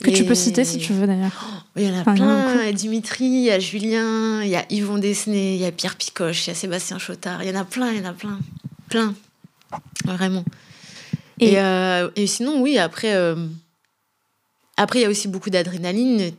Que 0.01 0.11
tu 0.11 0.24
peux 0.24 0.34
citer 0.34 0.64
si 0.64 0.78
tu 0.78 0.92
veux 0.92 1.07
d'ailleurs. 1.07 1.64
Il 1.76 1.84
y 1.84 1.88
en 1.90 1.97
a 1.97 2.01
Enfin, 2.01 2.14
il 2.14 2.18
y 2.20 2.22
en 2.22 2.28
a 2.28 2.42
plein. 2.42 2.62
Il 2.62 2.66
y 2.66 2.68
a 2.68 2.72
Dimitri, 2.72 3.24
il 3.26 3.42
y 3.45 3.51
a 3.51 3.59
Julien, 3.61 4.42
il 4.42 4.49
y 4.49 4.57
a 4.57 4.64
Yvon 4.70 4.99
Desnay, 4.99 5.55
il 5.57 5.61
y 5.61 5.64
a 5.64 5.70
Pierre 5.72 5.97
Picoche, 5.97 6.47
il 6.47 6.49
y 6.49 6.51
a 6.51 6.55
Sébastien 6.55 6.99
Chotard. 6.99 7.42
Il 7.45 7.49
y 7.49 7.53
en 7.57 7.61
a 7.61 7.64
plein, 7.64 7.92
il 7.92 7.99
y 7.99 8.07
en 8.07 8.11
a 8.11 8.12
plein. 8.12 8.38
Plein. 8.88 9.14
Vraiment. 10.05 10.45
Et, 11.40 11.53
Et- 11.53 11.59
euh, 11.61 12.11
et 12.16 12.26
sinon, 12.26 12.61
oui, 12.61 12.76
après, 12.78 13.14
après, 14.77 15.01
il 15.01 15.03
y 15.03 15.05
a 15.07 15.09
aussi 15.09 15.29
beaucoup 15.29 15.51
d'adrénaline. 15.51 16.33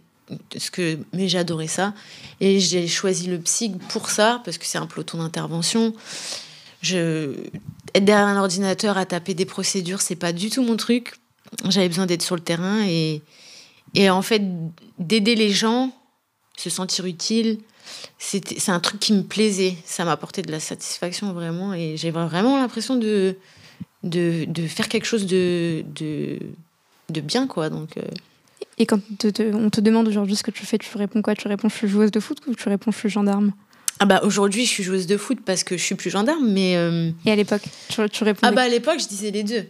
Ce 0.58 0.72
que, 0.72 0.98
mais 1.14 1.36
adoré 1.36 1.68
ça. 1.68 1.94
Et 2.42 2.60
j'ai 2.60 2.88
choisi 2.88 3.28
le 3.28 3.40
psych 3.40 3.78
pour 3.90 4.10
ça, 4.10 4.42
parce 4.44 4.58
que 4.58 4.66
c'est 4.66 4.80
un 4.80 4.88
peloton 4.88 5.20
d'intervention. 5.20 5.94
Être 6.84 8.04
derrière 8.04 8.28
un 8.28 8.38
ordinateur 8.38 8.98
à 8.98 9.06
taper 9.06 9.36
des 9.36 9.46
procédures, 9.46 10.02
c'est 10.02 10.16
pas 10.16 10.34
du 10.34 10.50
tout 10.50 10.64
mon 10.64 10.78
truc. 10.78 11.14
J'avais 11.70 11.88
besoin 11.88 12.08
d'être 12.08 12.24
sur 12.24 12.36
le 12.36 12.42
terrain 12.42 12.84
et, 12.88 13.22
et 13.94 14.10
en 14.10 14.24
fait, 14.24 14.42
d'aider 14.98 15.36
les 15.36 15.52
gens, 15.52 15.92
se 16.58 16.70
sentir 16.72 17.06
utile, 17.06 17.60
c'est 18.18 18.70
un 18.70 18.80
truc 18.80 19.00
qui 19.00 19.14
me 19.14 19.24
plaisait. 19.24 19.76
Ça 19.86 20.06
m'apportait 20.06 20.42
de 20.42 20.52
la 20.52 20.60
satisfaction 20.60 21.34
vraiment. 21.34 21.74
Et 21.74 21.98
j'ai 21.98 22.12
vraiment 22.12 22.58
l'impression 22.58 22.96
de, 22.96 23.38
de, 24.04 24.46
de 24.48 24.68
faire 24.68 24.90
quelque 24.90 25.06
chose 25.06 25.26
de, 25.28 25.86
de, 25.96 26.40
de 27.10 27.22
bien, 27.22 27.48
quoi. 27.48 27.70
Donc, 27.70 27.98
euh, 27.98 28.02
Et 28.78 28.86
quand 28.86 29.00
te- 29.18 29.28
te- 29.28 29.54
on 29.54 29.70
te 29.70 29.82
demande 29.82 30.08
aujourd'hui 30.08 30.36
ce 30.36 30.44
que 30.44 30.52
tu 30.52 30.66
fais, 30.66 30.78
tu 30.78 30.98
réponds 30.98 31.22
quoi? 31.22 31.36
Tu 31.36 31.48
réponds 31.48 31.70
je 31.70 31.76
suis 31.76 31.88
joueuse 31.88 32.12
de 32.12 32.20
foot 32.20 32.40
ou 32.48 32.56
tu 32.56 32.68
réponds 32.70 32.92
je 32.92 32.98
suis 32.98 33.10
gendarme? 33.10 33.52
Ah 34.00 34.06
bah 34.06 34.20
aujourd'hui, 34.24 34.66
je 34.66 34.70
suis 34.70 34.84
joueuse 34.84 35.08
de 35.08 35.16
foot 35.16 35.40
parce 35.46 35.64
que 35.64 35.78
je 35.78 35.84
suis 35.84 35.96
plus 35.96 36.10
gendarme, 36.10 36.50
mais... 36.52 36.76
euh, 36.76 37.12
Et 37.26 37.32
à 37.32 37.36
l'époque, 37.38 37.62
tu, 37.88 38.02
tu 38.10 38.24
réponds 38.26 38.42
Ah 38.44 38.52
bah 38.52 38.64
à 38.64 38.68
l'époque, 38.68 39.00
je 39.00 39.08
disais 39.08 39.32
les 39.32 39.44
deux. 39.44 39.66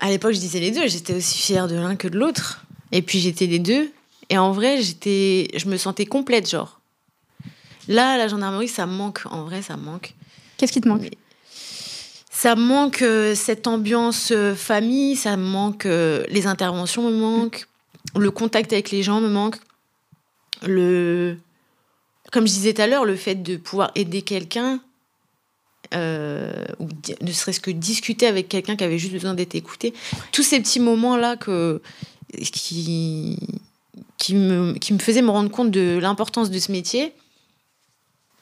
À 0.00 0.08
l'époque, 0.10 0.32
je 0.32 0.40
disais 0.40 0.58
les 0.60 0.70
deux. 0.72 0.88
J'étais 0.88 1.14
aussi 1.14 1.38
fière 1.38 1.68
de 1.68 1.76
l'un 1.76 1.94
que 1.94 2.08
de 2.08 2.18
l'autre. 2.18 2.64
Et 2.90 3.02
puis 3.02 3.20
j'étais 3.20 3.46
les 3.46 3.58
deux. 3.60 3.90
Et 4.30 4.38
en 4.38 4.50
vrai, 4.52 4.80
j'étais, 4.82 5.48
je 5.56 5.68
me 5.68 5.76
sentais 5.76 6.06
complète, 6.06 6.48
genre. 6.50 6.80
Là, 7.88 8.16
la 8.16 8.28
gendarmerie, 8.28 8.68
ça 8.68 8.86
me 8.86 8.92
manque. 8.92 9.20
En 9.30 9.44
vrai, 9.44 9.62
ça 9.62 9.76
me 9.76 9.82
manque. 9.82 10.14
Qu'est-ce 10.56 10.72
qui 10.72 10.80
te 10.80 10.88
manque? 10.88 11.02
Mais 11.02 11.10
ça 12.40 12.56
me 12.56 12.62
manque 12.62 13.02
euh, 13.02 13.34
cette 13.34 13.66
ambiance 13.66 14.30
euh, 14.32 14.54
famille, 14.54 15.14
ça 15.14 15.36
me 15.36 15.44
manque 15.44 15.84
euh, 15.84 16.24
les 16.30 16.46
interventions 16.46 17.02
me 17.10 17.14
manquent, 17.14 17.66
le 18.16 18.30
contact 18.30 18.72
avec 18.72 18.90
les 18.90 19.02
gens 19.02 19.20
me 19.20 19.28
manque, 19.28 19.56
le 20.62 21.36
comme 22.32 22.46
je 22.46 22.52
disais 22.54 22.72
tout 22.72 22.80
à 22.80 22.86
l'heure, 22.86 23.04
le 23.04 23.14
fait 23.14 23.34
de 23.34 23.58
pouvoir 23.58 23.90
aider 23.94 24.22
quelqu'un 24.22 24.80
euh, 25.92 26.64
ou 26.78 26.88
ne 27.20 27.30
serait-ce 27.30 27.60
que 27.60 27.70
discuter 27.70 28.26
avec 28.26 28.48
quelqu'un 28.48 28.74
qui 28.74 28.84
avait 28.84 28.96
juste 28.98 29.12
besoin 29.12 29.34
d'être 29.34 29.54
écouté, 29.54 29.92
tous 30.32 30.42
ces 30.42 30.60
petits 30.60 30.80
moments 30.80 31.18
là 31.18 31.36
que 31.36 31.82
qui 32.32 33.38
qui 34.16 34.34
me 34.34 34.72
qui 34.78 34.94
me 34.94 34.98
faisaient 34.98 35.20
me 35.20 35.30
rendre 35.30 35.50
compte 35.50 35.70
de 35.70 35.98
l'importance 36.00 36.50
de 36.50 36.58
ce 36.58 36.72
métier. 36.72 37.12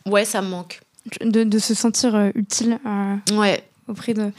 Ouais, 0.06 0.24
ça 0.24 0.40
me 0.40 0.50
manque. 0.50 0.82
de, 1.20 1.42
de 1.42 1.58
se 1.58 1.74
sentir 1.74 2.30
utile 2.36 2.78
euh, 2.86 3.36
Ouais, 3.36 3.67
auprès 3.88 4.14
de 4.14 4.30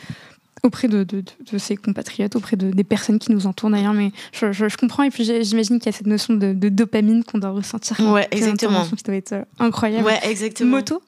auprès 0.62 0.90
de, 0.90 1.06
de, 1.06 1.22
de- 1.22 1.52
de 1.54 1.58
ses 1.58 1.78
compatriotes, 1.78 2.36
auprès 2.36 2.58
de, 2.58 2.72
des 2.72 2.84
personnes 2.84 3.18
qui 3.18 3.32
nous 3.32 3.48
entourent 3.48 3.70
d'ailleurs. 3.70 3.94
Mais 3.94 4.12
je, 4.34 4.52
je- 4.52 4.68
je 4.68 4.76
comprends 4.76 5.04
et 5.04 5.10
puis 5.10 5.24
j'imagine 5.24 5.80
qu'il 5.80 5.86
y 5.86 5.96
a 5.96 5.98
cette 5.98 6.06
notion 6.08 6.34
de, 6.34 6.52
dopamine 6.70 7.24
qu'on 7.24 7.38
doit 7.38 7.52
ressentir. 7.52 7.98
Ouais, 8.12 8.28
exactement. 8.32 8.86
Qui 8.86 9.04
doit 9.04 9.16
être 9.16 9.32
euh, 9.34 9.44
incroyable. 9.60 10.06
Ouais, 10.06 10.20
exactement. 10.24 10.72
Moto? 10.78 11.02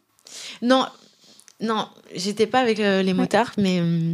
Non, 0.62 0.86
non, 1.60 1.86
j'étais 2.16 2.48
pas 2.48 2.60
avec 2.62 2.80
euh, 2.80 3.02
les 3.04 3.14
motards, 3.14 3.52
mais 3.58 3.80
euh, 3.82 4.14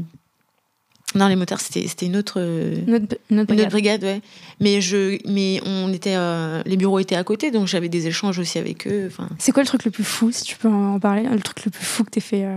non, 1.13 1.27
les 1.27 1.35
motards 1.35 1.61
c'était 1.61 2.05
une 2.07 2.17
autre 2.17 2.35
euh, 2.39 2.75
Notre, 2.87 3.17
notre 3.29 3.47
brigade. 3.47 3.69
brigade, 3.69 4.03
ouais. 4.03 4.21
Mais 4.59 4.81
je, 4.81 5.19
mais 5.31 5.61
on 5.65 5.93
était, 5.93 6.17
les 6.65 6.77
bureaux 6.77 6.97
étaient 6.97 7.15
à 7.15 7.23
côté, 7.23 7.51
donc 7.51 7.67
j'avais 7.67 7.89
des 7.89 8.07
échanges 8.07 8.39
aussi 8.39 8.57
avec 8.57 8.87
eux. 8.87 9.11
C'est 9.37 9.51
quoi 9.51 9.61
le 9.61 9.67
truc 9.67 9.85
le 9.85 9.91
plus 9.91 10.03
fou, 10.03 10.31
si 10.31 10.43
tu 10.43 10.57
peux 10.57 10.67
en 10.67 10.99
parler? 10.99 11.23
Le 11.31 11.39
truc 11.41 11.63
le 11.65 11.69
plus 11.69 11.85
fou 11.85 12.03
que 12.03 12.09
t'aies 12.09 12.19
fait, 12.21 12.47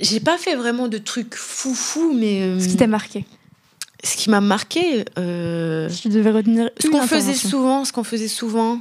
j'ai 0.00 0.20
pas 0.20 0.38
fait 0.38 0.54
vraiment 0.56 0.88
de 0.88 0.98
trucs 0.98 1.34
fou 1.34 1.74
fou, 1.74 2.12
mais 2.14 2.42
euh, 2.42 2.60
ce 2.60 2.68
qui 2.68 2.76
t'a 2.76 2.86
marqué 2.86 3.24
ce 4.04 4.16
qui 4.16 4.30
m'a 4.30 4.40
marqué, 4.40 5.04
euh, 5.16 5.88
Si 5.88 6.02
tu 6.02 6.08
devais 6.08 6.32
retenir 6.32 6.70
ce 6.80 6.88
qu'on 6.88 7.06
faisait 7.06 7.34
souvent, 7.34 7.84
ce 7.84 7.92
qu'on 7.92 8.02
faisait 8.02 8.28
souvent, 8.28 8.80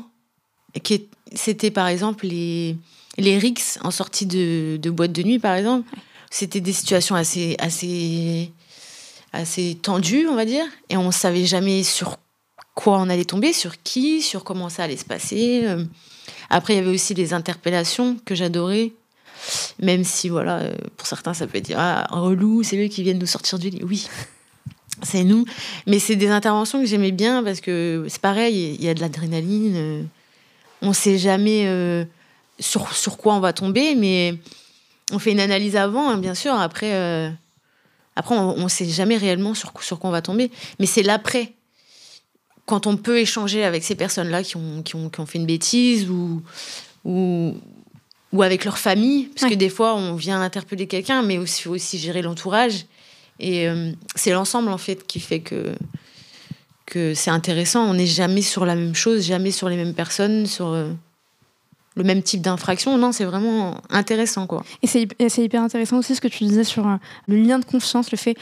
c'était 1.35 1.71
par 1.71 1.87
exemple 1.87 2.25
les 2.25 2.75
les 3.17 3.37
rixes 3.37 3.77
en 3.83 3.91
sortie 3.91 4.25
de, 4.25 4.77
de 4.77 4.89
boîte 4.89 5.11
de 5.11 5.21
nuit, 5.21 5.37
par 5.37 5.55
exemple. 5.55 5.87
C'était 6.31 6.61
des 6.61 6.73
situations 6.73 7.15
assez 7.15 7.55
assez 7.59 8.51
assez 9.33 9.77
tendues, 9.81 10.27
on 10.27 10.35
va 10.35 10.45
dire, 10.45 10.65
et 10.89 10.97
on 10.97 11.11
savait 11.11 11.45
jamais 11.45 11.83
sur 11.83 12.17
quoi 12.73 12.97
on 12.99 13.09
allait 13.09 13.25
tomber, 13.25 13.53
sur 13.53 13.81
qui, 13.83 14.21
sur 14.21 14.43
comment 14.43 14.69
ça 14.69 14.83
allait 14.83 14.97
se 14.97 15.05
passer. 15.05 15.61
Euh, 15.65 15.85
Après, 16.49 16.73
il 16.73 16.77
y 16.77 16.79
avait 16.79 16.89
aussi 16.89 17.13
les 17.13 17.33
interpellations 17.33 18.17
que 18.25 18.33
j'adorais. 18.35 18.91
Même 19.81 20.03
si, 20.03 20.29
voilà, 20.29 20.59
euh, 20.59 20.73
pour 20.97 21.07
certains, 21.07 21.33
ça 21.33 21.47
peut 21.47 21.57
être 21.57 21.71
ah, 21.75 22.07
relou, 22.11 22.63
c'est 22.63 22.77
eux 22.77 22.87
qui 22.87 23.03
viennent 23.03 23.19
nous 23.19 23.25
sortir 23.25 23.59
du 23.59 23.69
lit. 23.69 23.81
Oui, 23.83 24.07
c'est 25.03 25.23
nous. 25.23 25.45
Mais 25.87 25.99
c'est 25.99 26.15
des 26.15 26.29
interventions 26.29 26.79
que 26.79 26.85
j'aimais 26.85 27.11
bien 27.11 27.43
parce 27.43 27.61
que 27.61 28.05
c'est 28.09 28.21
pareil, 28.21 28.75
il 28.79 28.85
y 28.85 28.89
a 28.89 28.93
de 28.93 29.01
l'adrénaline. 29.01 29.73
euh, 29.75 30.03
On 30.81 30.93
sait 30.93 31.17
jamais 31.17 31.65
euh, 31.65 32.05
sur, 32.59 32.93
sur 32.95 33.17
quoi 33.17 33.35
on 33.35 33.39
va 33.39 33.53
tomber, 33.53 33.95
mais 33.95 34.35
on 35.11 35.19
fait 35.19 35.31
une 35.31 35.39
analyse 35.39 35.75
avant, 35.75 36.09
hein, 36.09 36.17
bien 36.17 36.35
sûr. 36.35 36.53
Après, 36.53 36.93
après 38.15 38.35
on 38.35 38.63
ne 38.63 38.69
sait 38.69 38.87
jamais 38.87 39.17
réellement 39.17 39.53
sur, 39.53 39.73
sur 39.81 39.99
quoi 39.99 40.09
on 40.09 40.13
va 40.13 40.21
tomber. 40.21 40.51
Mais 40.79 40.85
c'est 40.85 41.03
l'après. 41.03 41.53
Quand 42.65 42.87
on 42.87 42.95
peut 42.95 43.19
échanger 43.19 43.63
avec 43.65 43.83
ces 43.83 43.95
personnes-là 43.95 44.43
qui 44.43 44.55
ont, 44.55 44.83
qui, 44.83 44.95
ont, 44.95 45.09
qui 45.09 45.19
ont 45.19 45.25
fait 45.25 45.39
une 45.39 45.45
bêtise 45.45 46.09
ou, 46.09 46.41
ou, 47.03 47.55
ou 48.33 48.41
avec 48.43 48.63
leur 48.65 48.77
famille, 48.77 49.25
parce 49.25 49.43
Ouais. 49.43 49.49
que 49.51 49.55
des 49.55 49.69
fois, 49.69 49.95
on 49.95 50.15
vient 50.15 50.41
interpeller 50.41 50.87
quelqu'un, 50.87 51.21
mais 51.21 51.37
aussi, 51.37 51.63
faut 51.63 51.71
aussi 51.71 51.97
gérer 51.97 52.21
l'entourage. 52.21 52.85
Et 53.39 53.67
euh, 53.67 53.91
c'est 54.15 54.31
l'ensemble, 54.31 54.69
en 54.69 54.77
fait, 54.77 55.05
qui 55.07 55.19
fait 55.19 55.39
que, 55.41 55.73
que 56.85 57.13
c'est 57.13 57.31
intéressant. 57.31 57.83
On 57.89 57.93
n'est 57.93 58.05
jamais 58.05 58.41
sur 58.41 58.65
la 58.65 58.75
même 58.75 58.95
chose, 58.95 59.25
jamais 59.25 59.51
sur 59.51 59.67
les 59.69 59.75
mêmes 59.75 59.93
personnes, 59.93 60.45
sur 60.45 60.67
euh, 60.67 60.91
le 61.95 62.03
même 62.03 62.21
type 62.23 62.41
d'infraction. 62.41 62.97
Non, 62.97 63.11
c'est 63.11 63.25
vraiment 63.25 63.81
intéressant, 63.89 64.47
quoi. 64.47 64.63
Et 64.81 64.87
c'est 64.87 65.43
hyper 65.43 65.61
intéressant 65.63 65.97
aussi 65.97 66.15
ce 66.15 66.21
que 66.21 66.27
tu 66.29 66.43
disais 66.45 66.63
sur 66.63 66.87
euh, 66.87 66.95
le 67.27 67.35
lien 67.37 67.59
de 67.59 67.65
confiance, 67.65 68.11
le 68.11 68.17
fait, 68.17 68.37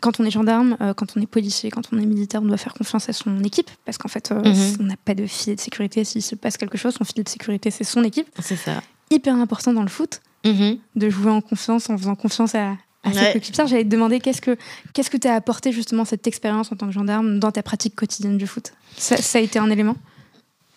quand 0.00 0.20
on 0.20 0.24
est 0.24 0.30
gendarme, 0.30 0.76
quand 0.96 1.16
on 1.16 1.20
est 1.20 1.26
policier, 1.26 1.70
quand 1.70 1.82
on 1.92 1.98
est 1.98 2.06
militaire, 2.06 2.40
on 2.42 2.46
doit 2.46 2.56
faire 2.56 2.74
confiance 2.74 3.08
à 3.08 3.12
son 3.12 3.42
équipe, 3.44 3.70
parce 3.84 3.98
qu'en 3.98 4.08
fait, 4.08 4.30
Mhm. 4.30 4.76
on 4.80 4.82
n'a 4.84 4.96
pas 5.04 5.14
de 5.14 5.26
filet 5.26 5.56
de 5.56 5.60
sécurité. 5.60 6.04
S'il 6.04 6.22
se 6.22 6.34
passe 6.34 6.56
quelque 6.56 6.78
chose, 6.78 6.94
son 6.94 7.04
filet 7.04 7.24
de 7.24 7.28
sécurité, 7.28 7.70
c'est 7.70 7.84
son 7.84 8.04
équipe. 8.04 8.28
C'est 8.40 8.56
ça. 8.56 8.82
Hyper 9.14 9.34
important 9.36 9.72
dans 9.72 9.82
le 9.82 9.88
foot, 9.88 10.20
Mhm. 10.44 10.78
de 10.96 11.08
jouer 11.10 11.30
en 11.30 11.40
confiance, 11.40 11.88
en 11.90 11.96
faisant 11.96 12.14
confiance 12.14 12.54
à, 12.54 12.72
à 13.04 13.10
Ouais. 13.10 13.32
coéquipiers. 13.32 13.66
J'allais 13.66 13.84
te 13.84 13.88
demander 13.88 14.20
qu'est-ce 14.20 14.40
que 14.42 14.56
qu'est-ce 14.92 15.10
que 15.10 15.16
t'as 15.16 15.34
apporté 15.34 15.72
justement 15.72 16.04
cette 16.04 16.26
expérience 16.26 16.72
en 16.72 16.76
tant 16.76 16.86
que 16.86 16.92
gendarme 16.92 17.38
dans 17.38 17.52
ta 17.52 17.62
pratique 17.62 17.94
quotidienne 17.94 18.36
du 18.38 18.46
foot? 18.46 18.72
Ça, 18.96 19.16
ça 19.16 19.38
a 19.38 19.40
été 19.42 19.58
un 19.58 19.70
élément? 19.70 19.96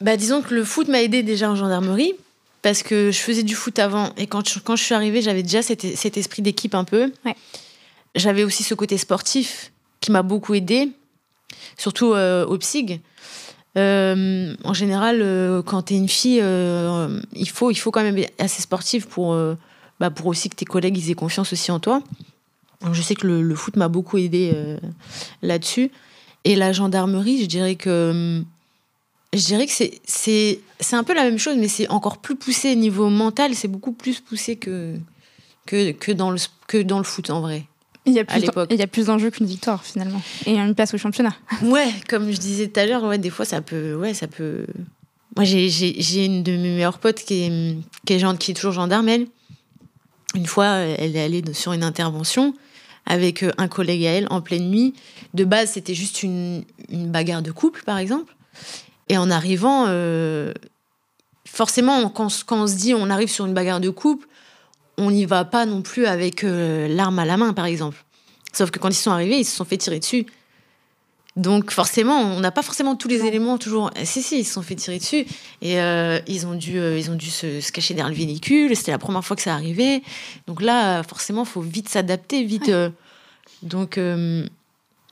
Bah, 0.01 0.15
disons 0.17 0.41
que 0.41 0.53
le 0.53 0.63
foot 0.63 0.87
m'a 0.89 1.01
aidé 1.01 1.23
déjà 1.23 1.49
en 1.49 1.55
gendarmerie 1.55 2.13
parce 2.61 2.83
que 2.83 3.11
je 3.11 3.17
faisais 3.19 3.43
du 3.43 3.55
foot 3.55 3.79
avant 3.79 4.11
et 4.17 4.27
quand 4.27 4.47
je, 4.47 4.59
quand 4.59 4.75
je 4.75 4.83
suis 4.83 4.93
arrivée, 4.93 5.21
j'avais 5.21 5.43
déjà 5.43 5.61
cet, 5.61 5.81
cet 5.97 6.17
esprit 6.17 6.41
d'équipe 6.41 6.75
un 6.75 6.83
peu. 6.83 7.11
Ouais. 7.25 7.35
j'avais 8.15 8.43
aussi 8.43 8.63
ce 8.63 8.73
côté 8.73 8.97
sportif 8.97 9.71
qui 10.01 10.11
m'a 10.11 10.21
beaucoup 10.21 10.53
aidé, 10.53 10.91
surtout 11.77 12.07
au 12.15 12.57
PSIG. 12.57 13.01
En 13.77 14.73
général, 14.73 15.61
quand 15.65 15.83
tu 15.83 15.93
es 15.93 15.97
une 15.97 16.09
fille, 16.09 16.43
il, 17.33 17.49
faut, 17.49 17.71
il 17.71 17.75
faut 17.75 17.91
quand 17.91 18.03
même 18.03 18.17
être 18.17 18.33
assez 18.39 18.61
sportif 18.61 19.05
pour, 19.05 19.37
bah, 19.99 20.09
pour 20.09 20.27
aussi 20.27 20.49
que 20.49 20.55
tes 20.55 20.65
collègues 20.65 21.09
aient 21.09 21.13
confiance 21.13 21.53
aussi 21.53 21.71
en 21.71 21.79
toi. 21.79 22.01
je 22.91 23.01
sais 23.01 23.15
que 23.15 23.27
le, 23.27 23.55
foot 23.55 23.75
m'a 23.75 23.87
beaucoup 23.87 24.17
aidé 24.17 24.53
là-dessus. 25.41 25.91
Et 26.43 26.55
la 26.55 26.71
gendarmerie, 26.71 27.41
je 27.41 27.45
dirais 27.45 27.75
que 27.75 28.43
je 29.33 29.45
dirais 29.45 29.65
que 29.65 29.71
c'est, 29.71 29.99
c'est, 30.05 30.59
c'est 30.79 30.95
un 30.95 31.03
peu 31.03 31.13
la 31.13 31.23
même 31.23 31.37
chose, 31.37 31.57
mais 31.57 31.67
c'est 31.67 31.87
encore 31.89 32.19
plus 32.19 32.35
poussé 32.35 32.75
niveau 32.75 33.09
mental, 33.09 33.55
c'est 33.55 33.67
beaucoup 33.67 33.91
plus 33.91 34.19
poussé 34.19 34.55
que, 34.55 34.95
que, 35.65 35.91
que, 35.91 36.11
dans, 36.11 36.31
le, 36.31 36.37
que 36.67 36.81
dans 36.81 36.97
le 36.97 37.03
foot 37.03 37.29
en 37.29 37.41
vrai. 37.41 37.65
Il 38.07 38.13
y 38.13 38.19
a 38.19 38.25
plus, 38.25 38.41
il 38.71 38.77
y 38.77 38.81
a 38.81 38.87
plus 38.87 39.05
d'enjeux 39.07 39.29
qu'une 39.29 39.45
victoire 39.45 39.83
finalement. 39.83 40.21
Et 40.45 40.57
une 40.57 40.75
place 40.75 40.93
au 40.93 40.97
championnat. 40.97 41.35
Ouais, 41.63 41.89
comme 42.07 42.31
je 42.31 42.37
disais 42.37 42.67
tout 42.67 42.79
à 42.79 42.85
l'heure, 42.85 43.03
ouais, 43.03 43.17
des 43.17 43.29
fois 43.29 43.45
ça 43.45 43.61
peut. 43.61 43.95
Ouais, 43.95 44.13
ça 44.13 44.27
peut... 44.27 44.65
Moi 45.35 45.43
j'ai, 45.45 46.25
une 46.25 46.41
de 46.41 46.53
mes 46.53 46.75
meilleures 46.75 46.99
potes 46.99 47.19
qui 47.19 47.43
est, 47.43 47.77
qui 48.05 48.13
est, 48.13 48.37
qui 48.37 48.51
est 48.51 48.53
toujours 48.53 48.73
gendarme, 48.73 49.09
elle. 49.09 49.27
Une 50.35 50.45
fois, 50.45 50.67
elle 50.67 51.15
est 51.15 51.23
allée 51.23 51.43
sur 51.53 51.73
une 51.73 51.83
intervention 51.83 52.53
avec 53.05 53.43
euh, 53.43 53.51
un 53.57 53.67
collègue 53.67 54.05
à 54.05 54.11
elle 54.11 54.27
en 54.29 54.41
pleine 54.41 54.69
nuit. 54.69 54.93
De 55.33 55.45
base, 55.45 55.71
c'était 55.71 55.93
juste 55.93 56.23
une, 56.23 56.63
une 56.89 57.09
bagarre 57.09 57.41
de 57.41 57.51
couple, 57.51 57.83
par 57.83 57.97
exemple. 57.97 58.35
Et 59.09 59.17
en 59.17 59.31
arrivant, 59.31 59.85
euh, 59.87 60.53
forcément, 61.45 62.09
quand, 62.09 62.29
on 62.51 62.67
se 62.67 62.75
dit 62.75 62.93
on 62.93 63.09
arrive 63.09 63.29
sur 63.29 63.45
une 63.45 63.53
bagarre 63.53 63.79
de 63.79 63.89
couple, 63.89 64.27
on 64.97 65.11
n'y 65.11 65.25
va 65.25 65.45
pas 65.45 65.65
non 65.65 65.81
plus 65.81 66.05
avec 66.05 66.43
euh, 66.43 66.87
l'arme 66.87 67.19
à 67.19 67.25
la 67.25 67.37
main, 67.37 67.53
par 67.53 67.65
exemple. 67.65 68.03
Sauf 68.53 68.71
que 68.71 68.79
quand 68.79 68.89
ils 68.89 68.95
sont 68.95 69.11
arrivés, 69.11 69.39
ils 69.39 69.45
se 69.45 69.55
sont 69.55 69.65
fait 69.65 69.77
tirer 69.77 69.99
dessus. 69.99 70.25
Donc 71.35 71.69
forcément, 71.69 72.19
on 72.19 72.39
n'a 72.39 72.49
pas 72.49 72.63
forcément 72.63 72.95
tous 72.95 73.07
les 73.07 73.23
éléments 73.25 73.59
toujours. 73.59 73.91
Eh, 73.95 74.05
si, 74.05 74.23
si, 74.23 74.39
ils 74.39 74.43
se 74.43 74.53
sont 74.53 74.63
fait 74.63 74.73
tirer 74.73 74.97
dessus 74.97 75.27
et 75.61 75.79
euh, 75.79 76.19
ils 76.25 76.47
ont 76.47 76.55
dû, 76.55 76.79
ils 76.79 77.11
ont 77.11 77.15
dû 77.15 77.29
se, 77.29 77.71
cacher 77.71 77.93
derrière 77.93 78.09
le 78.09 78.17
véhicule. 78.17 78.75
C'était 78.75 78.91
la 78.91 78.97
première 78.97 79.23
fois 79.23 79.35
que 79.35 79.43
ça 79.43 79.53
arrivait. 79.53 80.01
Donc 80.47 80.63
là, 80.63 81.03
forcément, 81.03 81.43
il 81.43 81.47
faut 81.47 81.61
vite 81.61 81.89
s'adapter, 81.89 82.43
vite. 82.43 82.71
donc 83.61 83.99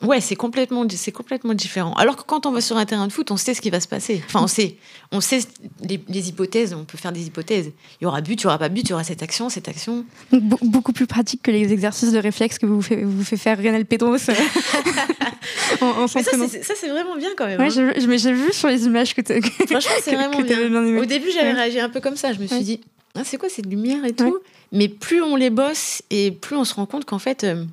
Ouais, 0.06 0.22
c'est 0.22 0.36
complètement, 0.36 0.86
c'est 0.90 1.12
complètement 1.12 1.54
différent. 1.54 1.94
Alors 1.94 2.16
que 2.16 2.24
quand 2.24 2.46
on 2.46 2.52
va 2.52 2.62
sur 2.62 2.78
un 2.78 2.86
terrain 2.86 3.08
de 3.08 3.12
foot, 3.14 3.32
on 3.32 3.38
sait 3.38 3.54
ce 3.54 3.62
qui 3.62 3.70
va 3.70 3.80
se 3.80 3.88
passer. 3.88 4.22
Enfin, 4.28 4.42
on 4.44 4.48
sait, 4.48 4.78
on 5.12 5.22
sait 5.22 5.40
les, 5.82 6.30
hypothèses. 6.30 6.74
On 6.74 6.86
peut 6.86 6.98
faire 6.98 7.12
des 7.12 7.26
hypothèses. 7.26 7.72
Il 8.00 8.04
y 8.04 8.08
aura 8.08 8.22
but, 8.22 8.40
il 8.40 8.44
y 8.44 8.48
aura 8.48 8.58
pas 8.58 8.70
but, 8.70 8.82
il 8.82 8.90
y 8.90 8.94
aura 8.94 9.04
cette 9.04 9.24
action, 9.24 9.50
cette 9.50 9.68
action. 9.68 10.06
beaucoup 10.32 10.94
plus 10.94 11.08
pratique 11.08 11.42
que 11.42 11.52
les 11.52 11.72
exercices 11.74 12.12
de 12.12 12.20
réflexe 12.20 12.60
que 12.60 12.66
vous 12.66 12.82
fait, 12.82 13.04
vous 13.04 13.24
fait 13.24 13.38
faire 13.38 13.58
Renal 13.58 13.86
Pedros. 13.86 14.18
en, 15.82 16.08
ça, 16.08 16.22
c'est 16.24 16.90
vraiment 16.90 17.18
bien 17.18 17.30
quand 17.36 17.48
même. 17.48 17.60
Ouais, 17.60 17.68
hein. 17.78 17.94
j'ai 17.98 18.34
vu 18.34 18.54
sur 18.54 18.70
les 18.70 18.86
images 18.86 19.14
que 19.16 19.22
tu. 19.22 19.42
Franchement, 19.68 19.92
c'est 20.02 20.16
vraiment 20.16 20.42
bien. 20.42 20.98
Au 21.02 21.06
début, 21.06 21.32
j'avais 21.32 21.54
réagi 21.54 21.80
un 21.80 21.90
peu 21.90 22.00
comme 22.00 22.16
ça. 22.16 22.34
Je 22.34 22.40
me 22.40 22.48
suis 22.48 22.62
dit, 22.62 22.82
ah, 23.16 23.22
c'est 23.24 23.38
quoi 23.38 23.50
cette 23.50 23.68
lumière 23.68 24.04
et 24.06 24.14
tout? 24.14 24.40
Mais 24.72 24.90
plus 24.90 25.22
on 25.22 25.36
les 25.36 25.50
bosse 25.50 26.02
et 26.10 26.32
plus 26.32 26.56
on 26.56 26.66
se 26.66 26.74
rend 26.74 26.86
compte 26.86 27.06
qu'en 27.06 27.20
fait. 27.20 27.44
Euh, 27.44 27.64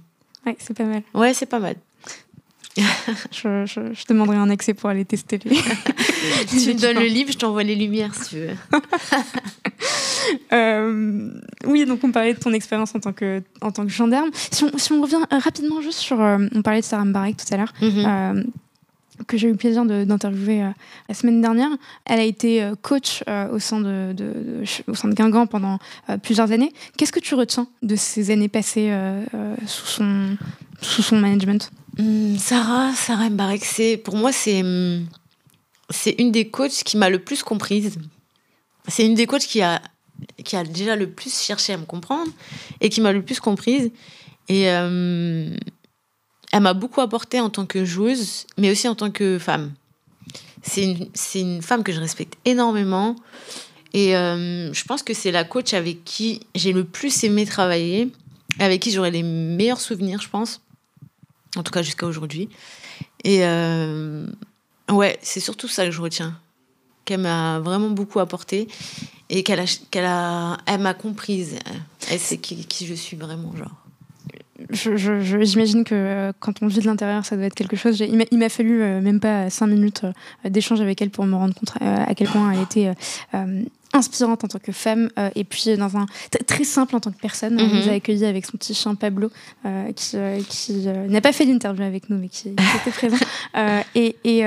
ouais, 0.47 0.57
c'est 0.59 0.77
pas 0.77 0.85
mal. 0.85 1.03
Ouais, 1.15 1.35
c'est 1.35 1.47
pas 1.47 1.59
mal. 1.59 1.77
je, 3.31 3.67
je, 3.67 4.07
demanderai 4.09 4.37
un 4.37 4.49
accès 4.49 4.73
pour 4.73 4.89
aller 4.89 5.05
tester 5.05 5.39
les. 5.45 5.57
tu 6.49 6.57
me 6.75 6.81
donnes 6.81 6.99
le 6.99 7.07
livre, 7.07 7.31
je 7.31 7.39
t'envoie 7.39 7.63
les 7.63 7.75
lumières 7.75 8.15
si 8.15 8.31
tu 8.31 8.37
veux. 8.37 8.57
Euh, 10.53 11.31
oui, 11.67 11.85
donc 11.85 12.05
on 12.05 12.13
parlait 12.13 12.33
de 12.33 12.39
ton 12.39 12.53
expérience 12.53 12.95
en 12.95 13.01
tant 13.01 13.13
que, 13.13 13.43
en 13.61 13.73
tant 13.73 13.85
que 13.85 13.91
gendarme. 13.91 14.31
Si 14.53 14.63
on, 14.63 14.79
si 14.79 14.93
on 14.93 15.03
revient 15.03 15.21
euh, 15.33 15.39
rapidement 15.39 15.81
juste 15.81 15.99
sur. 15.99 16.21
Euh, 16.21 16.39
on 16.55 16.63
parlait 16.63 16.81
de 16.81 16.85
Sarah 16.85 17.05
Mbarek 17.05 17.37
tout 17.37 17.53
à 17.53 17.57
l'heure. 17.57 17.73
Mhm. 17.83 18.45
Que 19.27 19.37
j'ai 19.37 19.49
eu 19.49 19.53
le 19.53 19.57
plaisir 19.57 19.85
d'interviewer 19.85 20.71
la 21.09 21.15
semaine 21.15 21.41
dernière. 21.41 21.71
Elle 22.05 22.21
a 22.21 22.25
été 22.25 22.71
coach 22.83 23.23
au, 23.53 23.59
sein 23.59 23.81
de, 23.81 24.15
au 24.87 24.95
sein 24.95 25.09
de 25.09 25.15
Guingamp 25.15 25.47
pendant 25.47 25.79
plusieurs 26.23 26.53
années. 26.53 26.73
Qu'est-ce 26.97 27.13
que 27.13 27.21
tu 27.21 27.35
retiens 27.35 27.67
de 27.83 27.97
ces 27.97 28.31
années 28.31 28.49
passées 28.49 28.93
sous, 29.67 29.87
son, 29.87 30.37
sous 30.81 31.03
son 31.03 31.17
management? 31.17 31.71
Hmm, 31.99 32.37
Sarah, 32.39 32.93
Sarah 32.95 33.29
Mbarek, 33.29 34.03
pour 34.03 34.17
moi 34.17 34.33
c'est 34.33 34.63
hmm, 34.63 35.05
c'est 35.91 36.15
une 36.19 36.33
des 36.33 36.49
coachs 36.49 36.83
qui 36.85 36.97
m'a 36.97 37.11
le 37.11 37.19
plus 37.19 37.43
comprise. 37.43 37.99
C'est 38.89 39.05
une 39.05 39.15
des 39.15 39.27
coachs 39.27 39.43
qui 39.43 39.63
a 39.63 39.81
qui 40.45 40.57
a 40.57 40.65
déjà 40.65 40.97
le 40.97 41.11
plus 41.11 41.39
cherché 41.43 41.73
à 41.73 41.77
me 41.77 41.85
comprendre 41.85 42.31
et 42.81 42.89
qui 42.89 43.01
m'a 43.01 43.13
le 43.13 43.23
plus 43.23 43.41
comprise. 43.41 43.91
Et 44.49 44.71
euh, 44.71 45.55
elle 46.53 46.63
m'a 46.63 46.75
beaucoup 46.75 47.01
apporté 47.01 47.41
en 47.41 47.51
tant 47.51 47.67
que 47.67 47.85
joueuse, 47.85 48.47
mais 48.59 48.71
aussi 48.71 48.87
en 48.87 48.95
tant 48.95 49.11
que 49.11 49.39
femme. 49.39 49.73
C'est 50.63 50.85
une, 50.85 51.09
une 51.35 51.63
femme 51.63 51.83
que 51.83 51.93
je 51.93 52.01
respecte 52.01 52.35
énormément. 52.45 53.17
Et 53.95 54.17
euh, 54.17 54.73
je 54.73 54.85
pense 54.85 55.03
que 55.03 55.13
c'est 55.13 55.33
la 55.33 55.45
coach 55.45 55.75
avec 55.75 56.05
qui 56.05 56.41
j'ai 56.55 56.73
le 56.73 56.85
plus 56.85 57.25
aimé 57.25 57.45
travailler, 57.45 58.11
avec 58.59 58.81
qui 58.81 58.91
j'aurai 58.91 59.11
les 59.11 59.23
meilleurs 59.23 59.81
souvenirs, 59.81 60.21
je 60.23 60.29
pense 60.29 60.61
en 61.57 61.63
tout 61.63 61.73
cas 61.73 61.83
jusqu'à 61.83 62.07
aujourd'hui. 62.07 62.49
Et 63.25 63.45
euh, 63.45 64.27
ouais, 64.91 65.19
c'est 65.23 65.41
surtout 65.41 65.69
ça 65.69 65.85
que 65.85 65.91
je 65.91 66.01
retiens, 66.01 66.39
qu'elle 67.05 67.21
m'a 67.21 67.61
vraiment 67.61 67.91
beaucoup 67.91 68.21
apporté 68.21 68.69
et 69.29 69.43
qu'elle 69.43 69.61
a, 69.61 70.53
a, 70.53 70.59
elle 70.67 70.81
m'a 70.81 70.95
comprise. 70.95 71.57
Elle 72.11 72.19
sait 72.19 72.39
qui, 72.39 72.65
qui 72.67 72.87
je 72.87 72.95
suis 72.95 73.17
vraiment, 73.17 73.55
genre. 73.57 73.82
J'imagine 74.71 75.85
que 75.85 75.95
euh, 75.95 76.33
quand 76.41 76.63
on 76.63 76.67
vit 76.67 76.81
de 76.81 76.87
l'intérieur, 76.87 77.25
ça 77.25 77.37
doit 77.37 77.47
être 77.47 77.55
quelque 77.55 77.77
chose. 77.77 78.01
Il 78.01 78.39
m'a 78.39 78.49
fallu 78.49 78.83
euh, 78.83 79.01
même 79.01 79.21
pas 79.21 79.51
cinq 79.51 79.69
minutes 79.69 80.03
d'échange 80.45 80.81
avec 80.81 81.01
elle 81.03 81.11
pour 81.11 81.25
me 81.25 81.35
rendre 81.35 81.55
compte 81.55 81.73
à 81.81 82.15
quel 82.15 82.29
point 82.29 82.53
elle 82.53 82.63
était 82.63 82.93
inspirante 83.93 84.45
en 84.45 84.49
tant 84.49 84.59
que 84.59 84.73
femme 84.73 85.11
euh, 85.19 85.31
et 85.35 85.45
puis 85.45 85.77
dans 85.77 85.97
un 85.97 86.07
très 86.47 86.65
simple 86.65 86.97
en 86.97 87.01
tant 87.01 87.11
que 87.11 87.21
personne. 87.21 87.61
On 87.61 87.67
nous 87.67 87.85
mhm. 87.85 87.91
a 87.91 87.93
accueillis 87.93 88.25
avec 88.25 88.47
son 88.47 88.57
petit 88.57 88.75
chien 88.75 88.95
Pablo 88.95 89.31
euh, 89.65 89.93
qui, 89.93 90.17
euh, 90.17 90.41
qui 90.49 90.87
n'a 90.87 91.21
pas 91.21 91.33
fait 91.33 91.47
d'interview 91.47 91.85
avec 91.85 92.11
nous 92.11 92.19
mais 92.19 92.29
qui, 92.29 92.49
était 92.49 92.91
présent. 92.91 93.17
et, 93.95 94.17
et 94.25 94.45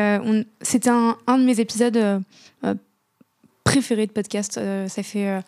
c'était 0.61 0.89
un, 0.89 1.17
un, 1.27 1.37
de 1.37 1.43
mes 1.43 1.59
épisodes 1.59 2.21
préférés 3.75 4.07
de 4.07 4.11
podcast. 4.11 4.59
ça 4.87 5.03
fait 5.03 5.39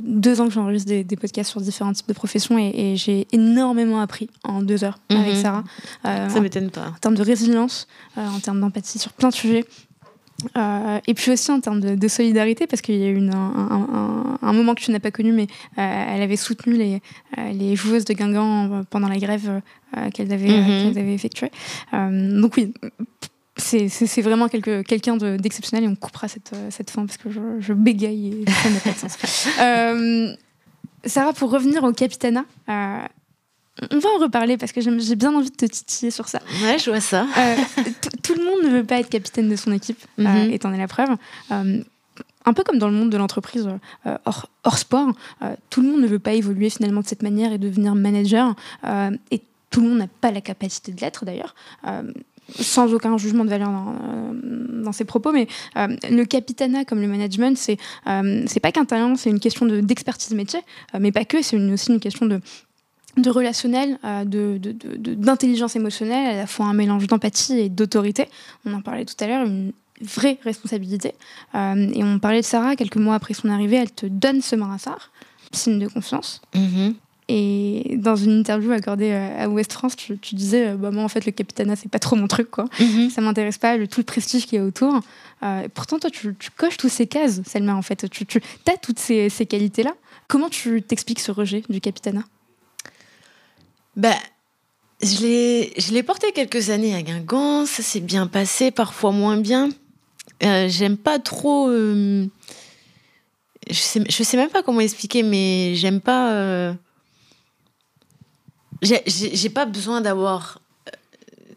deux 0.00 0.40
ans 0.40 0.46
que 0.46 0.52
j'enregistre 0.52 0.88
des, 0.88 1.04
des, 1.04 1.16
podcasts 1.16 1.50
sur 1.50 1.60
différents 1.60 1.92
types 1.92 2.08
de 2.08 2.12
professions 2.12 2.58
et, 2.58 2.94
j'ai 2.96 3.26
énormément 3.32 4.00
appris 4.00 4.28
en 4.44 4.62
deux 4.62 4.84
heures 4.84 4.98
avec 5.10 5.34
mhm. 5.34 5.42
Sarah. 5.42 5.64
ça 6.04 6.40
m'étonne 6.40 6.70
pas. 6.70 6.88
En 6.88 6.98
termes 7.00 7.16
de 7.16 7.22
résilience, 7.22 7.86
en 8.16 8.38
termes 8.40 8.60
d'empathie 8.60 8.98
sur 8.98 9.12
plein 9.12 9.28
de 9.28 9.34
sujets. 9.34 9.64
Euh, 10.56 10.98
et 11.06 11.14
puis 11.14 11.30
aussi 11.30 11.50
en 11.50 11.60
termes 11.60 11.80
de, 11.80 12.08
solidarité, 12.08 12.66
parce 12.66 12.82
qu'il 12.82 12.96
y 12.96 13.04
a 13.04 13.08
eu 13.08 13.30
un, 13.30 14.52
moment 14.52 14.74
que 14.74 14.82
tu 14.82 14.90
n'as 14.90 15.00
pas 15.00 15.10
connu, 15.10 15.32
mais 15.32 15.46
euh, 15.78 16.04
elle 16.08 16.22
avait 16.22 16.36
soutenu 16.36 16.74
les, 16.74 17.00
euh, 17.38 17.52
les, 17.52 17.76
joueuses 17.76 18.04
de 18.04 18.14
Guingamp 18.14 18.84
pendant 18.90 19.08
la 19.08 19.18
grève 19.18 19.60
qu'elles 20.12 20.32
avaient, 20.32 20.48
mhm. 20.48 20.96
avaient, 20.96 21.14
effectuée. 21.14 21.50
donc 21.92 22.56
oui, 22.56 22.72
c'est 23.56 24.22
vraiment 24.22 24.48
quelqu'un 24.48 25.16
d'exceptionnel 25.16 25.84
et 25.84 25.88
on 25.88 25.94
coupera 25.94 26.28
cette, 26.28 26.52
cette 26.70 26.90
fin 26.90 27.06
parce 27.06 27.18
que 27.18 27.30
je, 27.30 27.40
je 27.60 27.72
bégaye 27.72 28.42
et 28.42 28.50
ça 28.62 28.70
n'a 28.70 28.80
pas 28.80 28.90
de 28.90 28.96
sens. 28.96 29.16
Sarah, 31.06 31.32
pour 31.34 31.50
revenir 31.50 31.84
au 31.84 31.92
Capitana, 31.92 32.44
on 33.90 33.98
va 33.98 34.08
en 34.16 34.18
reparler 34.18 34.56
parce 34.56 34.72
que 34.72 34.80
j'ai 34.80 35.16
bien 35.16 35.34
envie 35.34 35.50
de 35.50 35.56
te 35.56 35.66
titiller 35.66 36.10
sur 36.10 36.28
ça. 36.28 36.40
Ouais, 36.62 36.78
je 36.78 36.90
vois 36.90 37.00
ça. 37.00 37.26
Euh, 37.36 37.56
tout 38.22 38.34
le 38.34 38.44
monde 38.44 38.64
ne 38.64 38.68
veut 38.68 38.84
pas 38.84 39.00
être 39.00 39.08
capitaine 39.08 39.48
de 39.48 39.56
son 39.56 39.72
équipe, 39.72 39.98
mm 40.16 40.24
-hmm. 40.24 40.66
euh, 40.66 40.76
la 40.76 40.88
preuve. 40.88 41.16
Euh, 41.50 41.82
un 42.46 42.52
peu 42.52 42.62
comme 42.62 42.78
dans 42.78 42.88
le 42.88 42.94
monde 42.94 43.10
de 43.10 43.16
l'entreprise 43.16 43.66
euh, 44.06 44.18
hors, 44.64 44.78
sport, 44.78 45.10
tout 45.70 45.80
le 45.82 45.88
monde 45.88 46.02
ne 46.02 46.06
veut 46.06 46.18
pas 46.28 46.34
évoluer 46.34 46.70
finalement 46.70 47.00
de 47.00 47.06
cette 47.06 47.22
manière 47.22 47.52
et 47.52 47.58
devenir 47.58 47.94
manager. 47.94 48.54
et 49.30 49.40
tout 49.70 49.80
le 49.80 49.88
monde 49.88 49.98
n'a 49.98 50.10
pas 50.20 50.30
la 50.30 50.40
capacité 50.40 50.92
de 50.92 51.00
l'être 51.00 51.24
d'ailleurs 51.24 51.54
sans 52.58 52.92
aucun 52.92 53.16
jugement 53.18 53.44
de 53.44 53.50
valeur 53.50 53.70
dans, 53.70 54.92
ses 54.92 55.04
propos, 55.04 55.32
mais 55.32 55.48
le 55.74 56.24
capitana 56.24 56.84
comme 56.84 57.00
le 57.00 57.08
management, 57.08 57.56
c'est 57.56 57.78
c'est 58.46 58.60
pas 58.60 58.70
qu'un 58.70 58.84
talent, 58.84 59.16
c'est 59.16 59.30
une 59.30 59.40
question 59.40 59.66
d'expertise 59.66 60.34
métier, 60.34 60.60
mais 60.98 61.10
pas 61.10 61.24
que, 61.24 61.42
c'est 61.42 61.56
aussi 61.56 61.90
une 61.90 62.00
question 62.00 62.26
de 62.26 63.30
relationnel, 63.30 63.98
euh, 64.04 64.24
d'intelligence 64.24 65.76
émotionnelle, 65.76 66.34
à 66.34 66.36
la 66.36 66.46
fois 66.46 66.66
un 66.66 66.74
mélange 66.74 67.06
d'empathie 67.06 67.58
et 67.58 67.68
d'autorité. 67.68 68.28
On 68.64 68.72
en 68.74 68.80
parlait 68.80 69.04
tout 69.04 69.14
à 69.20 69.26
l'heure, 69.26 69.46
une 69.46 69.72
vraie 70.00 70.38
responsabilité. 70.42 71.14
Euh, 71.54 71.90
et 71.94 72.02
on 72.02 72.18
parlait 72.18 72.40
de 72.40 72.46
Sarah, 72.46 72.76
quelques 72.76 72.96
mois 72.96 73.14
après 73.14 73.34
son 73.34 73.48
arrivée, 73.48 73.76
elle 73.76 73.92
te 73.92 74.06
donne 74.06 74.42
ce 74.42 74.56
marassar, 74.56 75.10
signe 75.52 75.78
de 75.78 75.86
confiance. 75.86 76.40
Mm-hmm. 76.54 76.94
Et 77.28 77.96
dans 77.96 78.16
une 78.16 78.40
interview 78.40 78.72
accordée 78.72 79.12
à 79.12 79.48
Ouest 79.48 79.72
France, 79.72 79.96
tu, 79.96 80.18
disais 80.32 80.74
bah, 80.74 80.90
Moi, 80.90 81.02
en 81.02 81.08
fait, 81.08 81.24
le 81.24 81.32
capitana, 81.32 81.74
c'est 81.74 81.88
pas 81.88 81.98
trop 81.98 82.16
mon 82.16 82.28
truc, 82.28 82.50
quoi. 82.50 82.66
Mm-hmm. 82.78 83.10
Ça 83.10 83.22
m'intéresse 83.22 83.56
pas, 83.56 83.78
le, 83.78 83.88
tout 83.88 84.00
le 84.00 84.04
prestige 84.04 84.46
qui 84.46 84.56
est 84.56 84.60
autour. 84.60 85.00
Euh, 85.42 85.66
pourtant, 85.72 85.98
toi, 85.98 86.10
tu, 86.10 86.34
coches 86.56 86.76
toutes 86.76 86.90
ces 86.90 87.06
cases, 87.06 87.40
Selma, 87.46 87.74
en 87.74 87.82
fait. 87.82 88.10
Tu, 88.10 88.26
tu 88.26 88.42
as 88.66 88.76
toutes 88.76 88.98
ces, 88.98 89.30
ces 89.30 89.46
qualités-là. 89.46 89.94
Comment 90.28 90.50
tu 90.50 90.82
t'expliques 90.82 91.20
ce 91.20 91.32
rejet 91.32 91.62
du 91.70 91.80
capitana? 91.80 92.24
Ben, 93.96 94.16
Je 95.02 95.92
l'ai 95.92 96.02
porté 96.02 96.32
quelques 96.32 96.68
années 96.68 96.94
à 96.94 97.02
Guingamp, 97.02 97.64
ça 97.64 97.82
s'est 97.82 98.00
bien 98.00 98.26
passé, 98.26 98.70
parfois 98.70 99.12
moins 99.12 99.38
bien. 99.38 99.70
Euh, 100.42 100.68
j'aime 100.68 100.98
pas 100.98 101.18
trop. 101.18 101.68
Euh, 101.70 102.26
je, 103.70 103.78
sais, 103.78 104.02
je 104.06 104.22
sais 104.22 104.36
même 104.36 104.50
pas 104.50 104.62
comment 104.62 104.80
expliquer, 104.80 105.22
mais 105.22 105.74
j'aime 105.74 106.02
pas. 106.02 106.74
Euh, 108.84 108.98
j'ai 109.06 109.48
pas 109.50 109.64
besoin 109.66 110.00
d'avoir 110.00 110.60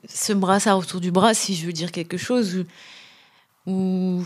ce 0.07 0.33
brassard 0.33 0.77
autour 0.77 1.01
du 1.01 1.11
bras 1.11 1.33
si 1.33 1.55
je 1.55 1.65
veux 1.65 1.73
dire 1.73 1.91
quelque 1.91 2.17
chose 2.17 2.65
ou, 3.65 4.23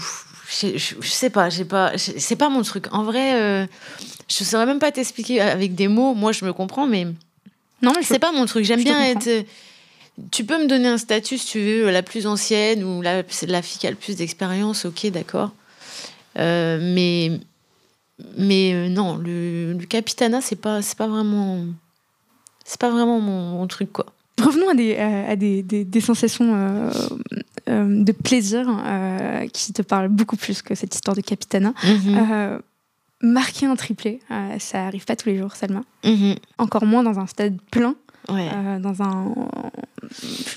je, 0.49 0.77
je, 0.77 1.09
sais 1.09 1.31
pas, 1.31 1.49
j'ai 1.49 1.65
pas, 1.65 1.97
c'est 1.97 2.35
pas 2.35 2.49
mon 2.49 2.61
truc. 2.61 2.85
En 2.91 3.03
vrai, 3.03 3.67
je 4.27 4.43
saurais 4.43 4.67
même 4.67 4.77
pas 4.77 4.91
t'expliquer 4.91 5.41
avec 5.41 5.73
des 5.73 5.87
mots. 5.87 6.13
Moi, 6.13 6.31
je 6.31 6.45
me 6.45 6.53
comprends, 6.53 6.85
mais 6.85 7.07
non, 7.81 7.91
c'est 8.03 8.19
pas 8.19 8.31
mon 8.31 8.45
truc. 8.45 8.65
J'aime 8.65 8.83
bien 8.83 9.03
être 9.03 9.45
tu 10.29 10.43
peux 10.43 10.61
me 10.61 10.67
donner 10.67 10.87
un 10.87 10.97
statut 10.97 11.37
si 11.37 11.47
tu 11.47 11.59
veux, 11.59 11.89
la 11.89 12.03
plus 12.03 12.27
ancienne 12.27 12.83
ou 12.83 13.01
la, 13.01 13.23
la 13.47 13.61
fille 13.61 13.79
qui 13.79 13.87
a 13.87 13.89
le 13.89 13.95
plus 13.95 14.15
d'expérience, 14.15 14.85
ok, 14.85 15.07
d'accord. 15.07 15.51
Euh, 16.37 16.79
mais 16.81 17.39
mais 18.37 18.73
euh, 18.73 18.87
non, 18.87 19.17
le, 19.17 19.73
le 19.73 19.85
capitana, 19.85 20.41
c'est 20.41 20.55
pas, 20.55 20.81
c'est 20.81 20.97
pas 20.97 21.07
vraiment, 21.07 21.65
c'est 22.65 22.79
pas 22.79 22.89
vraiment 22.89 23.19
mon, 23.19 23.65
truc 23.67 23.91
quoi. 23.91 24.05
Revenons 24.41 24.69
à 24.69 24.73
des, 24.73 24.95
à 24.97 25.35
des, 25.35 25.61
des, 25.61 26.01
sensations 26.01 26.53
euh, 26.55 28.03
de 28.03 28.11
plaisir 28.11 28.67
qui 29.53 29.73
te 29.73 29.81
parlent 29.81 30.07
beaucoup 30.07 30.35
plus 30.35 30.61
que 30.61 30.73
cette 30.73 30.95
histoire 30.95 31.15
de 31.15 31.21
capitana. 31.21 31.73
Mhm. 31.83 32.61
marquer 33.21 33.67
un 33.67 33.75
triplé, 33.75 34.19
ça 34.57 34.85
arrive 34.85 35.05
pas 35.05 35.15
tous 35.15 35.29
les 35.29 35.37
jours, 35.37 35.55
Salma. 35.55 35.81
Mhm. 36.03 36.35
Encore 36.57 36.85
moins 36.85 37.03
dans 37.03 37.19
un 37.19 37.27
stade 37.27 37.57
plein. 37.71 37.95
Euh, 38.29 38.79
dans, 38.79 39.01
un, 39.01 39.33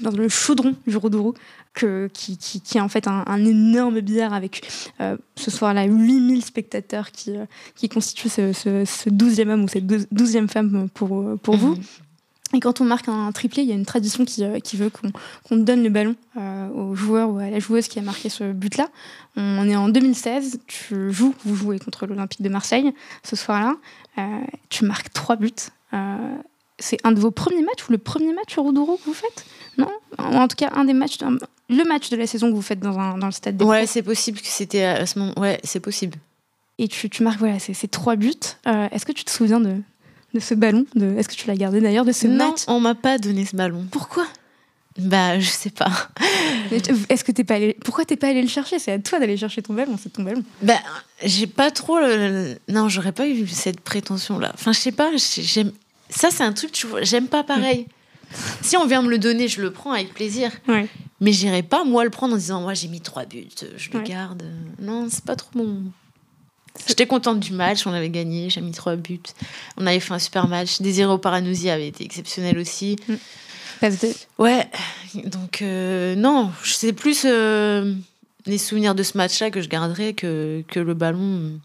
dans 0.03 0.11
le 0.11 0.29
chaudron 0.29 0.75
du 0.87 0.97
Rodourou, 0.97 1.35
que, 1.73 2.09
qui, 2.12 2.37
qui, 2.37 2.61
qui, 2.61 2.79
est 2.79 2.81
en 2.81 2.89
fait 2.89 3.09
un, 3.09 3.45
énorme 3.45 4.01
billard 4.01 4.33
avec 4.33 4.69
euh, 5.01 5.17
ce 5.37 5.51
soir-là 5.51 5.85
8000 5.85 6.45
spectateurs 6.45 7.11
qui, 7.11 7.37
euh, 7.37 7.47
qui 7.75 7.89
constituent 7.89 8.29
ce, 8.29 8.53
ce, 8.53 9.09
12e 9.09 9.49
homme 9.49 9.65
ou 9.65 9.69
cette 9.69 9.87
12e 9.87 10.49
femme 10.49 10.89
pour, 10.93 11.25
pour 11.43 11.57
vous. 11.57 11.75
Mhm. 11.75 11.83
Et 12.53 12.61
quand 12.61 12.81
on 12.81 12.85
marque 12.85 13.09
un 13.09 13.33
triplé, 13.33 13.62
il 13.62 13.69
y 13.69 13.73
a 13.73 13.75
une 13.75 13.87
tradition 13.87 14.25
qui, 14.25 14.45
qui 14.62 14.77
veut 14.77 14.91
qu'on 15.49 15.57
donne 15.57 15.83
le 15.83 15.89
ballon 15.89 16.15
au 16.37 16.95
joueur 16.95 17.31
ou 17.31 17.39
à 17.39 17.51
la 17.51 17.59
joueuse 17.59 17.89
qui 17.89 17.99
a 17.99 18.03
marqué 18.03 18.29
ce 18.29 18.53
but-là. 18.53 18.91
On 19.35 19.69
est 19.69 19.75
en 19.75 19.89
2016, 19.89 20.61
tu 20.69 21.11
joues, 21.11 21.35
vous 21.45 21.57
jouez 21.57 21.81
contre 21.81 22.07
l'Olympique 22.07 22.43
de 22.43 22.49
Marseille 22.49 22.93
ce 23.25 23.35
soir-là. 23.35 23.75
tu 24.69 24.85
marques 24.85 25.12
trois 25.12 25.35
buts 25.35 25.51
c'est 26.79 26.99
un 27.05 27.12
de 27.12 27.20
vos 27.20 27.31
premiers 27.31 27.62
matchs 27.62 27.89
ou 27.89 27.93
le 27.93 27.99
premier 27.99 28.33
match 28.33 28.59
au 28.59 28.62
Roudourou 28.62 28.97
que 28.97 29.05
vous 29.05 29.14
faites? 29.14 29.45
Non? 29.79 29.89
En 30.18 30.49
tout 30.49 30.57
cas, 30.57 30.70
un 30.75 30.85
des 30.85 30.93
matchs, 30.93 31.18
le 31.68 31.85
match 31.85 32.11
de 32.11 32.16
la 32.16 32.27
saison 32.27 32.51
que 32.51 32.55
vous 32.55 32.62
faites 32.62 32.81
dans, 32.81 32.99
un, 32.99 33.18
dans 33.18 33.27
le 33.27 33.33
stade 33.33 33.57
des 33.57 33.64
Ouais, 33.64 33.87
c'est 33.87 34.03
possible 34.03 34.41
que 34.41 34.47
c'était 34.47 34.85
à 34.85 35.07
ce 35.07 35.18
moment. 35.18 35.35
Ouais, 35.39 35.61
c'est 35.64 35.81
possible. 35.81 36.18
Et 36.79 36.89
tu, 36.89 37.09
tu 37.09 37.22
marques 37.22 37.39
voilà, 37.39 37.59
ces, 37.59 37.89
trois 37.89 38.16
buts. 38.16 38.33
Euh, 38.66 38.89
est-ce 38.91 39.07
que 39.07 39.12
tu 39.12 39.25
te 39.25 39.31
souviens 39.31 39.61
de, 39.61 39.77
de 40.35 40.41
ce 40.41 40.55
ballon? 40.55 40.85
De, 40.95 41.16
Est-ce 41.16 41.29
que 41.29 41.35
tu 41.35 41.47
l'as 41.47 41.57
gardé 41.57 41.81
d'ailleurs 41.81 42.05
de 42.05 42.12
ce 42.12 42.27
non, 42.27 42.51
match? 42.51 42.62
on 42.66 42.81
m'a 42.81 42.95
pas 42.95 43.18
donné 43.18 43.45
ce 43.47 43.55
ballon. 43.55 43.87
Pourquoi? 43.91 44.27
Bah, 44.99 45.41
je 45.41 45.49
sais 45.49 45.70
pas. 45.70 45.91
Est-ce 46.70 47.25
que 47.25 47.33
t'es 47.33 47.43
pas 47.43 47.55
allé... 47.55 47.77
Pourquoi 47.85 48.05
t'es 48.05 48.16
pas 48.16 48.29
allé 48.29 48.43
le 48.43 48.49
chercher? 48.49 48.79
C'est 48.79 48.93
à 48.93 48.99
toi 49.01 49.18
d'aller 49.18 49.37
chercher 49.37 49.61
ton 49.62 49.75
ballon, 49.75 49.97
c'est 50.01 50.12
ton 50.12 50.22
ballon. 50.22 50.45
Bah, 50.62 50.79
j'ai 51.25 51.49
pas 51.49 51.70
trop. 51.72 51.99
Non, 52.68 52.89
j'aurais 52.89 53.11
pas 53.12 53.27
eu 53.27 53.47
cette 53.49 53.81
prétention-là. 53.81 54.53
Enfin, 54.55 54.72
je 54.72 54.79
sais 54.79 54.93
pas. 54.93 55.11
J'aime. 55.16 55.72
Ça, 56.15 56.31
c'est 56.31 56.45
un 56.45 56.53
truc, 56.53 56.73
tu 56.73 56.87
vois, 56.87 57.03
j'aime 57.03 57.29
pas 57.29 57.43
pareil. 57.43 57.87
si 58.62 58.77
on 58.77 58.87
vient 58.87 59.03
me 59.03 59.11
le 59.11 59.19
donner, 59.19 59.49
je 59.49 59.61
le 59.61 59.73
prends 59.73 59.93
avec 59.93 60.15
plaisir. 60.15 60.51
Mais 61.21 61.33
j'irai 61.33 61.62
pas, 61.62 61.85
moi, 61.85 62.05
le 62.05 62.11
prendre 62.11 62.35
en 62.35 62.39
disant, 62.39 62.61
moi, 62.61 62.75
j'ai 62.75 62.89
mis 62.89 63.01
trois 63.01 63.25
buts, 63.25 63.49
je 63.77 63.91
le 63.93 64.01
garde. 64.01 64.43
Non, 64.81 65.09
c'est 65.11 65.25
pas 65.25 65.37
trop 65.37 65.51
mon. 65.55 65.83
J'étais 66.89 67.07
contente 67.07 67.39
du 67.39 67.53
match, 67.53 67.87
on 67.87 67.93
avait 67.93 68.11
gagné, 68.11 68.51
j'ai 68.51 68.61
mis 68.61 68.73
trois 68.73 68.97
buts. 68.97 69.21
On 69.77 69.87
avait 69.87 70.01
fait 70.01 70.12
un 70.12 70.19
super 70.19 70.49
match. 70.49 70.81
Désiré 70.81 71.17
Paranousi 71.19 71.71
avait 71.71 71.87
été 71.87 72.05
exceptionnel 72.05 72.59
aussi. 72.59 72.97
Mm. 73.09 73.15
Ouais, 74.39 74.67
donc 75.25 75.61
euh, 75.62 76.15
non, 76.15 76.51
c'est 76.65 76.93
plus 76.93 77.23
euh, 77.27 77.95
les 78.47 78.59
souvenirs 78.59 78.95
de 78.95 79.03
ce 79.03 79.17
match-là 79.17 79.51
que 79.51 79.61
je 79.61 79.69
garderai 79.69 80.15
que, 80.15 80.65
que 80.69 80.81
le 80.81 80.95
ballon 80.95 81.61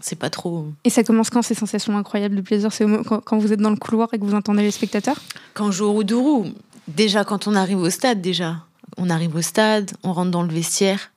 c'est 0.00 0.18
pas 0.18 0.30
trop. 0.30 0.66
Et 0.84 0.90
ça 0.90 1.04
commence 1.04 1.30
quand 1.30 1.42
ces 1.42 1.54
sensations 1.54 1.96
incroyables 1.96 2.36
de 2.36 2.40
plaisir? 2.40 2.72
C'est 2.72 2.86
quand 3.24 3.38
vous 3.38 3.52
êtes 3.52 3.60
dans 3.60 3.70
le 3.70 3.76
couloir 3.76 4.08
et 4.12 4.18
que 4.18 4.24
vous 4.24 4.34
entendez 4.34 4.62
les 4.62 4.70
spectateurs? 4.70 5.20
Quand 5.54 5.66
on 5.66 5.72
joue 5.72 5.86
au 5.86 5.92
Roudourou, 5.92 6.46
déjà 6.88 7.24
quand 7.24 7.46
on 7.46 7.54
arrive 7.54 7.78
au 7.78 7.90
stade, 7.90 8.20
déjà. 8.20 8.64
On 8.96 9.10
arrive 9.10 9.34
au 9.36 9.42
stade, 9.42 9.92
on 10.02 10.12
rentre 10.12 10.30
dans 10.30 10.42
le 10.42 10.52
vestiaire. 10.52 11.12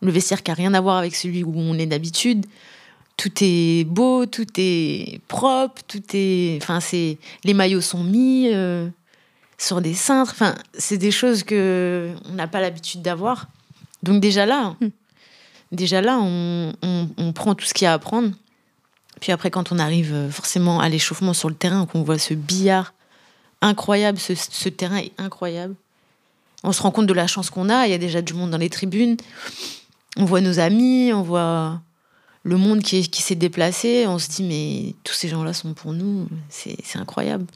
Le 0.00 0.10
vestiaire 0.10 0.42
qui 0.42 0.50
a 0.50 0.54
rien 0.54 0.74
à 0.74 0.80
voir 0.80 0.96
avec 0.96 1.14
celui 1.14 1.44
où 1.44 1.52
on 1.56 1.78
est 1.78 1.86
d'habitude. 1.86 2.46
Tout 3.16 3.32
est 3.40 3.84
beau, 3.84 4.26
tout 4.26 4.46
est 4.56 5.20
propre, 5.28 5.82
tout 5.86 6.02
est. 6.12 6.58
Enfin, 6.60 6.80
c'est. 6.80 7.18
Les 7.44 7.54
maillots 7.54 7.80
sont 7.80 8.02
mis 8.02 8.48
euh, 8.52 8.88
sur 9.56 9.80
des 9.80 9.94
cintres. 9.94 10.32
Enfin, 10.32 10.54
c'est 10.76 10.98
des 10.98 11.12
choses 11.12 11.44
que 11.44 12.12
on 12.28 12.34
n'a 12.34 12.48
pas 12.48 12.60
l'habitude 12.60 13.02
d'avoir. 13.02 13.46
Donc 14.02 14.20
déjà 14.20 14.46
là. 14.46 14.74
Hmm 14.80 14.88
déjà 15.74 16.00
là, 16.00 16.18
on, 16.20 17.32
prend 17.34 17.54
tout 17.54 17.64
ce 17.64 17.74
qu'il 17.74 17.84
y 17.84 17.88
a 17.88 17.92
à 17.92 17.98
prendre. 17.98 18.30
Puis 19.20 19.32
après, 19.32 19.50
quand 19.50 19.72
on 19.72 19.78
arrive 19.78 20.12
euh, 20.12 20.30
forcément 20.30 20.80
à 20.80 20.88
l'échauffement 20.88 21.34
sur 21.34 21.48
le 21.48 21.54
terrain, 21.54 21.86
qu'on 21.86 22.02
voit 22.02 22.18
ce 22.18 22.34
billard 22.34 22.94
incroyable, 23.62 24.18
ce, 24.18 24.68
terrain 24.68 24.98
est 24.98 25.12
incroyable. 25.18 25.74
On 26.62 26.72
se 26.72 26.82
rend 26.82 26.90
compte 26.90 27.06
de 27.06 27.12
la 27.12 27.26
chance 27.26 27.50
qu'on 27.50 27.68
a. 27.70 27.86
Il 27.86 27.90
y 27.90 27.94
a 27.94 27.98
déjà 27.98 28.22
du 28.22 28.34
monde 28.34 28.50
dans 28.50 28.58
les 28.58 28.70
tribunes. 28.70 29.16
On 30.16 30.24
voit 30.24 30.40
nos 30.40 30.58
amis, 30.58 31.12
on 31.12 31.22
voit 31.22 31.80
le 32.42 32.56
monde 32.56 32.82
qui, 32.82 33.08
qui 33.08 33.22
s'est 33.22 33.34
déplacé. 33.34 34.06
On 34.06 34.18
se 34.18 34.28
dit, 34.28 34.42
mais 34.42 34.94
tous 35.04 35.14
ces 35.14 35.28
gens-là 35.28 35.52
sont 35.52 35.74
pour 35.74 35.92
nous. 35.92 36.28
C'est 36.48 36.76
incroyable. 36.96 37.46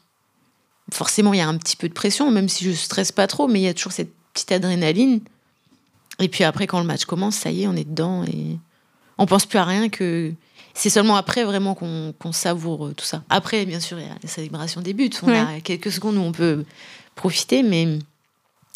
Forcément, 0.92 1.34
il 1.34 1.38
y 1.38 1.42
a 1.42 1.48
un 1.48 1.58
petit 1.58 1.76
peu 1.76 1.88
de 1.88 1.94
pression, 1.94 2.30
même 2.30 2.48
si 2.48 2.64
je 2.64 2.72
stresse 2.72 3.12
pas 3.12 3.26
trop, 3.26 3.46
mais 3.46 3.60
il 3.60 3.64
y 3.64 3.68
a 3.68 3.74
toujours 3.74 3.92
cette 3.92 4.12
petite 4.32 4.52
adrénaline. 4.52 5.20
Et 6.18 6.28
puis 6.28 6.44
après, 6.44 6.66
quand 6.66 6.80
le 6.80 6.86
match 6.86 7.04
commence, 7.04 7.36
ça 7.36 7.50
y 7.50 7.62
est, 7.62 7.66
on 7.66 7.74
est 7.74 7.88
dedans 7.88 8.24
et 8.24 8.58
on 9.18 9.26
pense 9.26 9.46
plus 9.46 9.58
à 9.58 9.64
rien 9.64 9.88
que. 9.88 10.32
C'est 10.74 10.90
seulement 10.90 11.16
après 11.16 11.42
vraiment 11.42 11.74
qu'on 11.74 12.32
savoure 12.32 12.86
euh, 12.86 12.94
tout 12.94 13.04
ça. 13.04 13.24
Après, 13.30 13.66
bien 13.66 13.80
sûr, 13.80 13.98
il 13.98 14.06
y 14.06 14.08
a 14.08 14.14
la 14.22 14.28
célébration 14.28 14.80
des 14.80 14.94
buts. 14.94 15.10
On 15.24 15.28
a 15.28 15.60
quelques 15.60 15.90
secondes 15.90 16.16
où 16.16 16.20
on 16.20 16.30
peut 16.30 16.64
profiter, 17.16 17.64
mais 17.64 17.98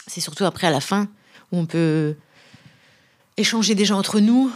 c'est 0.08 0.20
surtout 0.20 0.44
après, 0.44 0.66
à 0.66 0.72
la 0.72 0.80
fin, 0.80 1.06
où 1.52 1.58
on 1.58 1.66
peut 1.66 2.16
échanger 3.36 3.76
déjà 3.76 3.94
entre 3.94 4.18
nous, 4.18 4.50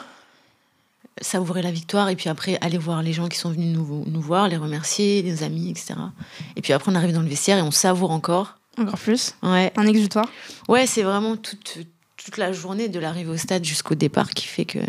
savourer 1.20 1.62
la 1.62 1.70
victoire, 1.70 2.09
et 2.09 2.16
puis 2.16 2.28
après, 2.28 2.59
aller 2.62 2.78
voir 2.78 3.01
les 3.03 3.12
gens 3.12 3.28
qui 3.28 3.39
sont 3.39 3.51
venus 3.51 3.76
nous, 3.76 4.05
nous 4.09 4.20
voir, 4.20 4.49
les 4.49 4.57
remercier, 4.57 5.22
les 5.22 5.45
amis, 5.45 5.70
etc. 5.70 5.95
Et 6.57 6.62
puis 6.62 6.72
après, 6.72 6.91
on 6.91 6.97
arrive 6.97 7.12
dans 7.12 7.22
le 7.22 7.28
vestiaire 7.28 7.59
et 7.59 7.62
on 7.62 7.70
savoure 7.70 8.11
encore. 8.11 8.59
Encore 8.76 8.99
plus 8.99 9.34
Ouais. 9.43 9.72
Un 9.76 9.87
exutoire 9.87 10.26
Ouais, 10.68 10.87
c'est 10.87 11.03
vraiment 11.03 11.37
toute 11.37 11.87
toute 12.27 12.39
la 12.39 12.53
journée 12.53 12.89
de 12.89 12.99
l'arrivée 12.99 13.31
au 13.31 13.37
stade 13.37 13.64
jusqu'au 13.64 13.95
départ 13.95 14.31
qui 14.31 14.49
fait 14.49 14.64
que 14.64 14.81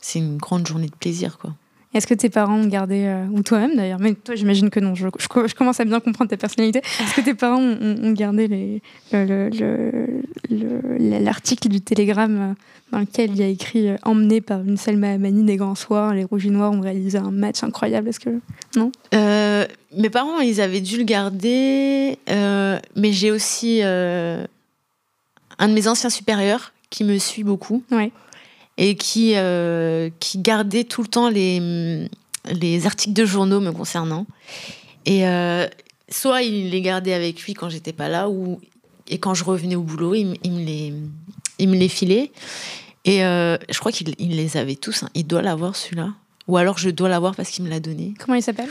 c'est 0.00 0.18
une 0.18 0.36
grande 0.36 0.66
journée 0.66 0.88
de 0.88 0.94
plaisir, 0.94 1.38
quoi. 1.38 1.54
Est-ce 1.94 2.06
que 2.06 2.12
tes 2.12 2.28
parents 2.28 2.56
ont 2.56 2.66
gardé, 2.66 3.04
euh, 3.06 3.24
ou 3.30 3.42
toi-même 3.42 3.74
d'ailleurs, 3.76 4.00
mais 4.00 4.14
toi 4.14 4.34
j'imagine 4.34 4.68
que 4.68 4.80
non, 4.80 4.94
je, 4.94 5.06
je, 5.16 5.54
commence 5.54 5.80
à 5.80 5.84
bien 5.86 6.00
comprendre 6.00 6.28
ta 6.28 6.36
personnalité. 6.36 6.80
Est-ce 7.00 7.14
que 7.14 7.20
tes 7.22 7.34
parents 7.34 7.62
ont, 7.62 8.12
gardé 8.12 8.82
l'article 10.50 11.68
du 11.68 11.80
télégramme 11.80 12.40
euh, 12.40 12.52
dans 12.92 12.98
lequel 12.98 13.30
il 13.30 13.36
y 13.38 13.44
a 13.44 13.46
écrit 13.46 13.88
euh, 13.88 13.96
Emmené 14.02 14.42
par 14.42 14.60
une 14.60 14.76
Selma 14.76 15.12
Amani 15.12 15.44
des 15.44 15.56
grands 15.56 15.76
soirs, 15.76 16.12
les 16.12 16.24
Rouges 16.24 16.44
et 16.46 16.50
Noirs 16.50 16.72
ont 16.72 16.80
réalisé 16.80 17.16
un 17.16 17.30
match 17.30 17.62
incroyable 17.62 18.08
Est-ce 18.08 18.20
que. 18.20 18.40
Non? 18.76 18.92
Mes 19.96 20.10
parents, 20.10 20.40
ils 20.40 20.60
avaient 20.60 20.80
dû 20.80 20.98
le 20.98 21.04
garder, 21.04 22.18
mais 22.28 23.12
j'ai 23.12 23.30
aussi 23.30 23.82
un 23.82 24.48
de 25.68 25.72
mes 25.72 25.88
anciens 25.88 26.10
supérieurs 26.10 26.73
qui 26.94 27.02
me 27.02 27.18
suit 27.18 27.42
beaucoup. 27.42 27.82
Et 28.76 28.96
qui, 28.96 29.32
euh, 29.34 30.10
qui 30.20 30.38
gardait 30.38 30.84
tout 30.84 31.02
le 31.02 31.08
temps 31.08 31.28
les, 31.28 32.08
les 32.46 32.86
articles 32.86 33.12
de 33.12 33.24
journaux 33.24 33.60
me 33.60 33.72
concernant. 33.72 34.26
Et 35.06 35.26
euh, 35.26 35.66
soit 36.08 36.42
il 36.42 36.70
les 36.70 36.82
gardait 36.82 37.12
avec 37.12 37.42
lui 37.42 37.54
quand 37.54 37.68
j'étais 37.68 37.92
pas 37.92 38.08
là, 38.08 38.28
ou 38.28 38.60
et 39.08 39.18
quand 39.18 39.34
je 39.34 39.44
revenais 39.44 39.76
au 39.76 39.82
boulot, 39.82 40.14
il, 40.14 40.38
il 40.42 40.52
me, 40.52 40.64
les, 40.64 40.92
il 41.58 41.68
me 41.68 41.76
les 41.76 41.88
filait. 41.88 42.32
Et 43.04 43.24
euh, 43.24 43.58
je 43.68 43.78
crois 43.78 43.92
qu'il 43.92 44.14
les 44.18 44.56
avait 44.56 44.76
tous. 44.76 45.02
Hein. 45.02 45.10
Il 45.14 45.26
doit 45.26 45.42
l'avoir 45.42 45.76
celui-là. 45.76 46.14
Ou 46.46 46.56
alors 46.56 46.78
je 46.78 46.90
dois 46.90 47.08
l'avoir 47.08 47.34
parce 47.34 47.50
qu'il 47.50 47.64
me 47.64 47.70
l'a 47.70 47.80
donné. 47.80 48.14
Comment 48.18 48.34
il 48.34 48.42
s'appelle? 48.42 48.70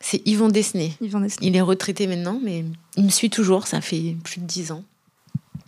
C'est 0.00 0.20
Yvon 0.26 0.48
Desnay. 0.48 0.92
Yvon 1.00 1.20
Desnay. 1.20 1.46
Il 1.46 1.56
est 1.56 1.60
retraité 1.60 2.06
maintenant, 2.06 2.40
mais 2.42 2.64
il 2.96 3.04
me 3.04 3.10
suit 3.10 3.30
toujours. 3.30 3.66
Ça 3.66 3.80
fait 3.80 4.16
plus 4.24 4.40
de 4.40 4.46
dix 4.46 4.72
ans. 4.72 4.82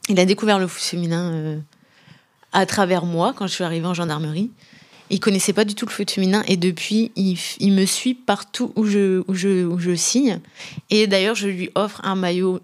Il 0.08 0.20
a 0.20 0.26
découvert 0.26 0.58
le 0.58 0.66
foot 0.66 0.82
féminin 0.82 1.60
à 2.54 2.64
travers 2.66 3.04
moi 3.04 3.34
quand 3.36 3.46
je 3.46 3.52
suis 3.52 3.64
arrivée 3.64 3.86
en 3.86 3.92
gendarmerie. 3.94 4.50
Il 5.10 5.20
connaissait 5.20 5.52
pas 5.52 5.66
du 5.66 5.74
tout 5.74 5.84
le 5.84 5.90
foot 5.90 6.10
féminin 6.10 6.42
et 6.48 6.56
depuis, 6.56 7.12
il, 7.14 7.38
il 7.60 7.72
me 7.72 7.84
suit 7.84 8.14
partout 8.14 8.72
où 8.74 8.86
je, 8.86 9.22
où 9.28 9.34
je, 9.34 9.64
où 9.66 9.78
je 9.78 9.94
signe. 9.94 10.40
Et 10.88 11.06
d'ailleurs, 11.06 11.34
je 11.34 11.46
lui 11.48 11.68
offre 11.74 12.00
un 12.04 12.14
maillot 12.14 12.60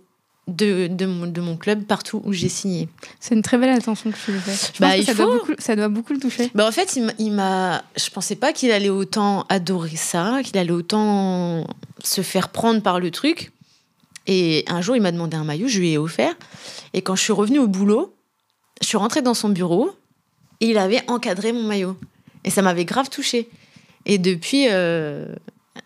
de, 0.49 0.87
de, 0.89 1.05
mon, 1.07 1.27
de 1.27 1.41
mon 1.43 1.57
club 1.59 1.85
partout 1.85 2.23
où 2.25 2.33
j'ai 2.33 2.49
signé. 2.49 2.89
C'est 3.21 3.35
une 3.35 3.43
très 3.43 3.59
belle 3.59 3.69
attention 3.69 4.11
que 4.11 4.17
tu 4.25 4.33
lui 4.33 4.41
fais. 4.41 4.53
Je 4.53 4.81
Bah, 4.81 4.89
pense 4.89 4.95
que 4.97 5.01
il 5.01 5.05
ça, 5.05 5.15
faut. 5.15 5.23
doit 5.27 5.35
beaucoup, 5.39 5.53
ça 5.59 5.77
doit 5.77 5.89
beaucoup 5.89 6.13
le 6.15 6.19
toucher. 6.19 6.51
Bah, 6.55 6.67
en 6.67 6.73
fait, 6.73 6.97
il 6.97 7.05
m'a- 7.05 7.13
il 7.19 7.31
m'a. 7.31 7.85
Je 7.97 8.09
pensais 8.11 8.37
pas 8.37 8.53
qu'il 8.55 8.73
allait 8.73 8.89
autant 8.89 9.45
adorer 9.51 9.95
ça, 9.97 10.41
qu'il 10.43 10.57
allait 10.57 10.71
autant 10.73 11.67
se 12.03 12.23
faire 12.23 12.49
prendre 12.49 12.81
par 12.81 12.99
le 13.01 13.11
truc. 13.11 13.53
Et 14.27 14.65
un 14.67 14.81
jour, 14.81 14.97
il 14.97 15.03
m'a 15.03 15.13
demandé 15.13 15.37
un 15.37 15.45
maillot, 15.45 15.69
je 15.69 15.79
lui 15.79 15.91
ai 15.93 15.99
offert. 15.99 16.35
Et 16.95 17.03
quand 17.03 17.15
je 17.17 17.23
suis 17.23 17.33
revenue 17.33 17.59
au 17.59 17.69
boulot, 17.69 18.15
je 18.81 18.87
suis 18.87 18.97
rentrée 18.97 19.23
dans 19.23 19.35
son 19.35 19.49
bureau 19.51 19.91
et 20.61 20.71
il 20.71 20.79
avait 20.79 21.03
encadré 21.09 21.53
mon 21.53 21.63
maillot. 21.65 21.97
Et 22.45 22.51
ça 22.51 22.63
m'avait 22.63 22.85
grave 22.85 23.09
touchée. 23.11 23.49
Et 24.07 24.19
depuis, 24.19 24.67
euh, 24.71 25.35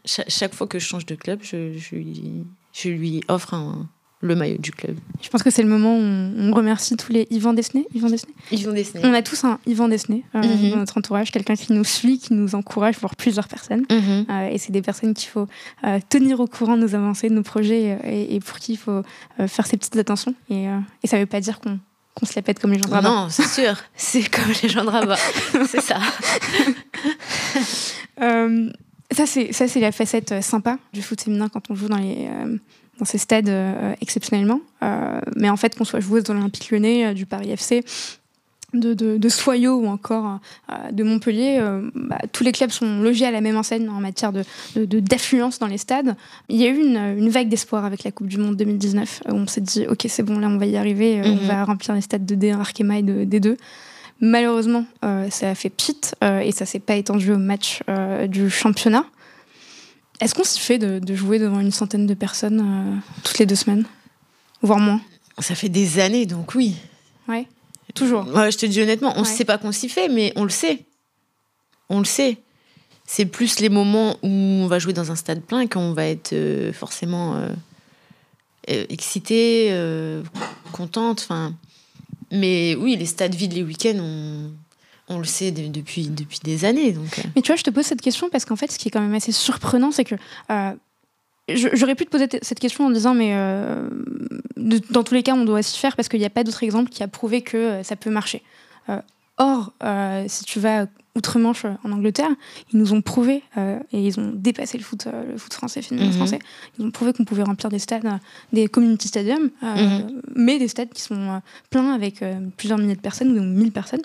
cha- 0.05 0.24
chaque, 0.28 0.55
fois 0.55 0.66
que 0.66 0.78
je 0.78 0.86
change 0.86 1.07
de 1.07 1.14
club, 1.16 1.40
je, 1.42 1.76
je 1.76 1.95
lui, 1.97 2.45
je 2.72 2.88
lui 2.88 3.22
offre 3.28 3.55
un- 3.55 3.88
le 4.20 4.34
maillot 4.36 4.57
du 4.57 4.70
club. 4.70 4.97
Je 5.20 5.28
pense 5.28 5.42
que 5.42 5.51
c'est 5.51 5.62
le 5.62 5.68
moment 5.68 5.99
où 5.99 6.01
on, 6.01 6.51
remercie 6.55 6.97
tous 6.97 7.12
les 7.12 7.26
Yvan 7.30 7.53
Desnay. 7.53 7.84
Yvan 7.95 8.09
Desnay 8.09 8.32
dessiné. 8.72 9.01
On 9.05 9.12
a 9.12 9.20
tous 9.20 9.45
un 9.45 9.59
Yvan 9.66 9.88
Desnay 9.88 10.22
euh, 10.34 10.38
Mhm. 10.42 10.70
dans 10.70 10.76
notre 10.76 10.97
entourage, 10.97 11.30
quelqu'un 11.30 11.57
qui 11.57 11.74
nous 11.74 11.84
suit, 11.84 12.18
qui 12.18 12.32
nous 12.32 12.55
encourage, 12.55 12.97
voire 12.99 13.16
plusieurs 13.16 13.49
personnes. 13.49 13.84
Mhm. 13.90 14.24
Euh, 14.30 14.49
et 14.49 14.57
c'est 14.57 14.72
des 14.72 14.80
personnes 14.80 15.12
qu'il 15.12 15.28
faut 15.28 15.47
euh, 15.84 15.99
tenir 16.09 16.40
au 16.40 16.47
courant 16.47 16.76
de 16.78 16.82
nos 16.82 16.95
avancées, 16.95 17.28
de 17.28 17.34
nos 17.34 17.42
projets, 17.42 17.99
et, 18.05 18.34
et 18.34 18.40
pour 18.40 18.59
qui 18.61 18.72
il 18.74 18.78
faut 18.78 19.03
faire 19.47 19.66
ces 19.66 19.76
petites 19.76 19.97
attentions. 19.97 20.34
Et, 20.49 20.64
et 21.03 21.07
ça 21.07 21.16
ne 21.16 21.22
veut 21.22 21.26
pas 21.26 21.40
dire 21.40 21.61
qu'on 21.61 21.78
qu'on 22.14 22.26
se 22.26 22.32
la 22.36 22.42
pète 22.42 22.58
comme 22.58 22.72
les 22.72 22.78
gens 22.78 22.88
de 22.88 22.94
rabat. 22.94 23.08
Non, 23.08 23.28
c'est 23.28 23.46
sûr. 23.46 23.76
C'est 23.96 24.28
comme 24.28 24.52
les 24.62 24.68
gens 24.68 24.84
de 24.84 24.90
rabat. 24.90 25.16
c'est 25.68 25.80
ça. 25.80 25.98
Euh, 28.22 28.70
ça, 29.10 29.26
c'est 29.26 29.80
la 29.80 29.90
facette 29.90 30.30
euh, 30.32 30.40
sympa 30.40 30.78
du 30.92 31.02
foot 31.02 31.20
féminin 31.20 31.48
quand 31.48 31.70
on 31.70 31.74
joue 31.74 31.88
dans, 31.88 31.96
les, 31.96 32.28
euh, 32.28 32.56
dans 32.98 33.04
ces 33.04 33.18
stades 33.18 33.48
euh, 33.48 33.94
exceptionnellement. 34.00 34.60
Euh, 34.82 35.20
mais 35.36 35.48
en 35.50 35.56
fait, 35.56 35.76
qu'on 35.76 35.84
soit 35.84 36.00
joueuse 36.00 36.24
de 36.24 36.32
l'Olympique 36.32 36.70
lyonnais, 36.70 37.06
euh, 37.06 37.14
du 37.14 37.26
Paris 37.26 37.50
FC, 37.50 37.84
de, 38.75 38.95
de, 38.95 39.16
de 39.18 39.29
Soyaux 39.29 39.77
ou 39.77 39.87
encore 39.87 40.41
euh, 40.70 40.91
de 40.93 41.03
Montpellier, 41.05 41.59
euh, 41.61 41.89
bah, 41.95 42.18
tous 42.33 42.45
les 42.45 42.53
clubs 42.53 42.70
sont 42.70 43.01
logés 43.01 43.27
à 43.27 43.31
la 43.31 43.41
même 43.41 43.57
enseigne 43.57 43.89
en 43.89 44.01
matière 44.01 44.33
de- 44.33 44.45
d'affluence 45.01 45.59
dans 45.59 45.66
les 45.66 45.79
stades. 45.79 46.16
Il 46.49 46.57
y 46.57 46.64
a 46.64 46.68
eu 46.68 46.79
une, 46.79 46.97
une 47.18 47.29
vague 47.29 47.49
d'espoir 47.49 47.85
avec 47.85 48.05
la 48.05 48.11
Coupe 48.11 48.27
du 48.29 48.39
Monde 48.39 48.57
2019 48.57 49.22
où 49.29 49.33
on 49.35 49.47
s'est 49.47 49.61
dit, 49.61 49.87
ok, 49.89 50.07
c'est 50.09 50.22
bon, 50.22 50.39
là, 50.39 50.49
on 50.49 50.59
va 50.59 50.66
y 50.66 50.77
arriver, 50.77 51.20
euh, 51.20 51.25
on 51.25 51.35
Mhm. 51.37 51.47
va 51.47 51.64
remplir 51.64 51.95
les 51.95 52.01
stades 52.01 52.27
de 52.27 52.35
D1 52.35 52.59
Arkema 52.61 52.99
et 52.99 53.03
de 53.03 53.25
D2. 53.25 53.57
Malheureusement, 54.20 54.87
euh, 55.05 55.29
ça 55.31 55.51
a 55.51 55.55
fait 55.55 55.70
pite 55.70 56.14
euh, 56.22 56.39
et 56.41 56.53
ça 56.53 56.66
s'est 56.66 56.79
pas 56.79 56.95
étendu 56.95 57.33
au 57.33 57.39
match 57.39 57.81
euh, 57.89 58.27
du 58.27 58.49
championnat. 58.49 59.05
Est-ce 60.20 60.35
qu'on 60.35 60.45
s'y 60.45 60.61
fait 60.61 60.79
de, 60.79 61.14
jouer 61.14 61.39
devant 61.39 61.59
une 61.61 61.72
centaine 61.72 62.07
de 62.07 62.14
personnes 62.14 62.61
euh, 62.61 62.97
toutes 63.25 63.39
les 63.39 63.47
deux 63.47 63.57
semaines? 63.57 63.85
Voire 64.62 64.79
moins? 64.79 65.01
Ça 65.41 65.55
fait 65.57 65.68
des 65.68 65.99
années, 65.99 66.27
donc 66.27 66.55
oui. 66.55 66.77
Ouais. 67.29 67.47
Toujours. 67.95 68.26
Ouais, 68.35 68.51
je 68.51 68.59
te 68.59 68.66
dis 68.66 68.80
honnêtement, 68.80 69.12
on 69.16 69.20
ne 69.20 69.24
Ouais. 69.26 69.30
sait 69.30 69.45
pas 69.45 69.59
qu'on 69.59 69.72
s'y 69.72 69.89
fait, 69.89 70.09
mais 70.09 70.32
on 70.37 70.45
le 70.45 70.51
sait. 70.51 70.85
On 71.89 71.99
le 71.99 72.05
sait. 72.05 72.39
C'est 73.07 73.26
plus 73.26 73.61
les 73.61 73.68
moments 73.68 74.16
où 74.22 74.28
on 74.28 74.66
va 74.66 74.78
jouer 74.78 74.93
dans 74.95 75.11
un 75.12 75.16
stade 75.16 75.43
plein 75.43 75.66
qu'on 75.66 75.93
va 75.93 76.07
être 76.07 76.32
euh, 76.32 76.72
forcément 76.72 77.37
euh, 77.37 77.49
euh, 78.70 78.87
excité, 78.89 79.68
euh, 79.70 80.22
contente. 80.72 81.20
Enfin, 81.22 81.55
mais 82.32 82.74
oui, 82.76 82.97
les 82.97 83.07
stades 83.07 83.35
vides 83.35 83.53
les 83.53 83.62
week-ends, 83.62 83.99
on, 84.01 84.51
on 85.09 85.18
le 85.18 85.24
sait 85.24 85.51
de- 85.53 85.68
depuis, 85.68 86.09
depuis 86.09 86.41
des 86.43 86.64
années. 86.64 86.93
Donc. 86.93 87.20
Mais 87.37 87.43
tu 87.43 87.49
vois, 87.49 87.57
je 87.57 87.62
te 87.62 87.70
pose 87.70 87.85
cette 87.85 88.01
question 88.01 88.30
parce 88.30 88.47
qu'en 88.47 88.57
fait, 88.57 88.72
ce 88.72 88.78
qui 88.78 88.89
est 88.89 88.91
quand 88.91 89.03
même 89.03 89.14
assez 89.14 89.32
surprenant, 89.32 89.93
c'est 89.93 90.05
que 90.05 90.14
j'aurais 91.49 91.95
pu 91.95 92.05
te 92.07 92.11
poser 92.11 92.26
cette 92.42 92.59
question 92.61 92.86
en 92.86 92.90
disant, 92.90 93.14
mais 93.14 93.32
euh, 93.34 93.88
de- 94.57 94.80
dans 94.90 95.03
tous 95.05 95.14
les 95.14 95.22
cas, 95.22 95.34
on 95.34 95.45
doit 95.45 95.62
s'y 95.62 95.78
faire 95.78 95.95
parce 95.97 96.09
qu'il 96.09 96.20
n'y 96.20 96.24
a 96.26 96.30
pas 96.30 96.45
d'autre 96.45 96.62
exemple 96.62 96.90
qui 96.90 97.03
a 97.03 97.09
prouvé 97.09 97.42
que 97.42 97.57
euh, 97.57 97.82
ça 97.82 97.97
peut 97.97 98.11
marcher. 98.11 98.42
Euh, 98.88 99.01
or, 99.38 99.72
euh, 99.82 100.24
si 100.28 100.45
tu 100.45 100.61
vas 100.61 100.86
outre-Manche 101.16 101.64
en 101.84 101.92
Angleterre, 101.92 102.30
ils 102.72 102.78
nous 102.78 102.92
ont 102.92 103.01
prouvé, 103.01 103.45
et 103.57 104.05
ils 104.07 104.18
ont 104.18 104.32
dépassé 104.34 104.76
le 104.78 104.82
foot, 104.82 105.07
le 105.30 105.36
foot 105.38 105.55
français, 105.55 105.80
féminin 105.80 106.07
Mhm. 106.09 106.12
français, 106.14 106.40
ils 106.76 106.84
ont 106.84 106.90
prouvé 106.90 107.12
qu'on 107.12 107.24
pouvait 107.24 107.45
remplir 107.45 107.68
des 107.70 107.78
stades, 107.78 108.05
des 108.53 108.66
community 108.66 109.07
stadiums, 109.07 109.51
Mhm. 109.62 110.20
mais 110.34 110.59
des 110.59 110.66
stades 110.66 110.88
qui 110.92 111.01
sont 111.03 111.40
pleins 111.70 111.92
avec 111.92 112.24
plusieurs 112.57 112.78
milliers 112.78 112.97
de 112.97 113.01
personnes 113.01 113.38
ou 113.38 113.42
1000 113.45 113.70
personnes. 113.70 114.03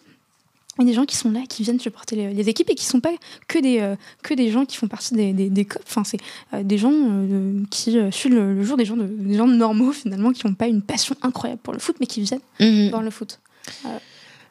Et 0.81 0.85
des 0.85 0.93
gens 0.93 1.05
qui 1.05 1.17
sont 1.17 1.29
là, 1.31 1.41
qui 1.49 1.63
viennent 1.63 1.79
supporter 1.79 2.15
les, 2.15 2.33
les 2.33 2.47
équipes 2.49 2.69
et 2.69 2.75
qui 2.75 2.85
sont 2.85 3.01
pas 3.01 3.11
que 3.49 3.59
des, 3.59 3.79
euh, 3.81 3.95
que 4.23 4.33
des 4.33 4.49
gens 4.49 4.65
qui 4.65 4.77
font 4.77 4.87
partie 4.87 5.13
des, 5.13 5.33
des, 5.33 5.49
des 5.49 5.65
COP. 5.65 5.81
Enfin, 5.85 6.03
c'est 6.05 6.19
euh, 6.53 6.63
des 6.63 6.77
gens 6.77 6.93
euh, 6.93 7.61
qui 7.69 7.97
suivent 8.11 8.33
le, 8.33 8.53
le 8.53 8.63
jour, 8.63 8.77
des 8.77 8.85
gens, 8.85 8.95
de, 8.95 9.03
des 9.05 9.35
gens 9.35 9.45
normaux 9.47 9.91
finalement, 9.91 10.31
qui 10.31 10.47
n'ont 10.47 10.53
pas 10.53 10.67
une 10.67 10.81
passion 10.81 11.15
incroyable 11.21 11.59
pour 11.61 11.73
le 11.73 11.79
foot, 11.79 11.97
mais 11.99 12.05
qui 12.05 12.21
viennent 12.21 12.39
Mhm. 12.61 12.89
voir 12.91 13.01
le 13.01 13.09
foot. 13.11 13.39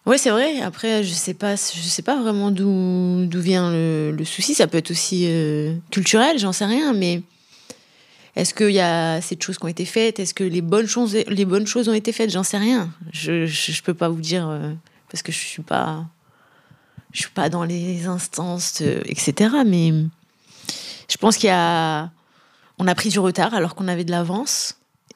Ouais, 0.07 0.18
c'est 0.18 0.31
vrai. 0.31 0.61
Après, 0.61 1.03
je 1.03 1.12
sais 1.12 1.35
pas, 1.35 1.57
je 1.57 1.81
sais 1.81 2.03
pas 2.03 2.20
vraiment 2.20 2.51
d'où 2.51 3.26
vient 3.41 3.70
le, 3.72 4.11
le 4.16 4.24
souci. 4.24 4.55
Ça 4.55 4.66
peut 4.66 4.79
être 4.79 4.91
aussi 4.91 5.29
culturel, 5.91 6.39
j'en 6.39 6.53
sais 6.53 6.66
rien. 6.66 6.93
Mais 6.93 7.22
est-ce 8.37 8.53
qu'il 8.55 8.70
y 8.70 8.81
a 8.81 9.14
assez 9.14 9.35
de 9.35 9.43
choses 9.43 9.59
qui 9.59 9.64
ont 9.64 9.68
été 9.68 9.85
faites? 9.85 10.18
Est-ce 10.20 10.35
que 10.35 10.45
les 10.45 10.61
bonnes 10.62 10.87
choses, 10.87 11.14
les 11.26 11.45
bonnes 11.45 11.66
choses 11.66 11.89
ont 11.89 11.95
été 11.95 12.12
faites? 12.12 12.31
J'en 12.31 12.43
sais 12.43 12.59
rien. 12.59 12.91
Je, 13.12 13.47
je 13.47 13.83
peux 13.83 13.95
pas 13.95 14.09
vous 14.09 14.20
dire 14.20 14.49
parce 15.11 15.22
que 15.22 15.33
je 15.33 15.39
suis 15.39 15.62
pas, 15.62 16.07
je 17.12 17.22
suis 17.22 17.30
pas 17.30 17.48
dans 17.48 17.64
les 17.64 18.06
instances, 18.06 18.80
euh, 18.82 19.00
etc. 19.06 19.50
Mais 19.66 19.92
je 21.09 21.16
pense 21.16 21.36
qu'il 21.36 21.48
y 21.48 21.52
a, 21.52 22.11
on 22.78 22.86
a 22.86 22.94
pris 22.94 23.09
du 23.09 23.18
retard 23.18 23.54
alors 23.54 23.74
qu'on 23.74 23.88
avait 23.88 24.04
de 24.04 24.11
l'avance. 24.11 24.74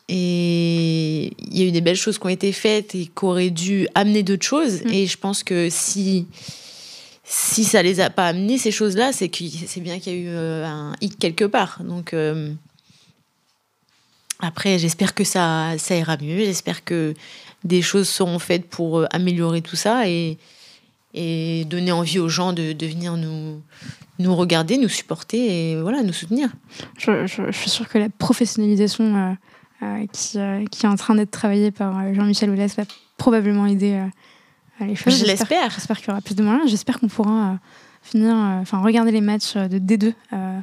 Et 0.09 1.33
il 1.39 1.59
y 1.59 1.63
a 1.63 1.67
eu 1.67 1.71
des 1.71 1.81
belles 1.81 1.97
choses 1.97 2.19
qui 2.19 2.27
ont 2.27 2.31
été 2.31 2.53
faites 2.53 2.95
et 2.95 3.07
qui 3.07 3.25
auraient 3.25 3.51
dû 3.51 3.89
amener 3.95 4.23
d'autres 4.23 4.45
choses. 4.45 4.83
Mm. 4.85 4.93
Et 4.93 5.07
je 5.07 5.17
pense 5.17 5.43
que 5.43 5.69
si, 5.71 6.27
si 7.25 7.65
ça 7.65 7.83
les 7.83 8.01
a 8.01 8.11
pas 8.11 8.29
amenées, 8.29 8.59
ces 8.59 8.73
choses-là, 8.73 9.13
c'est 9.13 9.29
que 9.29 9.45
c'est 9.67 9.81
bien 9.81 10.01
qu'il 10.01 10.13
y 10.13 10.17
a 10.17 10.19
eu 10.19 10.29
euh, 10.29 10.67
un 10.67 10.95
hic 11.01 11.19
quelque 11.19 11.45
part. 11.45 11.83
Donc 11.85 12.15
euh, 12.15 12.53
après, 14.41 14.79
j'espère 14.79 15.15
que 15.15 15.25
ça, 15.25 15.75
ça 15.79 15.95
ira 15.97 16.17
mieux. 16.17 16.39
J'espère 16.39 16.85
que 16.85 17.15
des 17.65 17.81
choses 17.81 18.09
seront 18.09 18.39
faites 18.39 18.69
pour 18.69 19.07
améliorer 19.15 19.63
tout 19.63 19.77
ça 19.77 20.09
et, 20.09 20.37
et 21.15 21.65
donner 21.67 21.93
envie 21.93 22.19
aux 22.19 22.29
gens 22.29 22.53
de, 22.53 22.73
de 22.73 22.87
venir 22.87 23.17
nous, 23.17 23.61
nous 24.19 24.35
regarder, 24.35 24.79
nous 24.79 24.89
supporter 24.89 25.73
et 25.73 25.81
voilà, 25.81 26.03
nous 26.03 26.13
soutenir. 26.13 26.49
Je, 26.99 27.27
je- 27.27 27.47
je 27.51 27.57
suis 27.57 27.71
sûre 27.71 27.89
que 27.89 27.99
la 27.99 28.09
professionnalisation 28.09 29.17
euh, 29.17 29.33
euh, 29.83 30.07
qui, 30.13 30.39
euh, 30.39 30.65
qui 30.71 30.87
est 30.87 30.89
en 30.89 30.97
train 30.97 31.15
d'être 31.15 31.31
travaillée 31.31 31.71
par 31.71 32.15
Jean-Michel 32.15 32.51
Aulas 32.51 32.75
va 32.77 32.85
probablement 33.19 33.67
aider 33.67 34.01
à 34.81 34.85
les 34.87 34.95
choses. 34.97 35.19
Je 35.19 35.25
l'espère. 35.25 35.71
J'espère 35.71 35.99
qu'il 35.99 36.09
y 36.09 36.11
aura 36.13 36.21
plus 36.21 36.35
de 36.35 36.43
moyens. 36.43 36.69
J'espère 36.71 36.99
qu'on 36.99 37.09
pourra 37.09 37.59
finir, 38.03 38.35
enfin 38.35 38.79
regarder 38.81 39.13
les 39.13 39.21
matchs 39.21 39.55
de 39.55 39.79
D2 39.79 40.07
euh, 40.07 40.13
euh, 40.35 40.59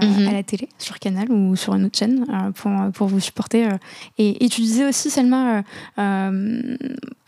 Mhm. 0.00 0.26
à 0.26 0.32
la 0.32 0.42
télé, 0.42 0.68
sur 0.78 0.98
Canal 0.98 1.30
ou 1.30 1.54
sur 1.54 1.72
une 1.76 1.84
autre 1.84 1.96
chaîne 1.96 2.26
euh, 2.28 2.50
pour, 2.50 2.72
pour 2.92 3.06
vous 3.06 3.20
supporter. 3.20 3.66
euh. 3.68 3.76
Et, 4.18 4.44
et 4.44 4.48
tu 4.48 4.60
disais 4.60 4.84
aussi, 4.88 5.08
Selma, 5.08 5.62
euh, 5.98 6.76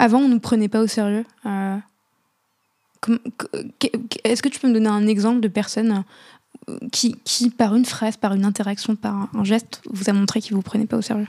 avant 0.00 0.18
on 0.18 0.28
nous 0.28 0.40
prenait 0.40 0.68
pas 0.68 0.80
au 0.82 0.88
sérieux. 0.88 1.24
Euh, 1.46 1.76
comme- 1.76 1.76
que- 1.76 2.95
que- 2.95 2.95
Est-ce 4.24 4.42
que 4.42 4.48
tu 4.48 4.60
peux 4.60 4.68
me 4.68 4.74
donner 4.74 4.88
un 4.88 5.06
exemple 5.06 5.40
de 5.40 5.48
personne 5.48 6.04
euh, 6.68 6.78
qui, 6.92 7.16
qui, 7.24 7.50
par 7.50 7.74
une 7.74 7.84
phrase, 7.84 8.16
par 8.16 8.34
une 8.34 8.44
interaction, 8.44 8.96
par 8.96 9.28
un, 9.34 9.44
geste, 9.44 9.80
vous 9.90 10.10
a 10.10 10.12
montré 10.12 10.40
qu'il 10.40 10.54
vous 10.54 10.62
prenait 10.62 10.86
pas 10.86 10.96
au 10.96 11.02
sérieux? 11.02 11.28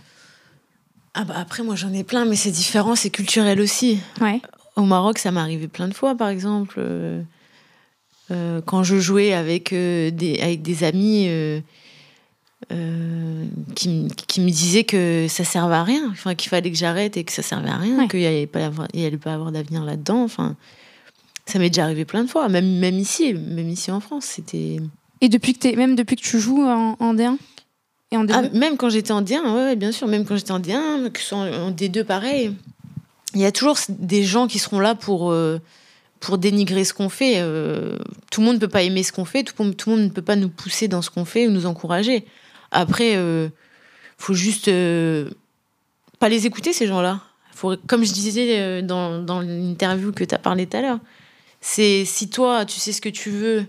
Ah 1.14 1.24
bah 1.24 1.36
après, 1.38 1.64
moi 1.64 1.76
j'en 1.76 1.92
ai 1.94 2.04
plein, 2.04 2.26
mais 2.26 2.36
c'est 2.36 2.52
différent, 2.52 2.96
c'est 2.96 3.10
culturel 3.10 3.60
aussi. 3.60 4.00
Ouais. 4.22 4.42
Au 4.76 4.84
Maroc, 4.84 5.18
ça 5.18 5.32
m'est 5.32 5.40
arrivé 5.40 5.68
plein 5.68 5.88
de 5.88 5.94
fois, 5.94 6.16
par 6.16 6.30
exemple. 6.30 6.76
euh, 6.78 7.22
euh, 8.30 8.62
quand 8.66 8.84
je 8.84 9.00
jouais 9.00 9.34
avec, 9.34 9.74
euh, 9.74 10.12
des, 10.12 10.40
avec 10.40 10.62
des 10.62 10.84
amis 10.84 11.26
euh, 11.28 11.60
qui, 13.76 14.42
me 14.42 14.50
disaient 14.50 14.84
que 14.84 15.28
ça 15.30 15.44
servait 15.44 15.76
à 15.76 15.84
rien, 15.84 16.10
enfin, 16.12 16.36
qu'il 16.36 16.50
fallait 16.50 16.72
que 16.72 16.78
j'arrête 16.78 17.18
et 17.18 17.24
que 17.24 17.32
ça 17.32 17.42
servait 17.42 17.70
à 17.70 17.78
rien, 17.78 17.98
Ouais. 17.98 18.08
qu'il 18.08 18.20
n'y 18.20 18.26
allait 18.26 18.48
pas 18.48 18.66
avoir, 18.66 18.88
il 18.94 19.02
y 19.02 19.06
allait 19.06 19.18
pas 19.18 19.34
avoir 19.34 19.52
d'avenir 19.52 19.84
là-dedans. 19.84 20.24
Enfin, 20.24 20.56
ça 21.48 21.58
m'est 21.60 21.70
déjà 21.70 21.86
arrivé 21.86 22.06
plein 22.06 22.24
de 22.24 22.30
fois, 22.30 22.50
même, 22.50 22.78
même 22.80 23.00
ici, 23.00 23.34
même 23.34 23.70
ici 23.70 23.90
en 23.92 24.00
France. 24.00 24.26
C'était 24.26 24.78
Et 25.22 25.30
depuis 25.30 25.54
que 25.54 25.60
t'es, 25.60 25.76
même 25.76 25.96
depuis 25.96 26.16
que 26.16 26.22
tu 26.22 26.40
joues 26.40 26.62
en, 26.64 26.96
en 27.00 27.14
D1 27.16 27.38
et 28.12 28.18
en 28.18 28.24
D2 28.26 28.32
Ah, 28.34 28.42
même 28.58 28.78
quand 28.78 28.90
j'étais 28.90 29.12
en 29.12 29.22
D1, 29.22 29.42
ouais, 29.42 29.52
ouais, 29.54 29.76
bien 29.76 29.92
sûr, 29.92 30.08
même 30.08 30.26
quand 30.26 30.36
j'étais 30.38 30.52
en 30.52 30.60
D1, 30.60 31.10
que 31.12 31.20
ce 31.20 31.26
soit 31.28 31.38
en 31.40 31.68
en 31.68 31.72
D2, 31.72 32.04
pareil. 32.04 32.54
Il 33.34 33.42
y 33.42 33.46
a 33.46 33.52
toujours 33.52 33.78
des 33.90 34.24
gens 34.24 34.48
qui 34.48 34.60
seront 34.60 34.80
là 34.80 34.96
pour, 34.96 35.32
euh, 35.32 35.60
pour 36.20 36.38
dénigrer 36.38 36.84
ce 36.86 36.94
qu'on 36.94 37.10
fait. 37.10 37.36
euh, 37.38 37.98
tout 38.32 38.42
le 38.42 38.46
monde 38.48 38.56
ne 38.56 38.60
peut 38.62 38.68
pas 38.70 38.84
aimer 38.84 39.04
ce 39.04 39.12
qu'on 39.12 39.26
fait, 39.26 39.44
tout, 39.44 39.54
le 39.60 39.66
monde- 39.66 39.78
tout 39.78 39.90
le 39.90 39.96
monde 39.98 40.06
ne 40.06 40.12
peut 40.12 40.22
pas 40.22 40.36
nous 40.36 40.50
pousser 40.50 40.88
dans 40.88 41.02
ce 41.02 41.10
qu'on 41.10 41.26
fait 41.26 41.48
ou 41.48 41.52
nous 41.52 41.66
encourager. 41.66 42.26
Après, 42.72 43.16
euh, 43.16 43.50
faut 44.18 44.34
juste 44.34 44.68
euh, 44.70 45.30
pas 46.20 46.30
les 46.30 46.46
écouter, 46.46 46.74
ces 46.74 46.88
gens-là. 46.88 47.22
Faut, 47.54 47.76
comme 47.88 48.04
je 48.06 48.14
disais 48.14 48.82
dans, 48.84 49.20
dans 49.22 49.42
l'interview 49.42 50.12
que 50.12 50.24
tu 50.24 50.34
as 50.36 50.38
parlé 50.40 50.66
tout 50.68 50.78
à 50.78 50.82
l'heure, 50.82 51.00
C'est 51.62 52.06
si 52.06 52.30
toi, 52.30 52.66
tu 52.66 52.80
sais 52.80 52.94
ce 52.94 53.02
que 53.02 53.10
tu 53.10 53.30
veux 53.30 53.66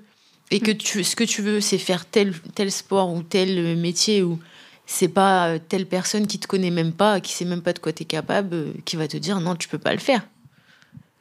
et 0.51 0.61
que 0.61 0.71
tu, 0.71 1.05
ce 1.05 1.17
que 1.17 1.25
tu 1.25 1.43
veux, 1.43 1.61
c'est 1.61 1.79
faire 1.79 2.07
tel, 2.07 2.35
tel 2.55 2.71
sport 2.71 3.13
ou 3.13 3.23
tel 3.23 3.77
métier 3.77 4.23
ou 4.23 4.39
c'est 4.87 5.09
pas 5.09 5.49
euh, 5.49 5.59
telle 5.59 5.87
personne 5.87 6.27
qui 6.27 6.39
te 6.39 6.47
connaît 6.47 6.71
même 6.71 6.93
pas, 6.93 7.21
qui 7.21 7.35
sait 7.35 7.45
même 7.45 7.61
pas 7.61 7.75
de 7.75 7.79
quoi 7.79 7.93
tu 7.93 8.03
es 8.03 8.07
capable, 8.07 8.55
euh, 8.55 8.73
qui 8.87 8.97
va 8.97 9.07
te 9.07 9.19
dire 9.19 9.39
non, 9.41 9.55
tu 9.55 9.69
peux 9.69 9.79
pas 9.79 9.93
le 9.93 9.99
faire. 9.99 10.27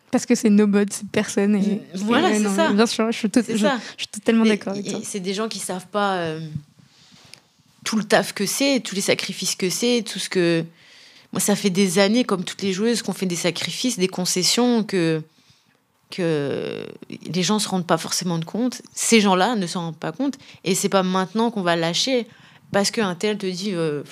Parce 0.10 0.26
que 0.26 0.36
c'est 0.36 0.50
no 0.50 0.68
mode, 0.68 0.92
c'est 0.94 1.08
personne. 1.10 1.56
Et, 1.56 1.82
voilà, 1.96 2.34
c'est 2.34 2.48
ça. 2.48 2.72
Bien 2.72 2.86
sûr, 2.86 3.12
je 3.12 3.18
suis, 3.18 3.30
totalement 3.30 4.46
d'accord 4.46 4.74
avec 4.74 4.90
toi. 4.90 5.00
C'est 5.04 5.20
des 5.20 5.34
gens 5.34 5.50
qui 5.50 5.60
savent 5.60 5.88
pas 5.88 6.16
euh, 6.16 6.40
tout 7.84 7.98
le 7.98 8.06
taf 8.06 8.34
que 8.34 8.46
c'est, 8.46 8.80
tous 8.80 8.96
les 8.96 9.02
sacrifices 9.02 9.56
que 9.56 9.70
c'est, 9.70 10.04
tout 10.10 10.20
ce 10.20 10.30
que. 10.30 10.64
Moi, 11.34 11.42
ça 11.42 11.58
fait 11.58 11.70
des 11.70 12.00
années, 12.00 12.24
comme 12.24 12.46
toutes 12.46 12.62
les 12.62 12.72
joueuses, 12.72 13.02
qu'on 13.02 13.12
fait 13.12 13.26
des 13.26 13.36
sacrifices, 13.36 14.00
des 14.00 14.08
concessions, 14.08 14.86
que 14.86 15.22
que 16.10 16.86
les 17.10 17.44
gens 17.44 17.60
se 17.60 17.68
rendent 17.68 17.88
pas 17.88 17.98
forcément 17.98 18.40
compte. 18.40 18.82
Ces 18.94 19.22
gens-là 19.22 19.56
ne 19.56 19.68
s'en 19.68 19.82
rendent 19.82 19.98
pas 19.98 20.12
compte. 20.12 20.38
Et 20.64 20.76
c'est 20.76 20.90
pas 20.90 21.04
maintenant 21.04 21.52
qu'on 21.52 21.62
va 21.62 21.76
lâcher 21.76 22.28
parce 22.72 22.92
qu'un 22.92 23.16
tel 23.16 23.38
te 23.38 23.46
dit 23.46 23.74
euh, 23.74 24.04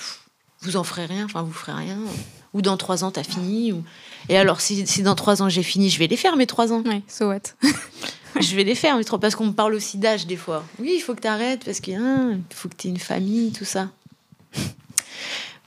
vous 0.62 0.76
en 0.76 0.84
ferez 0.84 1.06
rien, 1.06 1.24
enfin 1.24 1.42
vous 1.42 1.52
ferez 1.52 1.72
rien. 1.72 1.98
Ou 2.52 2.62
dans 2.62 2.76
trois 2.76 3.04
ans, 3.04 3.10
tu 3.10 3.20
as 3.20 3.24
fini. 3.24 3.72
Ou... 3.72 3.84
Et 4.28 4.36
alors, 4.36 4.60
si, 4.60 4.84
dans 5.02 5.14
trois 5.14 5.42
ans 5.42 5.48
j'ai 5.48 5.62
fini, 5.62 5.90
je 5.90 5.98
vais 5.98 6.06
les 6.06 6.16
faire 6.16 6.36
mes 6.36 6.46
trois 6.46 6.72
ans. 6.72 6.82
Oui, 6.86 7.02
so 7.08 7.28
what? 7.28 7.40
Je 8.38 8.54
vais 8.54 8.64
les 8.64 8.74
faire, 8.74 8.98
mais 8.98 9.04
trop 9.04 9.16
parce 9.16 9.34
qu'on 9.34 9.46
me 9.46 9.52
parle 9.52 9.72
aussi 9.72 9.96
d'âge 9.96 10.26
des 10.26 10.36
fois. 10.36 10.62
Oui, 10.78 10.92
il 10.96 11.00
faut 11.00 11.14
que 11.14 11.22
tu 11.22 11.26
arrêtes 11.26 11.64
parce 11.64 11.80
qu'il 11.80 11.94
hein, 11.94 12.38
faut 12.50 12.68
que 12.68 12.74
tu 12.76 12.88
aies 12.88 12.90
une 12.90 12.98
famille, 12.98 13.50
tout 13.50 13.64
ça. 13.64 13.88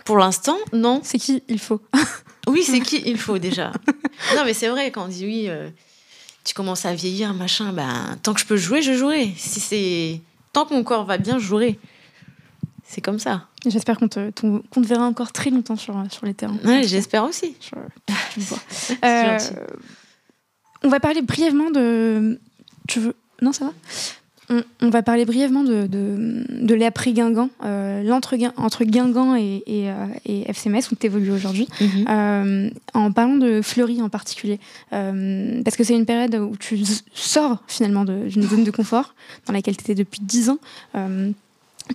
Pour 0.06 0.18
l'instant, 0.18 0.58
non. 0.72 1.02
C'est 1.04 1.18
qui 1.18 1.42
il 1.48 1.58
faut? 1.58 1.82
Oui, 2.48 2.64
c'est 2.64 2.80
qui 2.80 3.02
il 3.06 3.18
faut 3.18 3.38
déjà. 3.38 3.72
non, 4.36 4.44
mais 4.46 4.54
c'est 4.54 4.70
vrai, 4.70 4.92
quand 4.92 5.06
on 5.06 5.08
dit 5.08 5.26
oui, 5.26 5.46
euh, 5.50 5.70
tu 6.50 6.56
commences 6.56 6.86
à 6.86 6.96
vieillir, 6.96 7.36
machin, 7.36 7.72
ben, 7.74 8.18
tant 8.24 8.34
que 8.34 8.40
je 8.40 8.46
peux 8.48 8.58
jouer, 8.58 8.82
je 8.82 8.94
jouerai. 8.94 9.32
Si 9.38 9.60
c'est... 9.60 10.20
Tant 10.52 10.66
que 10.66 10.74
mon 10.74 10.84
corps 10.84 11.06
va 11.06 11.20
bien, 11.20 11.38
je 11.38 11.46
jouerai. 11.46 11.80
C'est 12.84 13.02
comme 13.02 13.20
ça. 13.20 13.46
J'espère 13.68 14.00
qu'on 14.00 14.08
te, 14.08 14.32
te, 14.32 14.80
verra 14.80 15.06
encore 15.06 15.32
très 15.32 15.52
longtemps 15.52 15.76
sur, 15.76 15.94
sur 16.10 16.26
les 16.26 16.34
terrains. 16.34 16.58
J'espère 16.82 17.24
aussi. 17.26 17.56
euh, 19.06 19.38
on 20.84 20.90
va 20.90 21.00
parler 21.00 21.22
brièvement 21.22 21.70
de. 21.70 22.40
Tu 22.88 23.00
veux. 23.00 23.16
Non, 23.44 23.54
ça 23.54 23.66
va? 23.66 23.74
On, 24.50 24.90
va 24.90 25.04
parler 25.04 25.26
brièvement 25.26 25.64
de, 25.64 25.88
de, 25.88 26.44
de 26.50 26.76
l'après-Guingamp, 26.76 27.50
euh, 27.64 28.04
l'entre 28.04 28.36
entre 28.58 28.84
Guingamp 28.84 29.36
et, 29.36 29.64
et, 29.68 29.90
euh, 29.90 29.94
et 30.26 30.50
FCMS, 30.52 30.92
où 30.92 30.96
tu 30.96 31.06
évolues 31.06 31.32
aujourd'hui, 31.32 31.68
mhm. 31.80 32.06
euh, 32.10 32.70
en 32.94 33.12
parlant 33.12 33.38
de 33.38 33.62
Fleury 33.62 34.02
en 34.02 34.10
particulier. 34.10 34.60
Parce 34.90 35.76
que 35.76 35.84
c'est 35.84 35.96
une 35.96 36.06
période 36.06 36.36
où 36.36 36.56
tu 36.58 36.80
sors 37.14 37.64
finalement 37.68 38.06
d'une 38.06 38.44
zone 38.44 38.64
de 38.64 38.72
confort 38.72 39.14
dans 39.46 39.54
laquelle 39.54 39.78
tu 39.78 39.84
étais 39.84 39.96
depuis 39.96 40.22
10 40.22 40.50
ans 40.50 40.60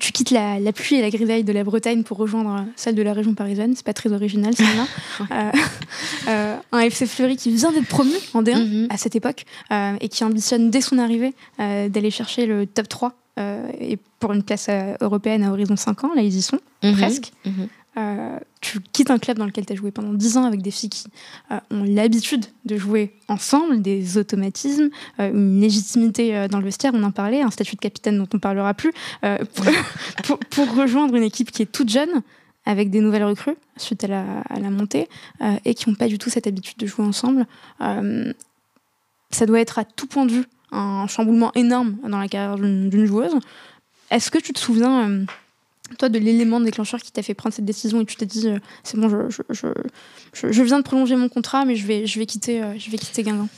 tu 0.01 0.13
quittes 0.13 0.31
la, 0.31 0.73
pluie 0.73 0.97
et 0.97 1.03
la 1.03 1.11
grisaille 1.11 1.45
de 1.45 1.53
la 1.53 1.65
Bretagne 1.65 2.03
pour 2.03 2.19
rejoindre 2.19 2.67
celle 2.77 2.95
de 2.95 3.03
la 3.03 3.13
région 3.13 3.35
parisienne. 3.35 3.75
C'est 3.77 3.85
pas 3.85 3.93
très 3.93 4.13
original, 4.13 4.55
celle-là. 4.55 4.87
Euh, 5.31 5.51
euh, 6.29 6.57
un 6.73 6.81
FC 6.81 7.07
Fleury 7.07 7.37
qui 7.37 7.51
vient 7.55 7.71
d'être 7.71 7.87
promu 7.87 8.13
en 8.35 8.43
D1 8.43 8.59
mhm. 8.59 8.87
à 8.91 8.97
cette 8.97 9.15
époque 9.15 9.45
euh, 9.71 9.95
et 10.01 10.09
qui 10.09 10.25
ambitionne 10.25 10.71
dès 10.71 10.81
son 10.81 10.99
arrivée 10.99 11.35
d'aller 11.59 12.11
chercher 12.11 12.47
le 12.47 12.67
top 12.67 12.89
3 12.89 13.13
et 13.81 13.99
pour 14.19 14.33
une 14.33 14.43
place 14.43 14.69
européenne 15.01 15.45
à 15.45 15.53
horizon 15.53 15.77
5 15.77 16.05
ans. 16.05 16.11
Là, 16.15 16.23
ils 16.23 16.37
y 16.37 16.43
sont, 16.43 16.59
mhm. 16.83 16.95
presque. 16.95 17.33
Mhm. 17.45 17.69
Euh, 17.97 18.39
tu 18.61 18.81
quittes 18.81 19.11
un 19.11 19.19
club 19.19 19.39
dans 19.39 19.47
lequel 19.47 19.67
tu 19.67 19.73
as 19.73 19.77
joué 19.77 19.91
pendant 19.91 20.13
10 20.13 20.37
ans 20.37 20.45
avec 20.45 20.63
des 20.63 20.71
filles 20.71 20.91
qui 20.91 21.07
euh, 21.53 21.59
ont 21.71 21.85
l'habitude 21.85 22.47
de 22.65 22.77
jouer 22.77 23.15
ensemble, 23.29 23.83
des 23.83 24.19
automatismes, 24.19 24.91
euh, 25.21 25.31
une 25.31 25.61
légitimité 25.61 26.49
dans 26.49 26.59
le 26.59 26.65
vestiaire, 26.65 26.93
on 26.95 27.03
en 27.03 27.13
parlait, 27.13 27.43
un 27.43 27.51
statut 27.51 27.77
de 27.77 27.81
capitaine 27.81 28.19
dont 28.19 28.29
on 28.33 28.37
ne 28.37 28.41
parlera 28.41 28.75
plus, 28.75 28.93
pour, 30.25 30.39
pour, 30.39 30.75
rejoindre 30.75 31.15
une 31.15 31.23
équipe 31.23 31.51
qui 31.51 31.63
est 31.63 31.71
toute 31.71 31.89
jeune, 31.89 32.23
avec 32.67 32.91
des 32.91 33.01
nouvelles 33.01 33.25
recrues 33.25 33.57
suite 33.77 34.05
à 34.05 34.09
la, 34.09 34.41
à 34.49 34.59
la 34.59 34.71
montée, 34.71 35.09
et 35.65 35.75
qui 35.75 35.89
n'ont 35.89 35.95
pas 35.95 36.09
du 36.09 36.19
tout 36.19 36.31
cette 36.31 36.47
habitude 36.47 36.79
de 36.79 36.87
jouer 36.87 37.05
ensemble. 37.05 37.47
ça 39.31 39.47
doit 39.47 39.61
être 39.61 39.79
à 39.79 39.85
tout 39.85 40.07
point 40.07 40.27
de 40.27 40.33
vue 40.33 40.45
un 40.73 41.07
chamboulement 41.07 41.53
énorme 41.55 41.97
dans 42.09 42.19
la 42.19 42.29
carrière 42.29 42.57
d'une 42.57 43.07
joueuse. 43.07 43.35
Est-ce 44.11 44.31
que 44.31 44.39
tu 44.39 44.53
te 44.53 44.59
souviens 44.59 45.27
toi, 45.99 46.09
de 46.09 46.19
l'élément 46.19 46.61
déclencheur 46.61 47.01
qui 47.01 47.13
t'a 47.13 47.23
fait 47.23 47.35
prendre 47.35 47.55
cette 47.55 47.65
décision 47.65 48.01
et 48.01 48.07
tu 48.07 48.17
t'es 48.17 48.27
dit, 48.27 48.49
euh, 48.49 48.59
c'est 48.83 48.99
bon, 48.99 49.09
je, 49.09 49.43
je, 49.51 49.69
je, 50.33 50.53
je, 50.53 50.63
viens 50.63 50.79
de 50.79 50.85
prolonger 50.85 51.15
mon 51.15 51.29
contrat, 51.29 51.65
mais 51.65 51.77
je 51.77 51.87
vais, 51.87 52.07
je 52.07 52.19
vais 52.19 52.27
quitter, 52.27 52.63
euh, 52.63 52.75
quitter 52.77 53.23
Guingamp 53.23 53.49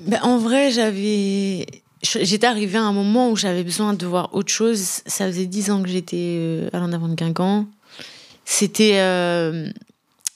ben, 0.00 0.20
En 0.22 0.38
vrai, 0.38 0.70
j'avais. 0.70 1.66
J'étais 2.02 2.46
arrivée 2.46 2.78
à 2.78 2.82
un 2.82 2.94
moment 2.94 3.30
où 3.30 3.36
j'avais 3.36 3.62
besoin 3.62 3.92
de 3.92 4.06
voir 4.06 4.34
autre 4.34 4.50
chose. 4.50 5.02
Ça 5.04 5.26
faisait 5.26 5.44
dix 5.44 5.70
ans 5.70 5.82
que 5.82 5.88
j'étais 5.88 6.36
euh, 6.38 6.70
à 6.72 6.78
l'en 6.78 6.88
de 6.88 7.14
Guingamp. 7.14 7.66
C'était. 8.46 8.98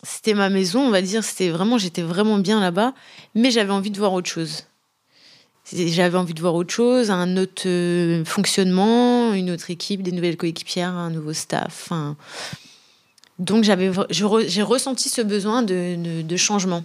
c'était 0.03 0.35
ma 0.35 0.51
maison, 0.51 0.81
on 0.81 0.91
va 0.91 1.01
dire. 1.01 1.25
C'était 1.25 1.49
vraiment, 1.49 1.79
j'étais 1.79 2.03
vraiment 2.03 2.37
bien 2.39 2.61
là-bas, 2.61 2.93
mais 3.35 3.51
j'avais 3.51 3.73
envie 3.73 3.91
de 3.91 3.99
voir 3.99 4.13
autre 4.13 4.29
chose. 4.29 4.65
J'avais 5.73 6.19
envie 6.19 6.35
de 6.35 6.41
voir 6.41 6.55
autre 6.55 6.73
chose, 6.73 7.11
un 7.11 7.39
autre 7.39 7.63
euh, 7.67 8.25
fonctionnement, 8.27 9.33
une 9.33 9.51
autre 9.51 9.71
équipe, 9.71 10.03
des 10.03 10.13
nouvelles 10.13 10.37
coéquipières, 10.37 10.91
un 10.91 11.11
nouveau 11.11 11.33
staff. 11.33 11.91
Donc 13.39 13.65
j'avais, 13.65 13.91
j'ai 14.11 14.63
ressenti 14.63 15.09
ce 15.09 15.23
besoin 15.23 15.63
de, 15.63 16.37
changement. 16.37 16.85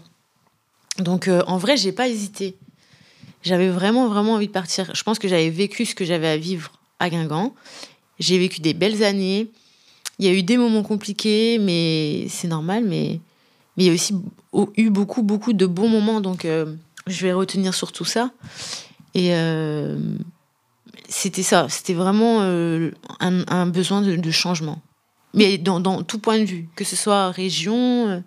Donc 0.97 1.27
euh, 1.27 1.43
en 1.45 1.57
vrai, 1.57 1.75
j'ai 1.75 1.91
pas 1.91 2.07
hésité. 2.07 2.55
J'avais 3.43 3.69
vraiment, 3.69 4.07
vraiment 4.07 4.33
envie 4.33 4.47
de 4.47 4.51
partir. 4.51 4.93
Je 4.93 5.03
pense 5.03 5.19
que 5.19 5.27
j'avais 5.27 5.49
vécu 5.49 5.85
ce 5.85 5.93
que 5.93 6.05
j'avais 6.05 6.27
à 6.27 6.37
vivre 6.37 6.71
à 6.99 7.09
Guingamp. 7.09 7.53
J'ai 8.19 8.37
vécu 8.37 8.61
des 8.61 8.73
belles 8.73 9.03
années. 9.03 9.49
Il 10.19 10.25
y 10.25 10.29
a 10.29 10.33
eu 10.33 10.43
des 10.43 10.57
moments 10.57 10.83
compliqués, 10.83 11.57
mais 11.59 12.27
c'est 12.29 12.47
normal. 12.47 12.83
Mais, 12.85 13.19
mais 13.77 13.83
il 13.83 13.87
y 13.87 13.89
a 13.89 13.93
aussi 13.93 14.13
eu 14.75 14.89
beaucoup, 14.89 15.23
beaucoup 15.23 15.53
de 15.53 15.65
bons 15.65 15.87
moments. 15.87 16.19
Donc 16.19 16.45
euh, 16.45 16.75
je 17.11 17.25
vais 17.25 17.33
retenir 17.33 17.73
sur 17.73 17.91
tout 17.91 18.05
ça. 18.05 18.31
Et 19.13 19.33
euh, 19.33 19.97
c'était 21.07 21.43
ça, 21.43 21.67
c'était 21.69 21.93
vraiment 21.93 22.41
euh, 22.41 22.91
un, 23.19 23.65
besoin 23.65 24.01
de, 24.01 24.31
changement. 24.31 24.81
Mais 25.33 25.57
dans, 25.57 26.03
tout 26.03 26.19
point 26.19 26.39
de 26.39 26.45
vue, 26.45 26.69
que 26.75 26.83
ce 26.83 26.95
soit 26.95 27.31
région, 27.31 28.23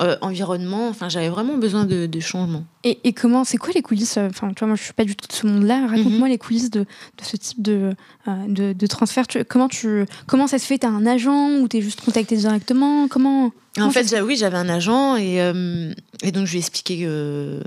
euh, 0.00 0.16
environnement, 0.20 0.88
enfin 0.88 1.08
j'avais 1.08 1.28
vraiment 1.28 1.56
besoin 1.56 1.84
de, 1.84 2.20
changement. 2.20 2.64
Et, 2.84 3.12
comment, 3.12 3.44
c'est 3.44 3.56
quoi 3.56 3.72
les 3.74 3.82
coulisses 3.82 4.18
Enfin, 4.18 4.48
tu 4.48 4.60
vois, 4.60 4.68
moi 4.68 4.76
je 4.76 4.82
suis 4.82 4.92
pas 4.92 5.04
du 5.04 5.16
tout 5.16 5.26
de 5.26 5.32
ce 5.32 5.46
monde-là. 5.46 5.86
Raconte-moi 5.88 6.26
mhm. 6.26 6.32
les 6.32 6.38
coulisses 6.38 6.70
de, 6.70 6.84
ce 7.22 7.36
type 7.36 7.62
de, 7.62 7.94
de, 8.26 8.86
transfert. 8.86 9.26
comment, 9.48 9.68
tu, 9.68 10.04
comment 10.26 10.46
ça 10.46 10.58
se 10.58 10.66
fait? 10.66 10.78
T'as 10.78 10.88
un 10.88 11.06
agent 11.06 11.58
ou 11.60 11.68
t'es 11.68 11.80
juste 11.80 12.00
contacté 12.00 12.36
directement? 12.36 13.08
Comment 13.08 13.52
en 13.80 13.90
fait, 13.90 14.14
oui, 14.22 14.36
j'avais 14.36 14.56
un 14.56 14.68
agent 14.68 15.16
et, 15.16 15.40
euh, 15.40 15.92
et, 16.22 16.30
donc 16.30 16.46
je 16.46 16.52
lui 16.52 16.58
ai 16.58 16.60
expliqué 16.60 17.00
euh, 17.02 17.60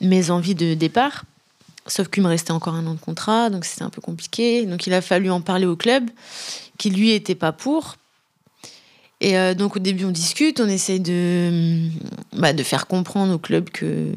mes 0.00 0.30
envies 0.30 0.54
de 0.54 0.74
départ. 0.74 1.24
Sauf 1.86 2.08
qu'il 2.08 2.22
me 2.22 2.28
restait 2.28 2.52
encore 2.52 2.74
un 2.74 2.86
an 2.86 2.94
de 2.94 3.00
contrat, 3.00 3.50
donc 3.50 3.64
c'était 3.64 3.82
un 3.82 3.90
peu 3.90 4.00
compliqué. 4.00 4.66
Donc 4.66 4.86
il 4.86 4.94
a 4.94 5.00
fallu 5.00 5.30
en 5.30 5.40
parler 5.40 5.66
au 5.66 5.76
club, 5.76 6.08
qui 6.78 6.90
lui 6.90 7.12
était 7.12 7.34
pas 7.34 7.52
pour. 7.52 7.96
Et 9.24 9.38
euh, 9.38 9.54
donc 9.54 9.76
au 9.76 9.78
début 9.78 10.04
on 10.04 10.10
discute, 10.10 10.60
on 10.60 10.68
essaye 10.68 11.00
de, 11.00 11.88
bah, 12.36 12.52
de 12.52 12.62
faire 12.62 12.86
comprendre 12.86 13.32
au 13.32 13.38
club 13.38 13.70
que, 13.70 14.12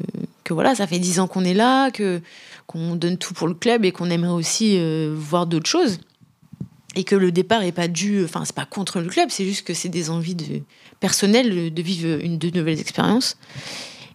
voilà, 0.50 0.74
ça 0.74 0.86
fait 0.86 0.98
dix 0.98 1.18
ans 1.18 1.26
qu'on 1.26 1.44
est 1.44 1.54
là, 1.54 1.90
que 1.90 2.20
qu'on 2.66 2.96
donne 2.96 3.16
tout 3.16 3.32
pour 3.32 3.48
le 3.48 3.54
club 3.54 3.84
et 3.86 3.92
qu'on 3.92 4.10
aimerait 4.10 4.32
aussi 4.32 4.78
voir 5.14 5.46
d'autres 5.46 5.68
choses 5.68 5.98
et 6.94 7.04
que 7.04 7.16
le 7.16 7.32
départ 7.32 7.62
est 7.62 7.72
pas 7.72 7.88
dû, 7.88 8.22
enfin 8.24 8.44
c'est 8.44 8.54
pas 8.54 8.66
contre 8.66 9.00
le 9.00 9.08
club, 9.08 9.30
c'est 9.30 9.44
juste 9.44 9.66
que 9.66 9.72
c'est 9.72 9.88
des 9.88 10.10
envies 10.10 10.34
de, 10.34 10.60
personnelles 11.00 11.72
de 11.72 11.82
vivre 11.82 12.20
une 12.22 12.36
de 12.36 12.50
nouvelles 12.50 12.80
expériences. 12.80 13.36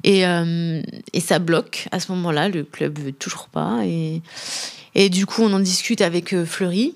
Et, 0.03 0.25
euh, 0.25 0.81
et 1.13 1.19
ça 1.19 1.39
bloque 1.39 1.87
à 1.91 1.99
ce 1.99 2.11
moment-là, 2.11 2.49
le 2.49 2.63
club 2.63 2.99
veut 2.99 3.13
toujours 3.13 3.47
pas. 3.47 3.83
Et, 3.85 5.09
du 5.09 5.25
coup, 5.25 5.43
on 5.43 5.53
en 5.53 5.59
discute 5.59 6.01
avec 6.01 6.33
euh, 6.33 6.45
Fleury. 6.45 6.95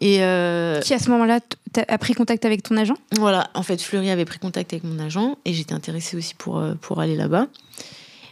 Et 0.00 0.22
euh, 0.22 0.80
Qui 0.80 0.94
à 0.94 0.98
ce 0.98 1.10
moment-là 1.10 1.40
a 1.88 1.98
pris 1.98 2.14
contact 2.14 2.44
avec 2.44 2.62
ton 2.62 2.76
agent? 2.76 2.94
Voilà, 3.12 3.50
en 3.54 3.62
fait, 3.62 3.80
Fleury 3.80 4.10
avait 4.10 4.24
pris 4.24 4.38
contact 4.38 4.72
avec 4.72 4.84
mon 4.84 4.98
agent 4.98 5.38
et 5.44 5.54
j'étais 5.54 5.74
intéressée 5.74 6.16
aussi 6.16 6.34
pour, 6.34 6.62
pour 6.80 7.00
aller 7.00 7.16
là-bas. 7.16 7.46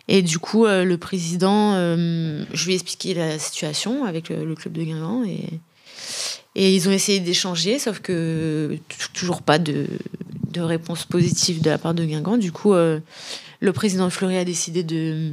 Et 0.09 0.23
du 0.23 0.39
coup, 0.39 0.67
le 0.67 0.97
président, 0.97 1.75
je 1.75 2.65
lui 2.65 2.73
ai 2.73 2.75
expliqué 2.75 3.15
la 3.15 3.39
situation 3.39 4.05
avec 4.05 4.29
le, 4.29 4.45
le 4.45 4.55
club 4.55 4.75
de 4.75 4.83
Guingamp 4.83 5.25
et, 5.25 5.61
et 6.55 6.75
ils 6.75 6.89
ont 6.89 6.93
essayé 6.93 7.21
d'échanger, 7.21 7.79
sauf 7.79 8.01
que 8.01 8.79
toujours 9.15 9.43
pas 9.43 9.59
de, 9.59 9.87
de, 10.51 10.61
réponse 10.61 11.05
positive 11.05 11.63
de 11.63 11.71
la 11.71 11.79
part 11.79 11.95
de 11.95 12.05
Guingamp. 12.05 12.37
Du 12.37 12.53
coup, 12.53 12.75
euh, 12.75 13.01
le 13.61 13.73
président 13.73 14.11
Fleury 14.11 14.37
a 14.37 14.45
décidé 14.45 14.83
de, 14.83 15.33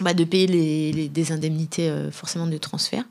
bah, 0.00 0.12
de 0.12 0.24
payer 0.24 0.46
les, 0.46 1.08
des 1.08 1.32
indemnités 1.32 1.88
euh, 1.88 2.10
forcément 2.10 2.46
de 2.46 2.58
transfert. 2.58 3.04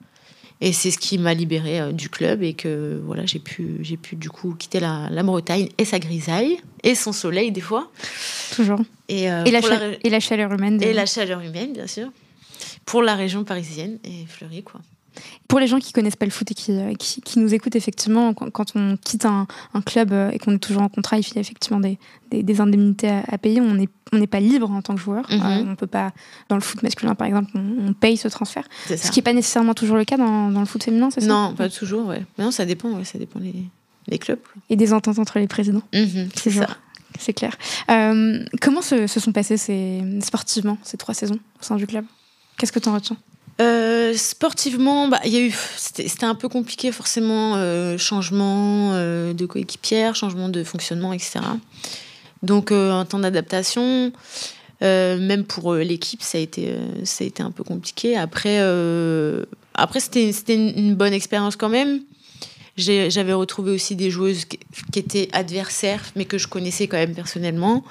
Et 0.61 0.71
c'est 0.71 0.91
ce 0.91 0.97
qui 0.97 1.17
m'a 1.17 1.33
libérée 1.33 1.91
du 1.91 2.09
club 2.09 2.41
et 2.41 2.53
que 2.53 3.01
voilà, 3.05 3.25
j'ai 3.25 3.39
pu, 3.39 3.77
j'ai 3.81 3.97
pu 3.97 4.15
du 4.15 4.29
coup 4.29 4.55
quitter 4.55 4.79
la, 4.79 5.09
la, 5.09 5.23
Bretagne 5.23 5.67
et 5.77 5.83
sa 5.83 5.99
grisaille 5.99 6.57
et 6.83 6.95
son 6.95 7.11
soleil 7.11 7.51
des 7.51 7.61
fois. 7.61 7.91
Toujours. 8.55 8.79
Et, 9.09 9.23
et, 9.23 9.27
la, 9.27 9.59
et 10.03 10.09
la, 10.09 10.19
chaleur 10.21 10.53
humaine. 10.53 10.81
Et 10.81 10.93
la 10.93 11.05
chaleur 11.05 11.41
humaine, 11.41 11.73
bien 11.73 11.87
sûr. 11.87 12.07
Pour 12.85 13.01
la 13.01 13.15
région 13.15 13.43
parisienne 13.43 13.99
et 14.05 14.25
Fleury, 14.27 14.63
quoi. 14.63 14.79
Pour 15.47 15.59
les 15.59 15.67
gens 15.67 15.79
qui 15.79 15.93
connaissent 15.93 16.15
pas 16.15 16.25
le 16.25 16.31
foot 16.31 16.49
et 16.51 16.53
qui, 16.53 16.71
euh, 16.71 16.93
qui, 16.95 17.39
nous 17.39 17.53
écoutent, 17.53 17.75
effectivement, 17.75 18.33
quand, 18.33 18.75
on 18.75 18.97
quitte 18.97 19.25
un, 19.25 19.47
club 19.85 20.11
euh, 20.11 20.31
et 20.31 20.39
qu'on 20.39 20.55
est 20.55 20.59
toujours 20.59 20.81
en 20.81 20.89
contrat, 20.89 21.17
il 21.17 21.25
y 21.33 21.37
a 21.37 21.41
effectivement 21.41 21.79
des, 21.79 21.97
des, 22.31 22.61
indemnités 22.61 23.09
à, 23.09 23.37
payer. 23.37 23.61
On 23.61 23.73
n'est 23.75 23.89
on 24.11 24.25
pas 24.25 24.39
libre 24.39 24.71
en 24.71 24.81
tant 24.81 24.95
que 24.95 25.01
joueur. 25.01 25.25
Mhm. 25.29 25.41
Euh, 25.43 25.71
on 25.71 25.75
peut 25.75 25.87
pas, 25.87 26.11
dans 26.49 26.55
le 26.55 26.61
foot 26.61 26.81
masculin 26.83 27.15
par 27.15 27.27
exemple, 27.27 27.51
on, 27.55 27.93
paye 27.93 28.17
ce 28.17 28.27
transfert. 28.27 28.67
Ce 28.87 29.11
qui 29.11 29.19
n'est 29.19 29.23
pas 29.23 29.33
nécessairement 29.33 29.73
toujours 29.73 29.97
le 29.97 30.05
cas 30.05 30.17
dans, 30.17 30.49
dans 30.49 30.59
le 30.59 30.65
foot 30.65 30.83
féminin, 30.83 31.09
c'est 31.11 31.21
ça? 31.21 31.27
Non, 31.27 31.53
pas 31.53 31.69
toujours, 31.69 32.07
ouais. 32.07 32.25
Mais 32.37 32.43
non, 32.43 32.51
ça 32.51 32.65
dépend, 32.65 32.91
ouais, 32.91 33.05
ça 33.05 33.17
dépend 33.17 33.39
les, 33.39 33.53
les 34.07 34.19
clubs. 34.19 34.39
Et 34.69 34.75
des 34.75 34.93
ententes 34.93 35.19
entre 35.19 35.39
les 35.39 35.47
présidents. 35.47 35.83
Mhm, 35.93 36.29
c'est 36.35 36.51
ça. 36.51 36.67
C'est 37.19 37.33
clair. 37.33 37.55
comment 38.59 38.81
se, 38.81 39.05
se, 39.05 39.19
sont 39.19 39.31
passées 39.31 39.57
ces, 39.57 40.01
sportivement 40.21 40.79
ces 40.81 40.97
trois 40.97 41.13
saisons 41.13 41.39
au 41.59 41.63
sein 41.63 41.75
du 41.75 41.85
club? 41.85 42.05
Qu'est-ce 42.57 42.71
que 42.71 42.79
tu 42.79 42.89
en 42.89 42.93
retiens? 42.93 43.17
Euh, 43.61 44.13
sportivement, 44.15 45.07
bah, 45.07 45.19
y 45.25 45.37
a 45.37 45.39
eu, 45.39 45.53
c'était 45.77 46.25
un 46.25 46.35
peu 46.35 46.49
compliqué 46.49 46.91
forcément, 46.91 47.55
euh, 47.55 47.97
changement 47.97 48.93
euh, 48.93 49.33
de 49.33 49.45
coéquipière, 49.45 50.15
changement 50.15 50.49
de 50.49 50.63
fonctionnement, 50.63 51.13
etc. 51.13 51.39
Donc 52.41 52.71
un 52.71 53.05
temps 53.05 53.19
d'adaptation, 53.19 54.11
même 54.81 55.45
pour 55.45 55.75
l'équipe, 55.75 56.21
ça 56.21 56.37
a 56.37 56.41
été, 56.41 56.75
ça 57.05 57.23
a 57.23 57.27
été 57.27 57.41
un 57.41 57.51
peu 57.51 57.63
compliqué. 57.63 58.17
Après, 58.17 58.59
après 59.75 59.99
c'était 60.01 60.55
une 60.55 60.95
bonne 60.95 61.13
expérience 61.13 61.55
quand 61.55 61.69
même. 61.69 62.01
J'avais 62.75 63.31
retrouvé 63.31 63.71
aussi 63.71 63.95
des 63.95 64.09
joueuses 64.09 64.43
qui 64.91 64.99
étaient 64.99 65.29
adversaires, 65.31 66.03
mais 66.17 66.25
que 66.25 66.37
je 66.37 66.49
connaissais 66.49 66.87
quand 66.87 66.97
même 66.97 67.15
personnellement. 67.15 67.85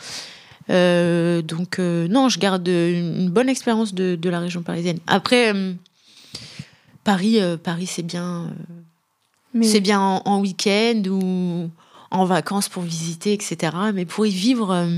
Euh, 0.70 1.42
donc 1.42 1.78
euh, 1.78 2.08
non, 2.08 2.28
je 2.28 2.38
garde 2.38 2.68
une 2.68 3.30
bonne 3.30 3.48
expérience 3.48 3.94
de, 3.94 4.14
de, 4.14 4.30
la 4.30 4.40
région 4.40 4.62
parisienne. 4.62 4.98
Après, 5.06 5.52
euh, 5.54 5.72
Paris, 7.04 7.38
Paris 7.62 7.86
c'est 7.86 8.02
bien, 8.02 8.50
c'est 9.62 9.80
bien 9.80 10.00
en, 10.00 10.40
week-end 10.40 11.02
ou 11.08 11.70
en 12.10 12.24
vacances 12.24 12.68
pour 12.68 12.82
visiter, 12.82 13.32
etc. 13.32 13.76
Mais 13.92 14.04
pour 14.04 14.26
y 14.26 14.30
vivre, 14.30 14.88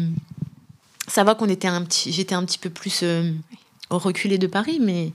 ça 1.09 1.25
va 1.25 1.35
qu'on 1.35 1.49
était 1.49 1.69
un 1.69 1.83
petit, 1.83 2.13
j'étais 2.13 2.35
un 2.35 2.45
petit 2.45 2.59
peu 2.59 2.71
plus 2.71 3.05
reculée 3.91 4.39
de 4.39 4.47
Paris, 4.47 4.79
mais 4.81 5.13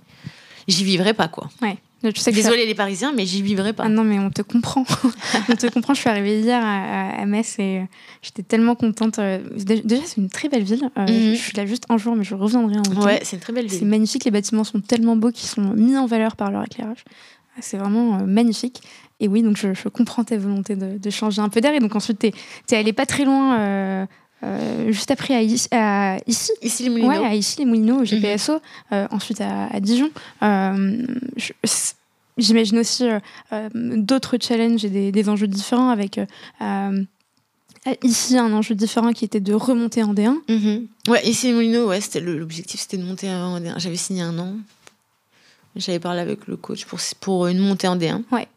j'y 0.68 0.84
vivrais 0.84 1.14
pas 1.14 1.28
quoi. 1.28 1.50
Ouais. 1.62 1.78
Désolée 2.02 2.66
les 2.66 2.76
Parisiens, 2.76 3.12
mais 3.12 3.26
j'y 3.26 3.42
vivrai 3.42 3.74
pas. 3.74 3.84
Ah 3.86 3.90
non, 3.90 4.04
mais 4.04 4.20
on 4.20 4.30
te 4.30 4.42
comprend. 4.42 4.86
on 5.50 5.56
te 5.56 5.68
comprend. 5.68 5.94
Je 5.94 6.00
suis 6.00 6.10
arrivée 6.10 6.40
hier 6.40 6.62
à, 6.64 7.26
Metz 7.26 7.60
et 7.60 7.80
euh, 7.80 7.84
j'étais 8.22 8.44
tellement 8.44 8.76
contente. 8.76 9.20
Euh, 9.20 9.40
déjà, 9.58 10.02
c'est 10.06 10.18
une 10.18 10.30
très 10.30 10.48
belle 10.48 10.64
ville. 10.64 10.90
Euh, 10.98 11.02
mhm. 11.02 11.36
Je 11.36 11.40
suis 11.40 11.58
là 11.58 11.66
juste 11.66 11.84
un 11.90 11.98
jour, 11.98 12.16
mais 12.16 12.24
je 12.24 12.36
reviendrai 12.36 12.78
en 12.78 12.90
week 12.90 13.04
Ouais, 13.04 13.20
c'est 13.24 13.36
une 13.36 13.42
très 13.42 13.52
belle 13.52 13.68
ville. 13.68 13.80
C'est 13.80 13.86
magnifique. 13.86 14.24
Les 14.24 14.32
bâtiments 14.32 14.64
sont 14.64 14.80
tellement 14.80 15.18
beaux 15.18 15.32
qu'ils 15.32 15.50
sont 15.50 15.74
mis 15.74 15.98
en 15.98 16.06
valeur 16.06 16.38
par 16.38 16.52
leur 16.52 16.64
éclairage. 16.64 17.04
C'est 17.60 17.78
vraiment 17.78 18.26
magnifique. 18.26 18.82
Et 19.20 19.28
oui, 19.28 19.42
donc 19.42 19.58
je, 19.58 19.90
comprends 19.90 20.24
ta 20.24 20.38
volonté 20.38 20.78
de, 20.78 21.10
changer 21.10 21.42
un 21.42 21.50
peu 21.50 21.60
d'air. 21.60 21.74
Et 21.74 21.80
donc 21.80 21.96
ensuite, 21.96 22.20
tu 22.20 22.28
es, 22.76 22.78
allée 22.78 22.94
pas 22.94 23.06
très 23.06 23.26
loin. 23.26 24.08
Juste 24.90 25.12
après 25.12 25.36
à, 25.36 25.42
ici, 25.42 26.52
ici 26.62 26.84
les 26.84 26.90
Moulineaux, 26.90 27.10
ouais, 27.10 27.26
à 27.26 27.36
ici 27.36 27.60
les 27.60 27.66
Moulineaux 27.66 28.02
au 28.02 28.04
GPSO, 28.04 28.60
mhm. 28.92 29.08
ensuite 29.12 29.42
à, 29.42 29.80
Dijon. 29.80 30.10
J'imagine 32.40 32.80
aussi 32.80 33.08
euh, 33.08 33.20
euh, 33.52 33.70
d'autres 33.74 34.38
challenges 34.42 34.86
et 34.86 35.12
des, 35.12 35.30
enjeux 35.30 35.48
différents 35.48 35.90
avec 35.90 36.20
euh, 36.62 37.04
ici 38.02 38.38
un 38.38 38.52
enjeu 38.54 38.76
différent 38.76 39.12
qui 39.12 39.26
était 39.26 39.42
de 39.42 39.54
remonter 39.54 40.04
en 40.04 40.14
D1. 40.14 40.36
Mhm. 40.48 40.88
Ouais, 41.10 41.26
ici 41.28 41.52
Molino, 41.52 41.88
ouais, 41.88 42.00
c'était 42.02 42.22
l'objectif 42.22 42.80
c'était 42.80 42.98
de 42.98 43.04
monter 43.04 43.30
en 43.30 43.60
D1. 43.60 43.78
J'avais 43.80 43.98
signé 43.98 44.22
un 44.22 44.38
an. 44.40 44.56
J'avais 45.76 46.00
parlé 46.00 46.22
avec 46.22 46.48
le 46.48 46.56
coach 46.58 46.86
pour, 46.86 47.00
pour 47.20 47.48
une 47.48 47.60
montée 47.60 47.88
en 47.88 47.98
D1. 47.98 48.24
Ouais. 48.32 48.48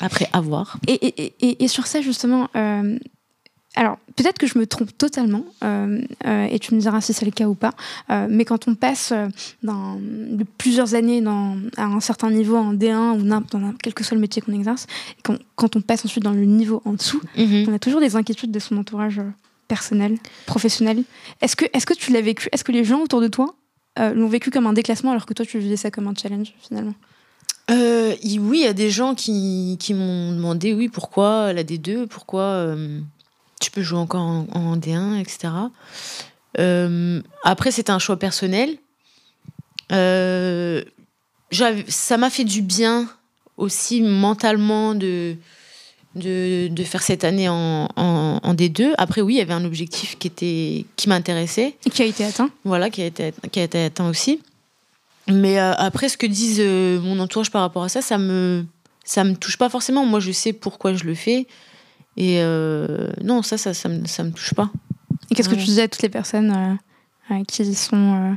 Après, 0.00 0.28
avoir. 0.32 0.78
Et, 0.86 0.92
et, 0.92 1.34
et, 1.40 1.64
et, 1.64 1.68
sur 1.68 1.86
ça, 1.86 2.02
justement, 2.02 2.50
alors, 3.76 3.98
peut-être 4.16 4.38
que 4.38 4.46
je 4.46 4.58
me 4.58 4.66
trompe 4.66 4.96
totalement, 4.96 5.44
euh, 5.62 6.00
euh, 6.26 6.46
et 6.50 6.58
tu 6.58 6.74
me 6.74 6.80
diras 6.80 7.02
si 7.02 7.12
c'est 7.12 7.26
le 7.26 7.30
cas 7.30 7.46
ou 7.46 7.54
pas, 7.54 7.74
euh, 8.10 8.26
mais 8.28 8.46
quand 8.46 8.66
on 8.68 8.74
passe 8.74 9.12
dans, 9.62 9.96
de 10.00 10.44
plusieurs 10.56 10.94
années 10.94 11.20
dans, 11.20 11.58
à 11.76 11.84
un 11.84 12.00
certain 12.00 12.30
niveau 12.30 12.56
en 12.56 12.72
D1 12.72 13.20
ou 13.20 13.22
dans 13.22 13.74
quel 13.82 13.92
que 13.92 14.02
soit 14.02 14.14
le 14.14 14.20
métier 14.22 14.40
qu'on 14.40 14.54
exerce, 14.54 14.86
et 15.18 15.22
quand, 15.22 15.36
quand, 15.56 15.76
on 15.76 15.82
passe 15.82 16.06
ensuite 16.06 16.24
dans 16.24 16.32
le 16.32 16.46
niveau 16.46 16.80
en 16.86 16.94
dessous, 16.94 17.20
mhm. 17.36 17.66
on 17.68 17.74
a 17.74 17.78
toujours 17.78 18.00
des 18.00 18.16
inquiétudes 18.16 18.50
de 18.50 18.58
son 18.58 18.78
entourage 18.78 19.20
personnel, 19.68 20.16
professionnel. 20.46 21.04
Est-ce 21.42 21.54
que, 21.54 21.66
est 21.66 21.84
que 21.84 21.94
tu 21.94 22.12
l'as 22.12 22.22
vécu 22.22 22.48
Est-ce 22.52 22.64
que 22.64 22.72
les 22.72 22.84
gens 22.84 23.00
autour 23.00 23.20
de 23.20 23.28
toi 23.28 23.54
l'ont 23.98 24.28
vécu 24.28 24.50
comme 24.50 24.66
un 24.66 24.74
déclassement 24.74 25.10
alors 25.10 25.26
que 25.26 25.34
toi 25.34 25.44
tu 25.44 25.58
vivais 25.58 25.76
ça 25.76 25.90
comme 25.90 26.06
un 26.06 26.14
challenge 26.14 26.54
finalement? 26.60 26.94
Oui, 27.68 28.60
il 28.60 28.64
y 28.64 28.66
a 28.66 28.72
des 28.72 28.90
gens 28.90 29.14
qui, 29.14 29.76
qui 29.80 29.92
m'ont 29.92 30.32
demandé, 30.32 30.72
oui, 30.72 30.88
pourquoi 30.88 31.52
la 31.52 31.64
D2, 31.64 32.06
pourquoi 32.06 32.74
tu 33.60 33.70
peux 33.70 33.82
jouer 33.82 33.98
encore 33.98 34.20
en, 34.20 34.76
D1, 34.76 35.18
etc. 35.18 35.48
Euh, 36.58 37.22
après, 37.42 37.70
c'était 37.70 37.90
un 37.90 37.98
choix 37.98 38.18
personnel. 38.18 38.76
Euh, 39.92 40.82
ça 41.88 42.16
m'a 42.16 42.30
fait 42.30 42.44
du 42.44 42.62
bien 42.62 43.08
aussi 43.56 44.02
mentalement 44.02 44.94
de, 44.94 45.36
de, 46.14 46.84
faire 46.84 47.02
cette 47.02 47.24
année 47.24 47.48
en, 47.48 47.88
en, 47.96 48.54
D2. 48.54 48.92
Après, 48.98 49.20
oui, 49.20 49.34
il 49.34 49.38
y 49.38 49.40
avait 49.40 49.54
un 49.54 49.64
objectif 49.64 50.18
qui, 50.18 50.26
était, 50.26 50.84
qui 50.96 51.08
m'intéressait. 51.08 51.76
Et 51.86 51.90
qui 51.90 52.02
a 52.02 52.06
été 52.06 52.24
atteint. 52.24 52.50
Voilà, 52.64 52.90
qui 52.90 53.02
a 53.02 53.06
été, 53.06 53.32
qui 53.50 53.60
a 53.60 53.64
été 53.64 53.84
atteint 53.84 54.08
aussi. 54.08 54.40
Mais 55.28 55.58
euh, 55.58 55.72
après, 55.74 56.08
ce 56.08 56.16
que 56.16 56.26
disent 56.26 56.60
mon 57.02 57.18
entourage 57.20 57.50
par 57.50 57.62
rapport 57.62 57.84
à 57.84 57.88
ça, 57.88 58.02
ça 58.02 58.18
me, 58.18 58.64
ça 59.04 59.24
me 59.24 59.34
touche 59.34 59.56
pas 59.56 59.70
forcément. 59.70 60.04
Moi, 60.04 60.20
je 60.20 60.32
sais 60.32 60.52
pourquoi 60.52 60.92
je 60.92 61.04
le 61.04 61.14
fais. 61.14 61.46
Et 62.16 62.40
euh, 62.40 63.10
non, 63.22 63.42
ça, 63.42 63.58
ça, 63.58 63.74
ça, 63.74 63.88
me, 63.88 64.06
ça 64.06 64.24
me 64.24 64.30
touche 64.30 64.54
pas. 64.54 64.70
Et 65.30 65.34
qu'est-ce 65.34 65.48
que 65.48 65.54
tu 65.54 65.64
disais 65.64 65.82
à 65.82 65.88
toutes 65.88 66.02
les 66.02 66.08
personnes 66.08 66.78
euh, 67.30 67.34
euh, 67.34 67.44
qui 67.44 67.74
sont 67.74 68.36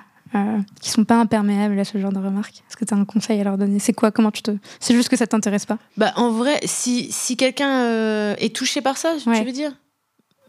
qui 0.80 0.92
sont 0.92 1.06
pas 1.06 1.20
imperméables 1.20 1.80
à 1.80 1.86
ce 1.86 1.98
genre 1.98 2.12
de 2.12 2.20
remarques? 2.20 2.64
Est-ce 2.70 2.78
que 2.78 2.86
tu 2.86 2.94
as 2.94 2.98
un 2.98 3.06
conseil 3.06 3.40
à 3.42 3.44
leur 3.44 3.58
donner? 3.58 3.80
C'est 3.80 3.94
quoi? 3.94 4.12
Comment 4.12 4.32
tu 4.32 4.42
te 4.42 4.52
C'est 4.80 4.94
juste 4.94 5.10
que 5.10 5.18
ça 5.18 5.28
t'intéresse 5.28 5.66
pas? 5.66 5.78
Bah 5.98 6.14
en 6.18 6.32
vrai, 6.32 6.60
si, 6.66 7.12
si 7.12 7.38
quelqu'un 7.38 8.36
est 8.36 8.56
touché 8.56 8.82
par 8.82 8.98
ça, 8.98 9.16
tu 9.18 9.30
veux 9.30 9.52
dire? 9.52 9.72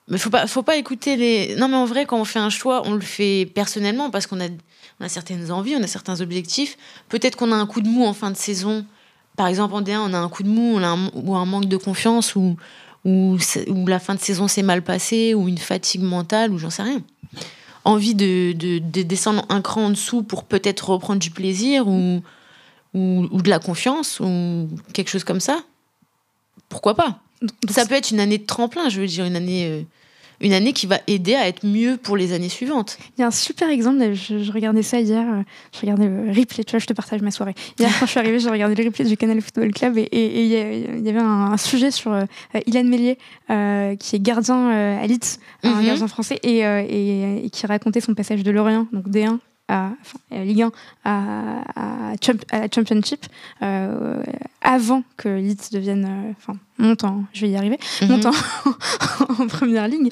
Mais 0.08 0.18
faut 0.18 0.30
pas 0.30 0.46
faut 0.48 0.64
pas 0.64 0.76
écouter 0.76 1.16
les 1.16 1.54
Non 1.56 1.68
mais 1.68 1.76
en 1.76 1.84
vrai 1.84 2.04
quand 2.04 2.18
on 2.18 2.24
fait 2.24 2.40
un 2.40 2.50
choix, 2.50 2.82
on 2.84 2.94
le 2.94 3.00
fait 3.00 3.46
personnellement 3.54 4.10
parce 4.10 4.26
qu'on 4.26 4.40
a 4.40 4.48
on 4.98 5.04
a 5.04 5.08
certaines 5.08 5.52
envies, 5.52 5.76
on 5.76 5.82
a 5.82 5.86
certains 5.86 6.20
objectifs. 6.20 6.76
Peut-être 7.08 7.36
qu'on 7.36 7.52
a 7.52 7.54
un 7.54 7.66
coup 7.66 7.80
de 7.80 7.88
mou 7.88 8.04
en 8.04 8.12
fin 8.12 8.30
de 8.30 8.36
saison. 8.36 8.84
Par 9.36 9.46
exemple 9.46 9.74
en 9.74 9.82
D1, 9.82 9.98
on 9.98 10.12
a 10.12 10.18
un 10.18 10.28
coup 10.28 10.42
de 10.42 10.48
mou, 10.48 10.74
on 10.76 10.82
a 10.82 10.96
ou 11.14 11.36
un 11.36 11.46
manque 11.46 11.66
de 11.66 11.76
confiance 11.76 12.34
ou 12.34 12.56
ou, 13.04 13.38
la 13.86 13.98
fin 13.98 14.14
de 14.14 14.20
saison 14.20 14.48
s'est 14.48 14.62
mal 14.62 14.82
passée, 14.82 15.34
ou 15.34 15.48
une 15.48 15.58
fatigue 15.58 16.02
mentale, 16.02 16.52
ou 16.52 16.58
j'en 16.58 16.70
sais 16.70 16.82
rien. 16.82 17.02
Envie 17.84 18.14
de, 18.14 18.52
de, 18.52 19.02
descendre 19.02 19.44
un 19.48 19.62
cran 19.62 19.86
en 19.86 19.90
dessous 19.90 20.22
pour 20.22 20.44
peut-être 20.44 20.90
reprendre 20.90 21.18
du 21.18 21.30
plaisir, 21.30 21.88
ou, 21.88 22.22
ou, 22.94 23.26
ou, 23.30 23.42
de 23.42 23.48
la 23.48 23.58
confiance, 23.58 24.20
ou 24.20 24.68
quelque 24.92 25.08
chose 25.08 25.24
comme 25.24 25.40
ça? 25.40 25.62
Pourquoi 26.68 26.94
pas? 26.94 27.20
Ça 27.70 27.86
peut 27.86 27.94
être 27.94 28.10
une 28.10 28.20
année 28.20 28.38
de 28.38 28.46
tremplin, 28.46 28.90
je 28.90 29.00
veux 29.00 29.06
dire, 29.06 29.24
une 29.24 29.36
année 29.36 29.66
euh, 29.66 29.82
une 30.40 30.52
année 30.52 30.72
qui 30.72 30.86
va 30.86 30.98
aider 31.06 31.34
à 31.34 31.46
être 31.46 31.66
mieux 31.66 31.96
pour 31.96 32.16
les 32.16 32.32
années 32.32 32.48
suivantes. 32.48 32.98
Il 33.16 33.20
y 33.20 33.24
a 33.24 33.26
un 33.26 33.30
super 33.30 33.68
exemple, 33.68 34.12
je, 34.14 34.50
regardais 34.52 34.82
ça 34.82 35.00
hier, 35.00 35.26
euh, 35.26 35.42
je 35.74 35.80
regardais 35.80 36.08
le 36.08 36.28
replay, 36.28 36.64
tu 36.64 36.72
vois, 36.72 36.78
je 36.78 36.86
te 36.86 36.92
partage 36.92 37.20
ma 37.20 37.30
soirée. 37.30 37.54
Hier, 37.78 37.90
quand 37.98 38.06
je 38.06 38.10
suis 38.10 38.20
arrivée, 38.20 38.38
j'ai 38.38 38.50
regardé 38.50 38.74
le 38.74 38.84
replay 38.84 39.04
du 39.04 39.16
Canal 39.16 39.40
Football 39.40 39.72
Club 39.72 39.98
et 39.98 40.08
il 40.12 40.46
y, 40.46 41.08
avait 41.08 41.20
un, 41.20 41.56
sujet 41.56 41.90
sur 41.90 42.12
euh, 42.12 42.24
Ilan 42.66 42.84
Mélier, 42.84 43.18
euh, 43.50 43.96
qui 43.96 44.16
est 44.16 44.20
gardien 44.20 44.70
à 44.70 45.06
Leeds, 45.06 45.38
un 45.62 45.74
mhm. 45.74 45.86
gardien 45.86 46.08
français, 46.08 46.38
et, 46.42 46.60
et, 46.60 47.50
qui 47.50 47.66
racontait 47.66 48.00
son 48.00 48.14
passage 48.14 48.42
de 48.42 48.50
Lorient, 48.50 48.86
donc 48.92 49.08
D1, 49.08 49.38
à, 49.70 49.92
Ligue 50.30 50.62
1 50.62 50.72
à, 51.04 52.14
la 52.52 52.68
Championship 52.74 53.26
euh, 53.62 54.22
avant 54.62 55.02
que 55.16 55.28
Leeds 55.28 55.70
devienne, 55.72 56.04
euh, 56.04 56.32
enfin, 56.36 56.58
monte 56.78 57.04
en, 57.04 57.24
je 57.32 57.42
vais 57.42 57.50
y 57.50 57.56
arriver, 57.56 57.78
mhm. 58.02 58.08
monte 58.08 58.26
en, 58.26 59.46
première 59.48 59.88
ligne. 59.88 60.10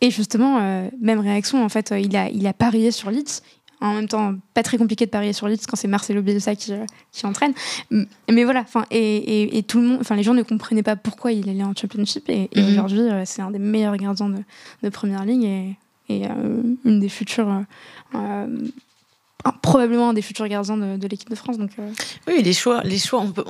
Et 0.00 0.10
justement, 0.10 0.58
euh, 0.60 0.88
même 1.00 1.20
réaction, 1.20 1.64
en 1.64 1.68
fait, 1.68 1.92
il 1.98 2.16
a, 2.16 2.28
il 2.28 2.46
a 2.46 2.52
parié 2.52 2.90
sur 2.90 3.10
Leeds. 3.10 3.42
En 3.82 3.92
même 3.92 4.08
temps, 4.08 4.34
pas 4.54 4.62
très 4.62 4.78
compliqué 4.78 5.04
de 5.04 5.10
parier 5.10 5.34
sur 5.34 5.48
Leeds 5.48 5.66
quand 5.68 5.76
c'est 5.76 5.88
Marcelo 5.88 6.22
Bielsa 6.22 6.56
qui, 6.56 6.72
qui 7.12 7.26
entraîne. 7.26 7.52
Mais 7.90 8.44
voilà, 8.44 8.60
enfin, 8.60 8.86
et, 8.90 9.58
et, 9.58 9.62
tout 9.62 9.80
le 9.80 9.86
monde, 9.86 9.98
enfin, 10.00 10.16
les 10.16 10.22
gens 10.22 10.32
ne 10.32 10.42
comprenaient 10.42 10.82
pas 10.82 10.96
pourquoi 10.96 11.32
il 11.32 11.46
allait 11.50 11.62
en 11.62 11.74
Championship. 11.74 12.30
Et, 12.30 12.48
mhm. 12.56 12.70
aujourd'hui, 12.70 13.00
c'est 13.26 13.42
un 13.42 13.50
des 13.50 13.58
meilleurs 13.58 13.96
gardiens 13.98 14.30
de, 14.30 14.38
de 14.82 14.88
première 14.88 15.26
ligne 15.26 15.44
et, 15.44 15.76
et 16.08 16.22
une 16.86 17.00
des 17.00 17.10
futures 17.10 17.64
probablement 19.52 20.10
un 20.10 20.12
des 20.12 20.22
futurs 20.22 20.48
gardiens 20.48 20.76
de, 20.76 21.06
l'équipe 21.06 21.30
de 21.30 21.34
France. 21.34 21.58
Donc, 21.58 21.70
Oui, 22.26 22.42
les 22.42 22.52
choix, 22.52 22.82
les 22.82 22.98
choix 22.98 23.20
on 23.20 23.30
peut, 23.30 23.44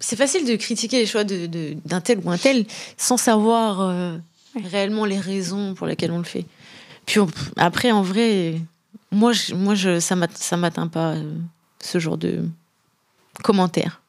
c'est 0.00 0.16
facile 0.16 0.46
de 0.46 0.56
critiquer 0.56 0.98
les 0.98 1.06
choix 1.06 1.24
d'un 1.24 1.46
de, 1.46 1.98
tel 2.02 2.20
ou 2.24 2.30
un 2.30 2.38
tel 2.38 2.66
sans 2.96 3.16
savoir 3.16 4.18
réellement 4.54 5.04
les 5.04 5.18
raisons 5.18 5.74
pour 5.74 5.86
lesquelles 5.86 6.12
on 6.12 6.18
le 6.18 6.24
fait. 6.24 6.44
Puis 7.06 7.20
après, 7.56 7.90
en 7.90 8.02
vrai, 8.02 8.60
moi, 9.10 9.32
je, 9.32 9.54
moi 9.54 9.74
je, 9.74 10.00
ça 10.00 10.14
ne 10.14 10.60
m'atteint 10.60 10.88
pas 10.88 11.14
ce 11.80 11.98
genre 11.98 12.16
de 12.16 12.44
commentaires. 13.42 14.00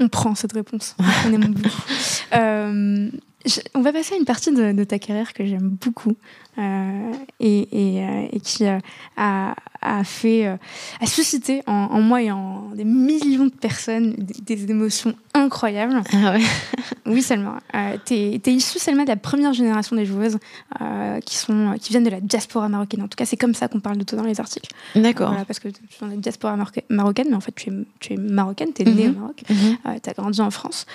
On 0.00 0.08
prend 0.08 0.34
cette 0.34 0.52
réponse. 0.52 0.96
On 1.26 1.32
aime 1.32 1.54
beaucoup. 1.54 1.82
On 3.74 3.80
va 3.80 3.92
passer 3.92 4.14
à 4.14 4.18
une 4.18 4.24
partie 4.24 4.52
de, 4.52 4.84
ta 4.84 4.98
carrière 4.98 5.32
que 5.32 5.44
j'aime 5.44 5.76
beaucoup 5.80 6.14
euh, 6.58 7.12
et, 7.40 7.66
euh, 7.72 8.38
qui 8.42 8.66
euh, 8.66 8.78
a, 9.16 9.54
fait, 10.04 10.46
a 10.46 11.06
suscité 11.06 11.62
en, 11.66 12.00
moi 12.00 12.22
et 12.22 12.30
en 12.30 12.70
des 12.74 12.84
millions 12.84 13.46
de 13.46 13.50
personnes 13.52 14.14
des, 14.16 14.70
émotions 14.70 15.14
incroyables. 15.34 16.02
Ah 16.12 16.32
ouais. 16.32 16.42
oui, 17.06 17.22
Selma. 17.22 17.58
tu 18.04 18.14
es, 18.14 18.40
issue, 18.46 18.78
Selma, 18.78 19.04
de 19.04 19.08
la 19.08 19.16
première 19.16 19.52
génération 19.52 19.96
des 19.96 20.06
joueuses 20.06 20.38
qui, 21.24 21.36
sont, 21.36 21.74
qui 21.80 21.90
viennent 21.90 22.04
de 22.04 22.10
la 22.10 22.20
diaspora 22.20 22.68
marocaine. 22.68 23.02
En 23.02 23.08
tout 23.08 23.16
cas, 23.16 23.24
c'est 23.24 23.36
comme 23.36 23.54
ça 23.54 23.66
qu'on 23.66 23.80
parle 23.80 23.98
de 23.98 24.04
toi 24.04 24.18
dans 24.18 24.24
les 24.24 24.38
articles. 24.38 24.70
D'accord. 24.94 25.34
parce 25.46 25.58
que 25.58 25.68
tu 25.68 25.80
es 25.82 26.00
dans 26.00 26.06
la 26.06 26.16
diaspora 26.16 26.56
marocaine, 26.90 27.26
mais 27.28 27.36
en 27.36 27.40
fait, 27.40 27.54
tu 27.54 27.70
es, 27.70 27.72
tu 27.98 28.12
es 28.12 28.16
marocaine, 28.16 28.72
tu 28.72 28.82
es 28.82 28.84
née 28.84 29.08
au 29.08 29.12
mhm. 29.12 29.18
Maroc, 29.18 29.42
mhm. 29.48 30.00
tu 30.00 30.10
as 30.10 30.12
grandi 30.12 30.40
en 30.40 30.50
France 30.50 30.86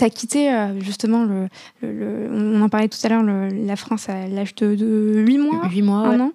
tu 0.00 0.06
as 0.06 0.10
quitté 0.10 0.50
euh, 0.50 0.80
justement, 0.80 1.24
le, 1.24 1.48
on 2.32 2.62
en 2.62 2.68
parlait 2.70 2.88
tout 2.88 2.98
à 3.04 3.08
l'heure, 3.10 3.22
la 3.22 3.76
France 3.76 4.08
à 4.08 4.26
l'âge 4.28 4.54
de, 4.54 5.24
8 5.26 5.38
mois. 5.38 5.68
8 5.68 5.82
mois, 5.82 5.98
un 6.08 6.20
an. 6.20 6.32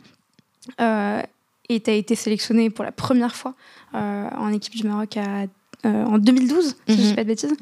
Euh, 0.81 1.21
et 1.69 1.79
tu 1.79 1.89
as 1.89 1.93
été 1.93 2.13
sélectionné 2.13 2.69
pour 2.69 2.85
la 2.85 2.91
première 2.91 3.35
fois 3.35 3.55
euh, 3.95 4.29
en 4.37 4.53
équipe 4.53 4.75
du 4.75 4.87
Maroc 4.87 5.17
en 5.83 6.17
2012, 6.17 6.65
si 6.65 6.75
je 6.87 6.91
ne 6.91 6.97
dis 6.97 7.09
mhm. 7.09 7.15
pas 7.15 7.23
de 7.23 7.27
bêtises. 7.27 7.53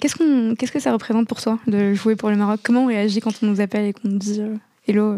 Qu'est-ce, 0.00 0.54
qu'est-ce 0.54 0.72
que 0.72 0.78
ça 0.78 0.92
représente 0.92 1.26
pour 1.28 1.42
toi 1.42 1.58
de 1.66 1.94
jouer 1.94 2.16
pour 2.16 2.30
le 2.30 2.36
Maroc? 2.36 2.60
Comment 2.62 2.84
on 2.84 2.86
réagit 2.86 3.20
quand 3.20 3.32
on 3.42 3.46
nous 3.46 3.60
appelle 3.60 3.86
et 3.86 3.92
qu'on 3.92 4.08
nous 4.08 4.18
dit 4.18 4.40
Hello, 4.86 5.16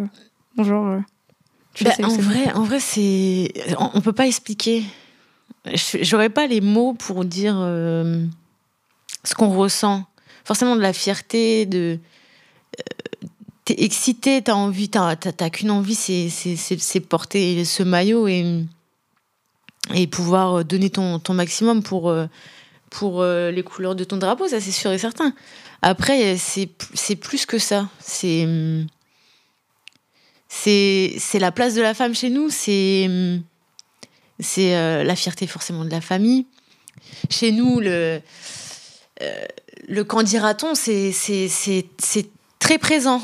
bonjour 0.56 0.84
bah, 1.80 1.90
en 2.02 2.16
vrai, 2.16 2.52
en 2.54 2.64
vrai, 2.64 2.80
c'est 2.80 3.52
on, 3.78 3.98
ne 3.98 4.00
peut 4.00 4.12
pas 4.12 4.26
expliquer. 4.26 4.82
J'aurais 6.02 6.30
pas 6.30 6.48
les 6.48 6.60
mots 6.60 6.94
pour 6.94 7.24
dire 7.24 7.54
ce 7.54 9.34
qu'on 9.36 9.50
ressent 9.50 10.04
forcément 10.48 10.76
de 10.76 10.80
la 10.80 10.94
fierté, 10.94 11.66
de 11.66 11.98
euh, 12.80 13.26
t'es 13.66 13.84
excité, 13.84 14.40
t'as 14.40 14.54
envie, 14.54 14.88
t'as, 14.88 15.14
qu'une 15.50 15.70
envie, 15.70 15.94
c'est, 15.94 16.30
c'est, 16.30 17.00
porter 17.00 17.66
ce 17.66 17.82
maillot 17.82 18.26
et, 18.28 18.64
pouvoir 20.10 20.64
donner 20.64 20.88
ton, 20.88 21.20
maximum 21.34 21.82
pour, 21.82 22.08
euh, 22.08 22.28
pour 22.88 23.20
euh, 23.20 23.50
les 23.50 23.62
couleurs 23.62 23.94
de 23.94 24.04
ton 24.04 24.16
drapeau, 24.16 24.48
ça 24.48 24.58
c'est 24.58 24.70
sûr 24.70 24.90
et 24.90 24.96
certain. 24.96 25.34
Après, 25.82 26.38
c'est, 26.38 26.70
plus 27.16 27.44
que 27.44 27.58
ça. 27.58 27.90
C'est, 28.00 28.46
la 31.34 31.52
place 31.52 31.74
de 31.74 31.82
la 31.82 31.92
femme 31.92 32.14
chez 32.14 32.30
nous, 32.30 32.48
c'est, 32.48 33.06
c'est 34.40 35.04
la 35.04 35.14
fierté 35.14 35.46
forcément 35.46 35.84
de 35.84 35.90
la 35.90 36.00
famille. 36.00 36.46
Chez 37.28 37.52
nous, 37.52 37.80
le 37.80 38.22
le 39.88 40.04
candidaton, 40.04 40.74
c'est 40.74 41.12
très 42.58 42.78
présent. 42.78 43.22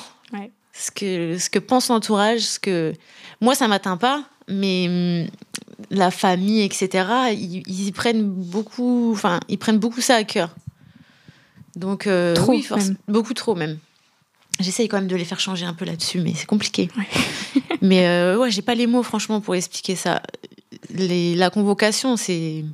Ce, 0.76 0.90
que, 0.90 1.38
ce 1.38 1.50
que 1.50 1.60
pense 1.60 1.88
l'entourage, 1.88 2.40
ce 2.40 2.58
que. 2.58 2.94
Moi, 3.40 3.54
ça 3.54 3.68
m'atteint 3.68 3.96
pas, 3.96 4.24
mais 4.48 4.86
hum, 4.88 5.28
la 5.90 6.10
famille, 6.10 6.62
etc., 6.62 7.06
ils, 7.32 7.92
prennent 7.92 8.28
beaucoup. 8.28 9.12
Enfin, 9.12 9.38
ils 9.48 9.58
prennent 9.58 9.78
beaucoup 9.78 10.00
ça 10.00 10.16
à 10.16 10.24
cœur. 10.24 10.50
Donc, 11.76 12.08
euh, 12.08 12.34
trop, 12.34 12.56
beaucoup 13.06 13.34
trop 13.34 13.54
même. 13.54 13.78
J'essaye 14.58 14.88
quand 14.88 14.98
même 14.98 15.06
de 15.06 15.16
les 15.16 15.24
faire 15.24 15.38
changer 15.38 15.64
un 15.64 15.74
peu 15.74 15.84
là-dessus, 15.84 16.20
mais 16.20 16.32
c'est 16.34 16.46
compliqué. 16.46 16.88
mais 17.80 18.08
euh, 18.08 18.36
ouais, 18.36 18.50
j'ai 18.50 18.62
pas 18.62 18.74
les 18.74 18.88
mots, 18.88 19.04
franchement, 19.04 19.40
pour 19.40 19.54
expliquer 19.54 19.94
ça. 19.94 20.22
Les, 20.90 21.36
la 21.36 21.50
convocation, 21.50 22.16
c'est 22.16 22.64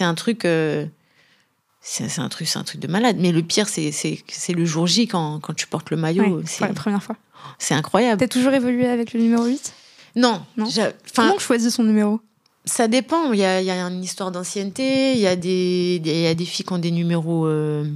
un 0.00 0.14
truc. 0.14 0.44
Euh, 0.44 0.84
c'est 1.82 2.18
un 2.18 2.28
truc, 2.28 2.46
c'est 2.46 2.58
un 2.58 2.64
truc 2.64 2.80
de 2.80 2.88
malade. 2.88 3.16
Mais 3.18 3.32
le 3.32 3.42
pire, 3.42 3.68
c'est 3.68 3.92
le 4.54 4.64
jour 4.64 4.86
J 4.86 5.06
quand, 5.06 5.40
quand, 5.40 5.54
tu 5.54 5.66
portes 5.66 5.90
le 5.90 5.96
maillot. 5.96 6.42
c'est 6.44 6.66
la 6.66 6.74
première 6.74 7.02
fois. 7.02 7.16
C'est 7.58 7.74
incroyable. 7.74 8.20
T'as 8.20 8.28
toujours 8.28 8.52
évolué 8.52 8.86
avec 8.86 9.12
le 9.12 9.20
numéro 9.20 9.44
8 9.44 9.72
Non. 10.16 10.42
non 10.56 10.68
Comment 11.14 11.36
on 11.36 11.38
choisit 11.38 11.70
son 11.70 11.84
numéro? 11.84 12.20
Ça 12.66 12.86
dépend. 12.86 13.32
Il 13.32 13.38
y 13.38 13.44
a, 13.44 13.62
y 13.62 13.70
a 13.70 13.80
une 13.80 14.04
histoire 14.04 14.30
d'ancienneté. 14.30 15.12
Il 15.14 15.18
y, 15.20 15.26
a 15.26 15.36
des, 15.36 16.00
y 16.04 16.26
a 16.26 16.34
des 16.34 16.44
filles 16.44 16.66
qui 16.66 16.72
ont 16.72 16.78
des 16.78 16.90
numéros 16.90 17.46
euh, 17.46 17.86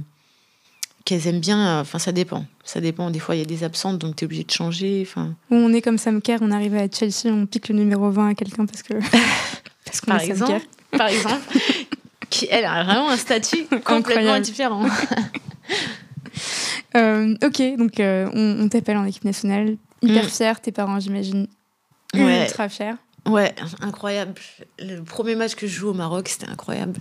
qu'elles 1.05 1.27
aiment 1.27 1.39
bien. 1.39 1.79
Enfin, 1.79 1.99
ça 1.99 2.11
dépend. 2.11 2.45
Ça 2.63 2.81
dépend. 2.81 3.11
Des 3.11 3.19
fois, 3.19 3.35
il 3.35 3.39
y 3.39 3.43
a 3.43 3.45
des 3.45 3.63
absentes, 3.63 3.99
donc 3.99 4.15
tu 4.15 4.23
es 4.23 4.25
obligé 4.25 4.43
de 4.43 4.51
changer. 4.51 5.05
Enfin... 5.07 5.35
On 5.51 5.71
est 5.73 5.81
comme 5.81 5.99
Sam 5.99 6.21
Kerr, 6.21 6.39
on 6.41 6.51
arrive 6.51 6.75
à 6.75 6.89
Chelsea, 6.89 7.27
on 7.27 7.45
pique 7.45 7.69
le 7.69 7.75
numéro 7.75 8.09
20 8.09 8.29
à 8.29 8.33
quelqu'un 8.33 8.65
parce 8.65 8.81
que. 8.81 8.93
parce 9.85 10.01
qu'on 10.01 10.11
Par 10.11 10.21
exemple. 10.21 10.61
Par 10.91 11.07
exemple 11.07 11.59
qui, 12.29 12.47
elle, 12.49 12.65
a 12.65 12.83
vraiment 12.83 13.09
un 13.09 13.17
statut 13.17 13.65
complètement 13.83 14.39
différent. 14.39 14.85
Euh, 16.95 17.35
ok, 17.43 17.61
donc 17.77 17.99
euh, 17.99 18.29
on, 18.33 18.69
t'appelle 18.69 18.95
en 18.95 19.03
équipe 19.03 19.25
nationale. 19.25 19.75
Hyper 20.01 20.25
mm. 20.25 20.29
fière, 20.29 20.61
tes 20.61 20.71
parents, 20.71 20.99
j'imagine, 20.99 21.47
ultra 22.13 22.69
fiers. 22.69 22.95
Ouais, 23.25 23.53
incroyable. 23.81 24.33
Le 24.79 25.01
premier 25.01 25.35
match 25.35 25.55
que 25.55 25.67
je 25.67 25.73
joue 25.73 25.89
au 25.89 25.93
Maroc, 25.93 26.29
c'était 26.29 26.47
incroyable. 26.47 26.99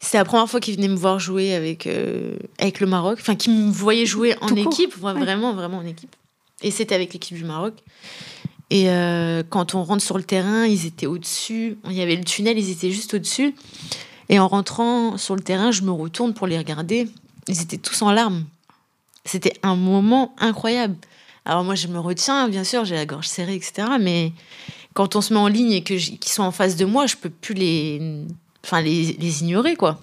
C'était 0.00 0.18
la 0.18 0.24
première 0.24 0.48
fois 0.48 0.58
qu'ils 0.58 0.74
venaient 0.74 0.88
me 0.88 0.96
voir 0.96 1.20
jouer 1.20 1.54
avec, 1.54 1.86
euh, 1.86 2.36
avec 2.58 2.80
le 2.80 2.86
Maroc. 2.86 3.18
Enfin, 3.20 3.36
qu'ils 3.36 3.52
me 3.52 3.70
voyaient 3.70 4.06
jouer 4.06 4.34
en 4.40 4.54
équipe, 4.56 4.96
vraiment, 4.96 5.54
vraiment 5.54 5.78
en 5.78 5.86
équipe. 5.86 6.16
Et 6.62 6.70
c'était 6.70 6.94
avec 6.94 7.12
l'équipe 7.12 7.36
du 7.36 7.44
Maroc. 7.44 7.74
Et 8.70 8.88
quand 9.50 9.76
on 9.76 9.84
rentre 9.84 10.02
sur 10.02 10.18
le 10.18 10.24
terrain, 10.24 10.66
ils 10.66 10.86
étaient 10.86 11.06
au-dessus. 11.06 11.78
Il 11.84 11.92
y 11.92 12.02
avait 12.02 12.16
le 12.16 12.24
tunnel, 12.24 12.58
ils 12.58 12.70
étaient 12.70 12.90
juste 12.90 13.14
au-dessus. 13.14 13.54
Et 14.28 14.38
en 14.38 14.48
rentrant 14.48 15.16
sur 15.16 15.36
le 15.36 15.42
terrain, 15.42 15.70
je 15.70 15.82
me 15.82 15.90
retourne 15.90 16.34
pour 16.34 16.46
les 16.46 16.58
regarder. 16.58 17.08
Ils 17.48 17.60
étaient 17.60 17.76
tous 17.76 18.02
en 18.02 18.10
larmes. 18.10 18.44
C'était 19.24 19.54
un 19.62 19.76
moment 19.76 20.34
incroyable. 20.38 20.96
Alors 21.44 21.64
moi, 21.64 21.74
je 21.74 21.86
me 21.86 21.98
retiens, 21.98 22.48
bien 22.48 22.64
sûr, 22.64 22.84
j'ai 22.84 22.96
la 22.96 23.06
gorge 23.06 23.28
serrée, 23.28 23.54
etc. 23.54 23.88
Mais 24.00 24.32
quand 24.94 25.14
on 25.16 25.20
se 25.20 25.32
met 25.32 25.38
en 25.38 25.48
ligne 25.48 25.72
et 25.72 25.82
qu'ils 25.82 26.18
sont 26.24 26.42
en 26.42 26.50
face 26.50 26.76
de 26.76 26.84
moi, 26.84 27.06
je 27.06 27.16
peux 27.16 27.30
plus 27.30 27.54
les, 27.54 28.24
enfin, 28.64 28.80
les, 28.80 29.12
les 29.12 29.42
ignorer, 29.42 29.76
quoi. 29.76 30.00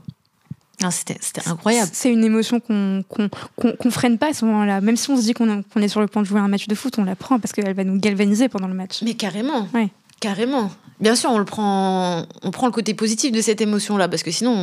C'était 0.92 1.18
incroyable. 1.46 1.90
C'est 1.94 2.12
une 2.12 2.24
émotion 2.24 2.60
qu'on 2.60 3.04
qu 3.10 3.92
freine 3.92 4.18
pas 4.18 4.30
à 4.30 4.34
ce 4.34 4.46
moment-là. 4.46 4.82
Même 4.82 4.98
si 4.98 5.10
on 5.10 5.18
se 5.18 5.22
dit 5.22 5.34
qu'on 5.34 5.64
est 5.76 5.88
sur 5.88 6.02
le 6.02 6.08
point 6.08 6.22
de 6.22 6.28
jouer 6.28 6.40
un 6.40 6.48
match 6.48 6.68
de 6.68 6.76
foot, 6.76 6.98
on 6.98 7.06
la 7.06 7.16
prend 7.16 7.40
parce 7.40 7.54
qu'elle 7.54 7.74
va 7.74 7.84
nous 7.84 8.00
galvaniser 8.00 8.50
pendant 8.50 8.68
le 8.68 8.74
match. 8.74 9.02
Mais 9.02 9.14
carrément. 9.14 9.68
Ouais. 9.74 9.90
Carrément. 10.24 10.72
Bien 11.02 11.18
sûr, 11.18 11.32
on 11.32 11.38
le 11.38 11.44
prend, 11.44 12.26
on 12.44 12.52
prend 12.52 12.66
le 12.66 12.72
côté 12.72 12.94
positif 12.94 13.34
de 13.34 13.42
cette 13.42 13.60
émotion-là, 13.60 14.08
parce 14.08 14.24
que 14.24 14.32
sinon, 14.32 14.54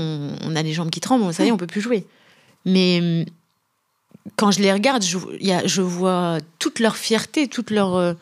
on, 0.42 0.56
a 0.56 0.62
les 0.62 0.72
jambes 0.72 0.88
qui 0.88 1.00
tremblent, 1.00 1.34
ça 1.34 1.44
y 1.44 1.48
est, 1.48 1.52
on 1.52 1.58
peut 1.58 1.66
plus 1.66 1.82
jouer. 1.82 2.06
Mais 2.64 3.26
hum, 3.26 4.32
quand 4.36 4.50
je 4.52 4.60
les 4.62 4.72
regarde, 4.72 5.04
je, 5.04 5.18
y 5.38 5.52
a, 5.52 5.66
je 5.66 5.82
vois 5.82 6.38
toute 6.58 6.78
leur 6.78 6.96
fierté, 6.96 7.46
toute 7.46 7.70
leur. 7.70 7.94
Euh, 7.94 8.14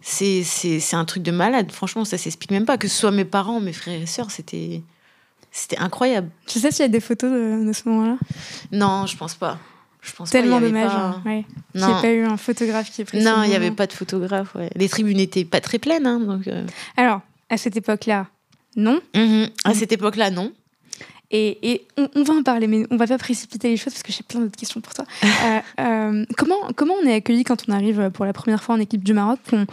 c'est 0.00 0.94
un 0.94 1.04
truc 1.04 1.22
de 1.22 1.32
malade. 1.32 1.70
Franchement, 1.70 2.06
ça 2.06 2.16
s'explique 2.16 2.50
même 2.50 2.64
pas. 2.64 2.78
Que 2.78 2.88
ce 2.88 2.98
soit 2.98 3.10
mes 3.10 3.26
parents, 3.26 3.60
mes 3.60 3.74
frères 3.74 4.00
et 4.00 4.06
sœurs, 4.06 4.30
c'était. 4.30 4.80
C'était 5.50 5.76
incroyable. 5.76 6.30
Tu 6.46 6.60
sais 6.60 6.70
s'il 6.70 6.80
y 6.80 6.84
a 6.84 6.88
des 6.88 7.00
photos 7.00 7.30
de, 7.30 7.72
ce 7.74 7.86
moment-là? 7.90 8.16
Non, 8.72 9.04
je 9.04 9.18
pense 9.18 9.34
pas. 9.34 9.58
Je 10.02 10.12
pense 10.12 10.30
Tellement 10.30 10.60
dommage. 10.60 10.92
Hein, 10.92 11.22
Il 11.74 11.80
n'y 11.80 11.84
a 11.84 12.00
pas 12.00 12.10
eu 12.10 12.24
un 12.24 12.36
photographe 12.36 12.90
qui 12.90 13.02
ait 13.02 13.04
pris 13.04 13.22
Non, 13.22 13.42
il 13.44 13.50
n'y 13.50 13.56
avait 13.56 13.70
pas 13.70 13.86
de 13.86 13.92
photographe. 13.92 14.56
Les 14.74 14.88
tribunes 14.88 15.18
n'étaient 15.18 15.44
pas 15.44 15.60
très 15.60 15.78
pleines. 15.78 16.06
Hein, 16.06 16.20
donc, 16.20 16.46
euh. 16.48 16.64
Alors, 16.96 17.20
à 17.48 17.56
cette 17.56 17.76
époque-là, 17.76 18.26
non. 18.76 19.00
Mhm. 19.14 19.48
À 19.64 19.74
cette 19.74 19.92
époque-là, 19.92 20.30
non. 20.30 20.52
Et, 21.32 21.86
on, 21.96 22.22
va 22.24 22.34
en 22.34 22.42
parler, 22.42 22.66
mais 22.66 22.86
on 22.90 22.96
va 22.96 23.06
pas 23.06 23.18
précipiter 23.18 23.68
les 23.68 23.76
choses 23.76 23.92
parce 23.92 24.02
que 24.02 24.12
j'ai 24.12 24.24
plein 24.24 24.40
d'autres 24.40 24.56
questions 24.56 24.80
pour 24.80 24.94
toi. 24.94 25.04
Euh, 25.44 25.60
euh, 25.80 26.24
comment, 26.36 26.70
comment 26.76 26.94
on 27.02 27.06
est 27.06 27.14
accueilli 27.14 27.44
quand 27.44 27.64
on 27.68 27.72
arrive 27.72 28.10
pour 28.10 28.24
la 28.24 28.32
première 28.32 28.62
fois 28.62 28.74
en 28.74 28.78
équipe 28.78 29.02
du 29.02 29.14
Maroc 29.14 29.38
qu'on, 29.48 29.64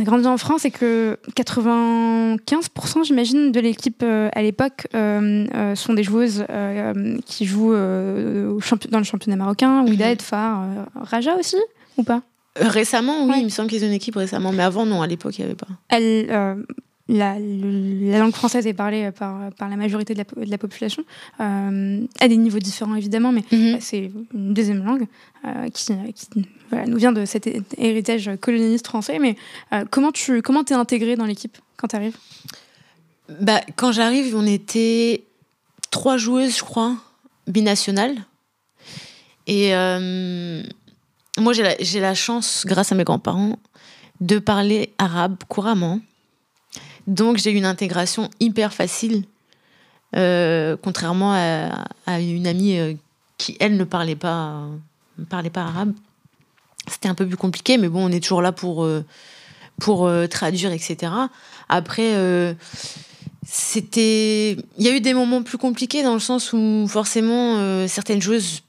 a 0.00 0.04
grandi 0.04 0.26
en 0.26 0.36
France 0.38 0.64
et 0.64 0.70
que 0.70 1.18
95%, 1.36 3.04
j'imagine, 3.04 3.52
de 3.52 3.60
l'équipe 3.60 4.02
euh, 4.02 4.28
à 4.32 4.42
l'époque 4.42 4.86
sont 4.92 5.94
des 5.94 6.02
joueuses 6.02 6.44
qui 7.26 7.46
jouent 7.46 7.72
dans 7.72 8.98
le 8.98 9.04
championnat 9.04 9.36
marocain, 9.36 9.82
Ouida, 9.82 10.06
mhm. 10.06 10.12
Edfar, 10.12 10.66
Raja 10.94 11.36
aussi, 11.36 11.56
ou 11.96 12.02
pas? 12.02 12.22
Récemment, 12.56 13.26
oui, 13.26 13.36
il 13.38 13.44
me 13.44 13.48
semble 13.48 13.70
qu'ils 13.70 13.82
ont 13.82 13.86
une 13.86 13.94
équipe 13.94 14.16
récemment, 14.16 14.52
mais 14.52 14.62
avant, 14.62 14.84
non, 14.84 15.00
à 15.00 15.06
l'époque, 15.06 15.38
il 15.38 15.42
n'y 15.42 15.46
avait 15.46 15.56
pas. 15.56 15.68
Elle, 15.88 16.26
euh, 16.30 16.54
la, 17.12 17.36
la, 17.38 18.18
langue 18.18 18.34
française 18.34 18.66
est 18.66 18.74
parlée 18.74 19.10
par, 19.12 19.50
par 19.52 19.68
la 19.68 19.76
majorité 19.76 20.14
de 20.14 20.18
la, 20.18 20.44
de 20.44 20.50
la 20.50 20.58
population, 20.58 21.04
euh, 21.40 22.04
à 22.20 22.28
des 22.28 22.36
niveaux 22.36 22.58
différents 22.58 22.94
évidemment, 22.94 23.32
mais 23.32 23.44
mhm. 23.52 23.78
c'est 23.80 24.10
une 24.34 24.54
deuxième 24.54 24.84
langue 24.84 25.06
euh, 25.44 25.68
qui, 25.68 25.92
qui 26.14 26.48
voilà, 26.70 26.86
nous 26.86 26.96
vient 26.96 27.12
de 27.12 27.24
cet 27.24 27.48
héritage 27.78 28.30
colonialiste 28.40 28.86
français. 28.86 29.18
Mais 29.18 29.36
comment 29.90 30.12
tu 30.12 30.42
comment 30.42 30.64
es 30.64 30.72
intégré 30.72 31.16
dans 31.16 31.26
l'équipe 31.26 31.58
quand 31.76 31.88
tu 31.88 31.96
arrives 31.96 32.16
bah, 33.40 33.60
Quand 33.76 33.92
j'arrive, 33.92 34.34
on 34.36 34.46
était 34.46 35.24
trois 35.90 36.16
joueuses, 36.16 36.56
je 36.56 36.64
crois, 36.64 36.96
binationales. 37.46 38.16
Et 39.46 39.74
euh, 39.74 40.62
moi, 41.38 41.52
j'ai 41.52 41.62
la, 41.62 41.74
la, 42.00 42.14
chance, 42.14 42.64
grâce 42.66 42.92
à 42.92 42.94
mes 42.94 43.04
grands-parents, 43.04 43.58
de 44.20 44.38
parler 44.38 44.92
arabe 44.98 45.36
couramment. 45.48 46.00
Donc, 47.06 47.38
j'ai 47.38 47.50
une 47.50 47.64
intégration 47.64 48.30
hyper 48.40 48.72
facile, 48.72 49.24
euh, 50.16 50.76
contrairement 50.82 51.32
à, 51.32 52.20
une 52.20 52.46
amie 52.46 52.78
euh, 52.78 52.94
qui, 53.38 53.56
elle, 53.60 53.76
ne 53.76 53.84
parlait 53.84 54.16
pas, 54.16 54.66
ne 55.18 55.24
parlait 55.24 55.50
pas 55.50 55.62
arabe. 55.62 55.92
C'était 56.88 57.08
un 57.08 57.14
peu 57.14 57.26
plus 57.26 57.36
compliqué, 57.36 57.78
mais 57.78 57.88
bon, 57.88 58.06
on 58.06 58.12
est 58.12 58.20
toujours 58.20 58.42
là 58.42 58.52
pour, 58.52 58.88
pour 59.78 60.10
traduire, 60.28 60.72
etc. 60.72 61.12
Après, 61.68 62.56
c'était. 63.46 64.56
Il 64.78 64.84
y 64.84 64.88
a 64.88 64.96
eu 64.96 65.00
des 65.00 65.14
moments 65.14 65.44
plus 65.44 65.58
compliqués 65.58 66.02
dans 66.02 66.14
le 66.14 66.18
sens 66.18 66.52
où, 66.52 66.86
forcément, 66.88 67.86
certaines 67.86 68.20
choses 68.20 68.62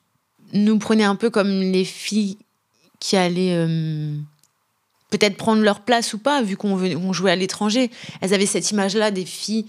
nous 0.53 0.77
prenaient 0.77 1.03
un 1.03 1.15
peu 1.15 1.31
comme 1.31 1.49
les 1.49 1.85
filles 1.85 2.37
qui 3.03 3.17
allaient 3.17 3.55
euh, 3.55 4.15
peut-être 5.17 5.37
prendre 5.37 5.61
leur 5.61 5.81
place 5.81 6.13
ou 6.13 6.17
pas, 6.17 6.41
vu 6.41 6.57
qu'on 6.57 7.13
jouait 7.13 7.31
à 7.31 7.35
l'étranger. 7.35 7.91
Elles 8.21 8.33
avaient 8.33 8.47
cette 8.47 8.71
image-là 8.71 9.11
des 9.11 9.25
filles. 9.25 9.67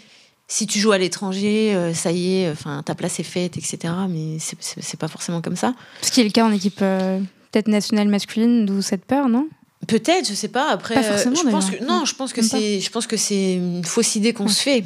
Si 0.48 0.66
tu 0.66 0.78
joues 0.78 0.92
à 0.92 0.98
l'étranger, 0.98 1.74
euh, 1.74 1.92
ça 1.92 2.12
y 2.12 2.36
est, 2.36 2.50
enfin 2.50 2.82
ta 2.82 2.94
place 2.94 3.20
est 3.20 3.24
faite, 3.24 3.58
etc. 3.58 3.92
Mais 4.08 4.38
c'est 4.38 4.98
pas 4.98 5.08
forcément 5.08 5.42
comme 5.42 5.56
ça. 5.56 5.74
Ce 6.00 6.10
qui 6.10 6.22
est 6.22 6.24
le 6.24 6.30
cas 6.30 6.46
en 6.46 6.52
équipe 6.52 6.78
euh, 6.80 7.18
peut-être 7.50 7.68
nationale 7.68 8.08
masculine, 8.08 8.64
d'où 8.64 8.80
cette 8.80 9.04
peur, 9.04 9.28
non? 9.28 9.48
Peut-être, 9.86 10.26
je 10.26 10.34
sais 10.34 10.48
pas. 10.48 10.70
Après, 10.70 10.94
pas 10.94 11.02
forcément, 11.02 11.36
je 11.36 11.48
pense 11.50 11.70
que 11.70 11.84
non, 11.84 12.06
je 12.06 12.14
pense 12.14 12.32
que 12.32 12.40
c'est, 12.40 12.80
je 12.80 12.90
pense 12.90 13.06
que 13.06 13.18
c'est 13.18 13.54
une 13.54 13.84
fausse 13.84 14.16
idée 14.16 14.32
qu'on 14.32 14.48
se 14.48 14.62
fait. 14.62 14.84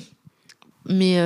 Mais 0.86 1.20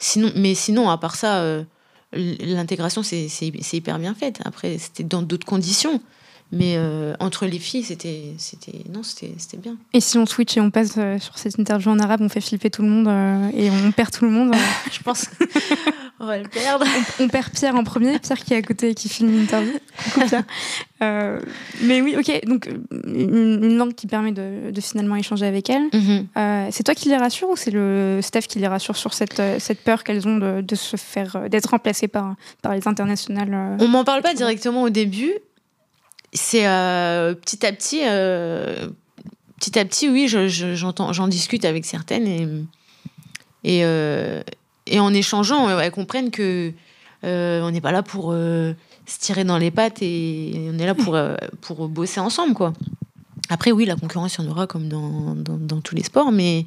sinon, 0.00 0.32
mais 0.34 0.54
sinon, 0.56 0.90
à 0.90 0.98
part 0.98 1.14
ça 1.14 1.64
l'intégration, 2.12 3.04
c'est 3.04 3.28
hyper 3.72 4.00
bien 4.00 4.14
fait. 4.14 4.40
Après, 4.44 4.78
c'était 4.78 5.04
dans 5.04 5.22
d'autres 5.22 5.46
conditions. 5.46 6.00
Mais 6.50 6.76
euh, 6.76 7.14
entre 7.20 7.44
les 7.44 7.58
filles, 7.58 7.82
c'était, 7.82 8.32
c'était, 8.38 8.80
non, 8.90 9.02
c'était, 9.02 9.58
bien. 9.58 9.76
Et 9.92 10.00
si 10.00 10.16
on 10.16 10.24
switch 10.24 10.56
et 10.56 10.60
on 10.60 10.70
passe 10.70 10.94
euh, 10.96 11.18
sur 11.18 11.36
cette 11.36 11.58
interview 11.58 11.90
en 11.90 11.98
arabe, 11.98 12.22
on 12.22 12.30
fait 12.30 12.40
flipper 12.40 12.70
tout 12.70 12.80
le 12.80 12.88
monde 12.88 13.08
euh, 13.08 13.50
et 13.54 13.70
on 13.70 13.92
perd 13.92 14.10
tout 14.10 14.24
le 14.24 14.30
monde. 14.30 14.54
Je 14.90 15.02
pense 15.02 15.26
on 16.20 16.24
va 16.24 16.38
le 16.38 16.48
perdre. 16.48 16.86
On, 17.20 17.28
perd 17.28 17.50
Pierre 17.50 17.74
en 17.74 17.84
premier, 17.84 18.18
Pierre 18.18 18.38
qui 18.38 18.54
est 18.54 18.56
à 18.56 18.62
côté 18.62 18.90
et 18.90 18.94
qui 18.94 19.10
filme 19.10 19.36
l'interview. 19.36 19.74
mais 21.82 22.00
oui, 22.00 22.16
ok. 22.18 22.46
Donc 22.46 22.70
une, 23.04 23.76
langue 23.76 23.94
qui 23.94 24.06
permet 24.06 24.32
de, 24.32 24.72
finalement 24.80 25.16
échanger 25.16 25.44
avec 25.44 25.68
elle. 25.68 25.88
Mm-hmm. 25.88 26.70
c'est 26.70 26.82
toi 26.82 26.94
qui 26.94 27.10
les 27.10 27.18
rassure 27.18 27.50
ou 27.50 27.56
c'est 27.56 27.70
le 27.70 28.20
staff 28.22 28.46
qui 28.46 28.58
les 28.58 28.68
rassure 28.68 28.96
sur 28.96 29.12
cette, 29.12 29.42
cette 29.58 29.80
peur 29.80 30.02
qu'elles 30.02 30.26
ont 30.26 30.38
de, 30.38 30.62
de, 30.62 30.74
se 30.74 30.96
faire 30.96 31.50
d'être 31.50 31.66
remplacées 31.70 32.08
par, 32.08 32.36
par 32.62 32.74
les 32.74 32.88
internationales 32.88 33.76
On 33.80 33.88
m'en 33.88 34.04
parle 34.04 34.22
pas 34.22 34.32
directement 34.32 34.82
au 34.82 34.90
début 34.90 35.34
c'est 36.32 36.66
euh, 36.66 37.34
petit 37.34 37.64
à 37.64 37.72
petit, 37.72 38.00
euh, 38.04 38.88
petit 39.58 39.78
à 39.78 39.84
petit, 39.84 40.08
oui, 40.08 40.28
j'entends, 40.28 41.12
j'en 41.12 41.28
discute 41.28 41.64
avec 41.64 41.84
certaines 41.84 42.26
et 42.26 42.48
et, 43.64 43.84
euh, 43.84 44.42
en 44.96 45.12
échangeant, 45.12 45.78
elles 45.78 45.90
comprennent 45.90 46.30
que 46.30 46.72
on 47.22 47.70
n'est 47.70 47.80
pas 47.80 47.92
là 47.92 48.02
pour 48.02 48.32
se 48.32 48.74
tirer 49.18 49.44
dans 49.44 49.58
les 49.58 49.70
pattes 49.70 50.00
et 50.00 50.70
on 50.72 50.78
est 50.78 50.86
là 50.86 50.94
pour 50.94 51.18
pour 51.60 51.88
bosser 51.88 52.20
ensemble, 52.20 52.54
quoi. 52.54 52.72
Après, 53.50 53.72
oui, 53.72 53.86
la 53.86 53.96
concurrence, 53.96 54.36
il 54.36 54.44
y 54.44 54.48
en 54.48 54.50
aura 54.50 54.66
comme 54.66 54.88
dans, 54.88 55.34
dans 55.34 55.80
tous 55.80 55.94
les 55.94 56.02
sports, 56.02 56.32
mais 56.32 56.66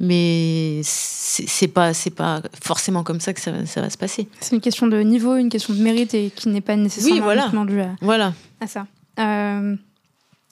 mais 0.00 0.80
c'est 0.84 1.68
pas 1.68 1.92
c'est 1.92 2.10
pas 2.10 2.42
forcément 2.62 3.02
comme 3.02 3.20
ça 3.20 3.32
que 3.32 3.40
ça, 3.40 3.52
ça 3.66 3.80
va 3.80 3.90
se 3.90 3.98
passer. 3.98 4.28
C'est 4.40 4.54
une 4.54 4.60
question 4.60 4.86
de 4.86 5.00
niveau, 5.00 5.36
une 5.36 5.48
question 5.48 5.74
de 5.74 5.80
mérite 5.80 6.14
et 6.14 6.30
qui 6.30 6.48
n'est 6.48 6.60
pas 6.60 6.76
nécessairement 6.76 7.16
oui, 7.16 7.22
voilà. 7.22 7.50
due 7.66 7.80
à, 7.80 7.96
voilà. 8.00 8.32
à 8.60 8.66
ça. 8.66 8.86
Euh, 9.18 9.74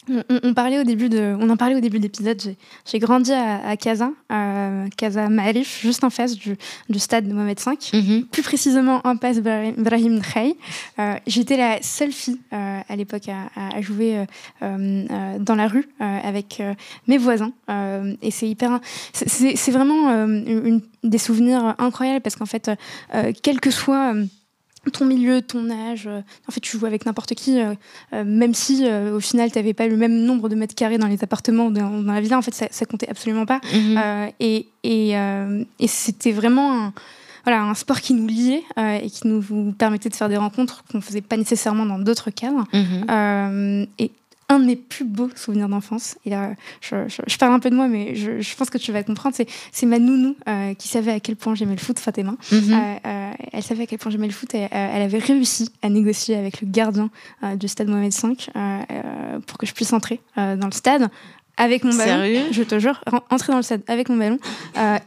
on, 0.09 0.55
parlait 0.55 0.79
au 0.79 0.85
début 0.85 1.09
de, 1.09 1.37
on 1.41 1.49
en 1.51 1.57
parlait 1.57 1.77
au 1.77 1.81
début 1.81 1.99
de 1.99 2.05
l'épisode. 2.05 2.41
J'ai 2.85 2.99
grandi 2.99 3.33
à, 3.33 3.67
à 3.67 3.77
Casa, 3.77 4.11
à 4.29 4.85
Casa 4.97 5.29
Ma'arif, 5.29 5.81
juste 5.83 6.05
en 6.05 6.11
face 6.11 6.37
du, 6.37 6.57
du 6.89 6.99
stade 6.99 7.29
de 7.29 7.35
Mohamed 7.35 7.59
V, 7.61 7.99
mhm. 7.99 8.25
plus 8.27 8.43
précisément 8.43 9.01
en 9.05 9.17
face 9.17 9.41
Brahim 9.41 10.21
Khay. 10.21 10.57
Euh, 10.99 11.15
J'étais 11.27 11.57
la 11.57 11.83
seule 11.83 12.13
fille 12.13 12.41
euh, 12.53 12.81
à 12.89 12.97
l'époque 12.97 13.29
à, 13.29 13.77
à, 13.77 13.81
jouer 13.81 14.19
euh, 14.19 14.25
euh 14.63 15.39
dans 15.39 15.55
la 15.55 15.69
rue 15.69 15.89
euh, 16.01 16.19
avec 16.23 16.63
mes 17.07 17.19
voisins. 17.19 17.53
et 18.23 18.31
c'est 18.31 18.49
hyper, 18.49 18.81
c'est 19.13 19.71
vraiment 19.71 20.11
une, 20.11 20.81
des 21.03 21.19
souvenirs 21.19 21.75
incroyables 21.79 22.21
parce 22.21 22.37
qu'en 22.37 22.47
fait, 22.47 22.71
quel 23.43 23.61
que 23.61 23.71
soit 23.71 24.15
ton 24.91 25.05
milieu, 25.05 25.43
ton 25.43 25.71
âge. 25.71 26.07
Euh, 26.07 26.21
en 26.49 26.53
fait, 26.53 26.61
tu 26.61 26.77
joues 26.77 26.87
avec 26.87 27.07
n'importe 27.07 27.35
qui, 27.35 27.61
euh, 27.61 27.75
euh, 28.13 28.25
même 28.25 28.55
si 28.55 28.87
au 28.87 29.21
final, 29.21 29.51
tu 29.51 29.59
n'avais 29.59 29.75
pas 29.75 29.87
le 29.87 29.97
même 29.97 30.25
nombre 30.25 30.49
de 30.49 30.55
mètres 30.55 30.75
carrés 30.75 30.99
dans 30.99 31.07
les 31.07 31.23
appartements 31.23 31.67
ou 31.67 31.71
dans, 31.71 32.03
la 32.03 32.21
villa. 32.21 32.39
En 32.39 32.43
fait, 32.43 32.55
ça, 32.55 32.67
ça 32.71 32.87
comptait 32.87 33.09
absolument 33.09 33.47
pas. 33.47 33.61
Mhm. 33.73 34.31
et, 34.41 34.69
et, 34.83 35.11
et 35.11 35.89
c'était 35.89 36.33
vraiment 36.33 36.87
un, 36.87 36.93
voilà, 37.45 37.63
un 37.63 37.75
sport 37.75 38.01
qui 38.01 38.15
nous 38.15 38.27
liait 38.27 38.63
et 38.77 39.11
qui 39.11 39.27
nous 39.27 39.73
permettait 39.73 40.09
de 40.09 40.15
faire 40.15 40.29
des 40.29 40.37
rencontres 40.37 40.85
qu'on 40.91 40.99
ne 40.99 41.03
faisait 41.03 41.21
pas 41.21 41.37
nécessairement 41.37 41.87
dans 41.87 41.99
d'autres 41.99 42.31
cadres. 42.31 42.65
Mhm. 42.73 43.87
et 43.99 44.11
un 44.49 44.61
de 44.61 44.65
mes 44.65 44.77
plus 44.77 45.05
beaux 45.05 45.29
souvenirs 45.35 45.69
d'enfance. 45.69 46.17
Et 46.25 46.31
là, 46.31 46.55
je, 46.81 47.37
parle 47.37 47.53
un 47.53 47.59
peu 47.59 47.71
de 47.71 47.75
moi, 47.75 47.89
mais 47.89 48.15
je, 48.15 48.57
pense 48.57 48.71
que 48.71 48.79
tu 48.79 48.93
vas 48.93 49.03
comprendre. 49.03 49.37
C'est 49.73 49.87
ma 49.87 49.99
nounou 49.99 50.37
euh, 50.49 50.75
qui 50.75 50.89
savait 50.89 51.13
à 51.13 51.21
quel 51.21 51.37
point 51.37 51.55
j'aimais 51.55 51.75
le 51.75 51.81
foot, 51.81 51.99
Fatima. 51.99 52.33
Mm 52.53 52.57
euh, 52.57 53.33
elle 53.53 53.63
savait 53.63 53.85
à 53.85 53.87
quel 53.87 53.99
point 53.99 54.11
j'aimais 54.11 54.27
le 54.27 54.33
foot 54.33 54.55
et 54.55 54.65
euh, 54.65 54.69
elle 54.73 55.03
avait 55.03 55.19
réussi 55.19 55.71
à 55.83 55.89
négocier 55.89 56.37
avec 56.37 56.61
le 56.61 56.69
gardien 56.69 57.11
du 57.57 57.69
stade 57.69 57.89
Mohamed 57.89 58.13
V 58.13 58.37
pour 59.47 59.59
que 59.59 59.67
je 59.67 59.73
puisse 59.73 59.93
entrer 59.93 60.21
dans 60.37 60.67
le 60.67 60.73
stade 60.73 61.09
avec 61.57 61.85
mon 61.85 61.95
ballon. 61.95 62.23
Sérieux? 62.23 62.43
Je 62.51 62.63
te 62.63 62.79
jure, 62.79 63.03
entrer 63.31 63.53
dans 63.53 63.59
le 63.59 63.63
stade 63.63 63.83
avec 63.89 64.09
mon 64.09 64.17
ballon 64.17 64.39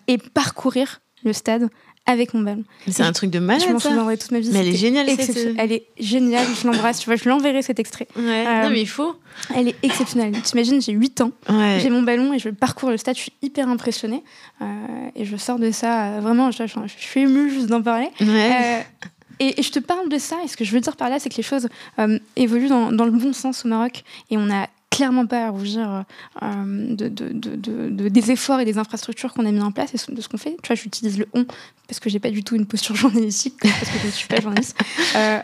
et 0.07 0.17
parcourir 0.17 1.01
le 1.23 1.33
stade 1.33 1.69
avec 2.09 2.33
mon 2.33 2.41
ballon. 2.41 2.63
C'est 2.87 3.03
un 3.03 3.11
truc 3.11 3.29
de 3.29 3.37
malade. 3.37 3.63
Je 3.67 3.71
m'en 3.71 3.77
souviendrai 3.77 4.17
toute 4.17 4.31
ma 4.31 4.39
vie. 4.39 4.49
Mais 4.51 4.59
elle 4.59 4.69
est 4.69 4.75
géniale, 4.75 5.07
cette... 5.19 5.55
Elle 5.57 5.71
est 5.71 5.85
géniale, 5.99 6.47
je 6.59 6.67
l'embrasse. 6.67 6.99
Tu 6.99 7.05
vois, 7.05 7.15
je 7.15 7.29
l'enverrai 7.29 7.61
cet 7.61 7.79
extrait. 7.79 8.07
Ouais. 8.15 8.45
Euh, 8.47 8.63
non, 8.63 8.69
mais 8.71 8.81
il 8.81 8.87
faut. 8.87 9.15
Elle 9.55 9.67
est 9.67 9.75
exceptionnelle. 9.83 10.33
T'imagines, 10.41 10.81
j'ai 10.81 10.93
8 10.93 11.21
ans, 11.21 11.31
j'ai 11.47 11.91
mon 11.91 12.01
ballon 12.01 12.33
et 12.33 12.39
je 12.39 12.49
parcours 12.49 12.89
le 12.89 12.97
stade. 12.97 13.15
Je 13.15 13.21
suis 13.21 13.33
hyper 13.43 13.69
impressionnée. 13.69 14.23
Euh, 14.61 14.65
et 15.15 15.23
je 15.23 15.37
sors 15.37 15.59
de 15.59 15.69
ça, 15.69 16.05
euh, 16.05 16.19
vraiment, 16.19 16.49
je, 16.49 16.63
suis 16.97 17.21
émue 17.21 17.51
juste 17.51 17.67
d'en 17.67 17.83
parler. 17.83 18.09
Ouais. 18.21 18.85
Et, 19.39 19.61
je 19.61 19.69
te 19.69 19.79
parle 19.79 20.09
de 20.09 20.17
ça, 20.17 20.35
et 20.43 20.47
ce 20.47 20.57
que 20.57 20.65
je 20.65 20.71
veux 20.71 20.81
dire 20.81 20.97
par 20.97 21.09
là, 21.09 21.19
c'est 21.19 21.29
que 21.29 21.37
les 21.37 21.43
choses 21.43 21.69
évoluent 22.35 22.67
dans, 22.67 22.91
dans, 22.91 23.05
le 23.05 23.11
bon 23.11 23.31
sens 23.31 23.63
au 23.63 23.69
Maroc, 23.69 24.03
et 24.31 24.37
on 24.37 24.51
a 24.51 24.67
clairement 24.99 25.27
pas 25.27 25.45
à 25.45 25.49
rougir 25.49 26.03
euh, 26.43 26.93
de, 26.93 27.07
de, 27.07 27.31
de, 27.31 28.09
des 28.09 28.31
efforts 28.31 28.59
et 28.59 28.65
des 28.65 28.77
infrastructures 28.77 29.33
qu'on 29.33 29.45
a 29.45 29.51
mis 29.51 29.61
en 29.61 29.71
place 29.71 29.93
et 29.93 30.13
de 30.13 30.19
ce 30.19 30.27
qu'on 30.27 30.37
fait. 30.37 30.57
Tu 30.61 30.67
vois, 30.67 30.75
j'utilise 30.75 31.17
le 31.17 31.25
on 31.33 31.45
parce 31.87 32.01
que 32.01 32.09
j'ai 32.09 32.19
pas 32.19 32.31
du 32.31 32.43
tout 32.43 32.55
une 32.57 32.65
posture 32.65 32.95
journalistique, 33.03 33.55
parce 33.61 33.89
que 33.89 33.99
je 34.01 34.07
ne 34.07 34.11
suis 34.11 34.27
pas 34.27 34.41
journaliste. 34.41 34.77
Euh, 35.15 35.39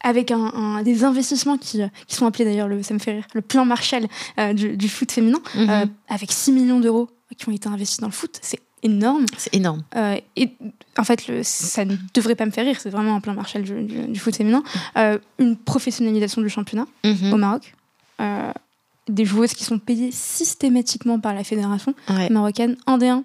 avec 0.00 0.30
un, 0.30 0.82
des 0.82 1.04
investissements 1.04 1.56
qui, 1.56 1.80
qui 2.06 2.16
sont 2.16 2.26
appelés 2.26 2.44
d'ailleurs, 2.44 2.68
le, 2.68 2.82
ça 2.82 2.92
me 2.92 2.98
fait 2.98 3.12
rire, 3.12 3.26
le 3.34 3.40
plan 3.40 3.64
Marshall 3.64 4.08
euh, 4.38 4.52
du, 4.52 4.88
foot 4.88 5.10
féminin, 5.10 5.40
mhm. 5.54 5.90
avec 6.08 6.32
6 6.32 6.52
millions 6.52 6.80
d'euros 6.80 7.08
qui 7.38 7.48
ont 7.48 7.52
été 7.52 7.68
investis 7.68 8.00
dans 8.00 8.08
le 8.08 8.12
foot. 8.12 8.38
C'est 8.42 8.58
énorme. 8.82 9.24
C'est 9.38 9.54
énorme. 9.54 9.84
et 10.36 10.50
en 10.98 11.04
fait, 11.04 11.28
le, 11.28 11.42
ça 11.44 11.84
ne 11.84 11.96
devrait 12.14 12.34
pas 12.34 12.46
me 12.46 12.50
faire 12.50 12.66
rire, 12.66 12.78
c'est 12.80 12.90
vraiment 12.90 13.14
un 13.14 13.20
plan 13.20 13.34
Marshall 13.34 13.62
du, 13.62 14.18
foot 14.18 14.36
féminin. 14.36 14.62
une 15.38 15.56
professionnalisation 15.56 16.42
du 16.42 16.50
championnat 16.50 16.86
mhm. 17.04 17.32
au 17.32 17.36
Maroc. 17.36 17.72
Euh, 18.22 18.52
des 19.08 19.24
joueuses 19.24 19.52
qui 19.52 19.64
sont 19.64 19.80
payées 19.80 20.12
systématiquement 20.12 21.18
par 21.18 21.34
la 21.34 21.42
fédération 21.42 21.92
marocaine 22.30 22.76
en 22.86 22.98
D1 22.98 23.24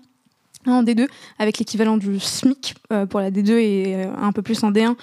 en 0.65 0.81
D2 0.81 1.07
avec 1.37 1.59
l'équivalent 1.59 1.97
du 1.97 2.19
SMIC 2.19 2.73
euh, 2.91 3.05
pour 3.05 3.19
la 3.19 3.29
D2 3.29 3.51
et 3.51 3.95
euh, 3.95 4.11
un 4.17 4.31
peu 4.31 4.41
plus 4.41 4.63
en 4.63 4.71
D1 4.71 4.95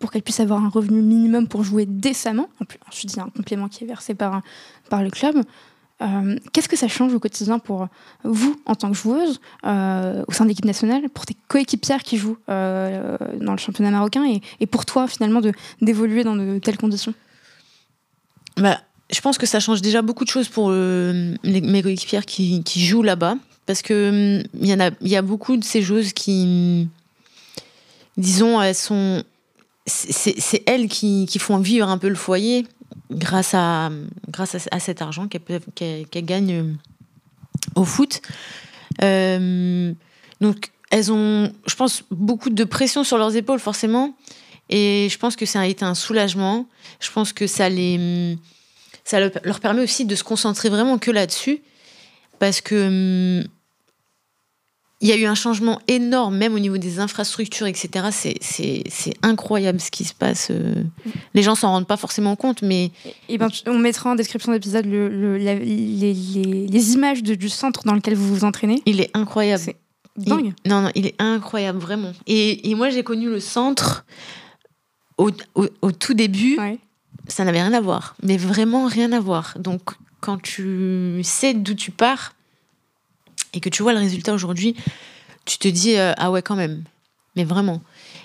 pour 0.00 0.10
qu'elle 0.10 0.22
puisse 0.22 0.40
avoir 0.40 0.64
un 0.64 0.68
revenu 0.68 1.00
minimum 1.00 1.46
pour 1.46 1.62
jouer 1.62 1.86
décemment. 1.86 2.48
je 2.92 3.06
dis 3.06 3.20
un 3.20 3.28
complément 3.28 3.68
qui 3.68 3.84
est 3.84 3.86
versé 3.86 4.14
par, 4.14 4.42
par 4.90 5.04
le 5.04 5.10
club. 5.10 5.36
Qu'est-ce 6.52 6.68
que 6.68 6.76
ça 6.76 6.88
change 6.88 7.14
au 7.14 7.20
quotidien 7.20 7.60
pour 7.60 7.86
vous 8.24 8.60
en 8.66 8.74
tant 8.74 8.90
que 8.90 8.96
joueuse 8.96 9.40
au 9.62 10.32
sein 10.32 10.44
de 10.44 10.48
l'équipe 10.48 10.64
nationale, 10.64 11.08
pour 11.08 11.24
tes 11.24 11.36
coéquipières 11.46 12.02
qui 12.02 12.16
jouent 12.16 12.38
dans 12.48 13.52
le 13.52 13.58
championnat 13.58 13.92
marocain 13.92 14.24
et, 14.26 14.42
et 14.58 14.66
pour 14.66 14.86
toi 14.86 15.06
finalement 15.06 15.40
d'évoluer 15.80 16.24
dans 16.24 16.34
de 16.34 16.58
telles 16.58 16.78
conditions? 16.78 17.14
Bah, 18.58 18.80
je 19.10 19.20
pense 19.20 19.38
que 19.38 19.46
ça 19.46 19.60
change 19.60 19.80
déjà 19.80 20.02
beaucoup 20.02 20.24
de 20.24 20.30
choses 20.30 20.48
pour 20.48 20.68
euh, 20.70 21.34
mes 21.42 21.82
coéquipières 21.82 22.26
qui, 22.26 22.62
jouent 22.76 23.02
là-bas. 23.02 23.36
Parce 23.66 23.82
que 23.82 24.42
il 24.60 24.66
y, 25.02 25.16
a, 25.16 25.22
beaucoup 25.22 25.56
de 25.56 25.64
ces 25.64 25.82
joueuses 25.82 26.12
qui, 26.12 26.88
disons, 28.16 28.60
elles 28.60 28.74
sont. 28.74 29.22
C'est 29.86 30.62
elles 30.66 30.88
qui, 30.88 31.26
font 31.38 31.58
vivre 31.58 31.88
un 31.88 31.98
peu 31.98 32.08
le 32.08 32.14
foyer 32.14 32.66
grâce 33.10 33.52
à, 33.54 33.90
grâce 34.30 34.56
à, 34.70 34.80
cet 34.80 35.02
argent 35.02 35.28
qu'elles 35.28 35.60
qu 36.10 36.22
gagnent 36.22 36.76
au 37.74 37.84
foot. 37.84 38.20
donc, 39.00 40.70
elles 40.90 41.12
ont, 41.12 41.52
je 41.66 41.74
pense, 41.74 42.04
beaucoup 42.10 42.50
de 42.50 42.64
pression 42.64 43.04
sur 43.04 43.18
leurs 43.18 43.36
épaules, 43.36 43.60
forcément. 43.60 44.14
Et 44.70 45.08
je 45.10 45.18
pense 45.18 45.36
que 45.36 45.46
ça 45.46 45.60
a 45.60 45.66
été 45.66 45.84
un 45.84 45.94
soulagement. 45.94 46.66
Je 47.00 47.10
pense 47.10 47.32
que 47.32 47.46
ça, 47.46 47.68
les, 47.68 48.38
ça 49.08 49.20
leur 49.20 49.60
permet 49.60 49.82
aussi 49.82 50.04
de 50.04 50.14
se 50.14 50.22
concentrer 50.22 50.68
vraiment 50.68 50.98
que 50.98 51.10
là-dessus. 51.10 51.62
Parce 52.38 52.60
que 52.60 53.42
il 55.00 55.08
y 55.08 55.12
a 55.12 55.16
eu 55.16 55.26
un 55.26 55.34
changement 55.36 55.80
énorme, 55.86 56.36
même 56.36 56.54
au 56.54 56.58
niveau 56.58 56.76
des 56.76 56.98
infrastructures, 56.98 57.66
etc. 57.68 58.08
C'est 58.40 59.14
incroyable 59.22 59.80
ce 59.80 59.90
qui 59.92 60.04
se 60.04 60.12
passe. 60.12 60.48
Euh. 60.50 60.74
Les 61.34 61.42
gens 61.42 61.54
s'en 61.54 61.68
rendent 61.68 61.86
pas 61.86 61.96
forcément 61.96 62.34
compte, 62.34 62.62
mais... 62.62 62.90
Et 63.28 63.38
ben, 63.38 63.48
on 63.66 63.78
mettra 63.78 64.10
en 64.10 64.16
description 64.16 64.50
d'épisode 64.50 64.86
le, 64.86 65.36
les, 65.38 65.54
les, 65.56 66.92
images 66.94 67.22
du 67.22 67.48
centre 67.48 67.84
dans 67.84 67.94
lequel 67.94 68.14
vous 68.14 68.34
vous 68.34 68.44
entraînez. 68.44 68.82
Il 68.86 69.00
est 69.00 69.10
incroyable. 69.14 69.72
Dingue. 70.16 70.52
non, 70.66 70.82
non, 70.82 70.90
il 70.96 71.06
est 71.06 71.14
incroyable, 71.20 71.78
vraiment. 71.78 72.12
Et, 72.26 72.68
et 72.68 72.74
moi, 72.74 72.90
j'ai 72.90 73.04
connu 73.04 73.26
le 73.26 73.38
centre 73.38 74.04
au, 75.16 75.30
au, 75.54 75.92
tout 75.92 76.14
début. 76.14 76.58
Ça 77.28 77.44
n'avait 77.44 77.62
rien 77.62 77.72
à 77.74 77.80
voir, 77.80 78.16
mais 78.22 78.36
vraiment 78.36 78.86
rien 78.86 79.12
à 79.12 79.20
voir. 79.20 79.54
Donc, 79.58 79.82
quand 80.20 80.40
tu 80.40 81.20
sais 81.22 81.54
d'où 81.54 81.74
tu 81.74 81.90
pars 81.90 82.34
et 83.52 83.60
que 83.60 83.68
tu 83.68 83.82
vois 83.82 83.92
le 83.92 83.98
résultat 83.98 84.32
aujourd'hui, 84.34 84.74
tu 85.44 85.58
te 85.58 85.68
dis 85.68 85.96
euh, 85.96 86.12
ah 86.16 86.30
ouais 86.30 86.42
quand 86.42 86.56
même, 86.56 86.84
mais 87.36 87.44
vraiment. 87.44 87.80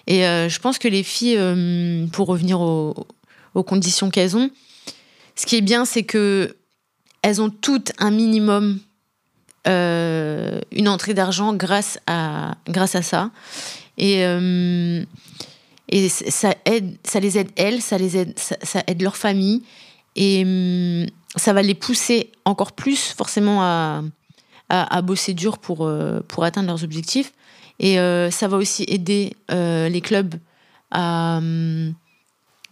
Et 0.08 0.28
euh, 0.28 0.50
je 0.50 0.60
pense 0.60 0.78
que 0.78 0.88
les 0.88 1.04
filles, 1.04 1.38
euh, 1.38 2.06
pour 2.08 2.28
revenir 2.28 2.60
aux, 2.60 3.08
conditions 3.64 4.10
qu'elles 4.10 4.36
ont, 4.36 4.50
ce 5.36 5.46
qui 5.46 5.56
est 5.56 5.62
bien, 5.62 5.86
c'est 5.86 6.04
que 6.04 6.56
elles 7.22 7.42
ont 7.42 7.50
toutes 7.50 7.94
un 8.00 8.12
minimum 8.12 8.80
une 9.66 10.90
entrée 10.90 11.14
d'argent 11.14 11.54
grâce 11.54 11.98
à 12.06 12.58
grâce 12.68 12.96
à 12.96 13.02
ça. 13.02 13.32
Et 13.98 14.26
et 15.90 16.10
ça 16.10 16.56
aide, 16.66 16.98
ça 17.04 17.20
les 17.20 17.38
aide 17.38 17.50
elles, 17.56 17.82
ça 17.82 17.98
les 17.98 18.18
aide, 18.18 18.38
ça 18.38 18.84
aide 18.88 19.02
leur 19.02 19.18
famille 19.18 19.64
et 20.16 21.08
ça 21.36 21.54
va 21.54 21.62
les 21.62 21.76
pousser 21.76 22.32
encore 22.46 22.72
plus 22.72 23.14
forcément 23.18 23.62
à, 23.64 24.04
à, 24.70 25.02
bosser 25.02 25.34
dur 25.34 25.58
pour, 25.58 25.86
euh, 25.86 26.22
pour 26.28 26.44
atteindre 26.44 26.68
leurs 26.68 26.84
objectifs. 26.84 27.34
Et 27.80 28.00
euh, 28.00 28.32
ça 28.32 28.48
va 28.48 28.58
aussi 28.58 28.86
aider 28.88 29.36
euh, 29.52 29.90
les 29.90 30.02
clubs 30.02 30.36
à. 30.92 31.38
Hum, 31.38 31.94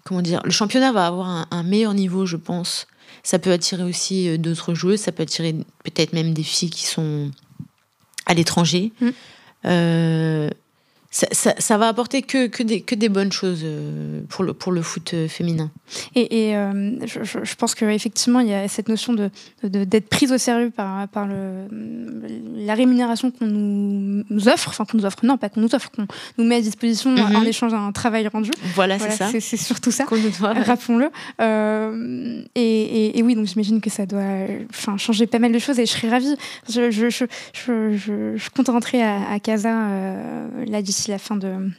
comment 0.03 0.21
dire 0.21 0.41
Le 0.43 0.51
championnat 0.51 0.91
va 0.91 1.07
avoir 1.07 1.47
un, 1.51 1.63
meilleur 1.63 1.93
niveau, 1.93 2.25
je 2.25 2.37
pense. 2.37 2.87
Ça 3.23 3.37
peut 3.37 3.51
attirer 3.51 3.83
aussi 3.83 4.37
d'autres 4.39 4.73
joueuses, 4.73 4.99
ça 4.99 5.11
peut 5.11 5.23
attirer 5.23 5.53
peut-être 5.83 6.13
même 6.13 6.33
des 6.33 6.43
filles 6.43 6.71
qui 6.71 6.87
sont 6.87 7.29
à 8.25 8.33
l'étranger. 8.33 8.91
Mmh 9.01 10.49
ça, 11.13 11.27
ça, 11.57 11.77
va 11.77 11.89
apporter 11.89 12.21
que, 12.21 12.47
que, 12.47 12.63
des, 12.63 12.79
que 12.79 12.95
des 12.95 13.09
bonnes 13.09 13.33
choses 13.33 13.63
euh, 13.65 14.21
pour 14.29 14.45
le, 14.45 14.53
pour 14.53 14.71
le 14.71 14.81
foot 14.81 15.13
euh, 15.13 15.27
féminin. 15.27 15.69
Et, 16.15 16.47
et 16.47 16.55
euh, 16.55 17.05
je, 17.05 17.19
je, 17.43 17.55
pense 17.55 17.75
qu'effectivement, 17.75 18.39
il 18.39 18.47
y 18.47 18.53
a 18.53 18.65
cette 18.69 18.87
notion 18.87 19.11
d'être 19.11 19.33
de, 19.61 19.83
d'être 19.83 20.07
prise 20.07 20.31
au 20.31 20.37
sérieux 20.37 20.71
par, 20.73 21.09
par 21.09 21.27
le, 21.27 21.67
la 22.55 22.75
rémunération 22.75 23.29
qu'on 23.29 23.45
nous, 23.45 24.23
nous, 24.29 24.47
offre, 24.47 24.69
enfin 24.69 24.85
qu'on 24.85 24.99
nous 24.99 25.05
offre, 25.05 25.17
non, 25.23 25.37
pas 25.37 25.49
qu'on 25.49 25.59
nous 25.59 25.75
offre, 25.75 25.91
qu'on 25.91 26.07
nous 26.37 26.45
met 26.45 26.55
à 26.55 26.61
disposition 26.61 27.11
mhm. 27.11 27.35
en 27.35 27.43
échange 27.43 27.73
d'un 27.73 27.91
travail 27.91 28.25
rendu. 28.29 28.51
Voilà, 28.73 28.97
c'est 28.97 29.11
ça. 29.11 29.29
C'est 29.37 29.57
surtout 29.57 29.91
ça, 29.91 30.05
rappelons-le. 30.39 31.09
Euh, 31.41 32.41
et, 32.55 33.19
et, 33.19 33.21
oui, 33.21 33.35
donc 33.35 33.47
j'imagine 33.47 33.81
que 33.81 33.89
ça 33.89 34.05
doit 34.05 34.21
enfin, 34.69 34.95
changer 34.95 35.27
pas 35.27 35.39
mal 35.39 35.51
de 35.51 35.59
choses 35.59 35.77
et 35.77 35.85
je 35.85 35.91
serais 35.91 36.09
ravie. 36.09 36.37
Je, 36.69 36.89
je, 36.89 37.09
je, 37.09 37.27
je 38.37 38.49
compte 38.55 38.69
rentrer 38.69 39.03
à, 39.03 39.29
à 39.29 39.39
Casa 39.39 39.75
là 40.67 40.81
d'ici 40.81 41.00
la 41.09 41.17
fin 41.17 41.35
de 41.35 41.69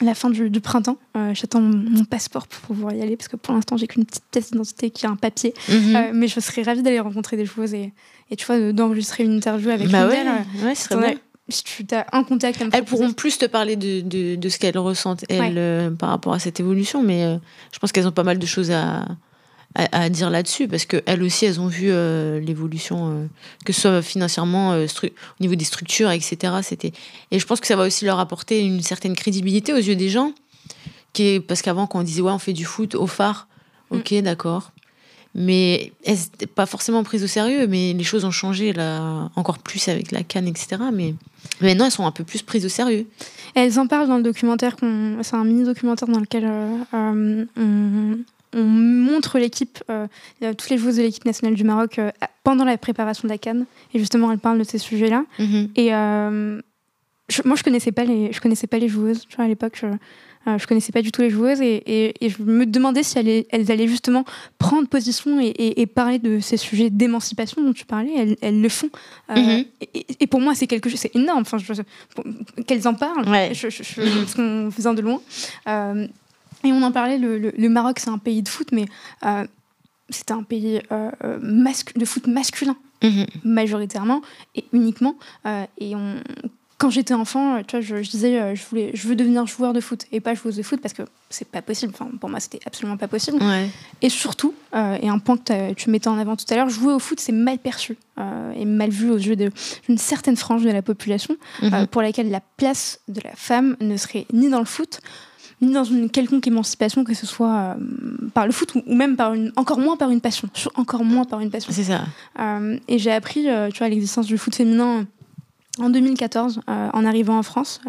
la 0.00 0.14
fin 0.14 0.30
du, 0.30 0.60
printemps. 0.60 0.98
Euh, 1.16 1.32
j'attends 1.34 1.60
mon, 1.60 2.04
passeport 2.04 2.46
pour 2.48 2.60
pouvoir 2.62 2.92
y 2.94 3.02
aller 3.02 3.16
parce 3.16 3.28
que 3.28 3.36
pour 3.36 3.54
l'instant 3.54 3.76
j'ai 3.76 3.86
qu'une 3.86 4.04
petite 4.04 4.24
pièce 4.30 4.50
d'identité 4.50 4.90
qui 4.90 5.06
a 5.06 5.10
un 5.10 5.16
papier. 5.16 5.54
Mhm. 5.68 5.96
Euh, 5.96 6.10
mais 6.12 6.28
je 6.28 6.40
serais 6.40 6.62
ravie 6.62 6.82
d'aller 6.82 7.00
rencontrer 7.00 7.36
des 7.36 7.46
joueuses 7.46 7.74
et, 7.74 7.92
et 8.30 8.36
tu 8.36 8.44
vois 8.46 8.72
d'enregistrer 8.72 9.24
une 9.24 9.36
interview 9.36 9.70
avec 9.70 9.88
bah 9.88 10.08
ouais, 10.08 10.24
ouais, 10.64 10.74
ce 10.74 10.88
serait 10.88 11.18
Si 11.48 11.62
tu 11.62 11.86
as 11.94 12.06
un 12.12 12.24
contact, 12.24 12.62
elles 12.72 12.84
pourront 12.84 13.12
plus 13.12 13.38
te 13.38 13.46
parler 13.46 13.76
de, 13.76 14.00
de, 14.00 14.34
de 14.34 14.48
ce 14.48 14.58
qu'elles 14.58 14.78
ressentent 14.78 15.24
elles 15.28 15.58
euh, 15.58 15.90
par 15.90 16.08
rapport 16.08 16.32
à 16.32 16.38
cette 16.38 16.58
évolution, 16.58 17.02
mais 17.02 17.38
je 17.72 17.78
pense 17.78 17.92
qu'elles 17.92 18.08
ont 18.08 18.12
pas 18.12 18.24
mal 18.24 18.38
de 18.38 18.46
choses 18.46 18.70
à, 18.72 19.06
à, 19.74 20.08
dire 20.08 20.30
là-dessus, 20.30 20.68
parce 20.68 20.86
qu'elles 20.86 21.22
aussi, 21.22 21.46
elles 21.46 21.60
ont 21.60 21.66
vu 21.66 21.88
euh, 21.90 22.38
l'évolution, 22.38 23.10
euh, 23.10 23.26
que 23.64 23.72
ce 23.72 23.80
soit 23.80 24.02
financièrement, 24.02 24.72
euh, 24.72 24.86
au 25.02 25.08
niveau 25.40 25.56
des 25.56 25.64
structures, 25.64 26.10
etc. 26.10 26.54
C'était... 26.62 26.92
Et 27.32 27.40
je 27.40 27.46
pense 27.46 27.58
que 27.58 27.66
ça 27.66 27.74
va 27.74 27.84
aussi 27.84 28.04
leur 28.04 28.20
apporter 28.20 28.60
une 28.60 28.82
certaine 28.82 29.16
crédibilité 29.16 29.72
aux 29.72 29.78
yeux 29.78 29.96
des 29.96 30.10
gens, 30.10 30.32
qui 31.12 31.24
est... 31.24 31.40
parce 31.40 31.60
qu'avant, 31.60 31.88
quand 31.88 31.98
on 31.98 32.02
disait, 32.04 32.20
ouais, 32.20 32.30
on 32.30 32.38
fait 32.38 32.52
du 32.52 32.64
foot 32.64 32.94
au 32.94 33.08
phare, 33.08 33.48
mm. 33.90 33.96
ok, 33.96 34.14
d'accord. 34.22 34.70
Mais 35.34 35.92
elles 36.04 36.18
n'étaient 36.18 36.46
pas 36.46 36.66
forcément 36.66 37.02
prises 37.02 37.24
au 37.24 37.26
sérieux, 37.26 37.66
mais 37.66 37.94
les 37.94 38.04
choses 38.04 38.24
ont 38.24 38.30
changé 38.30 38.72
là, 38.72 39.28
encore 39.34 39.58
plus 39.58 39.88
avec 39.88 40.12
la 40.12 40.22
canne, 40.22 40.46
etc. 40.46 40.76
Mais 40.92 41.16
maintenant, 41.60 41.86
elles 41.86 41.90
sont 41.90 42.06
un 42.06 42.12
peu 42.12 42.22
plus 42.22 42.42
prises 42.42 42.64
au 42.64 42.68
sérieux. 42.68 43.08
elles 43.56 43.80
en 43.80 43.88
parlent 43.88 44.06
dans 44.06 44.18
le 44.18 44.22
documentaire, 44.22 44.76
qu'on... 44.76 45.18
c'est 45.22 45.34
un 45.34 45.42
mini-documentaire 45.42 46.06
dans 46.06 46.20
lequel 46.20 46.48
on, 46.92 48.18
on 48.54 48.62
montre 48.62 49.38
l'équipe, 49.38 49.82
euh, 49.90 50.06
toutes 50.40 50.70
les 50.70 50.78
joueuses 50.78 50.96
de 50.96 51.02
l'équipe 51.02 51.24
nationale 51.24 51.54
du 51.54 51.64
Maroc 51.64 51.98
euh, 51.98 52.10
pendant 52.44 52.64
la 52.64 52.78
préparation 52.78 53.26
de 53.26 53.32
la 53.32 53.38
Cannes. 53.38 53.66
Et 53.92 53.98
justement, 53.98 54.30
elles 54.32 54.38
parlent 54.38 54.58
de 54.58 54.64
ces 54.64 54.78
sujets-là. 54.78 55.24
Mhm. 55.38 55.68
Et 55.76 55.94
euh, 55.94 56.60
moi, 57.44 57.56
je 57.56 57.62
connaissais 57.62 57.92
pas 57.92 58.04
les, 58.04 58.32
je 58.32 58.40
connaissais 58.40 58.66
pas 58.66 58.78
les 58.78 58.88
joueuses. 58.88 59.26
à 59.38 59.48
l'époque, 59.48 59.80
je, 59.80 59.86
je 60.58 60.66
connaissais 60.66 60.92
pas 60.92 61.02
du 61.02 61.10
tout 61.10 61.22
les 61.22 61.30
joueuses 61.30 61.62
et, 61.62 62.14
je 62.20 62.42
me 62.42 62.66
demandais 62.66 63.02
si 63.02 63.18
elles, 63.18 63.44
elles, 63.50 63.72
allaient 63.72 63.88
justement 63.88 64.24
prendre 64.58 64.86
position 64.88 65.40
et, 65.40 65.86
parler 65.86 66.18
de 66.18 66.38
ces 66.38 66.58
sujets 66.58 66.90
d'émancipation 66.90 67.62
dont 67.62 67.72
tu 67.72 67.86
parlais. 67.86 68.36
Elles, 68.40 68.60
le 68.60 68.68
font. 68.68 68.90
Mhm. 69.34 69.64
et, 70.20 70.26
pour 70.26 70.40
moi, 70.40 70.54
c'est 70.54 70.66
quelque 70.66 70.88
chose, 70.88 71.00
c'est 71.00 71.16
énorme. 71.16 71.42
Enfin, 71.42 71.56
qu'elles 72.66 72.86
en 72.86 72.94
parlent, 72.94 73.24
je, 73.52 73.70
je, 73.70 74.20
parce 74.20 74.34
qu'on 74.34 74.70
faisant 74.70 74.94
de 74.94 75.00
loin. 75.00 75.20
Et 76.64 76.72
on 76.72 76.82
en 76.82 76.92
parlait, 76.92 77.18
le, 77.18 77.68
Maroc, 77.68 77.98
c'est 78.00 78.10
un 78.10 78.18
pays 78.18 78.42
de 78.42 78.48
foot, 78.48 78.68
mais 78.72 78.86
euh, 79.24 79.46
c'est 80.08 80.30
un 80.30 80.42
pays 80.42 80.80
euh, 80.90 81.10
de 81.96 82.04
foot 82.04 82.26
masculin, 82.26 82.76
mhm. 83.02 83.26
majoritairement 83.44 84.22
et 84.54 84.64
uniquement. 84.72 85.16
Euh, 85.46 85.64
et 85.78 85.94
on, 85.94 86.16
quand 86.78 86.88
j'étais 86.88 87.12
enfant, 87.12 87.62
tu 87.62 87.76
vois, 87.76 87.80
je, 87.82 88.10
disais, 88.10 88.56
je, 88.56 88.64
voulais, 88.66 88.90
je 88.94 89.06
veux 89.06 89.14
devenir 89.14 89.46
joueur 89.46 89.74
de 89.74 89.80
foot 89.80 90.06
et 90.10 90.20
pas 90.20 90.34
joueuse 90.34 90.56
de 90.56 90.62
foot 90.62 90.80
parce 90.80 90.94
que 90.94 91.02
c'est 91.28 91.48
pas 91.48 91.60
possible. 91.60 91.92
Enfin, 91.94 92.10
pour 92.18 92.30
moi, 92.30 92.40
c'était 92.40 92.60
absolument 92.64 92.96
pas 92.96 93.08
possible. 93.08 93.38
Et 94.00 94.08
surtout, 94.08 94.54
et 94.74 95.08
un 95.08 95.18
point 95.18 95.36
que 95.36 95.74
tu 95.74 95.90
mettais 95.90 96.08
en 96.08 96.18
avant 96.18 96.34
tout 96.34 96.46
à 96.48 96.56
l'heure, 96.56 96.70
jouer 96.70 96.94
au 96.94 96.98
foot, 96.98 97.20
c'est 97.20 97.32
mal 97.32 97.58
perçu 97.58 97.96
et 98.56 98.64
mal 98.64 98.90
vu 98.90 99.10
aux 99.10 99.18
yeux 99.18 99.36
d'une 99.36 99.98
certaine 99.98 100.36
frange 100.36 100.64
de 100.64 100.70
la 100.70 100.82
population 100.82 101.36
mhm. 101.62 101.86
pour 101.88 102.02
laquelle 102.02 102.30
la 102.30 102.40
place 102.56 103.00
de 103.08 103.20
la 103.22 103.32
femme 103.34 103.76
ne 103.80 103.96
serait 103.96 104.26
ni 104.32 104.48
dans 104.48 104.60
le 104.60 104.64
foot, 104.64 105.00
dans 105.60 105.84
une 105.84 106.10
quelconque 106.10 106.46
émancipation, 106.46 107.04
que 107.04 107.14
ce 107.14 107.26
soit 107.26 107.54
euh, 107.54 107.74
par 108.32 108.46
le 108.46 108.52
foot 108.52 108.74
ou, 108.74 108.82
même 108.86 109.16
par 109.16 109.34
une, 109.34 109.52
encore 109.56 109.78
moins 109.78 109.96
par 109.96 110.10
une 110.10 110.20
passion, 110.20 110.48
encore 110.74 111.04
moins 111.04 111.24
par 111.24 111.40
une 111.40 111.50
passion. 111.50 111.72
C'est 111.72 111.84
ça. 111.84 112.04
Euh, 112.38 112.78
et 112.88 112.98
j'ai 112.98 113.12
appris, 113.12 113.48
euh, 113.48 113.70
tu 113.70 113.78
vois, 113.78 113.88
l'existence 113.88 114.26
du 114.26 114.38
foot 114.38 114.54
féminin 114.54 115.06
en 115.78 115.90
2014, 115.90 116.60
en 116.68 117.04
arrivant 117.04 117.36
en 117.36 117.42
France. 117.42 117.80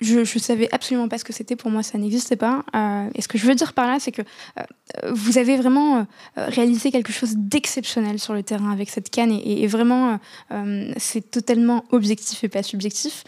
je, 0.00 0.20
ne 0.20 0.24
savais 0.24 0.68
absolument 0.70 1.08
pas 1.08 1.18
ce 1.18 1.24
que 1.24 1.32
c'était. 1.32 1.56
Pour 1.56 1.68
moi, 1.68 1.82
ça 1.82 1.98
n'existait 1.98 2.36
pas. 2.36 2.64
et 3.12 3.20
ce 3.20 3.26
que 3.26 3.38
je 3.38 3.44
veux 3.44 3.56
dire 3.56 3.72
par 3.72 3.88
là, 3.88 3.96
c'est 3.98 4.12
que 4.12 4.22
vous 5.10 5.36
avez 5.36 5.56
vraiment 5.56 6.06
réalisé 6.36 6.92
quelque 6.92 7.12
chose 7.12 7.34
d'exceptionnel 7.34 8.20
sur 8.20 8.34
le 8.34 8.44
terrain 8.44 8.70
avec 8.70 8.88
cette 8.88 9.10
canne. 9.10 9.32
Et, 9.32 9.64
et 9.64 9.66
vraiment, 9.66 10.20
c'est 10.96 11.28
totalement 11.28 11.84
objectif 11.90 12.44
et 12.44 12.48
pas 12.48 12.62
subjectif. 12.62 13.24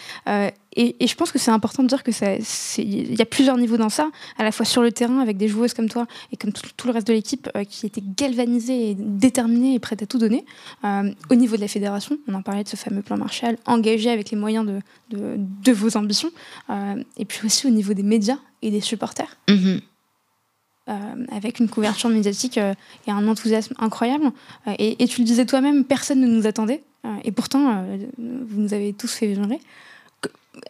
Et, 0.76 1.06
je 1.06 1.14
pense 1.14 1.32
que 1.32 1.38
c'est 1.38 1.50
important 1.50 1.82
de 1.82 1.88
dire 1.88 2.02
que 2.02 2.10
il 2.80 3.14
y 3.14 3.22
a 3.22 3.24
plusieurs 3.24 3.56
niveaux 3.56 3.78
dans 3.78 3.88
ça, 3.88 4.10
à 4.36 4.44
la 4.44 4.52
fois 4.52 4.66
sur 4.66 4.82
le 4.82 4.92
terrain 4.92 5.20
avec 5.20 5.38
des 5.38 5.48
joueuses 5.48 5.72
comme 5.72 5.88
toi 5.88 6.06
et 6.32 6.36
comme 6.36 6.52
tout, 6.52 6.86
le 6.86 6.92
reste 6.92 7.06
de 7.06 7.14
l'équipe 7.14 7.48
euh, 7.56 7.64
qui 7.64 7.86
était 7.86 8.02
galvanisée 8.16 8.90
et 8.90 8.94
déterminée 8.94 9.74
et 9.74 9.78
prête 9.78 10.02
à 10.02 10.06
tout 10.06 10.18
donner. 10.18 10.44
Euh, 10.84 11.10
au 11.30 11.34
niveau 11.34 11.56
de 11.56 11.62
la 11.62 11.68
fédération, 11.68 12.18
on 12.28 12.34
en 12.34 12.42
parlait 12.42 12.62
de 12.62 12.68
ce 12.68 12.76
fameux 12.76 13.00
plan 13.00 13.16
Marshall, 13.16 13.56
engagé 13.64 14.10
avec 14.10 14.30
les 14.30 14.36
moyens 14.36 14.66
de, 14.66 14.80
de, 15.08 15.72
vos 15.72 15.96
ambitions. 15.96 16.30
Euh, 16.68 17.02
et 17.16 17.24
puis 17.24 17.46
aussi 17.46 17.66
au 17.66 17.70
niveau 17.70 17.94
des 17.94 18.02
médias 18.02 18.38
et 18.60 18.70
des 18.70 18.82
supporters. 18.82 19.36
Mm-hmm. 19.48 19.80
avec 21.32 21.58
une 21.58 21.68
couverture 21.68 22.10
médiatique 22.10 22.58
et 22.58 23.10
un 23.10 23.26
enthousiasme 23.26 23.74
incroyable. 23.78 24.30
Et, 24.78 25.02
et, 25.02 25.08
tu 25.08 25.22
le 25.22 25.26
disais 25.26 25.46
toi-même, 25.46 25.84
personne 25.84 26.20
ne 26.20 26.26
nous 26.26 26.46
attendait. 26.46 26.82
et 27.24 27.32
pourtant, 27.32 27.84
vous 28.18 28.60
nous 28.60 28.74
avez 28.74 28.92
tous 28.92 29.12
fait 29.12 29.26
vibrer. 29.26 29.58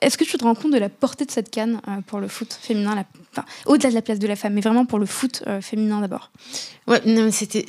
Est-ce 0.01 0.19
que 0.19 0.25
tu 0.25 0.37
te 0.37 0.45
rends 0.45 0.55
compte 0.55 0.73
de 0.73 0.79
la 0.79 0.89
portée 0.89 1.25
de 1.25 1.31
cette 1.31 1.51
canne 1.51 1.81
euh, 1.89 2.01
pour 2.07 2.21
le 2.21 2.29
foot 2.29 2.53
féminin, 2.61 3.05
au-delà 3.65 3.91
de 3.91 3.95
la 3.95 4.03
place 4.03 4.19
de 4.19 4.27
la 4.27 4.37
femme, 4.37 4.55
mais 4.55 4.61
vraiment 4.61 4.87
pour 4.87 4.99
le 4.99 5.07
foot 5.07 5.43
euh, 5.47 5.61
féminin 5.61 6.01
d'abord? 6.01 6.31
Ouais, 6.87 7.01
non, 7.07 7.31
c'était 7.31 7.67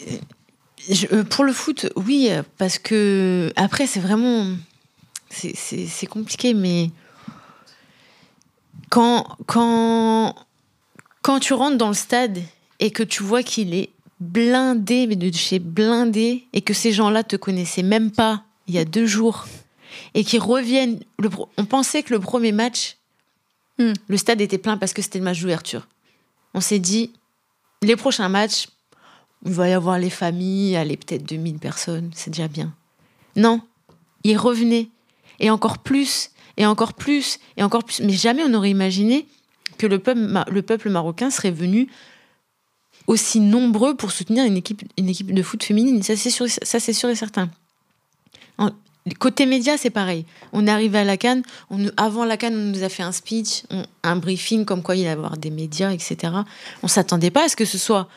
euh, 1.11 1.23
Pour 1.23 1.43
le 1.43 1.53
foot, 1.53 1.87
oui, 1.95 2.29
parce 2.57 2.79
que 2.79 3.51
après, 3.55 3.87
c'est 3.87 3.99
vraiment. 3.99 4.47
C'est 5.29 6.07
compliqué, 6.07 6.53
mais. 6.53 6.91
Quand, 8.89 9.27
quand, 9.47 10.33
quand 11.21 11.39
tu 11.39 11.53
rentres 11.53 11.77
dans 11.77 11.89
le 11.89 11.93
stade 11.93 12.39
et 12.79 12.91
que 12.91 13.03
tu 13.03 13.21
vois 13.21 13.43
qu'il 13.43 13.73
est 13.73 13.89
blindé, 14.21 15.07
mais 15.07 15.17
de 15.17 15.29
chez 15.35 15.59
blindé, 15.59 16.47
et 16.53 16.61
que 16.61 16.73
ces 16.73 16.93
gens-là 16.93 17.23
te 17.23 17.35
connaissaient 17.35 17.83
même 17.83 18.11
pas 18.11 18.43
il 18.67 18.75
y 18.75 18.77
a 18.77 18.85
deux 18.85 19.05
jours, 19.05 19.45
et 20.13 20.23
qui 20.23 20.39
reviennent. 20.39 20.99
on 21.57 21.65
pensait 21.65 22.03
que 22.03 22.13
le 22.13 22.19
premier 22.19 22.51
match, 22.51 22.97
hmm. 23.79 23.93
le 24.07 24.17
stade 24.17 24.41
était 24.41 24.57
plein 24.57 24.77
parce 24.77 24.93
que 24.93 25.01
c'était 25.01 25.19
le 25.19 25.25
match 25.25 25.41
d'ouverture. 25.41 25.87
On 26.53 26.61
s'est 26.61 26.79
dit, 26.79 27.11
les 27.81 27.95
prochains 27.95 28.29
matchs, 28.29 28.67
il 29.45 29.51
va 29.51 29.69
y 29.69 29.73
avoir 29.73 29.99
les 29.99 30.09
familles, 30.09 30.75
allez, 30.75 30.97
peut-être 30.97 31.23
2000 31.23 31.59
personnes, 31.59 32.11
c'est 32.13 32.31
déjà 32.31 32.47
bien. 32.47 32.73
Non, 33.35 33.61
ils 34.23 34.37
revenaient. 34.37 34.89
Et 35.39 35.51
encore 35.51 35.77
plus, 35.77 36.31
et 36.57 36.65
encore 36.65 36.93
plus, 36.93 37.39
et 37.55 37.63
encore 37.63 37.83
plus. 37.83 38.01
Mais 38.01 38.13
jamais 38.13 38.43
on 38.43 38.49
n'aurait 38.49 38.71
imaginé 38.71 39.27
que 39.77 39.85
le 39.85 39.99
peuple, 39.99 40.43
le 40.49 40.61
peuple 40.63 40.89
marocain 40.89 41.29
serait 41.29 41.51
venu 41.51 41.87
aussi 43.05 43.39
nombreux 43.39 43.95
pour 43.95 44.11
soutenir 44.11 44.43
une 44.43 44.57
équipe, 44.57 44.81
une 44.97 45.09
équipe 45.09 45.33
de 45.33 45.43
foot 45.43 45.63
féminine. 45.63 46.01
Ça, 46.03 46.15
c'est 46.15 46.29
sûr, 46.29 46.47
ça, 46.49 46.79
c'est 46.79 46.93
sûr 46.93 47.09
et 47.09 47.15
certain. 47.15 47.49
Côté 49.15 49.45
média, 49.45 49.77
c'est 49.77 49.89
pareil. 49.89 50.25
On 50.53 50.67
est 50.67 50.71
arrivé 50.71 50.99
à 50.99 51.03
la 51.03 51.17
Cannes. 51.17 51.43
On, 51.69 51.85
avant 51.97 52.25
la 52.25 52.37
Cannes, 52.37 52.55
on 52.55 52.77
nous 52.77 52.83
a 52.83 52.89
fait 52.89 53.03
un 53.03 53.11
speech, 53.11 53.63
un 54.03 54.15
briefing 54.15 54.65
comme 54.65 54.83
quoi 54.83 54.95
il 54.95 55.01
allait 55.01 55.09
y 55.09 55.13
avoir 55.13 55.37
des 55.37 55.49
médias, 55.49 55.91
etc. 55.91 56.33
On 56.83 56.87
s'attendait 56.87 57.31
pas 57.31 57.45
à 57.45 57.49
ce 57.49 57.55
que 57.55 57.65
ce 57.65 57.77
soit 57.77 58.07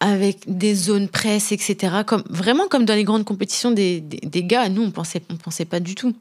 avec 0.00 0.40
des 0.46 0.74
zones 0.74 1.08
presse, 1.08 1.52
etc. 1.52 2.02
Comme, 2.06 2.22
vraiment 2.28 2.68
comme 2.68 2.84
dans 2.84 2.94
les 2.94 3.04
grandes 3.04 3.24
compétitions 3.24 3.70
des, 3.70 4.02
gars. 4.22 4.68
Nous, 4.68 4.82
on 4.82 4.90
pensait, 4.90 5.22
on 5.30 5.36
pensait 5.36 5.64
pas 5.64 5.80
du 5.80 5.94
tout. 5.94 6.14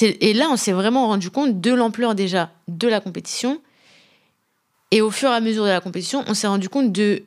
Et 0.00 0.32
là, 0.34 0.48
on 0.50 0.56
s'est 0.56 0.72
vraiment 0.72 1.08
rendu 1.08 1.30
compte 1.30 1.60
de 1.60 1.72
l'ampleur 1.72 2.14
déjà 2.14 2.50
de 2.68 2.88
la 2.88 3.00
compétition. 3.00 3.60
Et 4.90 5.00
au 5.00 5.10
fur 5.10 5.30
et 5.30 5.34
à 5.34 5.40
mesure 5.40 5.64
de 5.64 5.70
la 5.70 5.80
compétition, 5.80 6.24
on 6.26 6.34
s'est 6.34 6.46
rendu 6.46 6.68
compte 6.68 6.92
de, 6.92 7.24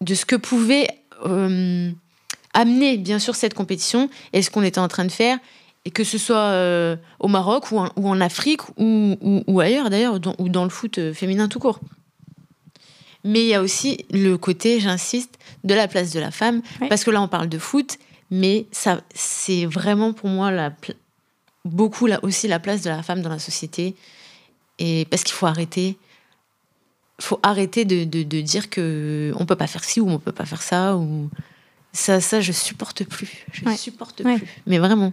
de 0.00 0.14
ce 0.14 0.24
que 0.24 0.36
pouvait 0.36 0.88
euh, 1.24 1.90
amener, 2.54 2.96
bien 2.98 3.18
sûr, 3.18 3.34
cette 3.34 3.54
compétition 3.54 4.08
et 4.32 4.42
ce 4.42 4.50
qu'on 4.50 4.62
était 4.62 4.80
en 4.80 4.88
train 4.88 5.04
de 5.04 5.12
faire. 5.12 5.38
Et 5.84 5.90
que 5.90 6.04
ce 6.04 6.16
soit 6.16 6.36
euh, 6.36 6.96
au 7.18 7.26
Maroc 7.26 7.72
ou 7.72 7.78
en, 7.78 7.88
ou 7.96 8.08
en 8.08 8.20
Afrique 8.20 8.60
ou, 8.76 9.16
ou, 9.46 9.60
ailleurs 9.60 9.90
d'ailleurs, 9.90 10.20
ou 10.38 10.48
dans 10.48 10.62
le 10.62 10.70
foot 10.70 10.98
euh, 10.98 11.12
féminin 11.12 11.48
tout 11.48 11.58
court. 11.58 11.80
Mais 13.24 13.40
il 13.40 13.48
y 13.48 13.54
a 13.54 13.62
aussi 13.62 14.04
le 14.10 14.36
côté, 14.36 14.80
j'insiste, 14.80 15.38
de 15.64 15.74
la 15.74 15.88
place 15.88 16.12
de 16.12 16.20
la 16.20 16.30
femme. 16.30 16.62
Parce 16.88 17.04
que 17.04 17.10
là, 17.10 17.20
on 17.22 17.28
parle 17.28 17.48
de 17.48 17.58
foot, 17.58 17.98
mais 18.30 18.66
ça, 18.72 19.00
c'est 19.14 19.66
vraiment 19.66 20.12
pour 20.12 20.28
moi 20.28 20.50
la, 20.50 20.72
beaucoup 21.64 22.06
là 22.06 22.18
aussi 22.22 22.48
la 22.48 22.58
place 22.58 22.82
de 22.82 22.90
la 22.90 23.02
femme 23.02 23.22
dans 23.22 23.30
la 23.30 23.38
société. 23.38 23.94
Et 24.78 25.06
parce 25.10 25.22
qu'il 25.22 25.34
faut 25.34 25.46
arrêter. 25.46 25.96
faut 27.20 27.38
arrêter 27.42 27.84
de, 27.84 28.04
de, 28.04 28.40
dire 28.40 28.70
que 28.70 29.32
on 29.36 29.46
peut 29.46 29.56
pas 29.56 29.66
faire 29.66 29.84
ci 29.84 30.00
ou 30.00 30.08
on 30.08 30.18
peut 30.18 30.32
pas 30.32 30.46
faire 30.46 30.62
ça 30.62 30.96
ou 30.96 31.30
ça 31.92 32.20
ça 32.20 32.40
je 32.40 32.52
supporte 32.52 33.04
plus 33.04 33.44
je 33.52 33.64
ne 33.64 33.76
supporte 33.76 34.22
plus 34.22 34.42
mais 34.66 34.78
vraiment 34.78 35.12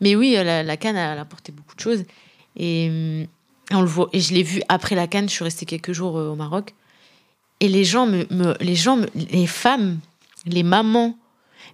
mais 0.00 0.14
oui 0.16 0.32
la, 0.32 0.62
la 0.62 0.76
canne 0.76 0.96
elle 0.96 1.18
a 1.18 1.20
apporté 1.20 1.52
beaucoup 1.52 1.74
de 1.74 1.80
choses 1.80 2.04
et 2.56 3.26
on 3.70 3.80
le 3.80 3.86
voit 3.86 4.08
et 4.12 4.20
je 4.20 4.34
l'ai 4.34 4.42
vu 4.42 4.62
après 4.68 4.94
la 4.94 5.06
canne 5.06 5.28
je 5.28 5.34
suis 5.34 5.44
restée 5.44 5.66
quelques 5.66 5.92
jours 5.92 6.18
euh, 6.18 6.30
au 6.30 6.36
Maroc 6.36 6.74
et 7.60 7.68
les 7.68 7.84
gens 7.84 8.06
me, 8.06 8.26
les 8.60 8.74
gens 8.74 8.98
les 9.14 9.46
femmes 9.46 9.98
les 10.46 10.62
mamans 10.62 11.16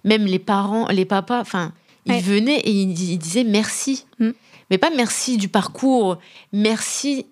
même 0.03 0.25
les 0.25 0.39
parents 0.39 0.87
les 0.87 1.05
papas 1.05 1.39
enfin 1.39 1.73
ils 2.15 2.23
venaient 2.23 2.59
et 2.59 2.71
ils, 2.71 3.17
disaient 3.17 3.43
merci. 3.43 4.05
Mm. 4.19 4.31
Mais 4.69 4.77
pas 4.77 4.89
merci 4.89 5.37
du 5.37 5.49
parcours, 5.49 6.17
merci. 6.51 7.25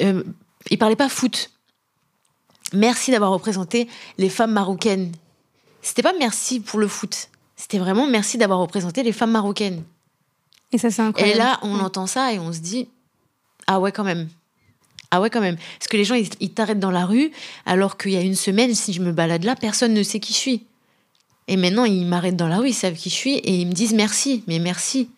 Euh, 0.00 0.22
ils 0.70 0.78
parlaient 0.78 0.96
pas 0.96 1.08
foot. 1.08 1.50
Merci 2.72 3.10
d'avoir 3.10 3.30
représenté 3.30 3.88
les 4.18 4.28
femmes 4.28 4.52
marocaines. 4.52 5.12
C'était 5.84 6.02
pas 6.02 6.14
merci 6.18 6.60
pour 6.60 6.80
le 6.80 6.88
foot. 6.88 7.28
C'était 7.56 7.78
vraiment 7.78 8.06
merci 8.06 8.38
d'avoir 8.38 8.58
représenté 8.58 9.02
les 9.02 9.12
femmes 9.12 9.32
marocaines. 9.32 9.84
Et 10.72 10.78
ça, 10.78 10.90
c'est 10.90 11.02
incroyable. 11.02 11.36
Et 11.36 11.38
là, 11.38 11.60
on 11.62 11.78
entend 11.78 12.06
ça 12.06 12.32
et 12.32 12.38
on 12.38 12.52
se 12.52 12.58
dit 12.58 12.88
Ah 13.66 13.78
ouais, 13.78 13.92
quand 13.92 14.02
même. 14.02 14.28
Ah 15.10 15.20
ouais, 15.20 15.28
quand 15.28 15.42
même. 15.42 15.56
Parce 15.78 15.86
que 15.88 15.98
les 15.98 16.04
gens, 16.04 16.14
ils 16.14 16.50
t'arrêtent 16.50 16.80
dans 16.80 16.90
la 16.90 17.04
rue, 17.04 17.30
alors 17.66 17.98
qu'il 17.98 18.12
y 18.12 18.16
a 18.16 18.22
une 18.22 18.34
semaine, 18.34 18.74
si 18.74 18.94
je 18.94 19.02
me 19.02 19.12
balade 19.12 19.44
là, 19.44 19.54
personne 19.54 19.92
ne 19.92 20.02
sait 20.02 20.20
qui 20.20 20.32
je 20.32 20.38
suis. 20.38 20.66
Et 21.48 21.56
maintenant, 21.56 21.84
ils 21.84 22.06
m'arrêtent 22.06 22.36
dans 22.36 22.48
la 22.48 22.56
rue, 22.56 22.70
ils 22.70 22.74
savent 22.74 22.94
qui 22.94 23.10
je 23.10 23.14
suis 23.14 23.34
et 23.34 23.54
ils 23.54 23.66
me 23.66 23.72
disent 23.72 23.92
merci, 23.92 24.42
mais 24.46 24.58
merci. 24.58 25.10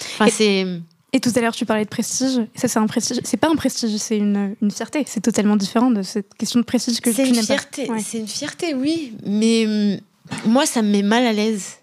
Enfin, 0.00 0.26
et, 0.26 0.30
c'est. 0.30 0.66
Et 1.12 1.20
tout 1.20 1.32
à 1.34 1.40
l'heure, 1.40 1.54
tu 1.54 1.66
parlais 1.66 1.84
de 1.84 1.90
prestige. 1.90 2.46
Ça, 2.54 2.68
c'est 2.68 2.78
un 2.78 2.86
prestige. 2.86 3.20
C'est 3.24 3.36
pas 3.36 3.48
un 3.48 3.56
prestige, 3.56 3.96
c'est 3.96 4.16
une, 4.16 4.54
une, 4.62 4.70
fierté. 4.70 5.04
C'est 5.06 5.20
totalement 5.20 5.56
différent 5.56 5.90
de 5.90 6.02
cette 6.02 6.34
question 6.34 6.60
de 6.60 6.64
prestige 6.64 7.00
que 7.00 7.10
tu 7.10 7.22
n'aimes 7.22 7.46
pas. 7.46 7.98
C'est 8.00 8.18
une 8.18 8.28
fierté, 8.28 8.74
oui. 8.74 9.12
Mais 9.26 9.66
hum, 9.66 10.00
moi, 10.46 10.66
ça 10.66 10.82
me 10.82 10.90
met 10.90 11.02
mal 11.02 11.26
à 11.26 11.32
l'aise. 11.32 11.78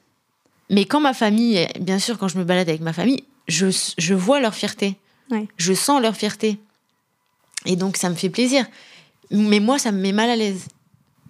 Mais 0.69 0.85
quand 0.85 1.01
ma 1.01 1.13
famille, 1.13 1.67
bien 1.79 1.99
sûr, 1.99 2.17
quand 2.17 2.27
je 2.27 2.37
me 2.37 2.43
balade 2.43 2.69
avec 2.69 2.81
ma 2.81 2.93
famille, 2.93 3.23
je, 3.47 3.67
je 3.97 4.13
vois 4.13 4.39
leur 4.39 4.53
fierté. 4.53 4.95
Je 5.57 5.73
sens 5.73 6.01
leur 6.01 6.15
fierté. 6.15 6.57
Et 7.65 7.75
donc, 7.75 7.97
ça 7.97 8.09
me 8.09 8.15
fait 8.15 8.29
plaisir. 8.29 8.65
Mais 9.29 9.59
moi, 9.59 9.77
ça 9.77 9.91
me 9.91 9.99
met 9.99 10.13
mal 10.13 10.29
à 10.29 10.35
l'aise. 10.35 10.67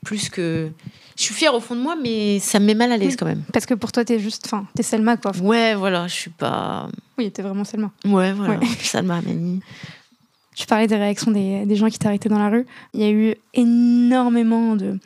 Plus 0.06 0.30
que 0.30 0.70
je 1.18 1.24
suis 1.24 1.34
fière 1.34 1.56
au 1.56 1.60
fond 1.60 1.76
de 1.76 1.82
moi, 1.82 1.96
mais 2.02 2.40
ça 2.40 2.60
me 2.60 2.66
met 2.66 2.76
mal 2.76 2.92
à 2.92 2.98
l'aise 2.98 3.16
quand 3.16 3.26
même. 3.26 3.44
Parce 3.52 3.66
que 3.66 3.74
pour 3.74 3.92
toi, 3.92 4.06
t'es 4.06 4.20
juste, 4.20 4.44
enfin, 4.46 4.68
t'es 4.76 4.84
Selma, 4.84 5.18
quoi. 5.18 5.32
Ouais, 5.42 5.74
voilà, 5.74 6.08
je 6.08 6.14
suis 6.14 6.30
pas. 6.30 6.88
Oui, 7.18 7.32
t'es 7.32 7.42
vraiment 7.42 7.64
Selma. 7.64 7.92
Ouais, 8.06 8.34
voilà, 8.34 8.60
Selma 8.82 9.18
Amani. 9.18 9.62
Tu 10.56 10.66
parlais 10.68 10.88
des 10.88 10.96
réactions 10.96 11.32
des, 11.32 11.66
des 11.66 11.76
gens 11.76 11.90
qui 11.90 12.00
t'arrêtaient 12.00 12.30
dans 12.30 12.40
la 12.40 12.50
rue. 12.50 12.66
Il 12.94 13.02
y 13.02 13.04
a 13.04 13.12
eu 13.12 13.36
énormément 13.54 14.76
de, 14.76 15.00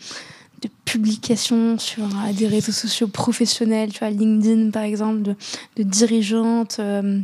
de 0.62 0.70
publications 0.86 1.78
sur 1.78 2.04
euh, 2.04 2.34
des 2.34 2.48
réseaux 2.48 2.72
sociaux 2.72 3.08
professionnels, 3.08 3.92
tu 3.92 4.00
vois, 4.00 4.10
LinkedIn 4.10 4.72
par 4.72 4.84
exemple, 4.84 5.22
de, 5.22 5.36
de 5.78 5.84
dirigeantes. 5.84 6.78
Euh, 6.80 7.20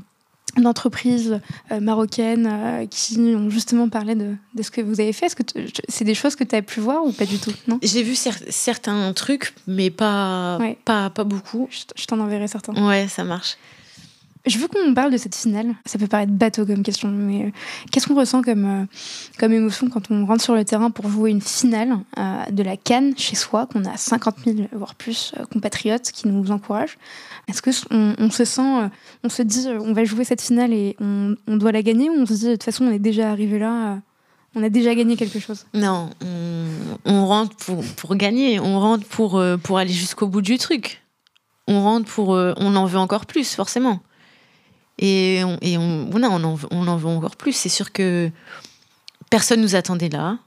d'entreprises 0.61 1.39
euh, 1.71 1.79
marocaines 1.79 2.47
euh, 2.49 2.85
qui 2.87 3.17
ont 3.35 3.49
justement 3.49 3.89
parlé 3.89 4.15
de, 4.15 4.35
de, 4.55 4.63
ce 4.63 4.71
que 4.71 4.81
vous 4.81 4.99
avez 4.99 5.13
fait. 5.13 5.27
Est-ce 5.27 5.35
que 5.35 5.43
c'est 5.87 6.05
des 6.05 6.13
choses 6.13 6.35
que 6.35 6.43
tu 6.43 6.55
as 6.55 6.61
pu 6.61 6.79
voir 6.79 7.03
ou 7.05 7.11
pas 7.11 7.25
du 7.25 7.37
tout? 7.37 7.53
Non? 7.67 7.79
J'ai 7.81 8.03
vu 8.03 8.15
certains 8.15 9.13
trucs, 9.13 9.53
mais 9.67 9.89
pas, 9.89 10.59
pas, 10.85 11.09
pas 11.09 11.23
beaucoup. 11.23 11.67
Je, 11.71 12.05
t'en 12.05 12.19
enverrai 12.19 12.47
certains. 12.47 12.73
Ouais, 12.87 13.07
ça 13.07 13.23
marche. 13.23 13.57
Je 14.45 14.57
veux 14.59 14.69
qu'on 14.69 14.93
parle 14.93 15.11
de 15.11 15.17
cette 15.17 15.35
finale. 15.35 15.75
Ça 15.85 15.99
peut 15.99 16.07
paraître 16.07 16.31
bateau 16.31 16.65
comme 16.65 16.81
question, 16.81 17.09
mais 17.09 17.45
euh, 17.45 17.49
qu'est-ce 17.91 18.07
qu'on 18.07 18.15
ressent 18.15 18.41
comme, 18.41 18.87
comme 19.37 19.51
émotion 19.51 19.89
quand 19.89 20.09
on 20.09 20.25
rentre 20.25 20.41
sur 20.41 20.55
le 20.55 20.63
terrain 20.63 20.89
pour 20.89 21.09
jouer 21.09 21.31
une 21.31 21.41
finale 21.41 21.97
de 22.49 22.63
la 22.63 22.77
Cannes 22.77 23.13
chez 23.17 23.35
soi, 23.35 23.65
qu'on 23.65 23.83
a 23.83 23.97
50 23.97 24.35
000, 24.45 24.57
voire 24.71 24.95
plus, 24.95 25.33
compatriotes 25.51 26.11
qui 26.11 26.29
nous 26.29 26.51
encouragent? 26.51 26.97
Est-ce 27.47 27.61
que 27.61 27.69
on, 27.91 28.29
se 28.29 28.43
sent, 28.43 28.61
euh, 28.61 28.89
on 29.23 29.29
se 29.29 29.41
dit, 29.41 29.67
euh, 29.67 29.79
on 29.79 29.93
va 29.93 30.03
jouer 30.03 30.25
cette 30.25 30.41
finale 30.41 30.73
et 30.73 30.97
on, 30.99 31.35
doit 31.47 31.71
la 31.71 31.81
gagner, 31.81 32.09
ou 32.09 32.13
on 32.13 32.25
se 32.25 32.33
dit 32.33 32.45
de 32.45 32.51
toute 32.51 32.63
façon 32.63 32.85
on 32.85 32.91
est 32.91 32.99
déjà 32.99 33.31
arrivé 33.31 33.57
là, 33.57 33.93
euh, 33.93 33.95
on 34.55 34.63
a 34.63 34.69
déjà 34.69 34.93
gagné 34.93 35.15
quelque 35.15 35.39
chose? 35.39 35.65
Non, 35.73 36.09
on, 37.05 37.25
rentre 37.25 37.55
pour, 37.55 37.83
pour, 37.95 38.15
gagner, 38.15 38.59
on 38.59 38.79
rentre 38.79 39.05
pour, 39.05 39.41
pour 39.63 39.77
aller 39.77 39.93
jusqu'au 39.93 40.27
bout 40.27 40.41
du 40.41 40.57
truc. 40.57 41.03
On 41.67 41.81
rentre 41.81 42.11
pour, 42.11 42.29
on 42.29 42.75
en 42.75 42.85
veut 42.85 42.97
encore 42.97 43.25
plus 43.25 43.53
forcément. 43.53 44.01
Et 44.97 45.41
on, 45.43 45.57
et 45.61 45.77
on, 45.77 46.09
on, 46.11 46.23
en, 46.23 46.57
on 46.71 46.87
en 46.87 46.97
veut 46.97 47.07
encore 47.07 47.35
plus. 47.35 47.53
C'est 47.53 47.69
sûr 47.69 47.91
que 47.91 48.31
personne 49.29 49.61
nous 49.61 49.75
attendait 49.75 50.09
là. 50.09 50.39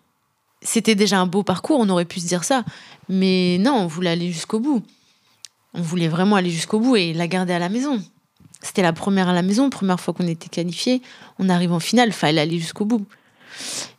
C'était 0.63 0.97
déjà 0.97 1.21
un 1.21 1.27
beau 1.27 1.45
parcours, 1.45 1.79
on 1.79 1.89
aurait 1.89 2.05
pu 2.05 2.21
se 2.21 2.27
dire 2.27 2.43
ça. 2.43 2.65
Mais 3.09 3.59
non, 3.61 3.75
on 3.75 3.87
voulait 3.87 4.11
aller 4.11 4.33
jusqu'au 4.33 4.59
bout 4.59 4.83
on 5.75 5.83
voulait 5.83 6.09
vraiment 6.09 6.37
aller 6.37 6.51
jusqu'au 6.51 6.81
bout 6.81 6.97
et 6.97 7.13
la 7.13 7.29
garder 7.29 7.53
à 7.53 7.59
la 7.59 7.69
maison. 7.69 8.03
C'était 8.63 8.83
la 8.83 8.93
première 8.93 9.29
à 9.29 9.33
la 9.33 9.43
maison, 9.43 9.71
première 9.71 10.01
fois 10.01 10.13
qu'on 10.13 10.27
était 10.27 10.49
qualifié. 10.49 11.01
On 11.39 11.49
arrive 11.49 11.73
en 11.73 11.81
finale, 11.81 12.13
fallait 12.13 12.41
aller 12.41 12.59
jusqu'au 12.59 12.85
bout. 12.85 13.07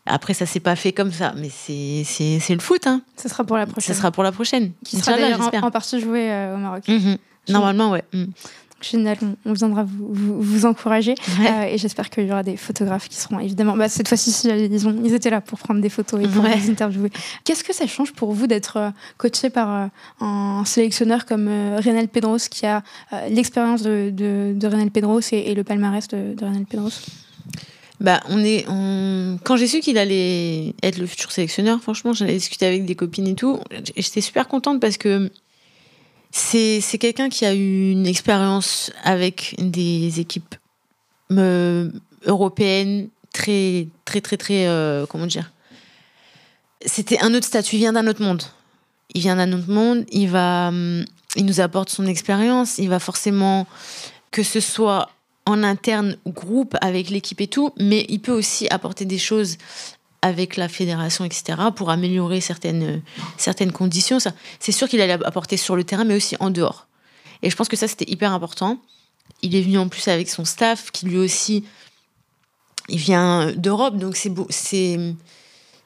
Après, 0.06 0.34
ça 0.34 0.46
s'est 0.46 0.60
pas 0.60 0.76
fait 0.76 0.92
comme 0.92 1.12
ça, 1.12 1.34
mais 1.38 1.50
c'est 1.50 2.04
le 2.50 2.60
foot. 2.60 2.88
Hein. 2.88 3.02
Ce 3.18 3.30
sera 3.30 3.44
pour 3.44 3.58
la 3.58 3.66
prochaine. 3.66 3.94
Ce 3.94 4.00
sera 4.00 4.12
pour 4.12 4.24
la 4.24 4.32
prochaine. 4.32 4.72
Qui 4.84 4.98
sera 4.98 5.18
d'ailleurs 5.18 5.42
en, 5.64 5.72
partie 5.72 6.00
joué 6.00 6.32
euh, 6.32 6.56
au 6.56 6.58
Maroc. 6.58 6.88
Mhm. 6.88 7.18
Normalement, 7.50 7.92
ouais. 7.92 8.04
Mhm. 8.14 8.32
Génial, 8.82 9.18
on, 9.46 9.54
viendra 9.54 9.84
vous, 9.84 10.42
vous, 10.42 10.66
encourager. 10.66 11.16
Euh, 11.42 11.64
et 11.64 11.78
j'espère 11.78 12.10
qu'il 12.10 12.26
y 12.26 12.32
aura 12.32 12.44
des 12.44 12.58
photographes 12.58 13.08
qui 13.08 13.16
seront 13.16 13.40
évidemment. 13.40 13.78
Bah, 13.78 13.90
cette 13.90 14.08
fois-ci, 14.08 14.48
ils, 14.48 14.88
ont, 14.88 14.96
ils 15.04 15.14
étaient 15.14 15.30
là 15.30 15.42
pour 15.42 15.60
prendre 15.60 15.82
des 15.82 15.90
photos 15.90 16.20
et 16.24 16.28
pour 16.28 16.44
vous 16.44 16.70
interviewer. 16.70 17.12
Qu'est-ce 17.44 17.64
que 17.64 17.74
ça 17.74 17.88
change 17.88 18.14
pour 18.14 18.34
vous 18.34 18.48
d'être 18.48 18.78
euh, 18.78 18.90
coaché 19.18 19.50
par 19.50 19.70
euh, 19.70 19.88
un 20.20 20.64
sélectionneur 20.66 21.26
comme 21.26 21.48
Renal 21.48 22.08
Pedros, 22.08 22.38
qui 22.50 22.66
a 22.66 22.84
l'expérience 23.30 23.84
de, 23.84 24.12
de, 24.12 24.68
Renal 24.68 24.90
Pedros 24.90 25.22
et, 25.32 25.54
le 25.54 25.64
palmarès 25.64 26.08
de, 26.08 26.34
de 26.34 26.46
Renal 26.46 26.66
Pedros? 26.66 26.92
Bah, 28.00 28.20
on 28.30 28.44
est, 28.44 28.66
Quand 29.44 29.58
j'ai 29.58 29.68
su 29.68 29.80
qu'il 29.80 29.98
allait 29.98 30.74
être 30.82 30.98
le 30.98 31.06
futur 31.06 31.32
sélectionneur, 31.32 31.80
franchement, 31.82 32.14
j'en 32.14 32.26
ai 32.26 32.34
discuté 32.34 32.66
avec 32.66 32.86
des 32.86 32.96
copines 32.96 33.28
et 33.28 33.36
tout. 33.36 33.60
J'étais 33.96 34.22
super 34.22 34.48
contente 34.48 34.80
parce 34.80 34.98
que 34.98 35.30
c'est 36.32 36.98
quelqu'un 36.98 37.30
qui 37.30 37.46
a 37.46 37.54
eu 37.54 37.92
une 37.92 38.08
expérience 38.08 38.92
avec 39.04 39.56
des 39.58 40.20
équipes 40.20 40.56
euh, 41.32 41.90
européennes 42.26 43.10
très, 43.34 43.88
très, 44.06 44.22
très, 44.22 44.38
très. 44.38 44.68
Euh, 44.68 45.06
comment 45.06 45.28
dire? 45.28 45.52
C'était 46.86 47.20
un 47.20 47.34
autre 47.34 47.46
statut, 47.46 47.76
il 47.76 47.80
vient 47.80 47.94
d'un 47.94 48.08
autre 48.08 48.22
monde. 48.22 48.44
Il 49.14 49.22
vient 49.22 49.36
d'un 49.36 49.52
autre 49.54 49.70
monde, 49.70 50.06
il 50.12 50.30
va. 50.30 50.70
Hum, 50.70 51.06
il 51.36 51.46
nous 51.46 51.62
apporte 51.62 51.90
son 51.90 52.06
expérience, 52.06 52.78
il 52.78 52.90
va 52.90 53.00
forcément. 53.00 53.68
Que 54.32 54.44
ce 54.44 54.62
soit 54.62 55.10
en 55.46 55.64
interne 55.64 56.16
groupe 56.26 56.78
avec 56.80 57.10
l'équipe 57.10 57.42
et 57.42 57.48
tout, 57.48 57.72
mais 57.78 58.06
il 58.08 58.20
peut 58.22 58.32
aussi 58.32 58.68
apporter 58.70 59.04
des 59.04 59.18
choses 59.18 59.58
avec 60.22 60.56
la 60.56 60.68
fédération, 60.68 61.26
etc., 61.26 61.58
pour 61.76 61.90
améliorer 61.90 62.42
certaines, 62.42 63.02
certaines 63.38 63.72
conditions. 63.72 64.20
C'est 64.60 64.72
sûr 64.72 64.88
qu'il 64.88 65.02
allait 65.02 65.14
apporter 65.26 65.58
sur 65.58 65.76
le 65.76 65.84
terrain, 65.84 66.04
mais 66.04 66.16
aussi 66.16 66.36
en 66.40 66.50
dehors. 66.50 66.88
Et 67.42 67.50
je 67.50 67.56
pense 67.56 67.68
que 67.68 67.76
ça, 67.76 67.88
c'était 67.88 68.10
hyper 68.10 68.32
important. 68.32 68.80
Il 69.42 69.56
est 69.56 69.62
venu 69.62 69.78
en 69.78 69.88
plus 69.88 70.08
avec 70.08 70.30
son 70.30 70.46
staff, 70.46 70.92
qui 70.92 71.08
lui 71.08 71.18
aussi, 71.18 71.66
il 72.90 73.00
vient 73.00 73.52
d'Europe, 73.54 73.98
donc 73.98 74.16
c'est 74.16 74.32
c'est 74.50 75.00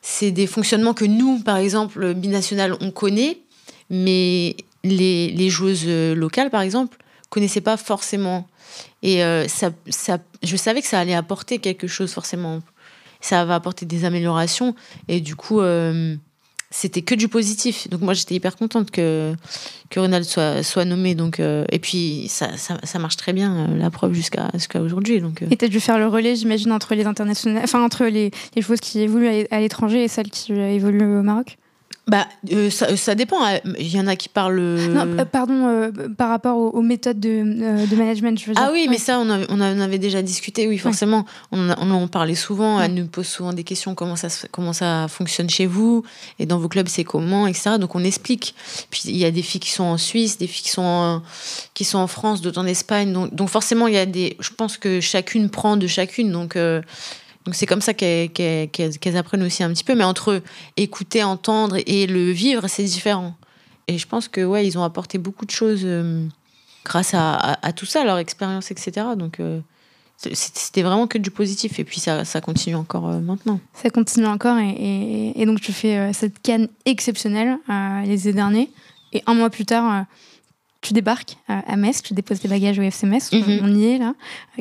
c'est 0.02 0.32
des 0.32 0.46
fonctionnements 0.46 0.94
que 0.94 1.06
nous, 1.06 1.40
par 1.40 1.58
exemple, 1.58 2.14
binational, 2.14 2.78
on 2.80 2.92
connaît, 2.92 3.40
mais 3.90 4.56
les, 4.84 5.32
les 5.32 5.50
joueuses 5.50 5.88
locales, 5.88 6.52
par 6.52 6.62
exemple, 6.62 6.98
connaissaient 7.32 7.62
pas 7.62 7.76
forcément 7.76 8.48
et 9.02 9.24
euh, 9.24 9.48
ça, 9.48 9.72
ça, 9.90 10.18
je 10.44 10.56
savais 10.56 10.82
que 10.82 10.88
ça 10.88 11.00
allait 11.00 11.14
apporter 11.14 11.60
quelque 11.60 11.88
chose, 11.88 12.12
forcément. 12.14 12.62
Ça 13.26 13.44
va 13.44 13.56
apporter 13.56 13.88
des 13.88 14.06
améliorations. 14.06 14.76
Et 15.08 15.20
du 15.20 15.36
coup, 15.36 15.60
euh, 15.60 16.16
c'était 16.70 17.02
que 17.02 17.16
du 17.16 17.28
positif. 17.28 17.90
Donc 17.90 18.02
moi, 18.02 18.14
j'étais 18.14 18.36
hyper 18.36 18.56
contente 18.56 18.92
que, 18.92 19.34
que 19.90 20.00
Ronald 20.00 20.26
soit, 20.26 20.86
nommé. 20.86 21.16
Donc, 21.16 21.40
euh, 21.40 21.66
et 21.72 21.80
puis, 21.80 22.28
ça, 22.30 22.50
ça, 22.56 23.00
marche 23.00 23.18
très 23.18 23.34
bien, 23.34 23.68
la 23.80 23.90
preuve, 23.90 24.14
jusqu'à 24.14 24.52
jusqu'à 24.54 24.80
aujourd'hui. 24.80 25.22
Donc, 25.22 25.42
Et 25.50 25.58
tu 25.58 25.66
as 25.66 25.70
dû 25.70 25.80
faire 25.80 25.98
le 25.98 26.08
relais, 26.08 26.36
j'imagine, 26.36 26.72
entre 26.72 26.94
les 26.94 27.06
internationaux, 27.06 27.60
enfin, 27.64 27.84
entre 27.84 28.06
les, 28.06 28.30
les 28.56 28.62
joueuses 28.62 28.80
qui 28.80 29.00
évoluent 29.00 29.48
à 29.50 29.60
l'étranger 29.60 30.04
et 30.04 30.08
celles 30.08 30.30
qui 30.30 30.54
évoluent 30.54 31.18
au 31.18 31.24
Maroc? 31.24 31.58
Bah, 32.08 32.28
euh, 32.52 32.70
ça, 32.70 32.96
ça, 32.98 33.16
dépend. 33.16 33.44
Hein. 33.44 33.60
Il 33.80 33.88
y 33.88 34.00
en 34.00 34.06
a 34.06 34.16
qui 34.16 34.30
parlent. 34.30 34.60
Non, 34.60 35.08
euh, 35.18 35.26
pardon, 35.26 35.68
euh, 35.68 35.92
par 36.16 36.30
rapport 36.30 36.58
aux, 36.58 36.82
méthodes 36.84 37.20
de, 37.20 37.88
de, 37.88 37.96
management, 37.96 38.40
je 38.40 38.46
veux 38.46 38.54
dire. 38.54 38.64
Ah 38.64 38.70
oui, 38.72 38.86
mais 38.88 39.00
ça, 39.00 39.20
on, 39.20 39.28
on, 39.28 39.56
en 39.56 39.80
avait 39.80 39.98
déjà 39.98 40.22
discuté, 40.22 40.68
oui, 40.68 40.78
forcément. 40.78 41.26
On, 41.52 41.70
on, 41.70 41.92
en 41.92 42.08
parlait 42.08 42.36
souvent. 42.36 42.80
Elle 42.80 42.94
nous 42.94 43.08
pose 43.08 43.26
souvent 43.26 43.54
des 43.54 43.64
questions 43.64 43.96
comment 43.96 44.16
ça, 44.16 44.28
comment 44.52 44.72
ça 44.72 45.08
fonctionne 45.08 45.50
chez 45.50 45.66
vous 45.66 46.04
et 46.38 46.46
dans 46.46 46.60
vos 46.60 46.68
clubs, 46.68 46.88
c'est 46.88 47.04
comment, 47.04 47.48
etc. 47.48 47.78
Donc 47.80 47.96
on 47.96 48.04
explique. 48.04 48.54
Puis 48.92 49.02
il 49.06 49.18
y 49.18 49.26
a 49.26 49.32
des 49.32 49.42
filles 49.42 49.62
qui 49.62 49.72
sont 49.72 49.86
en 49.86 49.98
Suisse, 49.98 50.38
des 50.38 50.48
filles 50.48 50.66
qui 50.66 50.72
sont 50.72 50.84
en, 50.84 51.24
qui 51.74 51.86
sont 51.86 51.98
en 51.98 52.08
France, 52.08 52.42
d'autres 52.42 52.62
en 52.62 52.68
Espagne. 52.68 53.14
Donc, 53.14 53.34
donc 53.34 53.50
forcément, 53.50 53.88
il 53.88 53.96
y 53.96 53.98
a 53.98 54.06
des. 54.06 54.38
Je 54.40 54.52
pense 54.52 54.78
que 54.78 55.02
chacune 55.02 55.50
prend 55.50 55.76
de 55.76 55.88
chacune. 55.88 56.32
Donc. 56.32 56.56
Donc 57.46 57.54
c'est 57.54 57.68
comme 57.68 57.82
ça 57.82 57.94
qu'elles 57.94 59.18
apprennent 59.18 59.44
aussi 59.44 59.64
un 59.64 59.70
petit 59.70 59.84
peu, 59.84 59.96
mais 59.96 60.04
entre 60.04 60.42
écouter, 60.78 61.24
entendre 61.24 61.78
et 61.86 62.08
le 62.08 62.32
vivre, 62.32 62.68
c'est 62.68 62.84
différent. 62.84 63.36
Et 63.88 63.98
je 64.00 64.08
pense 64.08 64.28
que 64.28 64.44
ouais, 64.44 64.66
ils 64.66 64.78
ont 64.78 64.84
apporté 64.84 65.20
beaucoup 65.20 65.46
de 65.46 65.52
choses 65.52 65.82
euh, 65.84 66.26
grâce 66.84 67.14
à, 67.14 67.58
tout 67.76 67.86
ça, 67.86 68.04
leur 68.04 68.18
expérience, 68.18 68.72
etc. 68.72 69.08
Donc 69.16 69.40
euh, 69.40 69.60
c'était 70.18 70.82
vraiment 70.82 71.06
que 71.06 71.20
du 71.20 71.30
positif. 71.30 71.78
Et 71.80 71.84
puis 71.84 72.00
ça, 72.00 72.26
ça 72.26 72.42
continue 72.42 72.76
encore 72.76 73.10
euh, 73.10 73.20
maintenant. 73.20 73.60
Ça 73.74 73.92
continue 73.92 74.26
encore. 74.26 74.58
Et, 74.58 75.34
et, 75.36 75.46
donc 75.46 75.62
tu 75.62 75.72
fais 75.72 76.14
cette 76.14 76.42
canne 76.42 76.68
exceptionnelle 76.86 77.60
les 78.06 78.28
années 78.28 78.34
derniers. 78.34 78.70
Et 79.14 79.22
un 79.28 79.36
mois 79.36 79.52
plus 79.52 79.66
tard, 79.66 80.06
tu 80.86 80.94
débarques 80.94 81.38
à 81.48 81.76
Metz, 81.76 82.04
tu 82.04 82.14
déposes 82.14 82.40
tes 82.40 82.48
bagages 82.48 82.78
au 82.78 82.84
FC 82.84 83.08
Metz, 83.08 83.32
mhm. 83.32 83.60
on 83.64 83.76
y 83.76 83.86
est 83.86 83.98
là. 83.98 84.14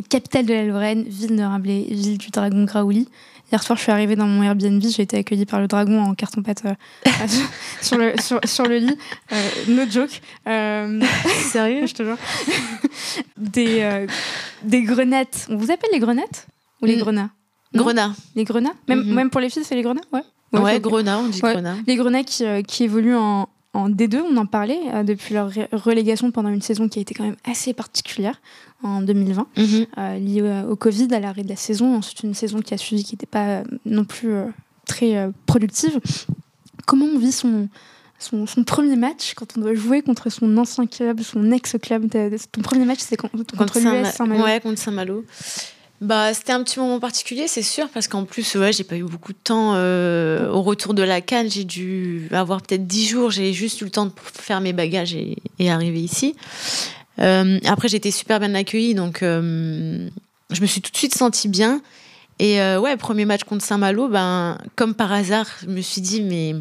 Capitale 0.08 0.46
de 0.46 0.54
la 0.54 0.64
Lorraine, 0.64 1.04
ville 1.04 1.36
de 1.36 1.42
Rabelais, 1.42 1.86
ville 1.90 2.16
du 2.16 2.30
dragon 2.30 2.64
Graouli. 2.64 3.08
Hier 3.52 3.62
soir, 3.62 3.76
je 3.76 3.82
suis 3.82 3.92
arrivée 3.92 4.16
dans 4.16 4.26
mon 4.26 4.42
Airbnb, 4.42 4.82
j'ai 4.82 5.02
été 5.02 5.18
accueillie 5.18 5.44
par 5.44 5.60
le 5.60 5.68
dragon 5.68 6.00
en 6.00 6.14
carton-pâte 6.14 6.62
euh, 6.64 6.74
sur, 7.82 7.98
le, 7.98 8.14
sur, 8.46 8.66
le 8.66 8.78
lit. 8.78 8.96
Euh, 9.32 9.36
no 9.68 9.82
joke. 9.88 10.22
Euh, 10.48 11.00
Sérieux 11.52 11.86
Je 11.86 11.92
te 11.92 12.02
jure. 12.02 12.16
des, 13.36 14.06
des 14.62 14.82
grenettes. 14.82 15.46
On 15.50 15.56
vous 15.56 15.70
appelle 15.70 15.90
les 15.92 16.00
grenettes 16.00 16.46
Ou 16.80 16.86
les 16.86 16.96
grenats? 16.96 17.30
Grenats. 17.74 18.14
Les 18.34 18.44
grenats? 18.44 18.74
Même, 18.88 19.04
mhm. 19.04 19.14
même 19.14 19.30
pour 19.30 19.42
les 19.42 19.50
filles, 19.50 19.64
c'est 19.64 19.74
les 19.74 19.82
grenats? 19.82 20.00
Ouais. 20.10 20.22
Ouais, 20.58 20.80
grenats, 20.80 21.18
on 21.18 21.28
dit 21.28 21.40
grenats. 21.40 21.76
Les 21.86 21.96
grenats 21.96 22.24
qui, 22.24 22.44
qui 22.66 22.84
évoluent 22.84 23.16
en, 23.16 23.48
en 23.74 23.90
D2, 23.90 24.20
on 24.20 24.36
en 24.36 24.46
parlait 24.46 24.80
euh, 24.92 25.02
depuis 25.02 25.34
leur 25.34 25.50
relégation 25.72 26.30
pendant 26.30 26.48
une 26.48 26.62
saison 26.62 26.88
qui 26.88 27.00
a 27.00 27.02
été 27.02 27.12
quand 27.12 27.24
même 27.24 27.36
assez 27.44 27.74
particulière 27.74 28.40
en 28.82 29.02
2020, 29.02 29.46
mhm. 29.56 29.86
euh, 29.98 30.18
liée 30.18 30.64
au 30.68 30.76
Covid, 30.76 31.08
à 31.12 31.20
l'arrêt 31.20 31.42
de 31.42 31.48
la 31.48 31.56
saison. 31.56 31.96
Ensuite, 31.96 32.22
une 32.22 32.34
saison 32.34 32.60
qui 32.60 32.72
a 32.72 32.78
suivi 32.78 33.02
qui 33.04 33.14
n'était 33.14 33.26
pas 33.26 33.46
euh, 33.46 33.64
non 33.84 34.04
plus 34.04 34.34
très 34.86 35.30
productive. 35.46 36.00
Comment 36.86 37.06
on 37.06 37.18
vit 37.18 37.32
son, 37.32 37.68
son, 38.18 38.46
premier 38.64 38.96
match 38.96 39.34
quand 39.34 39.56
on 39.56 39.60
doit 39.62 39.74
jouer 39.74 40.02
contre 40.02 40.30
son 40.30 40.56
ancien 40.58 40.86
club, 40.86 41.22
son 41.22 41.50
ex-club 41.50 42.08
Ton 42.52 42.60
premier 42.60 42.84
match, 42.84 43.00
c'est 43.00 43.16
contre, 43.16 43.56
contre 43.56 43.80
l'US 43.80 44.06
Saint-Malo 44.12 44.44
Ouais, 44.44 44.60
contre 44.60 44.78
Saint-Malo. 44.78 45.24
Bah, 46.04 46.34
c'était 46.34 46.52
un 46.52 46.62
petit 46.62 46.78
moment 46.78 47.00
particulier, 47.00 47.48
c'est 47.48 47.62
sûr, 47.62 47.88
parce 47.88 48.08
qu'en 48.08 48.26
plus, 48.26 48.56
ouais, 48.56 48.74
j'ai 48.74 48.84
pas 48.84 48.96
eu 48.96 49.04
beaucoup 49.04 49.32
de 49.32 49.38
temps. 49.42 49.72
Euh, 49.74 50.50
au 50.50 50.60
retour 50.60 50.92
de 50.92 51.02
la 51.02 51.22
Cannes, 51.22 51.50
j'ai 51.50 51.64
dû 51.64 52.28
avoir 52.30 52.60
peut-être 52.60 52.86
10 52.86 53.08
jours. 53.08 53.30
J'ai 53.30 53.54
juste 53.54 53.80
eu 53.80 53.84
le 53.84 53.90
temps 53.90 54.04
de 54.04 54.12
faire 54.38 54.60
mes 54.60 54.74
bagages 54.74 55.14
et, 55.14 55.38
arriver 55.70 56.02
ici. 56.02 56.36
Euh, 57.20 57.58
après, 57.64 57.88
j'ai 57.88 57.96
été 57.96 58.10
super 58.10 58.38
bien 58.38 58.54
accueillie, 58.54 58.94
donc 58.94 59.22
euh, 59.22 60.06
je 60.50 60.60
me 60.60 60.66
suis 60.66 60.82
tout 60.82 60.92
de 60.92 60.96
suite 60.98 61.14
sentie 61.14 61.48
bien. 61.48 61.80
Et 62.38 62.58
ouais, 62.58 62.98
premier 62.98 63.24
match 63.24 63.44
contre 63.44 63.64
Saint-Malo, 63.64 64.08
ben, 64.08 64.58
comme 64.76 64.94
par 64.94 65.10
hasard, 65.10 65.46
je 65.62 65.68
me 65.68 65.80
suis 65.80 66.02
dit, 66.02 66.20
mais 66.20 66.54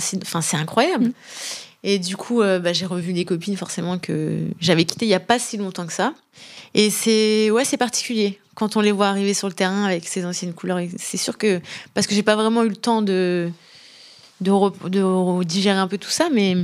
c'est 0.00 0.56
incroyable. 0.56 1.04
Mm. 1.04 1.12
Et 1.88 2.00
du 2.00 2.16
coup, 2.16 2.40
bah, 2.40 2.72
j'ai 2.72 2.84
revu 2.84 3.12
des 3.12 3.24
copines 3.24 3.56
forcément 3.56 3.96
que 3.96 4.40
j'avais 4.58 4.84
quittées 4.84 5.06
il 5.06 5.08
n'y 5.08 5.14
a 5.14 5.20
pas 5.20 5.38
si 5.38 5.56
longtemps 5.56 5.86
que 5.86 5.92
ça. 5.92 6.14
Et 6.74 6.90
c'est 6.90 7.48
ouais, 7.52 7.64
c'est 7.64 7.76
particulier 7.76 8.40
quand 8.56 8.76
on 8.76 8.80
les 8.80 8.90
voit 8.90 9.06
arriver 9.06 9.34
sur 9.34 9.46
le 9.46 9.54
terrain 9.54 9.84
avec 9.84 10.08
ces 10.08 10.26
anciennes 10.26 10.52
couleurs. 10.52 10.80
C'est 10.96 11.16
sûr 11.16 11.38
que 11.38 11.60
parce 11.94 12.08
que 12.08 12.14
j'ai 12.14 12.24
pas 12.24 12.34
vraiment 12.34 12.64
eu 12.64 12.68
le 12.68 12.76
temps 12.76 13.02
de 13.02 13.50
de, 14.40 15.44
digérer 15.44 15.78
un 15.78 15.86
peu 15.86 15.96
tout 15.98 16.10
ça, 16.10 16.28
mais 16.32 16.56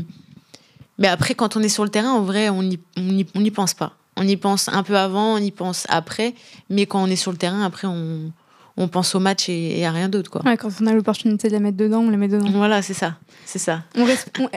mais 0.99 1.07
après 1.07 1.35
quand 1.35 1.57
on 1.57 1.61
est 1.61 1.69
sur 1.69 1.85
le 1.85 1.91
terrain, 1.91 2.13
en 2.13 2.23
vrai, 2.23 2.49
on 2.49 2.65
n'y 2.65 2.81
on 2.97 3.45
y, 3.45 3.51
pense 3.51 3.75
pas. 3.75 3.95
On 4.17 4.27
y 4.27 4.37
pense 4.37 4.69
un 4.69 4.83
peu 4.83 4.97
avant, 4.97 5.35
on 5.35 5.39
y 5.39 5.51
pense 5.51 5.87
après, 5.89 6.35
mais 6.69 6.87
quand 6.87 7.03
on 7.03 7.07
est 7.07 7.17
sur 7.17 7.31
le 7.31 7.39
terrain, 7.39 7.63
après 7.65 7.87
on, 7.87 8.33
on 8.77 8.89
pense 8.89 9.15
au 9.15 9.21
match 9.21 9.49
et, 9.49 9.85
à 9.85 9.91
rien 9.91 10.09
d'autre 10.09 10.31
quoi. 10.31 10.43
Ouais, 10.45 10.57
quand 10.57 10.71
on 10.81 10.87
a 10.87 10.93
l'opportunité 10.93 11.49
de 11.49 11.53
la 11.53 11.61
mettre 11.61 11.77
dedans, 11.77 12.01
on 12.01 12.11
la 12.11 12.17
met 12.17 12.29
dedans. 12.29 12.51
Voilà, 12.51 12.83
c'est 12.83 12.95
ça, 12.95 13.17
c'est 13.45 13.59
ça. 13.59 13.83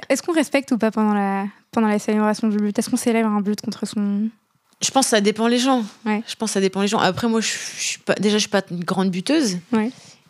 Est-ce 0.09 0.21
qu'on 0.21 0.33
respecte 0.33 0.71
ou 0.71 0.77
pas 0.77 0.91
pendant 0.91 1.13
la 1.13 1.45
pendant 1.71 1.87
la 1.87 1.99
célébration 1.99 2.47
du 2.47 2.57
but? 2.57 2.77
Est-ce 2.77 2.89
qu'on 2.89 2.97
célèbre 2.97 3.29
un 3.29 3.41
but 3.41 3.61
contre 3.61 3.85
son 3.85 4.29
je 4.81 4.91
pense 4.91 5.05
que 5.05 5.11
ça 5.11 5.21
dépend 5.21 5.47
les 5.47 5.57
gens. 5.57 5.83
Je 6.05 6.35
pense 6.35 6.49
que 6.49 6.53
ça 6.53 6.61
dépend 6.61 6.81
les 6.81 6.87
gens. 6.87 6.99
Après, 6.99 7.27
moi, 7.27 7.39
je, 7.39 7.47
suis 7.47 7.99
pas, 7.99 8.13
déjà, 8.15 8.35
je 8.35 8.41
suis 8.41 8.49
pas 8.49 8.61
une 8.69 8.83
grande 8.83 9.09
buteuse. 9.09 9.57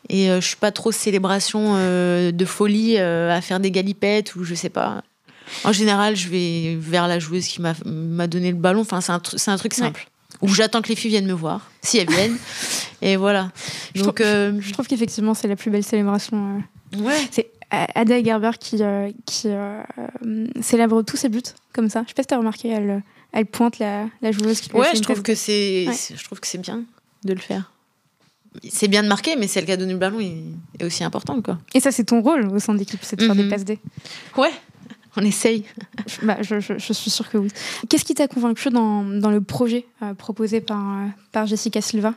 Et 0.08 0.30
euh, 0.30 0.40
je 0.40 0.46
suis 0.46 0.56
pas 0.56 0.72
trop 0.72 0.92
célébration 0.92 1.74
euh, 1.76 2.32
de 2.32 2.46
folie 2.46 2.98
euh, 2.98 3.36
à 3.36 3.42
faire 3.42 3.60
des 3.60 3.72
galipettes 3.72 4.36
ou 4.36 4.44
je 4.44 4.54
sais 4.54 4.70
pas. 4.70 5.02
En 5.64 5.72
général, 5.72 6.16
je 6.16 6.30
vais 6.30 6.78
vers 6.80 7.08
la 7.08 7.18
joueuse 7.18 7.48
qui 7.48 7.60
m'a 7.62 8.28
donné 8.28 8.52
le 8.52 8.58
ballon. 8.58 8.82
Enfin, 8.82 9.02
c'est 9.02 9.12
un, 9.12 9.22
un, 9.54 9.58
truc 9.58 9.74
simple. 9.74 10.08
Ou 10.42 10.48
j'attends 10.48 10.82
que 10.82 10.90
les 10.90 10.96
filles 10.96 11.12
viennent 11.12 11.28
me 11.28 11.34
voir, 11.34 11.70
si 11.82 11.98
elles 11.98 12.10
viennent. 12.10 12.38
et 13.02 13.16
voilà. 13.16 13.52
Donc, 13.96 14.22
je, 14.22 14.74
trouve 14.74 14.88
qu'effectivement, 14.88 15.34
c'est 15.34 15.48
la 15.48 15.56
plus 15.56 15.72
belle 15.72 15.84
célébration. 15.84 16.62
Ouais. 16.98 17.28
C'est 17.32 17.52
Ada 17.72 18.24
Gerber 18.24 18.52
qui, 18.60 18.82
qui 19.26 19.48
célèbre 20.62 21.02
tous 21.02 21.18
ses 21.18 21.30
buts 21.30 21.42
comme 21.74 21.90
ça. 21.90 22.04
Je 22.04 22.10
sais 22.10 22.14
pas 22.14 22.24
si 22.24 22.28
tu 22.28 22.34
as 22.34 22.38
remarqué, 22.38 22.70
elle 22.70 23.04
elle 23.36 23.46
pointe 23.46 23.80
la, 23.80 24.08
la 24.22 24.32
joueuse 24.32 24.62
qui 24.62 24.72
Ouais, 24.72 24.88
je 24.96 25.02
trouve, 25.02 25.22
que 25.22 25.36
c'est, 25.36 25.86
je 26.16 26.24
trouve 26.24 26.40
que 26.40 26.48
c'est 26.48 26.58
bien 26.58 26.86
de 27.26 27.34
le 27.34 27.40
faire. 27.40 27.70
C'est 28.70 28.88
bien 28.88 29.04
de 29.04 29.10
marquer, 29.10 29.36
mais 29.36 29.48
celle 29.48 29.66
qui 29.66 29.74
a 29.74 29.78
donné 29.78 29.92
le 29.92 30.00
ballon 30.00 30.22
est, 30.22 30.84
aussi 30.84 31.04
important. 31.04 31.42
Quoi. 31.42 31.60
Et 31.74 31.82
ça, 31.82 31.92
c'est 31.92 32.06
ton 32.06 32.22
rôle 32.22 32.48
au 32.48 32.60
sein 32.60 32.74
d'équipe, 32.74 33.02
c'est 33.02 33.18
de 33.18 33.26
faire 33.26 33.36
des 33.36 33.44
mhm. 33.44 33.50
passes 33.50 33.66
D. 33.66 33.78
Ouais, 34.38 34.54
on 35.18 35.22
essaye. 35.24 35.64
bah, 36.24 36.38
je, 36.42 36.60
je, 36.60 36.94
suis 36.94 37.10
sûre 37.10 37.30
que 37.30 37.38
oui. 37.38 37.50
Qu'est-ce 37.90 38.06
qui 38.06 38.14
t'a 38.14 38.28
convaincu 38.28 38.70
dans, 38.70 39.04
dans, 39.04 39.32
le 39.32 39.42
projet 39.42 39.86
euh, 40.02 40.14
proposé 40.14 40.62
par, 40.62 40.80
euh, 40.80 41.08
par 41.32 41.46
Jessica 41.48 41.82
Silva? 41.82 42.14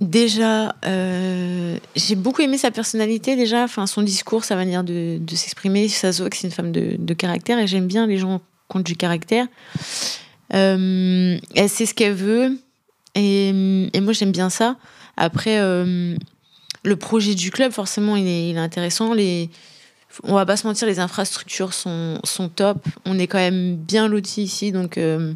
Déjà, 0.00 0.76
euh, 0.86 1.76
j'ai 1.96 2.14
beaucoup 2.14 2.42
aimé 2.42 2.56
sa 2.56 2.70
personnalité 2.70 3.34
déjà, 3.34 3.64
enfin 3.64 3.86
son 3.86 4.02
discours, 4.02 4.44
sa 4.44 4.54
manière 4.54 4.84
de, 4.84 5.18
de 5.20 5.36
s'exprimer. 5.36 5.88
Ça 5.88 6.12
se 6.12 6.22
voit 6.22 6.30
que 6.30 6.36
c'est 6.36 6.46
une 6.46 6.52
femme 6.52 6.70
de, 6.70 6.96
de 6.96 7.14
caractère 7.14 7.58
et 7.58 7.66
j'aime 7.66 7.86
bien 7.86 8.06
les 8.06 8.18
gens 8.18 8.40
compte 8.68 8.84
du 8.84 8.96
caractère. 8.96 9.46
Euh, 10.54 11.38
elle 11.54 11.68
sait 11.68 11.86
ce 11.86 11.94
qu'elle 11.94 12.14
veut. 12.14 12.58
Et, 13.14 13.48
et 13.92 14.00
moi, 14.00 14.12
j'aime 14.12 14.30
bien 14.30 14.50
ça. 14.50 14.76
Après, 15.16 15.58
le 15.58 16.96
projet 16.96 17.34
du 17.34 17.50
club, 17.50 17.72
forcément, 17.72 18.14
il 18.14 18.28
est, 18.28 18.50
il 18.50 18.56
est 18.56 18.60
intéressant. 18.60 19.14
Les, 19.14 19.50
on 20.22 20.34
va 20.34 20.46
pas 20.46 20.56
se 20.56 20.66
mentir, 20.66 20.86
les 20.86 20.98
infrastructures 20.98 21.72
sont, 21.72 22.18
sont 22.24 22.48
top. 22.48 22.78
On 23.04 23.18
est 23.18 23.26
quand 23.26 23.38
même 23.38 23.76
bien 23.76 24.08
lotis 24.08 24.42
ici, 24.42 24.72
donc 24.72 24.98
euh, 24.98 25.34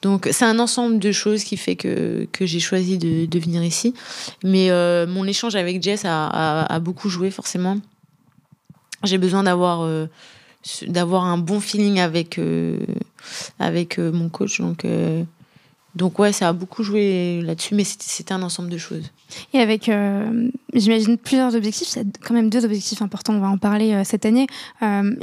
donc 0.00 0.28
c'est 0.32 0.44
un 0.44 0.58
ensemble 0.58 0.98
de 0.98 1.12
choses 1.12 1.44
qui 1.44 1.56
fait 1.56 1.76
que, 1.76 2.26
que 2.32 2.46
j'ai 2.46 2.60
choisi 2.60 2.98
de, 2.98 3.26
de, 3.26 3.38
venir 3.38 3.62
ici. 3.62 3.94
Mais 4.42 4.70
euh, 4.70 5.06
mon 5.06 5.24
échange 5.26 5.54
avec 5.54 5.82
Jess 5.82 6.04
a, 6.04 6.64
a, 6.64 6.78
beaucoup 6.80 7.08
joué 7.08 7.30
forcément. 7.30 7.78
J'ai 9.04 9.18
besoin 9.18 9.42
d'avoir 9.44 9.82
euh, 9.82 10.06
d'avoir 10.86 11.24
un 11.24 11.38
bon 11.38 11.60
feeling 11.60 12.00
avec 12.00 12.40
avec 13.58 13.98
mon 13.98 14.28
coach, 14.28 14.60
donc 14.60 14.86
donc 15.94 16.18
ouais, 16.18 16.32
ça 16.32 16.48
a 16.48 16.52
beaucoup 16.52 16.82
joué 16.82 17.42
là-dessus, 17.42 17.74
mais 17.74 17.84
c'était 17.84 18.32
un 18.32 18.42
ensemble 18.42 18.70
de 18.70 18.78
choses. 18.78 19.10
Et 19.52 19.58
avec, 19.58 19.88
euh, 19.88 20.48
j'imagine, 20.72 21.18
plusieurs 21.18 21.54
objectifs, 21.54 21.88
c'est 21.88 22.06
quand 22.22 22.34
même 22.34 22.48
deux 22.48 22.64
objectifs 22.64 23.02
importants, 23.02 23.34
on 23.34 23.40
va 23.40 23.48
en 23.48 23.58
parler 23.58 23.92
euh, 23.92 24.04
cette 24.04 24.24
année. 24.24 24.46
Euh, 24.82 25.14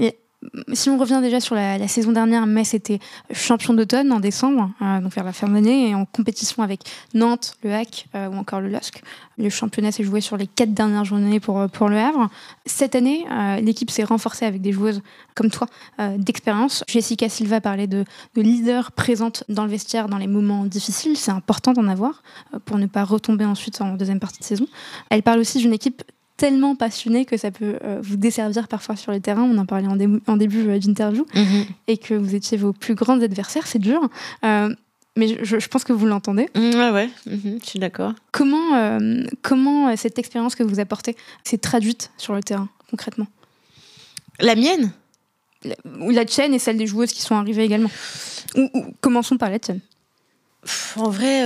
si 0.74 0.90
on 0.90 0.98
revient 0.98 1.20
déjà 1.22 1.40
sur 1.40 1.56
la, 1.56 1.88
saison 1.88 2.12
dernière, 2.12 2.46
Metz 2.46 2.74
était 2.74 3.00
champion 3.32 3.74
d'automne 3.74 4.12
en 4.12 4.20
décembre, 4.20 4.72
euh, 4.82 5.02
donc 5.02 5.14
vers 5.14 5.24
la 5.26 5.34
fin 5.34 5.48
de 5.48 5.54
l'année, 5.54 5.90
et 5.90 5.96
en 5.96 6.06
compétition 6.06 6.64
avec 6.64 6.82
Nantes, 7.14 7.56
le 7.64 7.74
HAC 7.74 8.08
euh, 8.16 8.30
ou 8.30 8.36
encore 8.36 8.62
le 8.62 8.70
LOSC. 8.70 9.02
Le 9.38 9.50
championnat 9.50 9.92
s'est 9.92 10.04
joué 10.04 10.22
sur 10.22 10.38
les 10.38 10.48
quatre 10.48 10.74
dernières 10.74 11.04
journées 11.04 11.40
pour, 11.40 11.60
euh, 11.60 11.68
pour 11.68 11.90
le 11.90 11.98
Havre. 11.98 12.30
Cette 12.66 12.96
année, 12.96 13.26
l'équipe 13.62 13.90
s'est 13.90 14.04
renforcée 14.04 14.46
avec 14.46 14.62
des 14.62 14.72
joueuses 14.72 15.02
comme 15.36 15.50
toi 15.50 15.68
d'expérience. 16.18 16.84
Jessica 16.88 17.30
Silva 17.30 17.62
parlait 17.62 17.88
de, 17.88 18.06
de 18.36 18.42
leader 18.42 18.92
présente 18.92 19.44
dans 19.50 19.64
le 19.64 19.72
vestiaire 19.72 20.08
dans 20.08 20.18
les 20.18 20.28
moments 20.28 20.66
difficiles. 20.66 21.18
C'est 21.18 21.32
important 21.32 21.74
d'en 21.74 21.88
avoir 21.88 22.22
pour 22.66 22.78
ne 22.78 22.86
pas 22.86 23.04
retomber 23.04 23.46
ensuite 23.46 23.82
en 23.82 23.96
deuxième 23.96 24.20
partie 24.20 24.40
de 24.40 24.44
saison. 24.44 24.68
Elle 25.10 25.24
parle 25.24 25.40
aussi 25.40 25.58
d'une 25.60 25.74
équipe 25.74 26.04
tellement 26.40 26.74
passionné 26.74 27.26
que 27.26 27.36
ça 27.36 27.52
peut 27.52 27.78
euh, 27.84 28.00
vous 28.02 28.16
desservir 28.16 28.70
parfois 28.70 28.96
sur 28.96 29.12
le 29.12 29.20
terrain. 29.20 29.44
On 29.44 29.58
en 29.58 29.66
parlait 29.66 29.88
en, 29.88 30.38
début 30.38 30.70
euh, 30.70 30.80
d'interview. 30.80 31.26
Mhm. 31.36 31.66
Et 31.88 31.98
que 31.98 32.14
vous 32.14 32.34
étiez 32.34 32.58
vos 32.58 32.72
plus 32.72 32.96
grands 32.96 33.20
adversaires. 33.22 33.68
C'est 33.68 33.80
dur. 33.80 34.10
Euh, 34.46 34.74
mais 35.18 35.38
je, 35.44 35.68
pense 35.68 35.84
que 35.84 35.92
vous 35.92 36.06
l'entendez. 36.06 36.48
Mm, 36.56 36.76
ouais, 36.76 36.92
ouais, 36.92 37.10
mhm, 37.26 37.60
je 37.62 37.68
suis 37.68 37.80
d'accord. 37.80 38.14
Comment, 38.32 38.98
comment 39.42 39.94
cette 39.98 40.18
expérience 40.18 40.56
que 40.56 40.64
vous 40.64 40.80
apportez 40.80 41.18
s'est 41.44 41.58
traduite 41.58 42.12
sur 42.16 42.34
le 42.34 42.42
terrain, 42.42 42.70
concrètement? 42.90 43.28
La 44.40 44.56
mienne? 44.56 44.94
La, 45.66 45.76
la 46.12 46.24
tienne 46.24 46.54
et 46.54 46.60
celle 46.60 46.78
des 46.78 46.88
joueuses 46.88 47.12
qui 47.12 47.22
sont 47.22 47.36
arrivées 47.36 47.66
également. 47.66 47.92
Ou, 48.56 48.70
commençons 49.02 49.36
par 49.36 49.50
la 49.50 49.60
tienne. 49.60 49.82
En 50.96 51.10
vrai, 51.10 51.44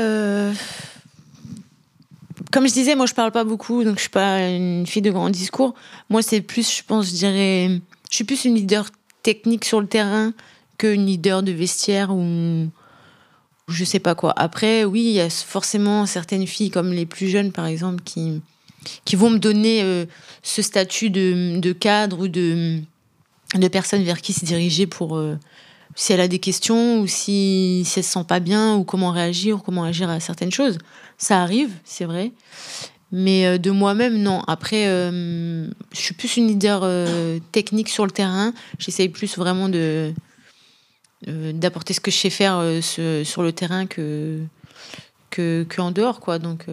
comme 2.53 2.67
je 2.67 2.73
disais, 2.73 2.93
moi 2.93 3.07
je 3.07 3.15
parle 3.15 3.31
pas 3.31 3.43
beaucoup, 3.43 3.83
donc 3.83 3.95
je 3.95 4.01
suis 4.01 4.09
pas 4.09 4.47
une 4.47 4.85
fille 4.85 5.01
de 5.01 5.09
grand 5.09 5.31
discours. 5.31 5.73
Moi 6.11 6.21
c'est 6.21 6.39
plus, 6.39 6.77
je 6.77 6.83
pense, 6.83 7.07
je 7.07 7.13
dirais, 7.13 7.81
je 8.11 8.15
suis 8.15 8.25
plus 8.25 8.45
une 8.45 8.53
leader 8.53 8.91
technique 9.23 9.65
sur 9.65 9.81
le 9.81 9.87
terrain 9.87 10.33
qu'une 10.77 11.07
leader 11.07 11.41
de 11.41 11.51
vestiaire 11.51 12.13
ou 12.13 12.69
je 13.67 13.83
sais 13.83 13.97
pas 13.97 14.13
quoi. 14.13 14.33
Après, 14.37 14.83
oui, 14.83 15.01
il 15.01 15.13
y 15.13 15.19
a 15.19 15.31
forcément 15.31 16.05
certaines 16.05 16.45
filles 16.45 16.69
comme 16.69 16.91
les 16.91 17.07
plus 17.07 17.27
jeunes 17.27 17.51
par 17.51 17.65
exemple 17.65 18.03
qui 18.03 18.39
qui 19.03 19.15
vont 19.15 19.31
me 19.31 19.39
donner 19.39 19.81
euh, 19.81 20.05
ce 20.43 20.61
statut 20.61 21.09
de, 21.09 21.71
cadre 21.71 22.19
ou 22.19 22.27
de 22.27 22.81
de 23.55 23.67
personne 23.67 24.03
vers 24.03 24.21
qui 24.21 24.31
se 24.31 24.45
diriger 24.45 24.85
pour 24.85 25.17
euh, 25.17 25.39
si 25.95 26.13
elle 26.13 26.21
a 26.21 26.27
des 26.27 26.39
questions 26.39 26.99
ou 26.99 27.07
si, 27.07 27.83
si 27.85 27.99
elle 27.99 28.05
se 28.05 28.11
sent 28.11 28.25
pas 28.27 28.39
bien 28.39 28.75
ou 28.75 28.83
comment 28.83 29.11
réagir 29.11 29.57
ou 29.57 29.59
comment 29.59 29.83
agir 29.83 30.09
à 30.09 30.19
certaines 30.19 30.51
choses. 30.51 30.77
Ça 31.23 31.41
arrive, 31.41 31.71
c'est 31.85 32.03
vrai. 32.03 32.33
Mais 33.13 33.45
euh, 33.45 33.57
de 33.57 33.71
moi-même, 33.71 34.17
non. 34.21 34.41
Après, 34.45 34.87
euh, 34.87 35.67
je 35.93 35.97
suis 35.97 36.13
plus 36.13 36.35
une 36.35 36.47
leader 36.47 36.81
euh, 36.83 37.39
technique 37.53 37.87
sur 37.87 38.03
le 38.03 38.11
terrain. 38.11 38.53
J'essaye 38.77 39.07
plus 39.07 39.37
vraiment 39.37 39.69
de 39.69 40.13
d'apporter 41.25 41.93
ce 41.93 42.01
que 42.01 42.11
je 42.11 42.17
sais 42.17 42.29
faire 42.29 42.61
sur 42.81 43.43
le 43.43 43.53
terrain 43.53 43.85
que, 43.85 44.41
que, 45.29 45.65
que 45.69 45.79
en 45.79 45.91
dehors, 45.91 46.19
quoi. 46.19 46.37
Donc. 46.37 46.65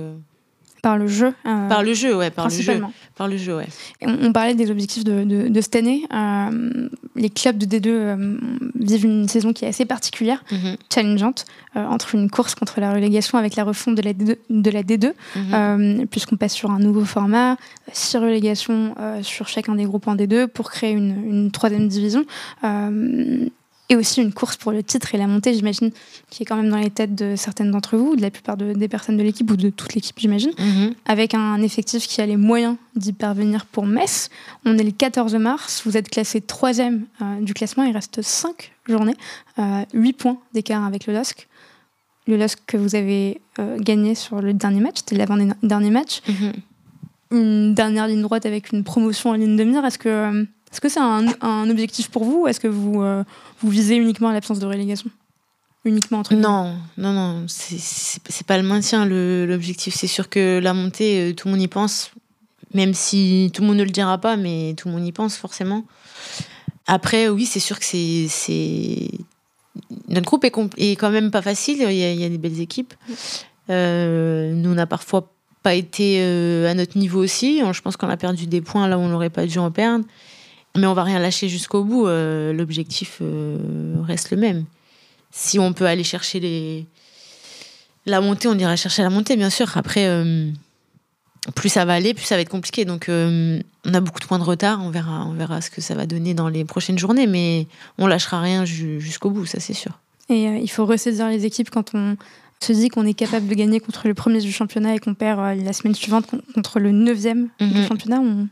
Par 0.82 0.96
le 0.96 1.06
jeu 1.06 1.34
euh, 1.46 1.68
Par 1.68 1.82
le 1.82 1.94
jeu, 1.94 2.16
ouais. 2.16 2.30
Par 2.30 2.48
le 2.48 2.54
jeu, 2.54 2.82
par 3.16 3.28
le 3.28 3.36
jeu 3.36 3.56
ouais. 3.56 3.66
On, 4.02 4.32
parlait 4.32 4.54
des 4.54 4.70
objectifs 4.70 5.04
de, 5.04 5.24
de, 5.24 5.60
cette 5.60 5.76
année. 5.76 6.06
Euh, 6.12 6.88
les 7.16 7.28
clubs 7.28 7.58
de 7.58 7.66
D2 7.66 7.88
euh, 7.88 8.38
vivent 8.78 9.04
une 9.04 9.28
saison 9.28 9.52
qui 9.52 9.64
est 9.64 9.68
assez 9.68 9.84
particulière, 9.84 10.42
mhm. 10.50 10.76
challengeante, 10.92 11.44
entre 11.74 12.14
une 12.14 12.30
course 12.30 12.54
contre 12.54 12.80
la 12.80 12.92
relégation 12.92 13.38
avec 13.38 13.56
la 13.56 13.64
refonte 13.64 13.94
de 13.94 14.02
la 14.02 14.12
D2, 14.12 14.36
de 14.48 14.70
la 14.70 14.82
D2 14.82 15.12
mhm. 15.36 16.06
puisqu'on 16.06 16.36
passe 16.36 16.54
sur 16.54 16.70
un 16.70 16.78
nouveau 16.78 17.04
format, 17.04 17.56
six 17.92 18.16
relégations 18.16 18.94
sur 19.22 19.48
chacun 19.48 19.74
des 19.74 19.84
groupes 19.84 20.08
en 20.08 20.16
D2 20.16 20.46
pour 20.46 20.70
créer 20.70 20.92
une, 20.92 21.24
une 21.28 21.50
troisième 21.50 21.88
division 21.88 22.24
et 23.90 23.96
aussi 23.96 24.22
une 24.22 24.32
course 24.32 24.56
pour 24.56 24.70
le 24.70 24.84
titre 24.84 25.14
et 25.14 25.18
la 25.18 25.26
montée, 25.26 25.52
j'imagine, 25.52 25.90
qui 26.30 26.44
est 26.44 26.46
quand 26.46 26.56
même 26.56 26.70
dans 26.70 26.78
les 26.78 26.90
têtes 26.90 27.16
de 27.16 27.34
certaines 27.36 27.72
d'entre 27.72 27.96
vous, 27.96 28.14
de 28.14 28.22
la 28.22 28.30
plupart 28.30 28.56
des 28.56 28.88
personnes 28.88 29.16
de 29.16 29.22
l'équipe 29.22 29.50
ou 29.50 29.56
de 29.56 29.68
toute 29.68 29.94
l'équipe, 29.94 30.16
j'imagine, 30.16 30.52
mhm. 30.58 30.94
avec 31.06 31.34
un 31.34 31.60
effectif 31.60 32.06
qui 32.06 32.20
a 32.20 32.26
les 32.26 32.36
moyens 32.36 32.76
d'y 32.94 33.12
parvenir 33.12 33.66
pour 33.66 33.86
Metz. 33.86 34.30
On 34.64 34.78
est 34.78 34.84
le 34.84 34.92
14 34.92 35.34
mars, 35.34 35.82
vous 35.84 35.96
êtes 35.96 36.08
classé 36.08 36.40
troisième 36.40 37.04
euh, 37.20 37.40
du 37.40 37.52
classement, 37.52 37.82
il 37.82 37.92
reste 37.92 38.22
5 38.22 38.72
journées, 38.88 39.16
euh, 39.58 39.84
8 39.92 40.12
points 40.12 40.38
d'écart 40.54 40.84
avec 40.84 41.06
le 41.06 41.12
LOSC. 41.12 41.48
Le 42.28 42.36
LOSC 42.36 42.60
que 42.66 42.76
vous 42.76 42.94
avez 42.94 43.40
euh, 43.58 43.76
gagné 43.80 44.14
sur 44.14 44.40
le 44.40 44.54
dernier 44.54 44.80
match, 44.80 44.98
c'était 44.98 45.16
l'avant-dernier 45.16 45.90
match. 45.90 46.20
Mhm. 46.28 46.52
Une 47.32 47.74
dernière 47.74 48.06
ligne 48.06 48.22
droite 48.22 48.46
avec 48.46 48.72
une 48.72 48.84
promotion 48.84 49.30
en 49.30 49.34
ligne 49.34 49.56
de 49.56 49.64
mire. 49.64 49.84
Est-ce 49.84 49.98
que 49.98 50.08
euh, 50.08 50.44
est-ce 50.72 50.80
que 50.80 50.88
c'est 50.88 51.00
un, 51.00 51.70
objectif 51.70 52.10
pour 52.10 52.24
vous 52.24 52.42
ou 52.42 52.48
est-ce 52.48 52.60
que 52.60 52.68
vous, 52.68 53.02
euh, 53.02 53.24
vous 53.60 53.70
visez 53.70 53.96
uniquement 53.96 54.30
l'absence 54.30 54.60
de 54.60 54.66
relégation? 54.66 55.10
Uniquement 55.84 56.18
entre 56.18 56.34
Non, 56.34 56.76
non, 56.96 57.12
non, 57.12 57.46
c'est 57.48 58.46
pas 58.46 58.56
le 58.56 58.62
maintien 58.62 59.04
l'objectif. 59.06 59.94
C'est 59.94 60.06
sûr 60.06 60.28
que 60.28 60.60
la 60.62 60.74
montée, 60.74 61.30
euh, 61.30 61.34
tout 61.34 61.48
le 61.48 61.52
monde 61.52 61.62
y 61.62 61.68
pense, 61.68 62.12
même 62.74 62.94
si 62.94 63.50
tout 63.52 63.62
le 63.62 63.68
monde 63.68 63.78
ne 63.78 63.84
le 63.84 63.90
dira 63.90 64.18
pas, 64.18 64.36
mais 64.36 64.74
tout 64.76 64.88
le 64.88 64.94
monde 64.94 65.06
y 65.06 65.12
pense 65.12 65.36
forcément. 65.36 65.84
Après, 66.86 67.28
oui, 67.28 67.46
c'est 67.46 67.60
sûr 67.60 67.78
que 67.78 67.84
c'est. 67.84 69.10
Notre 70.08 70.26
groupe 70.26 70.44
est, 70.44 70.92
quand 70.92 71.10
même 71.10 71.30
pas 71.30 71.42
facile, 71.42 71.78
il 71.78 71.96
y 71.96 72.04
a, 72.04 72.12
il 72.12 72.20
y 72.20 72.24
a 72.24 72.28
des 72.28 72.38
belles 72.38 72.60
équipes. 72.60 72.94
Euh, 73.70 74.52
nous, 74.52 74.72
on 74.72 74.78
a 74.78 74.86
parfois 74.86 75.32
pas 75.62 75.74
été 75.74 76.22
à 76.22 76.74
notre 76.74 76.98
niveau 76.98 77.20
aussi. 77.20 77.60
Je 77.72 77.80
pense 77.80 77.96
qu'on 77.96 78.08
a 78.08 78.16
perdu 78.16 78.46
des 78.46 78.60
points 78.60 78.86
là 78.86 78.98
où 78.98 79.00
on 79.00 79.08
n'aurait 79.08 79.30
pas 79.30 79.46
dû 79.46 79.58
en 79.58 79.70
perdre. 79.70 80.04
Mais 80.76 80.86
on 80.86 80.94
va 80.94 81.04
rien 81.04 81.18
lâcher 81.18 81.48
jusqu'au 81.48 81.84
bout. 81.84 82.06
Euh, 82.06 82.52
l'objectif 82.52 83.18
euh, 83.20 83.58
reste 84.02 84.30
le 84.30 84.36
même. 84.36 84.64
Si 85.32 85.58
on 85.58 85.72
peut 85.72 85.86
aller 85.86 86.04
chercher 86.04 86.40
les... 86.40 86.86
la 88.06 88.20
montée, 88.20 88.48
on 88.48 88.58
ira 88.58 88.76
chercher 88.76 89.02
la 89.02 89.10
montée, 89.10 89.36
bien 89.36 89.50
sûr. 89.50 89.76
Après, 89.76 90.06
euh, 90.06 90.48
plus 91.54 91.68
ça 91.68 91.84
va 91.84 91.94
aller, 91.94 92.14
plus 92.14 92.24
ça 92.24 92.36
va 92.36 92.40
être 92.40 92.48
compliqué. 92.48 92.84
Donc, 92.84 93.06
on 93.08 93.94
a 93.94 94.00
beaucoup 94.00 94.20
de 94.20 94.24
points 94.26 94.38
de 94.38 94.44
retard. 94.44 94.80
On 94.82 94.90
verra, 94.90 95.26
on 95.26 95.32
verra 95.32 95.60
ce 95.60 95.70
que 95.70 95.80
ça 95.80 95.94
va 95.94 96.06
donner 96.06 96.34
dans 96.34 96.48
les 96.48 96.64
prochaines 96.64 96.98
journées. 96.98 97.26
Mais 97.26 97.66
on 97.98 98.06
lâchera 98.06 98.40
rien 98.40 98.64
jusqu'au 98.64 99.30
bout, 99.30 99.46
ça 99.46 99.58
c'est 99.60 99.74
sûr. 99.74 99.98
Et 100.28 100.44
il 100.44 100.70
faut 100.70 100.86
ressaisir 100.86 101.28
les 101.28 101.44
équipes 101.44 101.70
quand 101.70 101.94
on 101.94 102.16
se 102.60 102.72
dit 102.72 102.88
qu'on 102.88 103.06
est 103.06 103.14
capable 103.14 103.48
de 103.48 103.54
gagner 103.54 103.80
contre 103.80 104.06
le 104.06 104.14
premier 104.14 104.38
du 104.38 104.52
championnat 104.52 104.94
et 104.94 104.98
qu'on 105.00 105.14
perd 105.14 105.40
la 105.60 105.72
semaine 105.72 105.94
suivante 105.94 106.26
contre 106.54 106.78
le 106.78 106.92
neuvième 106.92 107.48
du 107.58 107.66
mhm. 107.66 107.86
championnat. 107.88 108.20
On 108.20 108.48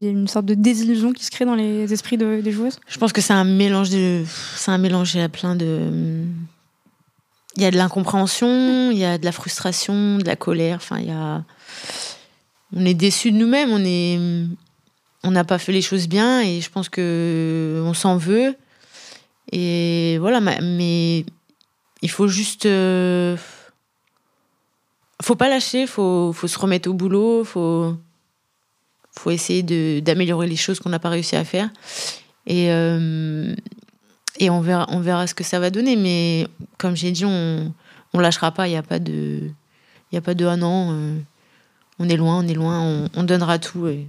il 0.00 0.06
y 0.06 0.08
a 0.08 0.12
une 0.12 0.28
sorte 0.28 0.46
de 0.46 0.54
désillusion 0.54 1.12
qui 1.12 1.24
se 1.24 1.30
crée 1.30 1.44
dans 1.44 1.56
les 1.56 1.92
esprits 1.92 2.16
des 2.16 2.52
joueuses 2.52 2.78
Je 2.86 2.98
pense 2.98 3.12
que 3.12 3.20
c'est 3.20 3.32
un 3.32 3.44
mélange 3.44 3.90
de. 3.90 4.24
C'est 4.56 4.70
un 4.70 4.78
mélange, 4.78 5.14
il 5.14 5.28
plein 5.28 5.56
de. 5.56 6.22
Il 7.56 7.62
y 7.62 7.64
a 7.64 7.70
de 7.72 7.76
l'incompréhension, 7.76 8.92
il 8.92 8.98
y 8.98 9.04
a 9.04 9.18
de 9.18 9.24
la 9.24 9.32
frustration, 9.32 10.18
de 10.18 10.24
la 10.24 10.36
colère. 10.36 10.76
Enfin, 10.76 10.98
il 11.00 11.08
y 11.08 11.10
a. 11.10 11.42
On 12.72 12.84
est 12.84 12.94
déçus 12.94 13.32
de 13.32 13.36
nous-mêmes, 13.36 13.70
on 13.70 13.84
est. 13.84 14.18
On 15.24 15.32
n'a 15.32 15.42
pas 15.42 15.58
fait 15.58 15.72
les 15.72 15.82
choses 15.82 16.06
bien 16.06 16.42
et 16.42 16.60
je 16.60 16.70
pense 16.70 16.88
que 16.88 17.82
on 17.84 17.92
s'en 17.92 18.16
veut. 18.16 18.54
Et 19.50 20.18
voilà, 20.18 20.40
mais 20.40 21.24
il 22.02 22.10
faut 22.10 22.28
juste. 22.28 22.66
Euh, 22.66 23.36
faut 25.20 25.34
pas 25.34 25.48
lâcher, 25.48 25.88
faut, 25.88 26.32
faut 26.32 26.46
se 26.46 26.58
remettre 26.58 26.88
au 26.88 26.94
boulot, 26.94 27.42
faut 27.42 27.96
faut 29.18 29.30
essayer 29.30 29.62
d'améliorer 30.00 30.46
les 30.46 30.56
choses 30.56 30.80
qu'on 30.80 30.90
n'a 30.90 30.98
pas 30.98 31.08
réussi 31.10 31.36
à 31.36 31.44
faire. 31.44 31.70
Et, 32.46 32.70
euh, 32.70 33.54
et 34.38 34.50
on, 34.50 34.60
verra, 34.60 34.86
on 34.90 35.00
verra 35.00 35.26
ce 35.26 35.34
que 35.34 35.44
ça 35.44 35.60
va 35.60 35.70
donner. 35.70 35.96
Mais 35.96 36.46
comme 36.78 36.96
j'ai 36.96 37.12
dit, 37.12 37.24
on 37.24 37.72
ne 38.14 38.20
lâchera 38.20 38.52
pas. 38.52 38.68
Il 38.68 38.70
n'y 38.70 38.76
a 38.76 38.82
pas 38.82 38.98
de, 38.98 39.50
il 40.12 40.18
a 40.18 40.20
pas 40.20 40.34
de 40.34 40.46
ah 40.46 40.56
non, 40.56 40.92
euh, 40.92 41.18
on 41.98 42.08
est 42.08 42.16
loin, 42.16 42.38
on 42.38 42.48
est 42.48 42.54
loin, 42.54 43.08
on, 43.14 43.22
donnera 43.24 43.58
tout. 43.58 43.88
Et, 43.88 44.06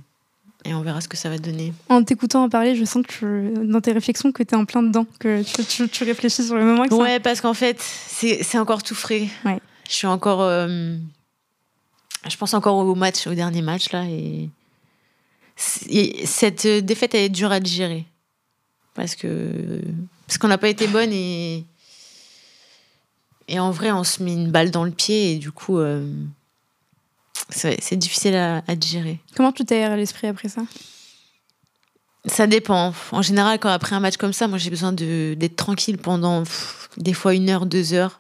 et, 0.66 0.74
on 0.74 0.82
verra 0.82 1.02
ce 1.02 1.08
que 1.08 1.18
ça 1.18 1.30
va 1.30 1.38
donner. 1.38 1.74
En 1.90 2.04
t'écoutant 2.04 2.44
en 2.44 2.50
parler, 2.50 2.76
je 2.76 2.86
sens 2.86 3.06
que 3.06 3.54
dans 3.66 3.82
tes 3.82 3.92
réflexions 3.92 4.32
que 4.32 4.44
tu 4.44 4.56
es 4.56 4.58
en 4.58 4.66
plein 4.66 4.84
dedans, 4.84 5.06
que 5.20 5.44
tu, 5.64 5.90
tu, 5.90 6.04
réfléchis 6.04 6.44
sur 6.44 6.56
le 6.56 6.64
moment. 6.64 6.86
ouais, 6.98 7.20
parce 7.20 7.42
qu'en 7.42 7.54
fait, 7.54 7.80
c'est 7.82 8.58
encore 8.58 8.84
tout 8.84 8.96
frais. 8.96 9.28
Ouais. 9.44 9.60
Je 9.90 9.94
suis 9.96 10.08
encore. 10.08 10.42
euh, 10.42 10.96
je 12.30 12.38
pense 12.38 12.54
encore 12.54 12.76
au 12.76 12.96
match, 12.96 13.28
au 13.28 13.34
dernier 13.34 13.62
match, 13.62 13.92
là. 13.92 14.06
Et, 14.06 14.44
et 14.44 14.50
cette 15.60 16.68
défaite, 16.68 17.14
elle 17.16 17.26
est 17.26 17.30
dure 17.30 17.52
à 17.52 17.60
digérer. 17.60 18.06
Parce 18.94 19.16
que. 19.16 19.82
Parce 20.26 20.38
qu'on 20.38 20.48
n'a 20.48 20.58
pas 20.58 20.70
été 20.70 20.88
bonne 20.88 21.12
et. 21.12 21.66
Et 23.48 23.60
en 23.60 23.72
vrai, 23.72 23.92
on 23.92 24.04
se 24.04 24.22
met 24.24 24.34
une 24.34 24.52
balle 24.52 24.72
dans 24.72 24.84
le 24.84 24.92
pied 24.92 25.34
et 25.34 25.38
du 25.38 25.52
coup. 25.52 25.80
euh, 25.80 26.08
c'est 27.50 27.96
difficile 27.96 28.36
à, 28.36 28.64
à 28.68 28.76
digérer. 28.76 29.20
Comment 29.36 29.52
tu 29.52 29.66
t'aères 29.66 29.98
l'esprit 29.98 30.28
après 30.28 30.50
ça? 30.50 30.62
Ça 32.26 32.46
dépend. 32.48 32.94
En 33.12 33.22
général, 33.22 33.60
quand 33.60 33.70
après 33.70 33.96
un 33.96 34.00
match 34.00 34.18
comme 34.18 34.34
ça, 34.34 34.48
moi 34.48 34.58
j'ai 34.58 34.70
besoin 34.70 34.92
d'être 34.92 35.56
tranquille 35.56 35.98
pendant 35.98 36.44
pff, 36.44 36.90
des 36.98 37.14
fois 37.14 37.34
une 37.34 37.50
heure, 37.50 37.66
deux 37.66 37.94
heures. 37.94 38.20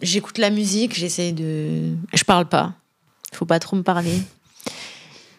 J'écoute 0.00 0.38
la 0.38 0.50
musique, 0.50 0.94
j'essaie 0.94 1.32
de. 1.32 1.94
Je 2.12 2.24
parle 2.24 2.48
pas. 2.48 2.74
Faut 3.32 3.46
pas 3.46 3.58
trop 3.58 3.76
me 3.76 3.82
parler. 3.82 4.20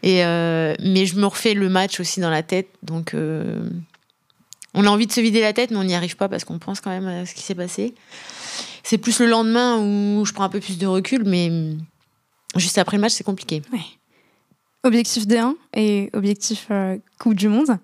Et 0.04 0.26
euh, 0.26 0.74
mais 0.80 1.06
je 1.06 1.16
me 1.16 1.26
refais 1.26 1.54
le 1.54 1.70
match 1.70 2.00
aussi 2.00 2.20
dans 2.20 2.30
la 2.30 2.44
tête. 2.44 2.68
Donc 2.84 3.14
euh, 3.14 3.60
on 4.74 4.86
a 4.86 4.90
envie 4.90 5.08
de 5.08 5.12
se 5.12 5.22
vider 5.22 5.42
la 5.42 5.54
tête, 5.54 5.72
mais 5.72 5.78
on 5.78 5.84
n'y 5.84 5.96
arrive 5.96 6.16
pas 6.16 6.30
parce 6.30 6.44
qu'on 6.44 6.60
pense 6.60 6.82
quand 6.82 6.90
même 6.90 7.08
à 7.08 7.26
ce 7.26 7.34
qui 7.34 7.42
s'est 7.42 7.56
passé. 7.56 7.94
C'est 8.84 8.98
plus 8.98 9.20
le 9.20 9.28
lendemain 9.28 9.78
où 9.78 10.26
je 10.26 10.34
prends 10.34 10.44
un 10.44 10.50
peu 10.50 10.60
plus 10.60 10.78
de 10.78 10.88
recul, 10.88 11.24
mais 11.26 11.52
juste 12.56 12.78
après 12.78 12.98
le 12.98 13.02
match, 13.02 13.14
c'est 13.14 13.24
compliqué. 13.24 13.62
Objectif 14.84 15.28
D1 15.28 15.54
et 15.76 16.10
objectif 16.14 16.68
euh, 16.72 16.98
Coupe 17.20 17.36
du 17.36 17.48
Monde. 17.48 17.78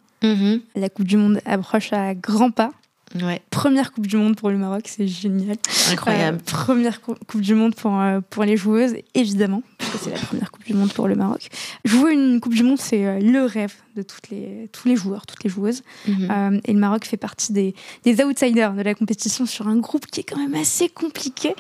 La 0.75 0.89
Coupe 0.89 1.05
du 1.05 1.17
Monde 1.17 1.39
approche 1.45 1.93
à 1.93 2.15
grands 2.15 2.51
pas. 2.51 2.71
Ouais, 3.15 3.41
Première 3.49 3.93
Coupe 3.93 4.05
du 4.05 4.17
Monde 4.17 4.35
pour 4.35 4.49
le 4.49 4.57
Maroc, 4.57 4.83
c'est 4.85 5.07
génial. 5.07 5.55
incroyable. 5.91 6.37
Euh, 6.39 6.51
première 6.51 7.01
cou- 7.01 7.15
Coupe 7.27 7.41
du 7.41 7.55
Monde 7.55 7.73
pour, 7.73 7.97
euh, 7.99 8.19
pour 8.29 8.43
les 8.43 8.57
joueuses, 8.57 8.95
évidemment, 9.15 9.63
parce 9.77 9.91
que 9.91 9.97
c'est 10.03 10.09
la 10.11 10.19
première 10.19 10.51
Coupe 10.51 10.65
du 10.65 10.73
Monde 10.73 10.91
pour 10.91 11.07
le 11.07 11.15
Maroc. 11.15 11.47
Jouer 11.85 12.13
une 12.13 12.39
Coupe 12.41 12.53
du 12.53 12.63
Monde, 12.63 12.77
c'est 12.79 13.05
euh, 13.05 13.19
le 13.19 13.45
rêve 13.45 13.73
de 13.95 14.01
toutes 14.03 14.29
les, 14.29 14.69
tous 14.73 14.87
les 14.89 14.95
joueurs, 14.97 15.25
toutes 15.25 15.43
les 15.43 15.49
joueuses. 15.49 15.81
Mhm. 16.07 16.27
Euh, 16.29 16.59
et 16.65 16.73
le 16.73 16.79
Maroc 16.79 17.05
fait 17.05 17.17
partie 17.17 17.53
des, 17.53 17.73
des 18.03 18.21
outsiders 18.23 18.73
de 18.73 18.81
la 18.81 18.93
compétition 18.93 19.45
sur 19.45 19.67
un 19.69 19.77
groupe 19.77 20.05
qui 20.07 20.19
est 20.19 20.23
quand 20.23 20.37
même 20.37 20.53
assez 20.55 20.89
compliqué. 20.89 21.55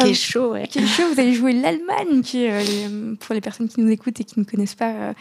qui 0.00 0.08
est 0.10 0.14
chaud, 0.14 0.52
ouais. 0.52 0.68
Qui 0.68 0.80
est 0.80 0.86
chaud. 0.86 1.04
Vous 1.12 1.18
allez 1.18 1.32
jouer 1.34 1.54
l'Allemagne, 1.54 2.20
qui, 2.22 2.38
les- 2.46 3.16
pour 3.18 3.34
les 3.34 3.40
personnes 3.40 3.68
qui 3.68 3.80
nous 3.80 3.90
écoutent 3.90 4.20
et 4.20 4.24
qui 4.24 4.38
ne 4.38 4.44
connaissent 4.44 4.74
pas 4.76 5.14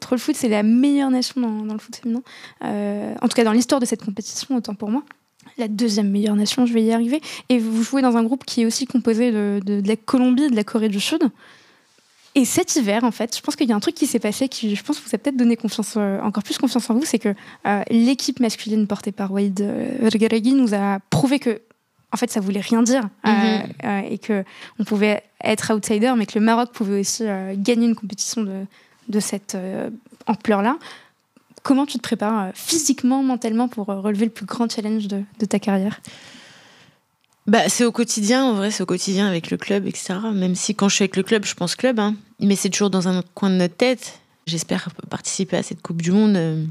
trop 0.00 0.14
le 0.14 0.20
foot, 0.20 0.36
c'est 0.36 0.48
la 0.48 0.62
meilleure 0.62 1.10
nation 1.10 1.40
dans, 1.40 1.64
dans 1.66 1.74
le 1.74 1.80
foot 1.80 1.96
féminin. 1.96 2.22
En 2.62 3.28
tout 3.28 3.34
cas, 3.36 3.44
dans 3.44 3.52
l'histoire 3.52 3.80
de 3.80 3.86
cette 3.86 4.04
compétition, 4.04 4.56
autant 4.56 4.74
pour 4.74 4.90
moi. 4.90 5.02
La 5.58 5.68
deuxième 5.68 6.10
meilleure 6.10 6.36
nation, 6.36 6.66
je 6.66 6.72
vais 6.72 6.82
y 6.82 6.92
arriver. 6.92 7.20
Et 7.48 7.58
vous 7.58 7.82
jouez 7.82 8.02
dans 8.02 8.16
un 8.16 8.22
groupe 8.22 8.44
qui 8.44 8.62
est 8.62 8.66
aussi 8.66 8.86
composé 8.86 9.32
de, 9.32 9.60
de- 9.64 9.80
de 9.80 9.88
la 9.88 9.96
Colombie, 9.96 10.50
de 10.50 10.56
la 10.56 10.64
Corée 10.64 10.88
du 10.90 11.00
Sud. 11.00 11.22
Et 12.34 12.44
cet 12.44 12.76
hiver, 12.76 13.02
en 13.04 13.10
fait, 13.12 13.34
je 13.34 13.40
pense 13.40 13.56
qu'il 13.56 13.66
y 13.66 13.72
a 13.72 13.76
un 13.76 13.80
truc 13.80 13.94
qui 13.94 14.06
s'est 14.06 14.18
passé 14.18 14.48
qui, 14.50 14.76
je 14.76 14.82
pense, 14.84 15.00
vous 15.00 15.08
a 15.14 15.16
peut-être 15.18 15.38
donné 15.38 15.56
confiance, 15.56 15.94
euh, 15.96 16.20
encore 16.20 16.42
plus 16.42 16.58
confiance 16.58 16.90
en 16.90 16.94
vous, 16.94 17.04
c'est 17.06 17.18
que 17.18 17.30
euh, 17.66 17.82
l'équipe 17.90 18.40
masculine 18.40 18.86
portée 18.86 19.12
par 19.12 19.32
Wade 19.32 19.58
euh, 19.62 19.96
Regragui 20.12 20.52
nous 20.52 20.74
a 20.74 20.98
prouvé 21.08 21.38
que, 21.38 21.62
en 22.12 22.18
fait, 22.18 22.30
ça 22.30 22.40
voulait 22.40 22.60
rien 22.60 22.82
dire 22.82 23.08
euh, 23.26 23.30
Mhm. 23.30 23.62
euh, 23.84 24.00
et 24.10 24.18
que 24.18 24.44
on 24.78 24.84
pouvait 24.84 25.22
être 25.42 25.72
outsider, 25.74 26.12
mais 26.18 26.26
que 26.26 26.38
le 26.38 26.44
Maroc 26.44 26.72
pouvait 26.72 27.00
aussi 27.00 27.22
euh, 27.24 27.54
gagner 27.56 27.86
une 27.86 27.94
compétition 27.96 28.42
de, 28.42 28.66
de 29.08 29.20
cette 29.20 29.54
euh, 29.54 29.88
ampleur-là. 30.26 30.76
Comment 31.66 31.84
tu 31.84 31.98
te 31.98 32.02
prépares 32.02 32.44
euh, 32.44 32.50
physiquement, 32.54 33.24
mentalement 33.24 33.66
pour 33.66 33.90
euh, 33.90 33.98
relever 33.98 34.26
le 34.26 34.30
plus 34.30 34.46
grand 34.46 34.72
challenge 34.72 35.08
de, 35.08 35.24
ta 35.46 35.58
carrière? 35.58 36.00
Bah, 37.48 37.68
c'est 37.68 37.84
au 37.84 37.90
quotidien, 37.90 38.44
en 38.44 38.52
vrai, 38.52 38.70
c'est 38.70 38.84
au 38.84 38.86
quotidien 38.86 39.26
avec 39.26 39.50
le 39.50 39.56
club, 39.56 39.84
etc. 39.84 40.14
Même 40.32 40.54
si 40.54 40.76
quand 40.76 40.88
je 40.88 40.94
suis 40.94 41.02
avec 41.02 41.16
le 41.16 41.24
club, 41.24 41.44
je 41.44 41.54
pense 41.54 41.74
club, 41.74 41.98
hein. 41.98 42.14
mais 42.38 42.54
c'est 42.54 42.70
toujours 42.70 42.88
dans 42.88 43.08
un 43.08 43.20
coin 43.34 43.50
de 43.50 43.56
notre 43.56 43.74
tête. 43.74 44.20
J'espère 44.46 44.90
participer 45.10 45.56
à 45.56 45.64
cette 45.64 45.82
Coupe 45.82 46.02
du 46.02 46.12
Monde 46.12 46.36
euh, 46.36 46.64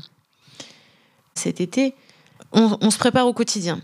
cet 1.34 1.60
été. 1.60 1.94
On, 2.54 2.90
se 2.90 2.98
prépare 2.98 3.28
au 3.28 3.34
quotidien, 3.34 3.82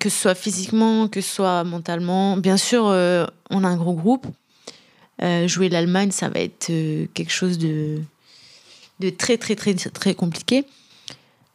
que 0.00 0.08
ce 0.08 0.18
soit 0.18 0.34
physiquement, 0.34 1.06
que 1.06 1.20
ce 1.20 1.32
soit 1.32 1.62
mentalement. 1.62 2.36
Bien 2.36 2.56
sûr, 2.56 2.86
on 2.86 3.64
a 3.64 3.68
un 3.68 3.76
gros 3.76 3.94
groupe. 3.94 4.26
Jouer 5.46 5.68
l'Allemagne, 5.68 6.10
ça 6.10 6.28
va 6.28 6.40
être 6.40 6.72
quelque 7.14 7.30
chose 7.30 7.56
de, 7.56 8.02
de 9.00 9.10
très, 9.10 9.38
très, 9.38 9.56
très, 9.56 9.74
très 9.74 10.14
compliqué. 10.14 10.64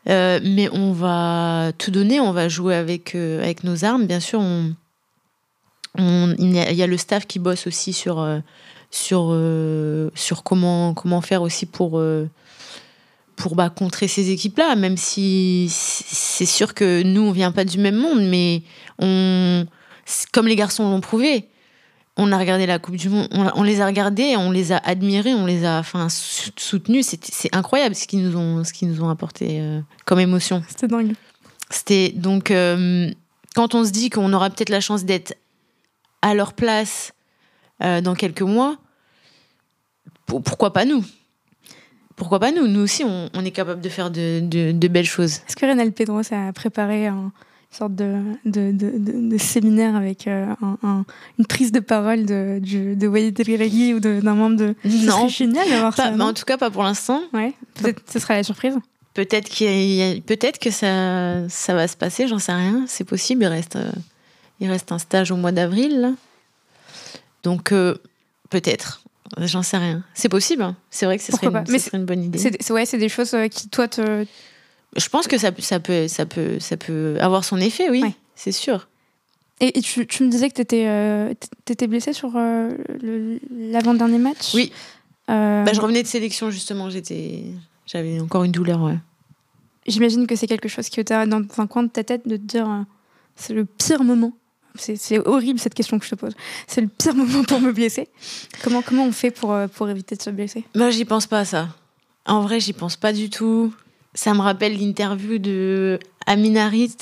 Euh, 0.08 0.40
mais 0.44 0.70
on 0.72 0.92
va 0.92 1.72
tout 1.78 1.92
donner, 1.92 2.20
on 2.20 2.32
va 2.32 2.48
jouer 2.48 2.76
avec, 2.76 3.16
euh, 3.16 3.42
avec 3.42 3.64
nos 3.64 3.86
armes. 3.86 4.06
Bien 4.06 4.20
sûr, 4.20 4.40
on, 4.40 4.76
il 6.38 6.54
y 6.54 6.84
a, 6.84 6.88
le 6.88 6.98
staff 6.98 7.26
qui 7.26 7.40
bosse 7.40 7.68
aussi 7.68 7.94
sur, 7.94 8.20
euh, 8.20 8.40
sur, 8.92 9.36
sur 10.16 10.44
comment, 10.44 10.94
comment 10.94 11.22
faire 11.22 11.42
aussi 11.42 11.66
pour, 11.66 12.02
pour 13.36 13.56
bah, 13.56 13.70
contrer 13.70 14.08
ces 14.08 14.30
équipes-là, 14.30 14.76
même 14.76 14.98
si 14.98 15.68
c'est 15.70 16.46
sûr 16.46 16.74
que 16.74 17.02
nous, 17.04 17.22
on 17.22 17.32
vient 17.32 17.52
pas 17.52 17.66
du 17.66 17.78
même 17.78 17.96
monde, 17.96 18.22
mais 18.22 18.62
on, 19.00 19.66
comme 20.34 20.48
les 20.48 20.56
garçons 20.56 20.90
l'ont 20.90 21.02
prouvé, 21.02 21.48
on 22.18 22.32
a 22.32 22.38
regardé 22.38 22.66
la 22.66 22.80
Coupe 22.80 22.96
du 22.96 23.10
Monde, 23.10 23.28
on, 23.32 23.50
on 23.56 23.64
les 23.64 23.82
a 23.82 23.86
regardés, 23.86 24.36
on 24.38 24.52
les 24.52 24.72
a 24.72 24.78
admirés, 24.78 25.34
on 25.34 25.46
les 25.46 25.66
a 25.66 25.80
enfin, 25.80 26.08
soutenus. 26.10 27.06
C'est 27.24 27.54
incroyable 27.56 27.94
ce 27.96 28.08
qu'ils 28.08 28.24
nous 28.24 28.38
ont, 28.38 28.64
ce 28.64 28.72
qu'ils 28.74 28.90
nous 28.90 29.04
ont 29.04 29.10
apporté 29.10 29.60
euh, 29.60 29.82
comme 30.06 30.20
émotion. 30.20 30.64
C'était 30.70 30.88
dingue. 30.88 31.14
C'était 31.70 32.10
donc 32.10 32.52
euh, 32.52 33.12
quand 33.56 33.76
on 33.76 33.84
se 33.84 33.92
dit 33.92 34.10
qu'on 34.10 34.32
aura 34.34 34.50
peut-être 34.50 34.70
la 34.70 34.80
chance 34.82 35.04
d'être 35.04 35.36
à 36.22 36.34
leur 36.36 36.54
place 36.54 37.12
euh, 37.84 38.00
dans 38.02 38.16
quelques 38.16 38.42
mois, 38.44 38.78
pour- 40.26 40.42
pourquoi 40.42 40.72
pas 40.74 40.86
nous? 40.86 41.04
Pourquoi 42.16 42.40
pas 42.40 42.52
nous? 42.54 42.68
Nous 42.68 42.80
aussi, 42.80 43.04
on, 43.04 43.30
on 43.34 43.44
est 43.44 43.52
capable 43.52 43.82
de 43.82 43.90
faire 43.90 44.10
de, 44.10 44.40
de- 44.42 44.72
de 44.72 44.88
belles 44.88 45.06
choses. 45.06 45.42
Est-ce 45.48 45.56
que 45.58 45.66
Renal 45.66 45.92
Pedros 45.92 46.22
a 46.32 46.54
préparé 46.54 47.08
un- 47.08 47.32
sorte 47.76 47.96
de, 47.96 48.16
de, 48.46 48.72
de- 48.72 48.98
de- 48.98 49.30
de 49.30 49.38
séminaire 49.38 49.96
avec 49.96 50.28
euh, 50.28 50.48
un- 50.62 50.78
un- 50.84 51.06
une 51.40 51.46
prise 51.46 51.72
de 51.72 51.80
parole 51.80 52.26
de, 52.26 52.60
du- 52.62 52.96
de 52.96 53.08
Walid 53.08 53.38
Regragui 53.38 53.94
ou 53.94 54.00
d'un 54.00 54.22
membre 54.34 54.56
de. 54.58 54.76
Non, 54.86 55.20
serait 55.22 55.30
génial 55.30 55.70
d'avoir 55.70 55.96
ça. 55.96 56.12
mais 56.12 56.18
non 56.18 56.26
en 56.28 56.34
tout 56.34 56.46
cas 56.46 56.58
pas 56.58 56.70
pour 56.72 56.84
l'instant. 56.84 57.22
Ouais, 57.34 57.54
peut-être 57.76 58.02
ce 58.12 58.20
sera 58.20 58.36
la 58.36 58.44
surprise. 58.44 58.76
Peut-être 59.14 59.48
qu'il 59.50 60.22
peut-être 60.24 60.60
que 60.60 60.72
ça, 60.72 61.48
ça 61.50 61.74
va 61.74 61.88
se 61.88 61.96
passer, 61.96 62.28
j'en 62.28 62.40
sais 62.40 62.52
rien. 62.54 62.84
C'est 62.88 63.06
possible. 63.06 63.44
Il 63.44 63.48
reste, 63.48 63.76
euh, 63.78 63.92
il 64.60 64.70
reste 64.70 64.92
un 64.92 65.00
stage 65.00 65.32
au 65.32 65.38
mois 65.38 65.52
d'avril. 65.54 66.14
Donc 67.44 67.72
euh, 67.72 67.96
peut-être. 68.50 69.02
J'en 69.40 69.64
sais 69.64 69.78
rien. 69.78 70.04
C'est 70.14 70.30
possible. 70.30 70.62
hein. 70.62 70.76
C'est 70.92 71.06
vrai 71.06 71.18
que 71.18 71.24
ce 71.24 71.32
serait, 71.32 71.48
Pourquoi 71.48 71.60
une, 71.62 71.66
pas. 71.66 71.72
Mais 71.72 71.80
ce 71.80 71.86
serait 71.88 71.98
une 71.98 72.06
bonne 72.06 72.24
idée. 72.24 72.38
C'est 72.38 72.72
ouais, 72.72 72.86
c'est 72.86 72.98
des 73.00 73.10
choses 73.10 73.36
qui, 73.52 73.70
toi, 73.70 73.88
te. 73.88 74.26
Je 74.96 75.10
pense 75.10 75.28
que 75.28 75.38
ça, 75.38 75.52
peut- 75.52 75.62
ça, 75.62 75.80
peut, 75.80 76.08
ça, 76.08 76.26
peut, 76.26 76.60
ça 76.60 76.78
peut 76.78 77.18
avoir 77.20 77.44
son 77.44 77.58
effet, 77.58 77.90
oui. 77.90 78.02
Ouais. 78.04 78.16
C'est 78.36 78.52
sûr. 78.52 78.88
Et, 79.62 79.78
et 79.78 79.82
tu, 79.82 80.06
tu 80.08 80.24
me 80.24 80.30
disais 80.30 80.50
que 80.50 80.56
tu 80.56 80.62
étais, 80.62 81.88
blessé 81.88 82.14
sur 82.14 82.34
euh, 82.36 82.72
l'avant-dernier 83.52 84.18
match? 84.18 84.54
Oui. 84.54 84.72
Euh, 85.30 85.64
Bah, 85.64 85.74
je 85.74 85.82
revenais 85.82 86.04
de 86.04 86.08
sélection, 86.08 86.52
justement. 86.52 86.90
J'avais 87.86 88.20
encore 88.20 88.44
une 88.44 88.52
douleur, 88.52 88.82
ouais. 88.82 88.98
J'imagine 89.88 90.26
que 90.28 90.36
c'est 90.36 90.48
quelque 90.48 90.68
chose 90.68 90.90
qui 90.90 91.00
était 91.00 91.28
dans 91.28 91.42
un 91.58 91.68
coin 91.68 91.84
de 91.84 91.90
ta 91.90 92.04
tête 92.04 92.28
de 92.28 92.38
te 92.38 92.42
dire 92.42 92.68
euh, 92.70 92.82
c'est 93.36 93.54
le 93.54 93.66
pire 93.66 94.04
moment. 94.04 94.34
C'est 94.78 95.26
horrible 95.26 95.58
cette 95.60 95.74
question 95.76 96.00
que 96.00 96.06
je 96.06 96.10
te 96.10 96.16
pose. 96.16 96.34
C'est 96.68 96.82
le 96.82 96.88
pire 96.88 97.16
moment 97.16 97.44
pour 97.44 97.62
me 97.62 97.72
blesser. 97.72 98.10
Comment, 98.64 98.82
comment 98.82 99.06
on 99.06 99.12
fait 99.12 99.32
pour, 99.32 99.54
euh, 99.54 99.68
pour 99.68 99.88
éviter 99.90 100.16
de 100.16 100.22
se 100.22 100.30
blesser? 100.32 100.66
Moi, 100.76 100.90
j'y 100.90 101.06
pense 101.06 101.28
pas 101.28 101.40
à 101.40 101.46
ça. 101.46 101.70
En 102.26 102.42
vrai, 102.42 102.60
j'y 102.60 102.74
pense 102.74 102.96
pas 102.98 103.14
du 103.14 103.30
tout. 103.30 103.74
Ça 104.16 104.34
me 104.34 104.40
rappelle 104.42 104.78
l'interview 104.78 105.38
de 105.38 106.00
Amin 106.26 106.56
Harit 106.56 106.96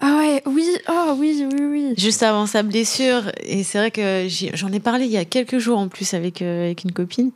Ah 0.00 0.16
ouais, 0.18 0.42
oui, 0.46 0.64
oh 0.88 1.14
oui, 1.18 1.44
oui, 1.52 1.60
oui. 1.70 1.94
juste 1.98 2.22
avant 2.22 2.46
sa 2.46 2.62
blessure. 2.62 3.30
Et 3.42 3.62
c'est 3.64 3.78
vrai 3.78 3.90
que 3.90 4.26
j'en 4.54 4.72
ai 4.72 4.80
parlé 4.80 5.04
il 5.06 5.10
y 5.10 5.16
a 5.18 5.24
quelques 5.24 5.58
jours 5.58 5.78
en 5.78 5.88
plus 5.88 6.14
avec, 6.14 6.40
euh, 6.42 6.66
avec 6.66 6.84
une 6.84 6.92
copine. 6.92 7.30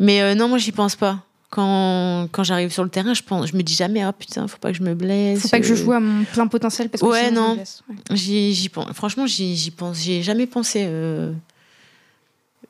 Mais 0.00 0.20
euh, 0.20 0.34
non, 0.34 0.48
moi, 0.48 0.58
j'y 0.58 0.72
pense 0.72 0.96
pas. 0.96 1.20
Quand, 1.50 2.26
quand 2.32 2.42
j'arrive 2.42 2.72
sur 2.72 2.82
le 2.82 2.90
terrain, 2.90 3.14
je, 3.14 3.22
pense, 3.22 3.46
je 3.46 3.56
me 3.56 3.62
dis 3.62 3.74
jamais, 3.76 4.02
ah 4.02 4.12
putain, 4.12 4.48
faut 4.48 4.58
pas 4.58 4.72
que 4.72 4.76
je 4.78 4.82
me 4.82 4.94
blesse. 4.94 5.42
Faut 5.42 5.48
pas 5.50 5.60
que 5.60 5.66
je 5.66 5.74
Euh, 5.74 5.76
joue 5.76 5.92
à 5.92 6.00
mon 6.00 6.24
plein 6.24 6.48
potentiel 6.48 6.88
parce 6.88 7.00
que 7.00 7.06
Ouais, 7.06 7.28
sinon 7.28 7.44
je 7.44 7.50
me 7.50 7.54
blesse. 7.54 7.82
Ouais. 7.88 8.16
J'y 8.16 8.68
pense. 8.70 8.92
Franchement, 8.94 9.26
j'y, 9.28 9.70
pense. 9.70 9.98
J'y 10.02 10.14
ai 10.14 10.22
jamais 10.24 10.46
pensé. 10.48 10.82
euh, 10.88 11.32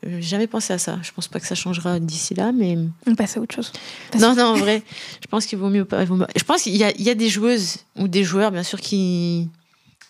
euh, 0.06 0.20
jamais 0.20 0.46
pensé 0.46 0.72
à 0.72 0.78
ça. 0.78 0.98
Je 1.02 1.12
pense 1.12 1.28
pas 1.28 1.40
que 1.40 1.46
ça 1.46 1.54
changera 1.54 1.98
d'ici 2.00 2.34
là, 2.34 2.52
mais 2.52 2.78
On 3.06 3.14
passe 3.14 3.36
à 3.36 3.40
autre 3.40 3.54
chose. 3.54 3.72
Non, 4.18 4.34
non, 4.34 4.44
en 4.44 4.54
vrai, 4.54 4.82
je 5.22 5.26
pense 5.26 5.46
qu'il 5.46 5.58
vaut 5.58 5.70
mieux 5.70 5.84
pas. 5.84 6.04
Je 6.04 6.44
pense 6.44 6.62
qu'il 6.62 6.76
y 6.76 6.84
a, 6.84 6.90
il 6.92 7.02
y 7.02 7.10
a 7.10 7.14
des 7.14 7.28
joueuses 7.28 7.78
ou 7.96 8.08
des 8.08 8.24
joueurs, 8.24 8.50
bien 8.50 8.62
sûr, 8.62 8.80
qui 8.80 9.48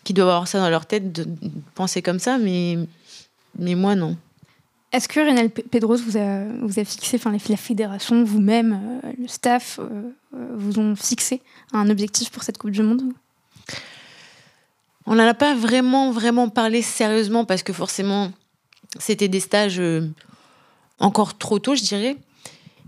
qui 0.05 0.13
doivent 0.13 0.29
avoir 0.29 0.49
ça 0.49 0.59
dans 0.59 0.69
leur 0.69 0.85
tête 0.85 1.13
de 1.13 1.27
penser 1.75 2.03
comme 2.03 2.19
ça, 2.19 2.39
mais 2.39 2.79
mais 3.59 3.75
moi 3.75 3.95
non. 3.95 4.17
Est-ce 4.93 5.09
que 5.09 5.19
Renal 5.19 5.51
Pedros 5.51 5.97
vous 5.97 6.17
a, 6.17 6.45
vous 6.63 6.79
a 6.79 6.85
fixé, 6.85 7.17
enfin 7.17 7.33
la 7.33 7.57
fédération, 7.57 8.23
vous-même, 8.23 9.01
euh, 9.05 9.13
le 9.19 9.27
staff, 9.27 9.81
euh, 9.81 10.13
vous 10.57 10.79
ont 10.79 10.95
fixé 10.95 11.43
un 11.73 11.91
objectif 11.91 12.31
pour 12.31 12.45
cette 12.45 12.59
Coupe 12.59 12.71
du 12.71 12.83
Monde? 12.83 13.03
On 15.07 15.17
n'en 15.17 15.27
a 15.27 15.35
pas 15.35 15.55
vraiment, 15.55 16.13
vraiment 16.13 16.49
parlé 16.49 16.81
sérieusement 16.81 17.45
parce 17.45 17.65
que 17.65 17.73
forcément, 17.73 18.31
c'était 18.99 19.29
des 19.29 19.41
stages 19.41 19.81
euh, 19.81 20.09
encore 20.99 21.37
trop 21.37 21.59
tôt, 21.59 21.75
je 21.75 21.83
dirais. 21.83 22.17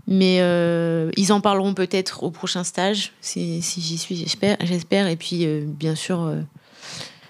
Mais 0.07 0.37
euh, 0.39 1.11
ils 1.17 1.33
en 1.33 1.41
parleront 1.41 1.73
peut-être 1.73 2.23
au 2.23 2.31
prochain 2.31 2.63
stage, 2.63 3.11
si, 3.19 3.61
j'y 3.61 3.97
suis, 3.97 4.15
j'espère. 4.15 4.55
j'espère. 4.61 5.07
Et 5.07 5.17
puis, 5.17 5.45
euh, 5.45 5.65
bien 5.65 5.95
sûr, 5.95 6.33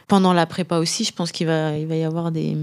pendant 0.07 0.31
la 0.31 0.45
prépa 0.45 0.77
aussi, 0.77 1.03
je 1.03 1.11
pense 1.11 1.31
qu'il 1.31 1.47
va, 1.47 1.75
il 1.75 1.87
va 1.87 1.95
y 1.95 2.03
avoir 2.03 2.31
des, 2.31 2.55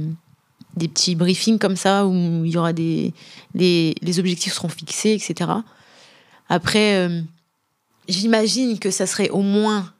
des 0.76 0.86
petits 0.86 1.16
briefings 1.16 1.58
comme 1.58 1.74
ça 1.74 2.06
où 2.06 2.44
il 2.44 2.52
y 2.52 2.56
aura 2.56 2.72
des, 2.72 3.12
des 3.54 3.96
les 4.02 4.18
objectifs 4.20 4.52
seront 4.52 4.68
fixés, 4.68 5.14
etc. 5.14 5.50
Après, 6.48 7.08
j'imagine 8.06 8.78
que 8.78 8.92
ça 8.92 9.06
serait 9.06 9.30
au 9.30 9.40
moins 9.40 9.93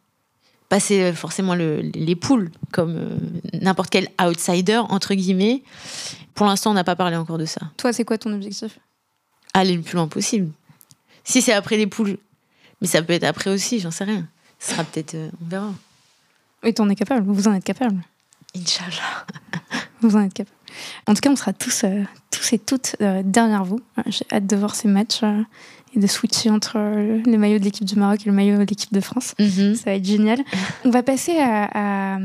passer 0.75 1.13
forcément 1.13 1.55
les 1.55 2.17
poules 2.17 2.51
comme 2.73 3.21
n'importe 3.53 3.91
quel 3.91 4.09
outsider 4.21 4.83
entre 4.89 5.15
guillemets 5.15 5.63
pour 6.35 6.47
l'instant, 6.47 6.73
on 6.73 6.75
n'a 6.75 6.85
pas 6.85 6.97
parlé 6.97 7.17
encore 7.17 7.39
de 7.39 7.45
ça. 7.45 7.61
Toi, 7.77 7.93
c'est 7.93 8.05
quoi 8.05 8.19
ton 8.19 8.33
objectif? 8.33 8.79
Aller 9.55 9.77
le 9.77 9.83
plus 9.83 9.95
loin 9.95 10.09
possible. 10.09 10.51
Si 11.23 11.41
c'est 11.41 11.53
après 11.53 11.77
les 11.77 11.87
poules, 11.87 12.19
mais 12.81 12.89
ça 12.89 13.03
peut 13.03 13.13
être 13.13 13.25
après 13.25 13.51
aussi, 13.51 13.79
j'en 13.79 13.93
sais 13.93 14.05
rien. 14.05 14.27
Ce 14.59 14.73
sera 14.73 14.85
peut-être. 14.85 15.15
Euh, 15.15 15.31
on 15.43 15.49
verra. 15.49 15.73
Oui, 16.65 16.75
t'en 16.75 16.89
es 16.89 16.97
capable. 16.97 17.31
Vous 17.31 17.47
en 17.47 17.55
êtes 17.55 17.65
capable. 17.65 18.03
Inch'Allah. 18.57 19.27
vous 20.01 20.17
en 20.17 20.23
êtes 20.23 20.35
capable. 20.35 20.57
En 21.07 21.15
tout 21.15 21.21
cas, 21.21 21.31
on 21.31 21.37
sera 21.37 21.53
tous, 21.53 21.85
euh, 21.85 22.03
tous 22.31 22.53
et 22.53 22.59
toutes 22.59 22.97
euh, 23.01 23.23
derrière 23.25 23.65
vous. 23.65 23.81
J'ai 24.07 24.27
hâte 24.33 24.47
de 24.47 24.57
voir 24.57 24.75
ces 24.75 24.89
matchs 24.89 25.21
et 25.95 25.99
de 26.01 26.07
switcher 26.07 26.51
entre 26.51 26.77
le 26.79 27.37
maillot 27.39 27.59
de 27.59 27.65
l'équipe 27.65 27.85
du 27.87 27.97
Maroc 27.97 28.21
et 28.25 28.29
le 28.29 28.35
maillot 28.35 28.57
de 28.57 28.65
l'équipe 28.65 28.93
de 28.93 29.01
France. 29.01 29.35
Mhm. 29.39 29.75
Ça 29.75 29.91
va 29.91 29.97
être 29.97 30.05
génial. 30.05 30.39
On 30.85 30.91
va 30.91 31.03
passer 31.03 31.37
à, 31.39 32.15
à 32.15 32.19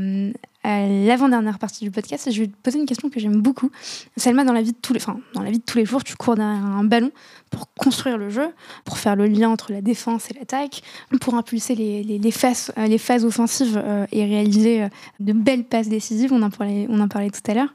l'avant-dernière 0.64 1.58
partie 1.58 1.84
du 1.84 1.90
podcast 1.90 2.30
je 2.30 2.40
vais 2.40 2.46
te 2.48 2.56
poser 2.62 2.78
une 2.78 2.86
question 2.86 3.10
que 3.10 3.18
j'aime 3.20 3.40
beaucoup. 3.40 3.70
Selma, 4.16 4.44
dans 4.44 4.52
la 4.52 4.62
vie 4.62 4.72
de 4.72 4.78
tous 4.80 4.92
les, 4.92 5.00
enfin, 5.00 5.18
dans 5.34 5.42
la 5.42 5.50
vie 5.50 5.58
de 5.58 5.64
tous 5.64 5.78
les 5.78 5.84
jours, 5.84 6.04
tu 6.04 6.16
cours 6.16 6.34
derrière 6.34 6.64
un 6.64 6.84
ballon 6.84 7.10
pour 7.50 7.72
construire 7.74 8.16
le 8.18 8.30
jeu, 8.30 8.48
pour 8.84 8.98
faire 8.98 9.16
le 9.16 9.26
lien 9.26 9.48
entre 9.48 9.72
la 9.72 9.80
défense 9.80 10.30
et 10.30 10.34
l'attaque, 10.34 10.82
pour 11.20 11.34
impulser 11.34 11.74
les, 11.74 12.02
les, 12.02 12.30
phases, 12.30 12.72
euh, 12.78 12.86
les 12.86 12.98
phases 12.98 13.24
offensives 13.24 13.80
euh, 13.82 14.06
et 14.12 14.24
réaliser 14.24 14.84
euh, 14.84 14.88
de 15.18 15.32
belles 15.32 15.64
passes 15.64 15.88
décisives. 15.88 16.32
On 16.32 16.42
en 16.42 16.50
parlait, 16.50 16.86
on 16.88 17.00
en 17.00 17.08
parlait 17.08 17.30
tout 17.30 17.50
à 17.50 17.54
l'heure. 17.54 17.74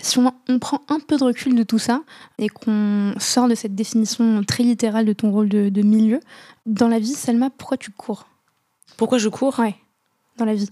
si 0.00 0.18
on, 0.18 0.32
on, 0.48 0.58
prend 0.58 0.82
un 0.88 1.00
peu 1.00 1.16
de 1.16 1.24
recul 1.24 1.54
de 1.54 1.62
tout 1.62 1.78
ça 1.78 2.02
et 2.38 2.48
qu'on 2.48 3.14
sort 3.18 3.48
de 3.48 3.54
cette 3.54 3.74
définition 3.74 4.42
très 4.44 4.64
littérale 4.64 5.06
de 5.06 5.12
ton 5.12 5.30
rôle 5.30 5.48
de, 5.48 5.68
de 5.68 5.82
milieu, 5.82 6.20
dans 6.66 6.88
la 6.88 6.98
vie, 6.98 7.14
Selma, 7.14 7.50
pourquoi 7.50 7.76
tu 7.76 7.90
cours? 7.90 8.26
Pourquoi 8.96 9.18
je 9.18 9.28
cours? 9.28 9.58
Ouais, 9.58 9.74
dans 10.36 10.44
la 10.44 10.54
vie. 10.54 10.70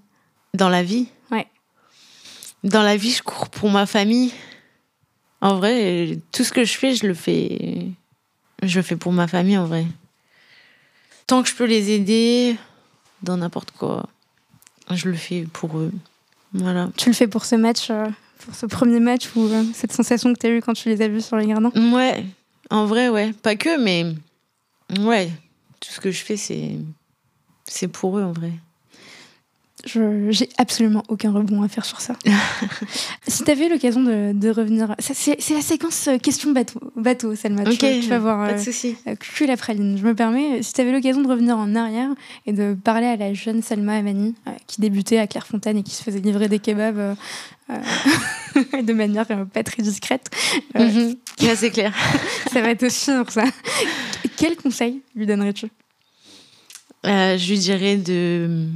Dans 0.55 0.69
la 0.69 0.83
vie? 0.83 1.09
Ouais. 1.31 1.47
Dans 2.65 2.83
la 2.83 2.97
vie, 2.97 3.11
je 3.11 3.23
cours 3.23 3.49
pour 3.49 3.71
ma 3.71 3.87
famille. 3.87 4.33
En 5.41 5.57
vrai, 5.57 6.19
tout 6.31 6.45
ce 6.45 6.53
que 6.53 6.65
je 6.65 6.75
fais, 6.79 6.95
je 6.95 7.07
le 7.07 7.15
fais. 7.15 7.89
Je 8.63 8.79
le 8.79 8.83
fais 8.83 8.97
pour 8.97 9.13
ma 9.13 9.27
famille, 9.27 9.59
en 9.59 9.67
vrai. 9.67 9.85
Tant 11.27 11.43
que 11.43 11.49
je 11.49 11.55
peux 11.55 11.65
les 11.65 11.91
aider, 11.91 12.57
dans 13.23 13.37
n'importe 13.37 13.73
quoi, 13.73 14.09
je 14.91 15.09
le 15.09 15.17
fais 15.17 15.47
pour 15.53 15.79
eux. 15.79 15.91
Voilà. 16.53 16.91
Tu 16.97 17.09
le 17.09 17.15
fais 17.15 17.27
pour 17.27 17.45
ce 17.45 17.57
match, 17.57 17.91
euh, 17.91 18.07
pour 18.39 18.55
ce 18.55 18.67
premier 18.67 19.01
match 19.01 19.35
ou 19.35 19.47
euh, 19.47 19.65
cette 19.75 19.93
sensation 19.93 20.33
que 20.33 20.39
tu 20.39 20.47
as 20.47 20.51
eue 20.51 20.61
quand 20.63 20.75
tu 20.75 20.89
les 20.89 21.03
as 21.03 21.09
vus 21.09 21.23
sur 21.23 21.37
les 21.37 21.47
gradins 21.47 21.73
Ouais, 21.75 22.25
en 22.71 22.87
vrai, 22.87 23.09
ouais. 23.09 23.33
Pas 23.33 23.57
que, 23.57 23.81
mais 23.83 24.15
ouais. 25.01 25.31
Tout 25.81 25.91
ce 25.91 26.01
que 26.01 26.13
je 26.13 26.23
fais, 26.23 26.37
c'est 26.37 26.77
c'est 27.65 27.89
pour 27.89 28.19
eux, 28.19 28.23
en 28.23 28.33
vrai 28.33 28.53
j'ai 29.85 30.49
absolument 30.59 31.03
aucun 31.09 31.33
rebond 31.33 31.63
à 31.63 31.69
faire 31.69 31.85
sur 31.85 32.01
ça. 32.01 32.15
si 33.27 33.45
tu 33.45 33.51
avais 33.51 33.69
l'occasion 33.69 34.03
de, 34.03 34.33
de, 34.33 34.51
revenir. 34.51 34.95
C'est 34.99 35.37
la 35.51 35.61
séquence 35.61 36.09
euh, 36.09 36.19
question 36.19 36.53
bateau, 36.53 36.81
bateau 36.97 37.35
Selma. 37.35 37.63
Ok, 37.63 37.79
tu, 37.79 38.09
vas 38.09 38.19
voir. 38.19 38.47
Pas 38.47 38.55
de 38.55 38.59
euh, 38.59 38.63
souci. 38.63 38.97
Euh, 39.07 39.15
la 39.47 39.57
praline. 39.57 39.99
Je 39.99 40.05
me 40.05 40.15
permets, 40.15 40.63
si 40.63 40.73
tu 40.73 40.81
avais 40.81 40.93
l'occasion 40.93 41.23
de 41.23 41.29
revenir 41.29 41.57
en 41.57 41.75
arrière 41.75 42.11
et 42.47 42.53
de 42.53 42.75
parler 42.75 43.07
à 43.07 43.17
la 43.17 43.35
jeune 43.35 43.63
Selma 43.63 43.97
Amani, 43.97 44.35
qui 44.67 44.81
débutait 44.81 45.19
à 45.19 45.27
Clairefontaine 45.27 45.79
et 45.79 45.83
qui 45.83 45.95
se 45.95 46.03
faisait 46.03 46.21
livrer 46.21 46.49
des 46.49 46.59
kebabs 46.59 47.17
de 47.73 48.93
manière 48.93 49.27
pas 49.53 49.65
très 49.65 49.83
discrète. 49.83 50.31
Mhm. 50.75 51.17
c'est 51.57 51.71
clair. 51.71 51.93
ça 52.53 52.61
va 52.61 52.71
être 52.71 52.91
sûr, 52.91 53.31
ça. 53.31 53.45
Quel 54.37 54.57
conseil 54.57 55.03
lui 55.17 55.27
donnerais-tu? 55.27 55.67
Je 57.05 57.49
lui 57.51 57.59
dirais 57.59 57.97
de 57.97 58.69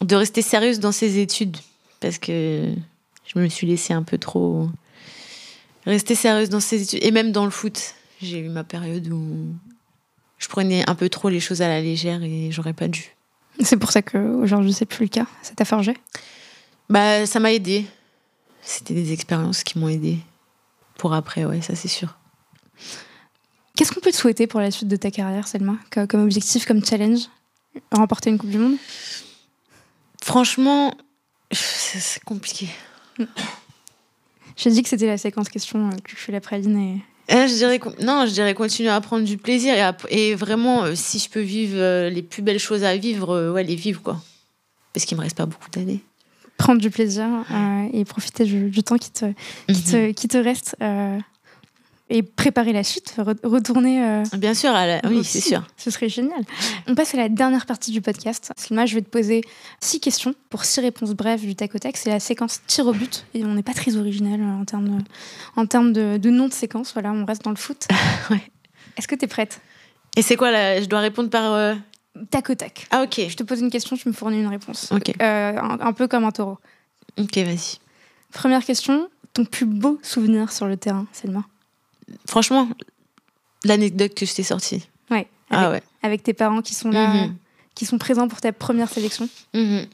de 0.00 0.16
rester 0.16 0.42
sérieuse 0.42 0.80
dans 0.80 0.92
ses 0.92 1.18
études 1.18 1.56
parce 2.00 2.18
que 2.18 2.74
je 3.26 3.38
me 3.38 3.48
suis 3.48 3.66
laissée 3.66 3.92
un 3.92 4.02
peu 4.02 4.18
trop 4.18 4.68
rester 5.86 6.14
sérieuse 6.14 6.48
dans 6.48 6.60
ses 6.60 6.82
études 6.82 7.02
et 7.02 7.10
même 7.10 7.32
dans 7.32 7.44
le 7.44 7.50
foot. 7.50 7.94
J'ai 8.20 8.38
eu 8.38 8.48
ma 8.48 8.64
période 8.64 9.08
où 9.08 9.46
je 10.38 10.48
prenais 10.48 10.88
un 10.88 10.94
peu 10.94 11.08
trop 11.08 11.28
les 11.28 11.40
choses 11.40 11.62
à 11.62 11.68
la 11.68 11.80
légère 11.80 12.22
et 12.22 12.50
j'aurais 12.52 12.72
pas 12.72 12.88
dû. 12.88 13.14
C'est 13.60 13.76
pour 13.76 13.92
ça 13.92 14.02
qu'aujourd'hui 14.02 14.72
c'est 14.72 14.86
plus 14.86 15.04
le 15.04 15.10
cas. 15.10 15.26
Ça 15.42 15.54
t'a 15.54 15.64
forgé? 15.64 15.94
Bah 16.88 17.26
ça 17.26 17.40
m'a 17.40 17.52
aidé. 17.52 17.86
C'était 18.62 18.94
des 18.94 19.12
expériences 19.12 19.62
qui 19.62 19.78
m'ont 19.78 19.88
aidé 19.88 20.18
pour 20.96 21.12
après, 21.12 21.44
ouais, 21.44 21.60
ça 21.60 21.74
c'est 21.74 21.88
sûr. 21.88 22.16
Qu'est-ce 23.76 23.92
qu'on 23.92 24.00
peut 24.00 24.12
te 24.12 24.16
souhaiter 24.16 24.46
pour 24.46 24.60
la 24.60 24.70
suite 24.70 24.88
de 24.88 24.96
ta 24.96 25.10
carrière, 25.10 25.48
Selma, 25.48 25.76
comme 25.90 26.22
objectif, 26.22 26.64
comme 26.64 26.84
challenge? 26.84 27.22
Remporter 27.90 28.30
une 28.30 28.38
Coupe 28.38 28.50
du 28.50 28.58
Monde? 28.58 28.76
Franchement, 30.24 30.96
c'est 31.52 32.24
compliqué. 32.24 32.66
J'ai 34.56 34.70
dit 34.70 34.82
que 34.82 34.88
c'était 34.88 35.06
la 35.06 35.18
séquence 35.18 35.50
question 35.50 35.90
euh, 35.90 35.90
que 36.02 36.12
je 36.12 36.16
fais 36.16 36.32
la 36.32 36.40
praline 36.40 36.78
et... 36.78 37.02
Eh, 37.28 37.46
je 37.46 37.54
dirais, 37.54 37.78
non, 38.00 38.24
je 38.24 38.32
dirais 38.32 38.54
continuer 38.54 38.88
à 38.88 39.02
prendre 39.02 39.26
du 39.26 39.36
plaisir 39.36 39.74
et, 39.74 40.30
et 40.30 40.34
vraiment, 40.34 40.84
euh, 40.84 40.94
si 40.94 41.18
je 41.18 41.28
peux 41.28 41.42
vivre 41.42 41.76
euh, 41.76 42.08
les 42.08 42.22
plus 42.22 42.40
belles 42.40 42.58
choses 42.58 42.84
à 42.84 42.96
vivre, 42.96 43.50
ouais, 43.50 43.64
les 43.64 43.74
vivre, 43.76 44.00
quoi. 44.00 44.18
Parce 44.94 45.04
qu'il 45.04 45.18
me 45.18 45.22
reste 45.22 45.36
pas 45.36 45.44
beaucoup 45.44 45.68
d'années. 45.70 46.00
Prendre 46.56 46.80
du 46.80 46.88
plaisir 46.88 47.26
et 47.92 48.06
profiter 48.06 48.46
du, 48.46 48.82
temps 48.82 48.96
qui 48.96 49.10
te, 49.10 49.26
qui, 49.68 49.82
te, 49.82 49.96
mhm. 49.96 50.14
qui 50.14 50.28
te 50.28 50.38
reste 50.38 50.74
et 52.10 52.22
préparer 52.22 52.72
la 52.72 52.84
suite, 52.84 53.16
retourner. 53.42 54.04
Euh, 54.04 54.22
Bien 54.34 54.54
sûr, 54.54 54.72
oui, 55.08 55.24
c'est 55.24 55.40
sûr. 55.40 55.62
Ce 55.76 55.90
serait 55.90 56.08
génial. 56.08 56.42
On 56.86 56.94
passe 56.94 57.14
à 57.14 57.16
la 57.16 57.28
dernière 57.28 57.64
partie 57.64 57.92
du 57.92 58.02
podcast. 58.02 58.52
Moi, 58.70 58.84
je 58.84 58.94
vais 58.94 59.00
te 59.00 59.08
poser 59.08 59.42
six 59.80 60.00
questions 60.00 60.34
pour 60.50 60.64
six 60.64 60.80
réponses 60.80 61.12
brèves 61.12 61.40
du 61.40 61.54
tac 61.54 61.74
au 61.74 61.78
tac. 61.78 61.96
C'est 61.96 62.10
la 62.10 62.20
séquence 62.20 62.60
tir 62.66 62.86
au 62.86 62.92
but 62.92 63.24
et 63.32 63.44
on 63.44 63.54
n'est 63.54 63.62
pas 63.62 63.72
très 63.72 63.96
original 63.96 64.40
euh, 64.40 64.60
en 64.60 64.64
termes 64.64 64.88
de, 64.88 65.04
en 65.56 65.66
termes 65.66 65.92
de, 65.92 66.18
de 66.18 66.30
nom 66.30 66.48
de 66.48 66.52
séquence. 66.52 66.92
Voilà, 66.92 67.12
on 67.12 67.24
reste 67.24 67.42
dans 67.42 67.50
le 67.50 67.56
foot. 67.56 67.86
ouais. 68.30 68.42
Est-ce 68.98 69.08
que 69.08 69.14
tu 69.14 69.24
es 69.24 69.28
prête? 69.28 69.60
Et 70.16 70.22
c'est 70.22 70.36
quoi 70.36 70.50
là 70.50 70.80
Je 70.80 70.86
dois 70.86 71.00
répondre 71.00 71.30
par. 71.30 71.54
Euh, 71.54 71.74
tac 72.30 72.50
au 72.50 72.54
tac. 72.54 72.86
Ah, 72.90 73.02
ok. 73.02 73.22
Je 73.28 73.34
te 73.34 73.42
pose 73.42 73.60
une 73.60 73.70
question, 73.70 73.96
tu 73.96 74.08
me 74.08 74.14
fournis 74.14 74.40
une 74.40 74.48
réponse. 74.48 74.92
Ok. 74.92 75.14
Un, 75.20 75.78
un, 75.80 75.92
peu 75.94 76.06
comme 76.06 76.24
un 76.24 76.32
taureau. 76.32 76.58
Ok, 77.18 77.36
vas-y. 77.38 77.78
Première 78.32 78.64
question 78.64 79.08
ton 79.32 79.44
plus 79.44 79.66
beau 79.66 79.98
souvenir 80.02 80.52
sur 80.52 80.66
le 80.66 80.76
terrain, 80.76 81.06
Selma? 81.12 81.44
Franchement, 82.26 82.68
l'anecdote 83.64 84.14
que 84.14 84.26
je 84.26 84.34
t'ai 84.34 84.42
sortie. 84.42 84.86
Ouais. 85.10 85.26
Ah 85.50 85.68
avec, 85.68 85.84
Avec 86.02 86.22
tes 86.22 86.34
parents 86.34 86.62
qui 86.62 86.74
sont 86.74 86.90
là, 86.90 87.08
mhm. 87.08 87.36
qui 87.74 87.86
sont 87.86 87.98
présents 87.98 88.28
pour 88.28 88.40
ta 88.40 88.52
première 88.52 88.88
sélection. 88.88 89.28
Mhm. 89.54 89.86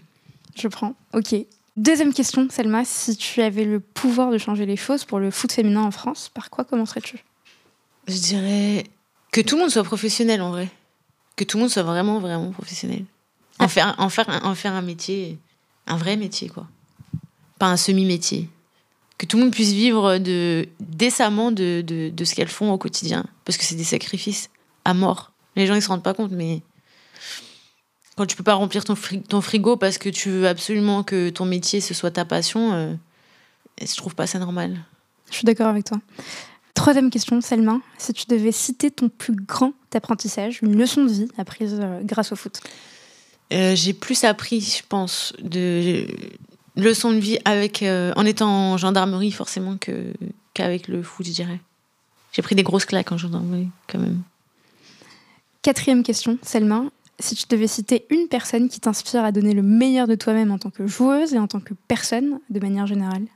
Je 0.56 0.68
prends. 0.68 0.94
Ok. 1.14 1.34
Deuxième 1.76 2.12
question, 2.12 2.48
Selma. 2.50 2.84
Si 2.84 3.16
tu 3.16 3.40
avais 3.42 3.64
le 3.64 3.80
pouvoir 3.80 4.30
de 4.30 4.38
changer 4.38 4.66
les 4.66 4.76
choses 4.76 5.04
pour 5.04 5.18
le 5.18 5.30
foot 5.30 5.52
féminin 5.52 5.82
en 5.82 5.90
France, 5.90 6.30
par 6.32 6.50
quoi 6.50 6.64
commencerais-tu? 6.64 7.24
Je 8.08 8.18
dirais 8.18 8.84
que 9.30 9.40
tout 9.40 9.56
le 9.56 9.62
monde 9.62 9.70
soit 9.70 9.84
professionnel 9.84 10.42
en 10.42 10.50
vrai. 10.50 10.68
Que 11.36 11.44
tout 11.44 11.56
le 11.56 11.62
monde 11.62 11.70
soit 11.70 11.82
vraiment, 11.82 12.18
vraiment 12.18 12.50
professionnel. 12.50 13.04
En, 13.58 13.64
ah. 13.64 13.68
faire, 13.68 13.94
en, 13.98 14.08
faire, 14.08 14.28
en 14.42 14.54
faire 14.54 14.72
un 14.72 14.82
métier, 14.82 15.38
un 15.86 15.96
vrai 15.96 16.16
métier, 16.16 16.48
quoi. 16.48 16.66
Pas 17.58 17.66
un 17.66 17.76
semi-métier 17.76 18.48
que 19.20 19.26
tout 19.26 19.36
le 19.36 19.42
monde 19.42 19.52
puisse 19.52 19.72
vivre 19.72 20.16
de, 20.16 20.66
décemment 20.80 21.52
de, 21.52 21.82
de, 21.82 22.24
ce 22.24 22.34
qu'elles 22.34 22.48
font 22.48 22.72
au 22.72 22.78
quotidien. 22.78 23.26
Parce 23.44 23.58
que 23.58 23.64
c'est 23.64 23.74
des 23.74 23.84
sacrifices 23.84 24.48
à 24.86 24.94
mort. 24.94 25.32
Les 25.56 25.66
gens, 25.66 25.74
ils 25.74 25.82
se 25.82 25.88
rendent 25.88 26.02
pas 26.02 26.14
compte, 26.14 26.30
mais 26.30 26.62
quand 28.16 28.24
tu 28.24 28.34
peux 28.34 28.42
pas 28.42 28.54
remplir 28.54 28.82
ton, 28.82 28.94
ton 29.28 29.42
frigo 29.42 29.76
parce 29.76 29.98
que 29.98 30.08
tu 30.08 30.30
veux 30.30 30.48
absolument 30.48 31.02
que 31.02 31.28
ton 31.28 31.44
métier, 31.44 31.82
ce 31.82 31.92
soit 31.92 32.12
ta 32.12 32.24
passion, 32.24 32.72
euh, 32.72 32.94
je 33.78 33.94
trouve 33.94 34.14
pas 34.14 34.26
ça 34.26 34.38
normal. 34.38 34.78
Je 35.30 35.36
suis 35.36 35.44
d'accord 35.44 35.66
avec 35.66 35.84
toi. 35.84 36.00
Troisième 36.72 37.10
question, 37.10 37.42
Selma. 37.42 37.78
Si 37.98 38.14
tu 38.14 38.24
devais 38.26 38.52
citer 38.52 38.90
ton 38.90 39.10
plus 39.10 39.36
grand 39.36 39.74
apprentissage, 39.92 40.60
une 40.62 40.78
leçon 40.78 41.04
de 41.04 41.10
vie 41.10 41.28
apprise 41.36 41.76
euh, 41.78 42.00
grâce 42.04 42.32
au 42.32 42.36
foot? 42.36 42.62
Euh, 43.52 43.74
J'ai 43.76 43.92
plus 43.92 44.24
appris, 44.24 44.62
je 44.62 44.82
pense, 44.88 45.34
de, 45.42 46.06
leçon 46.82 47.12
de 47.12 47.18
vie 47.18 47.38
avec, 47.44 47.82
euh, 47.82 48.12
en 48.16 48.24
étant 48.24 48.72
en 48.72 48.76
gendarmerie, 48.76 49.32
forcément, 49.32 49.76
que, 49.76 50.12
qu'avec 50.54 50.88
le 50.88 51.02
foot, 51.02 51.26
je 51.26 51.32
dirais. 51.32 51.60
J'ai 52.32 52.42
pris 52.42 52.54
des 52.54 52.62
grosses 52.62 52.84
claques 52.84 53.12
en 53.12 53.18
gendarmerie, 53.18 53.68
quand 53.88 53.98
même. 53.98 54.22
Quatrième 55.62 56.02
question, 56.02 56.38
Selma. 56.42 56.84
si 57.18 57.34
tu 57.34 57.44
devais 57.48 57.66
citer 57.66 58.06
une 58.10 58.28
personne 58.28 58.68
qui 58.68 58.80
t'inspire 58.80 59.24
à 59.24 59.32
donner 59.32 59.52
le 59.52 59.62
meilleur 59.62 60.06
de 60.06 60.14
toi-même 60.14 60.50
en 60.50 60.58
tant 60.58 60.70
que 60.70 60.86
joueuse 60.86 61.34
et 61.34 61.38
en 61.38 61.46
tant 61.46 61.60
que 61.60 61.74
personne 61.86 62.40
de 62.48 62.60
manière 62.60 62.86
générale? 62.86 63.26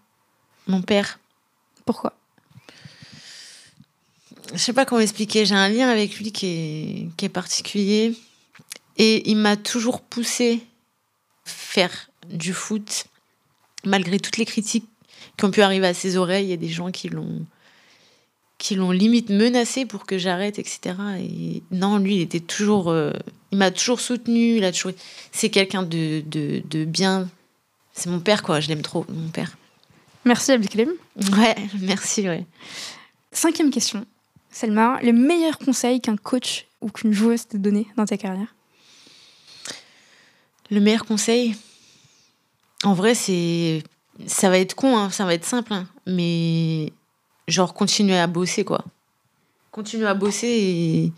Mon 0.66 0.80
père. 0.80 1.18
Pourquoi? 1.84 2.14
Je 4.52 4.58
sais 4.58 4.72
pas 4.72 4.84
comment 4.84 5.00
expliquer. 5.00 5.44
J'ai 5.44 5.54
un 5.54 5.68
lien 5.68 5.88
avec 5.88 6.18
lui 6.18 6.32
qui 6.32 6.46
est, 6.46 7.08
qui 7.16 7.24
est 7.26 7.30
particulier. 7.30 8.14
Et 8.96 9.28
il 9.30 9.36
m'a 9.36 9.56
toujours 9.56 10.00
poussé 10.00 10.64
faire 11.44 12.10
du 12.28 12.52
foot, 12.52 13.06
malgré 13.86 14.19
toutes 14.19 14.36
les 14.36 14.44
critiques 14.44 14.89
qui 15.36 15.44
ont 15.44 15.51
pu 15.51 15.62
arriver 15.62 15.86
à 15.86 15.94
ses 15.94 16.16
oreilles. 16.16 16.47
Il 16.47 16.51
y 16.51 16.55
a 16.55 16.59
des 16.59 16.69
gens 16.69 16.90
qui 16.90 17.09
l'ont 17.09 17.44
qui 18.56 18.77
l'ont 18.77 18.93
limite 18.93 19.31
menacé 19.31 19.85
pour 19.85 20.06
que 20.06 20.16
j'arrête, 20.16 20.59
etc. 20.59 20.94
Et 21.19 21.62
non, 21.70 21.98
lui, 21.98 22.16
il 22.16 22.20
était 22.23 22.40
toujours, 22.40 22.89
euh, 22.89 23.11
il 23.52 23.59
m'a 23.59 23.70
toujours 23.70 24.01
soutenu. 24.01 24.56
Il 24.56 24.65
a 24.65 24.73
toujours, 24.73 24.93
c'est 25.32 25.51
quelqu'un 25.51 25.82
de, 25.82 26.23
de, 26.27 26.62
de 26.70 26.85
bien. 26.85 27.28
C'est 27.93 28.09
mon 28.09 28.20
père, 28.20 28.43
quoi. 28.43 28.61
Je 28.61 28.69
l'aime 28.69 28.82
trop, 28.82 29.05
mon 29.09 29.28
père. 29.28 29.56
Merci 30.24 30.52
Abdelkrim. 30.52 30.89
Ouais, 31.36 31.55
merci, 31.81 32.28
ouais. 32.28 32.47
Cinquième 33.32 33.70
question. 33.70 34.06
Selma, 34.51 35.01
le 35.02 35.12
meilleur 35.12 35.59
conseil 35.59 36.01
qu'un 36.01 36.16
coach 36.16 36.66
ou 36.81 36.89
qu'une 36.89 37.12
joueuse 37.12 37.47
t'a 37.48 37.59
donné 37.59 37.86
dans 37.97 38.06
ta 38.06 38.16
carrière? 38.16 38.55
Le 40.70 40.81
meilleur 40.81 41.05
conseil? 41.05 41.56
En 42.85 42.93
vrai, 42.94 43.15
c'est. 43.15 43.82
Ça 44.27 44.48
va 44.48 44.59
être 44.59 44.74
con, 44.77 44.97
hein, 44.97 45.11
ça 45.11 45.24
va 45.24 45.35
être 45.35 45.44
simple, 45.44 45.73
hein, 45.73 45.86
mais 46.06 46.93
genre 47.48 47.74
continuer 47.74 48.16
à 48.16 48.27
bosser, 48.28 48.65
quoi. 48.65 48.85
Continuer 49.73 50.06
à 50.06 50.15
bosser 50.15 50.47
et. 50.47 51.12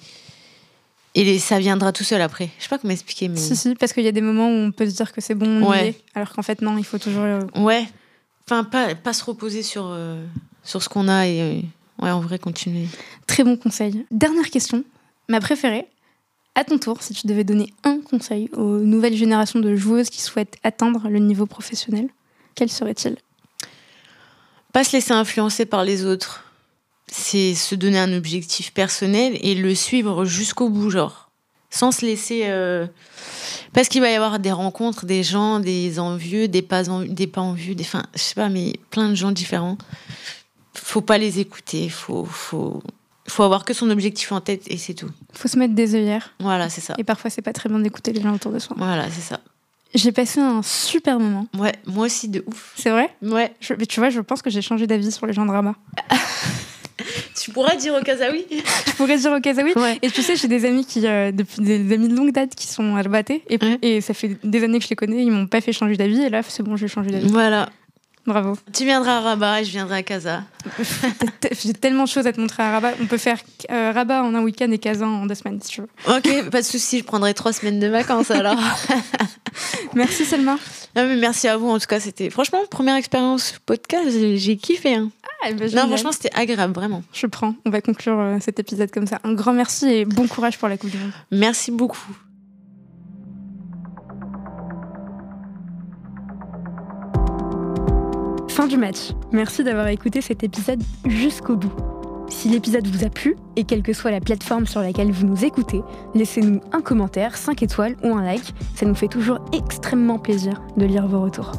Et 1.18 1.24
les- 1.24 1.38
ça 1.38 1.58
viendra 1.58 1.92
tout 1.92 2.04
seul 2.04 2.20
après. 2.20 2.50
Je 2.58 2.64
sais 2.64 2.68
pas 2.68 2.78
comment 2.78 2.92
expliquer, 2.92 3.28
mais. 3.28 3.36
Si, 3.38 3.56
si, 3.56 3.74
parce 3.74 3.92
qu'il 3.92 4.04
y 4.04 4.08
a 4.08 4.12
des 4.12 4.20
moments 4.20 4.48
où 4.48 4.52
on 4.66 4.70
peut 4.72 4.88
se 4.88 4.94
dire 4.94 5.12
que 5.12 5.20
c'est 5.20 5.34
bon, 5.34 5.66
Ouais. 5.68 5.88
est, 5.88 6.00
alors 6.14 6.32
qu'en 6.32 6.42
fait, 6.42 6.60
non, 6.62 6.76
il 6.78 6.84
faut 6.84 6.98
toujours. 6.98 7.22
euh, 7.22 7.40
Ouais. 7.54 7.86
Enfin, 8.46 8.64
pas, 8.64 8.94
pas 8.94 9.12
se 9.12 9.24
reposer 9.24 9.62
sur, 9.62 9.86
euh, 9.88 10.22
sur 10.62 10.82
ce 10.82 10.88
qu'on 10.88 11.08
a 11.08 11.26
et. 11.26 11.40
euh, 11.40 11.60
ouais, 12.04 12.10
en 12.10 12.20
vrai, 12.20 12.38
continuer. 12.38 12.86
Très 13.26 13.44
bon 13.44 13.56
conseil. 13.56 14.04
Dernière 14.10 14.50
question, 14.50 14.84
ma 15.28 15.40
préférée. 15.40 15.86
À 16.58 16.64
ton 16.64 16.78
tour, 16.78 17.02
si 17.02 17.12
tu 17.12 17.26
devais 17.26 17.44
donner 17.44 17.72
un 17.84 18.00
conseil 18.00 18.48
aux 18.54 18.78
nouvelles 18.78 19.14
générations 19.14 19.60
de 19.60 19.76
joueuses 19.76 20.08
qui 20.08 20.22
souhaitent 20.22 20.56
atteindre 20.64 21.10
le 21.10 21.18
niveau 21.18 21.44
professionnel, 21.44 22.08
quel 22.54 22.70
serait-il? 22.70 23.18
Pas 24.72 24.82
se 24.82 24.96
laisser 24.96 25.12
influencer 25.12 25.66
par 25.66 25.84
les 25.84 26.06
autres. 26.06 26.44
C'est 27.08 27.54
se 27.54 27.74
donner 27.74 27.98
un 27.98 28.12
objectif 28.14 28.72
personnel 28.72 29.38
et 29.42 29.54
le 29.54 29.74
suivre 29.74 30.24
jusqu'au 30.24 30.70
bout, 30.70 30.88
genre. 30.88 31.30
Sans 31.68 31.92
se 31.92 32.06
laisser. 32.06 32.44
euh, 32.46 32.86
Parce 33.74 33.88
qu'il 33.88 34.00
va 34.00 34.10
y 34.10 34.14
avoir 34.14 34.38
des 34.38 34.50
rencontres, 34.50 35.04
des 35.04 35.22
gens, 35.22 35.60
des 35.60 35.98
envieux, 35.98 36.48
des 36.48 36.62
pas, 36.62 36.88
en... 36.88 37.02
des 37.02 37.26
pas 37.26 37.42
envieux, 37.42 37.74
des. 37.74 37.84
Enfin, 37.84 38.06
je 38.14 38.20
sais 38.20 38.34
pas, 38.34 38.48
mais 38.48 38.72
plein 38.90 39.10
de 39.10 39.14
gens 39.14 39.30
différents. 39.30 39.76
Faut 40.72 41.02
pas 41.02 41.18
les 41.18 41.38
écouter. 41.38 41.90
Faut, 41.90 42.24
faut... 42.24 42.82
faut 43.28 43.42
avoir 43.42 43.64
que 43.64 43.74
son 43.74 43.90
objectif 43.90 44.32
en 44.32 44.40
tête 44.40 44.62
et 44.68 44.76
c'est 44.76 44.94
tout. 44.94 45.10
faut 45.32 45.48
se 45.48 45.58
mettre 45.58 45.74
des 45.74 45.94
œillères. 45.94 46.32
Voilà, 46.40 46.68
c'est 46.68 46.80
ça. 46.80 46.94
Et 46.98 47.04
parfois, 47.04 47.30
c'est 47.30 47.42
pas 47.42 47.52
très 47.52 47.68
bien 47.68 47.78
d'écouter 47.80 48.12
les 48.12 48.20
gens 48.22 48.32
autour 48.34 48.52
de 48.52 48.58
soi. 48.58 48.76
Voilà, 48.78 49.04
c'est 49.10 49.20
ça. 49.22 49.40
J'ai 49.94 50.12
passé 50.12 50.40
un 50.40 50.62
super 50.62 51.18
moment. 51.18 51.46
Ouais, 51.58 51.72
moi 51.86 52.06
aussi 52.06 52.28
de 52.28 52.44
ouf. 52.46 52.72
C'est 52.76 52.90
vrai? 52.90 53.08
Ouais. 53.22 53.54
Je- 53.60 53.72
Mais 53.78 53.86
tu 53.86 54.00
vois, 54.00 54.10
je 54.10 54.20
pense 54.20 54.42
que 54.42 54.50
j'ai 54.50 54.60
changé 54.62 54.86
d'avis 54.86 55.10
sur 55.12 55.26
les 55.26 55.32
gens 55.32 55.46
de 55.46 55.50
Rabat. 55.52 55.74
Tu 57.38 57.50
pourras 57.50 57.76
dire 57.76 57.94
au 57.94 58.02
Kazaoui 58.02 58.46
Je 58.50 58.92
pourrais 58.92 59.18
dire 59.18 59.30
au 59.32 59.40
Kazaoui. 59.40 59.72
Ouais. 59.76 59.98
Et 60.02 60.10
tu 60.10 60.22
sais, 60.22 60.34
j'ai 60.34 60.48
des 60.48 60.64
amis 60.64 60.84
qui, 60.86 61.06
euh, 61.06 61.30
depuis 61.30 61.60
des 61.62 61.94
amis 61.94 62.08
de 62.08 62.16
longue 62.16 62.32
date 62.32 62.54
qui 62.54 62.66
sont 62.66 62.96
à 62.96 63.02
Rabaté. 63.02 63.42
Et, 63.48 63.58
Ouais. 63.62 63.78
et 63.82 64.00
ça 64.00 64.14
fait 64.14 64.36
des 64.42 64.64
années 64.64 64.78
que 64.78 64.84
je 64.84 64.90
les 64.90 64.96
connais. 64.96 65.22
Ils 65.22 65.30
m'ont 65.30 65.46
pas 65.46 65.60
fait 65.60 65.72
changer 65.72 65.96
d'avis. 65.96 66.22
Et 66.22 66.30
là, 66.30 66.42
c'est 66.42 66.62
bon, 66.62 66.76
j'ai 66.76 66.88
changé 66.88 67.10
d'avis. 67.10 67.28
Voilà. 67.28 67.68
Bravo. 68.26 68.56
Tu 68.72 68.84
viendras 68.84 69.18
à 69.18 69.20
Rabat 69.20 69.60
et 69.60 69.64
je 69.64 69.70
viendrai 69.70 69.98
à 69.98 70.02
Casa. 70.02 70.42
J'ai 71.62 71.72
tellement 71.74 72.04
de 72.04 72.08
choses 72.08 72.26
à 72.26 72.32
te 72.32 72.40
montrer 72.40 72.62
à 72.64 72.72
Rabat. 72.72 72.94
On 73.00 73.06
peut 73.06 73.18
faire 73.18 73.38
euh, 73.70 73.92
Rabat 73.94 74.22
en 74.24 74.34
un 74.34 74.42
week-end 74.42 74.70
et 74.72 74.78
Kazan 74.78 75.06
en 75.06 75.26
deux 75.26 75.34
semaines, 75.36 75.60
si 75.62 75.68
tu 75.70 75.80
veux. 75.82 75.88
Ok, 76.08 76.50
pas 76.50 76.60
de 76.60 76.66
souci, 76.66 76.98
je 76.98 77.04
prendrai 77.04 77.34
trois 77.34 77.52
semaines 77.52 77.78
de 77.78 77.86
vacances 77.86 78.30
alors. 78.32 78.58
Merci 79.94 80.24
Selma. 80.24 80.58
Non, 80.94 81.06
mais 81.06 81.16
merci 81.16 81.48
à 81.48 81.56
vous 81.56 81.68
en 81.68 81.78
tout 81.78 81.86
cas, 81.86 82.00
c'était 82.00 82.28
franchement 82.30 82.58
première 82.70 82.96
expérience 82.96 83.54
podcast, 83.64 84.08
j'ai 84.36 84.56
kiffé. 84.56 84.94
hein. 84.94 85.10
Ah, 85.44 85.52
Non, 85.52 85.86
franchement, 85.86 86.12
c'était 86.12 86.34
agréable, 86.34 86.72
vraiment. 86.74 87.02
Je 87.12 87.26
prends. 87.26 87.54
On 87.64 87.70
va 87.70 87.80
conclure 87.80 88.18
euh, 88.18 88.38
cet 88.40 88.58
épisode 88.58 88.90
comme 88.90 89.06
ça. 89.06 89.20
Un 89.24 89.34
grand 89.34 89.52
merci 89.52 89.86
et 89.86 90.04
bon 90.04 90.26
courage 90.26 90.58
pour 90.58 90.68
la 90.68 90.76
Coupe 90.76 90.90
du 90.90 90.98
Monde. 90.98 91.12
Merci 91.30 91.70
beaucoup. 91.70 92.04
Fin 98.56 98.68
du 98.68 98.78
match. 98.78 99.12
Merci 99.32 99.64
d'avoir 99.64 99.88
écouté 99.88 100.22
cet 100.22 100.42
épisode 100.42 100.82
jusqu'au 101.04 101.56
bout. 101.56 101.74
Si 102.30 102.48
l'épisode 102.48 102.86
vous 102.86 103.04
a 103.04 103.10
plu, 103.10 103.36
et 103.54 103.64
quelle 103.64 103.82
que 103.82 103.92
soit 103.92 104.10
la 104.10 104.20
plateforme 104.20 104.64
sur 104.64 104.80
laquelle 104.80 105.12
vous 105.12 105.26
nous 105.26 105.44
écoutez, 105.44 105.82
laissez-nous 106.14 106.62
un 106.72 106.80
commentaire, 106.80 107.36
5 107.36 107.62
étoiles 107.62 107.96
ou 108.02 108.14
un 108.14 108.22
like. 108.22 108.54
Ça 108.74 108.86
nous 108.86 108.94
fait 108.94 109.08
toujours 109.08 109.40
extrêmement 109.52 110.18
plaisir 110.18 110.62
de 110.78 110.86
lire 110.86 111.06
vos 111.06 111.20
retours. 111.20 111.52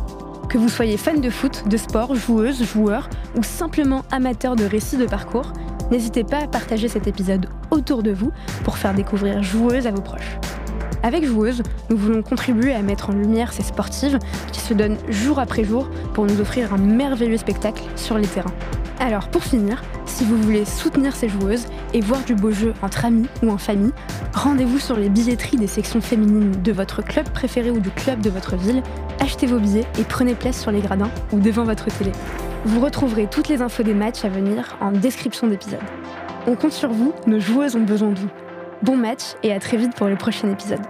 Que 0.49 0.57
vous 0.57 0.69
soyez 0.69 0.98
fan 0.98 1.22
de 1.22 1.30
foot, 1.30 1.65
de 1.68 1.78
sport, 1.78 2.15
joueuse, 2.15 2.64
joueur 2.64 3.11
ou 3.38 3.44
simplement 3.44 4.03
amateur 4.10 4.56
de 4.56 4.65
récits 4.65 4.98
de 4.98 5.06
parcours, 5.06 5.53
n'hésitez 5.91 6.24
pas 6.24 6.40
à 6.40 6.48
partager 6.48 6.88
cet 6.88 7.06
épisode 7.06 7.45
autour 7.69 8.02
de 8.02 8.11
vous 8.11 8.32
pour 8.64 8.80
faire 8.80 8.95
découvrir 8.95 9.44
Joueuse 9.44 9.86
à 9.86 9.91
vos 9.91 10.02
proches. 10.02 10.40
Avec 11.03 11.26
Joueuse, 11.26 11.61
nous 11.90 11.98
voulons 11.98 12.22
contribuer 12.22 12.74
à 12.74 12.82
mettre 12.82 13.10
en 13.10 13.14
lumière 13.14 13.53
ces 13.53 13.64
sportives 13.64 14.19
qui 14.52 14.60
se 14.60 14.74
donnent 14.74 14.98
jour 15.10 15.40
après 15.40 15.64
jour 15.64 15.90
pour 16.14 16.26
nous 16.26 16.41
offrir 16.41 16.74
un 16.74 16.78
merveilleux 16.78 17.38
spectacle 17.38 17.84
sur 17.95 18.18
les 18.18 18.28
terrains. 18.28 18.53
Alors 18.99 19.28
pour 19.28 19.44
finir, 19.44 19.84
si 20.06 20.26
vous 20.26 20.38
voulez 20.38 20.65
soutenir 20.65 21.15
ces 21.15 21.30
joueuses 21.30 21.65
et 21.94 22.02
voir 22.02 22.24
du 22.24 22.34
beau 22.34 22.52
jeu 22.52 22.74
entre 22.82 23.06
amis 23.06 23.28
ou 23.44 23.52
en 23.52 23.57
famille, 23.60 23.91
rendez-vous 24.34 24.80
sur 24.80 24.98
les 24.98 25.10
billetteries 25.10 25.57
des 25.57 25.68
sections 25.68 26.02
féminines 26.02 26.52
de 26.64 26.72
votre 26.72 27.03
club 27.03 27.30
préféré 27.30 27.69
ou 27.69 27.80
du 27.80 27.91
club 27.91 28.22
de 28.22 28.32
votre 28.32 28.56
ville, 28.56 28.82
achetez 29.19 29.45
vos 29.45 29.60
billets 29.60 29.86
et 29.99 30.03
prenez 30.03 30.34
place 30.34 30.60
sur 30.60 30.72
les 30.72 30.82
gradins 30.82 31.11
ou 31.32 31.40
devant 31.40 31.64
votre 31.64 31.86
télé. 31.95 32.11
Vous 32.65 32.82
retrouverez 32.82 33.28
toutes 33.28 33.49
les 33.49 33.61
infos 33.61 33.84
des 33.84 33.94
matchs 33.94 34.26
à 34.26 34.30
venir 34.30 34.78
en 34.82 34.91
description 34.91 35.48
d'épisode. 35.48 35.80
On 36.48 36.56
compte 36.56 36.74
sur 36.74 36.91
vous, 36.91 37.14
nos 37.28 37.40
joueuses 37.40 37.76
ont 37.76 37.84
besoin 37.84 38.10
de 38.10 38.19
vous. 38.19 38.30
Bon 38.84 38.95
match 38.95 39.36
et 39.41 39.52
à 39.52 39.60
très 39.60 39.78
vite 39.78 39.95
pour 39.95 40.08
le 40.08 40.16
prochain 40.16 40.52
épisode. 40.52 40.82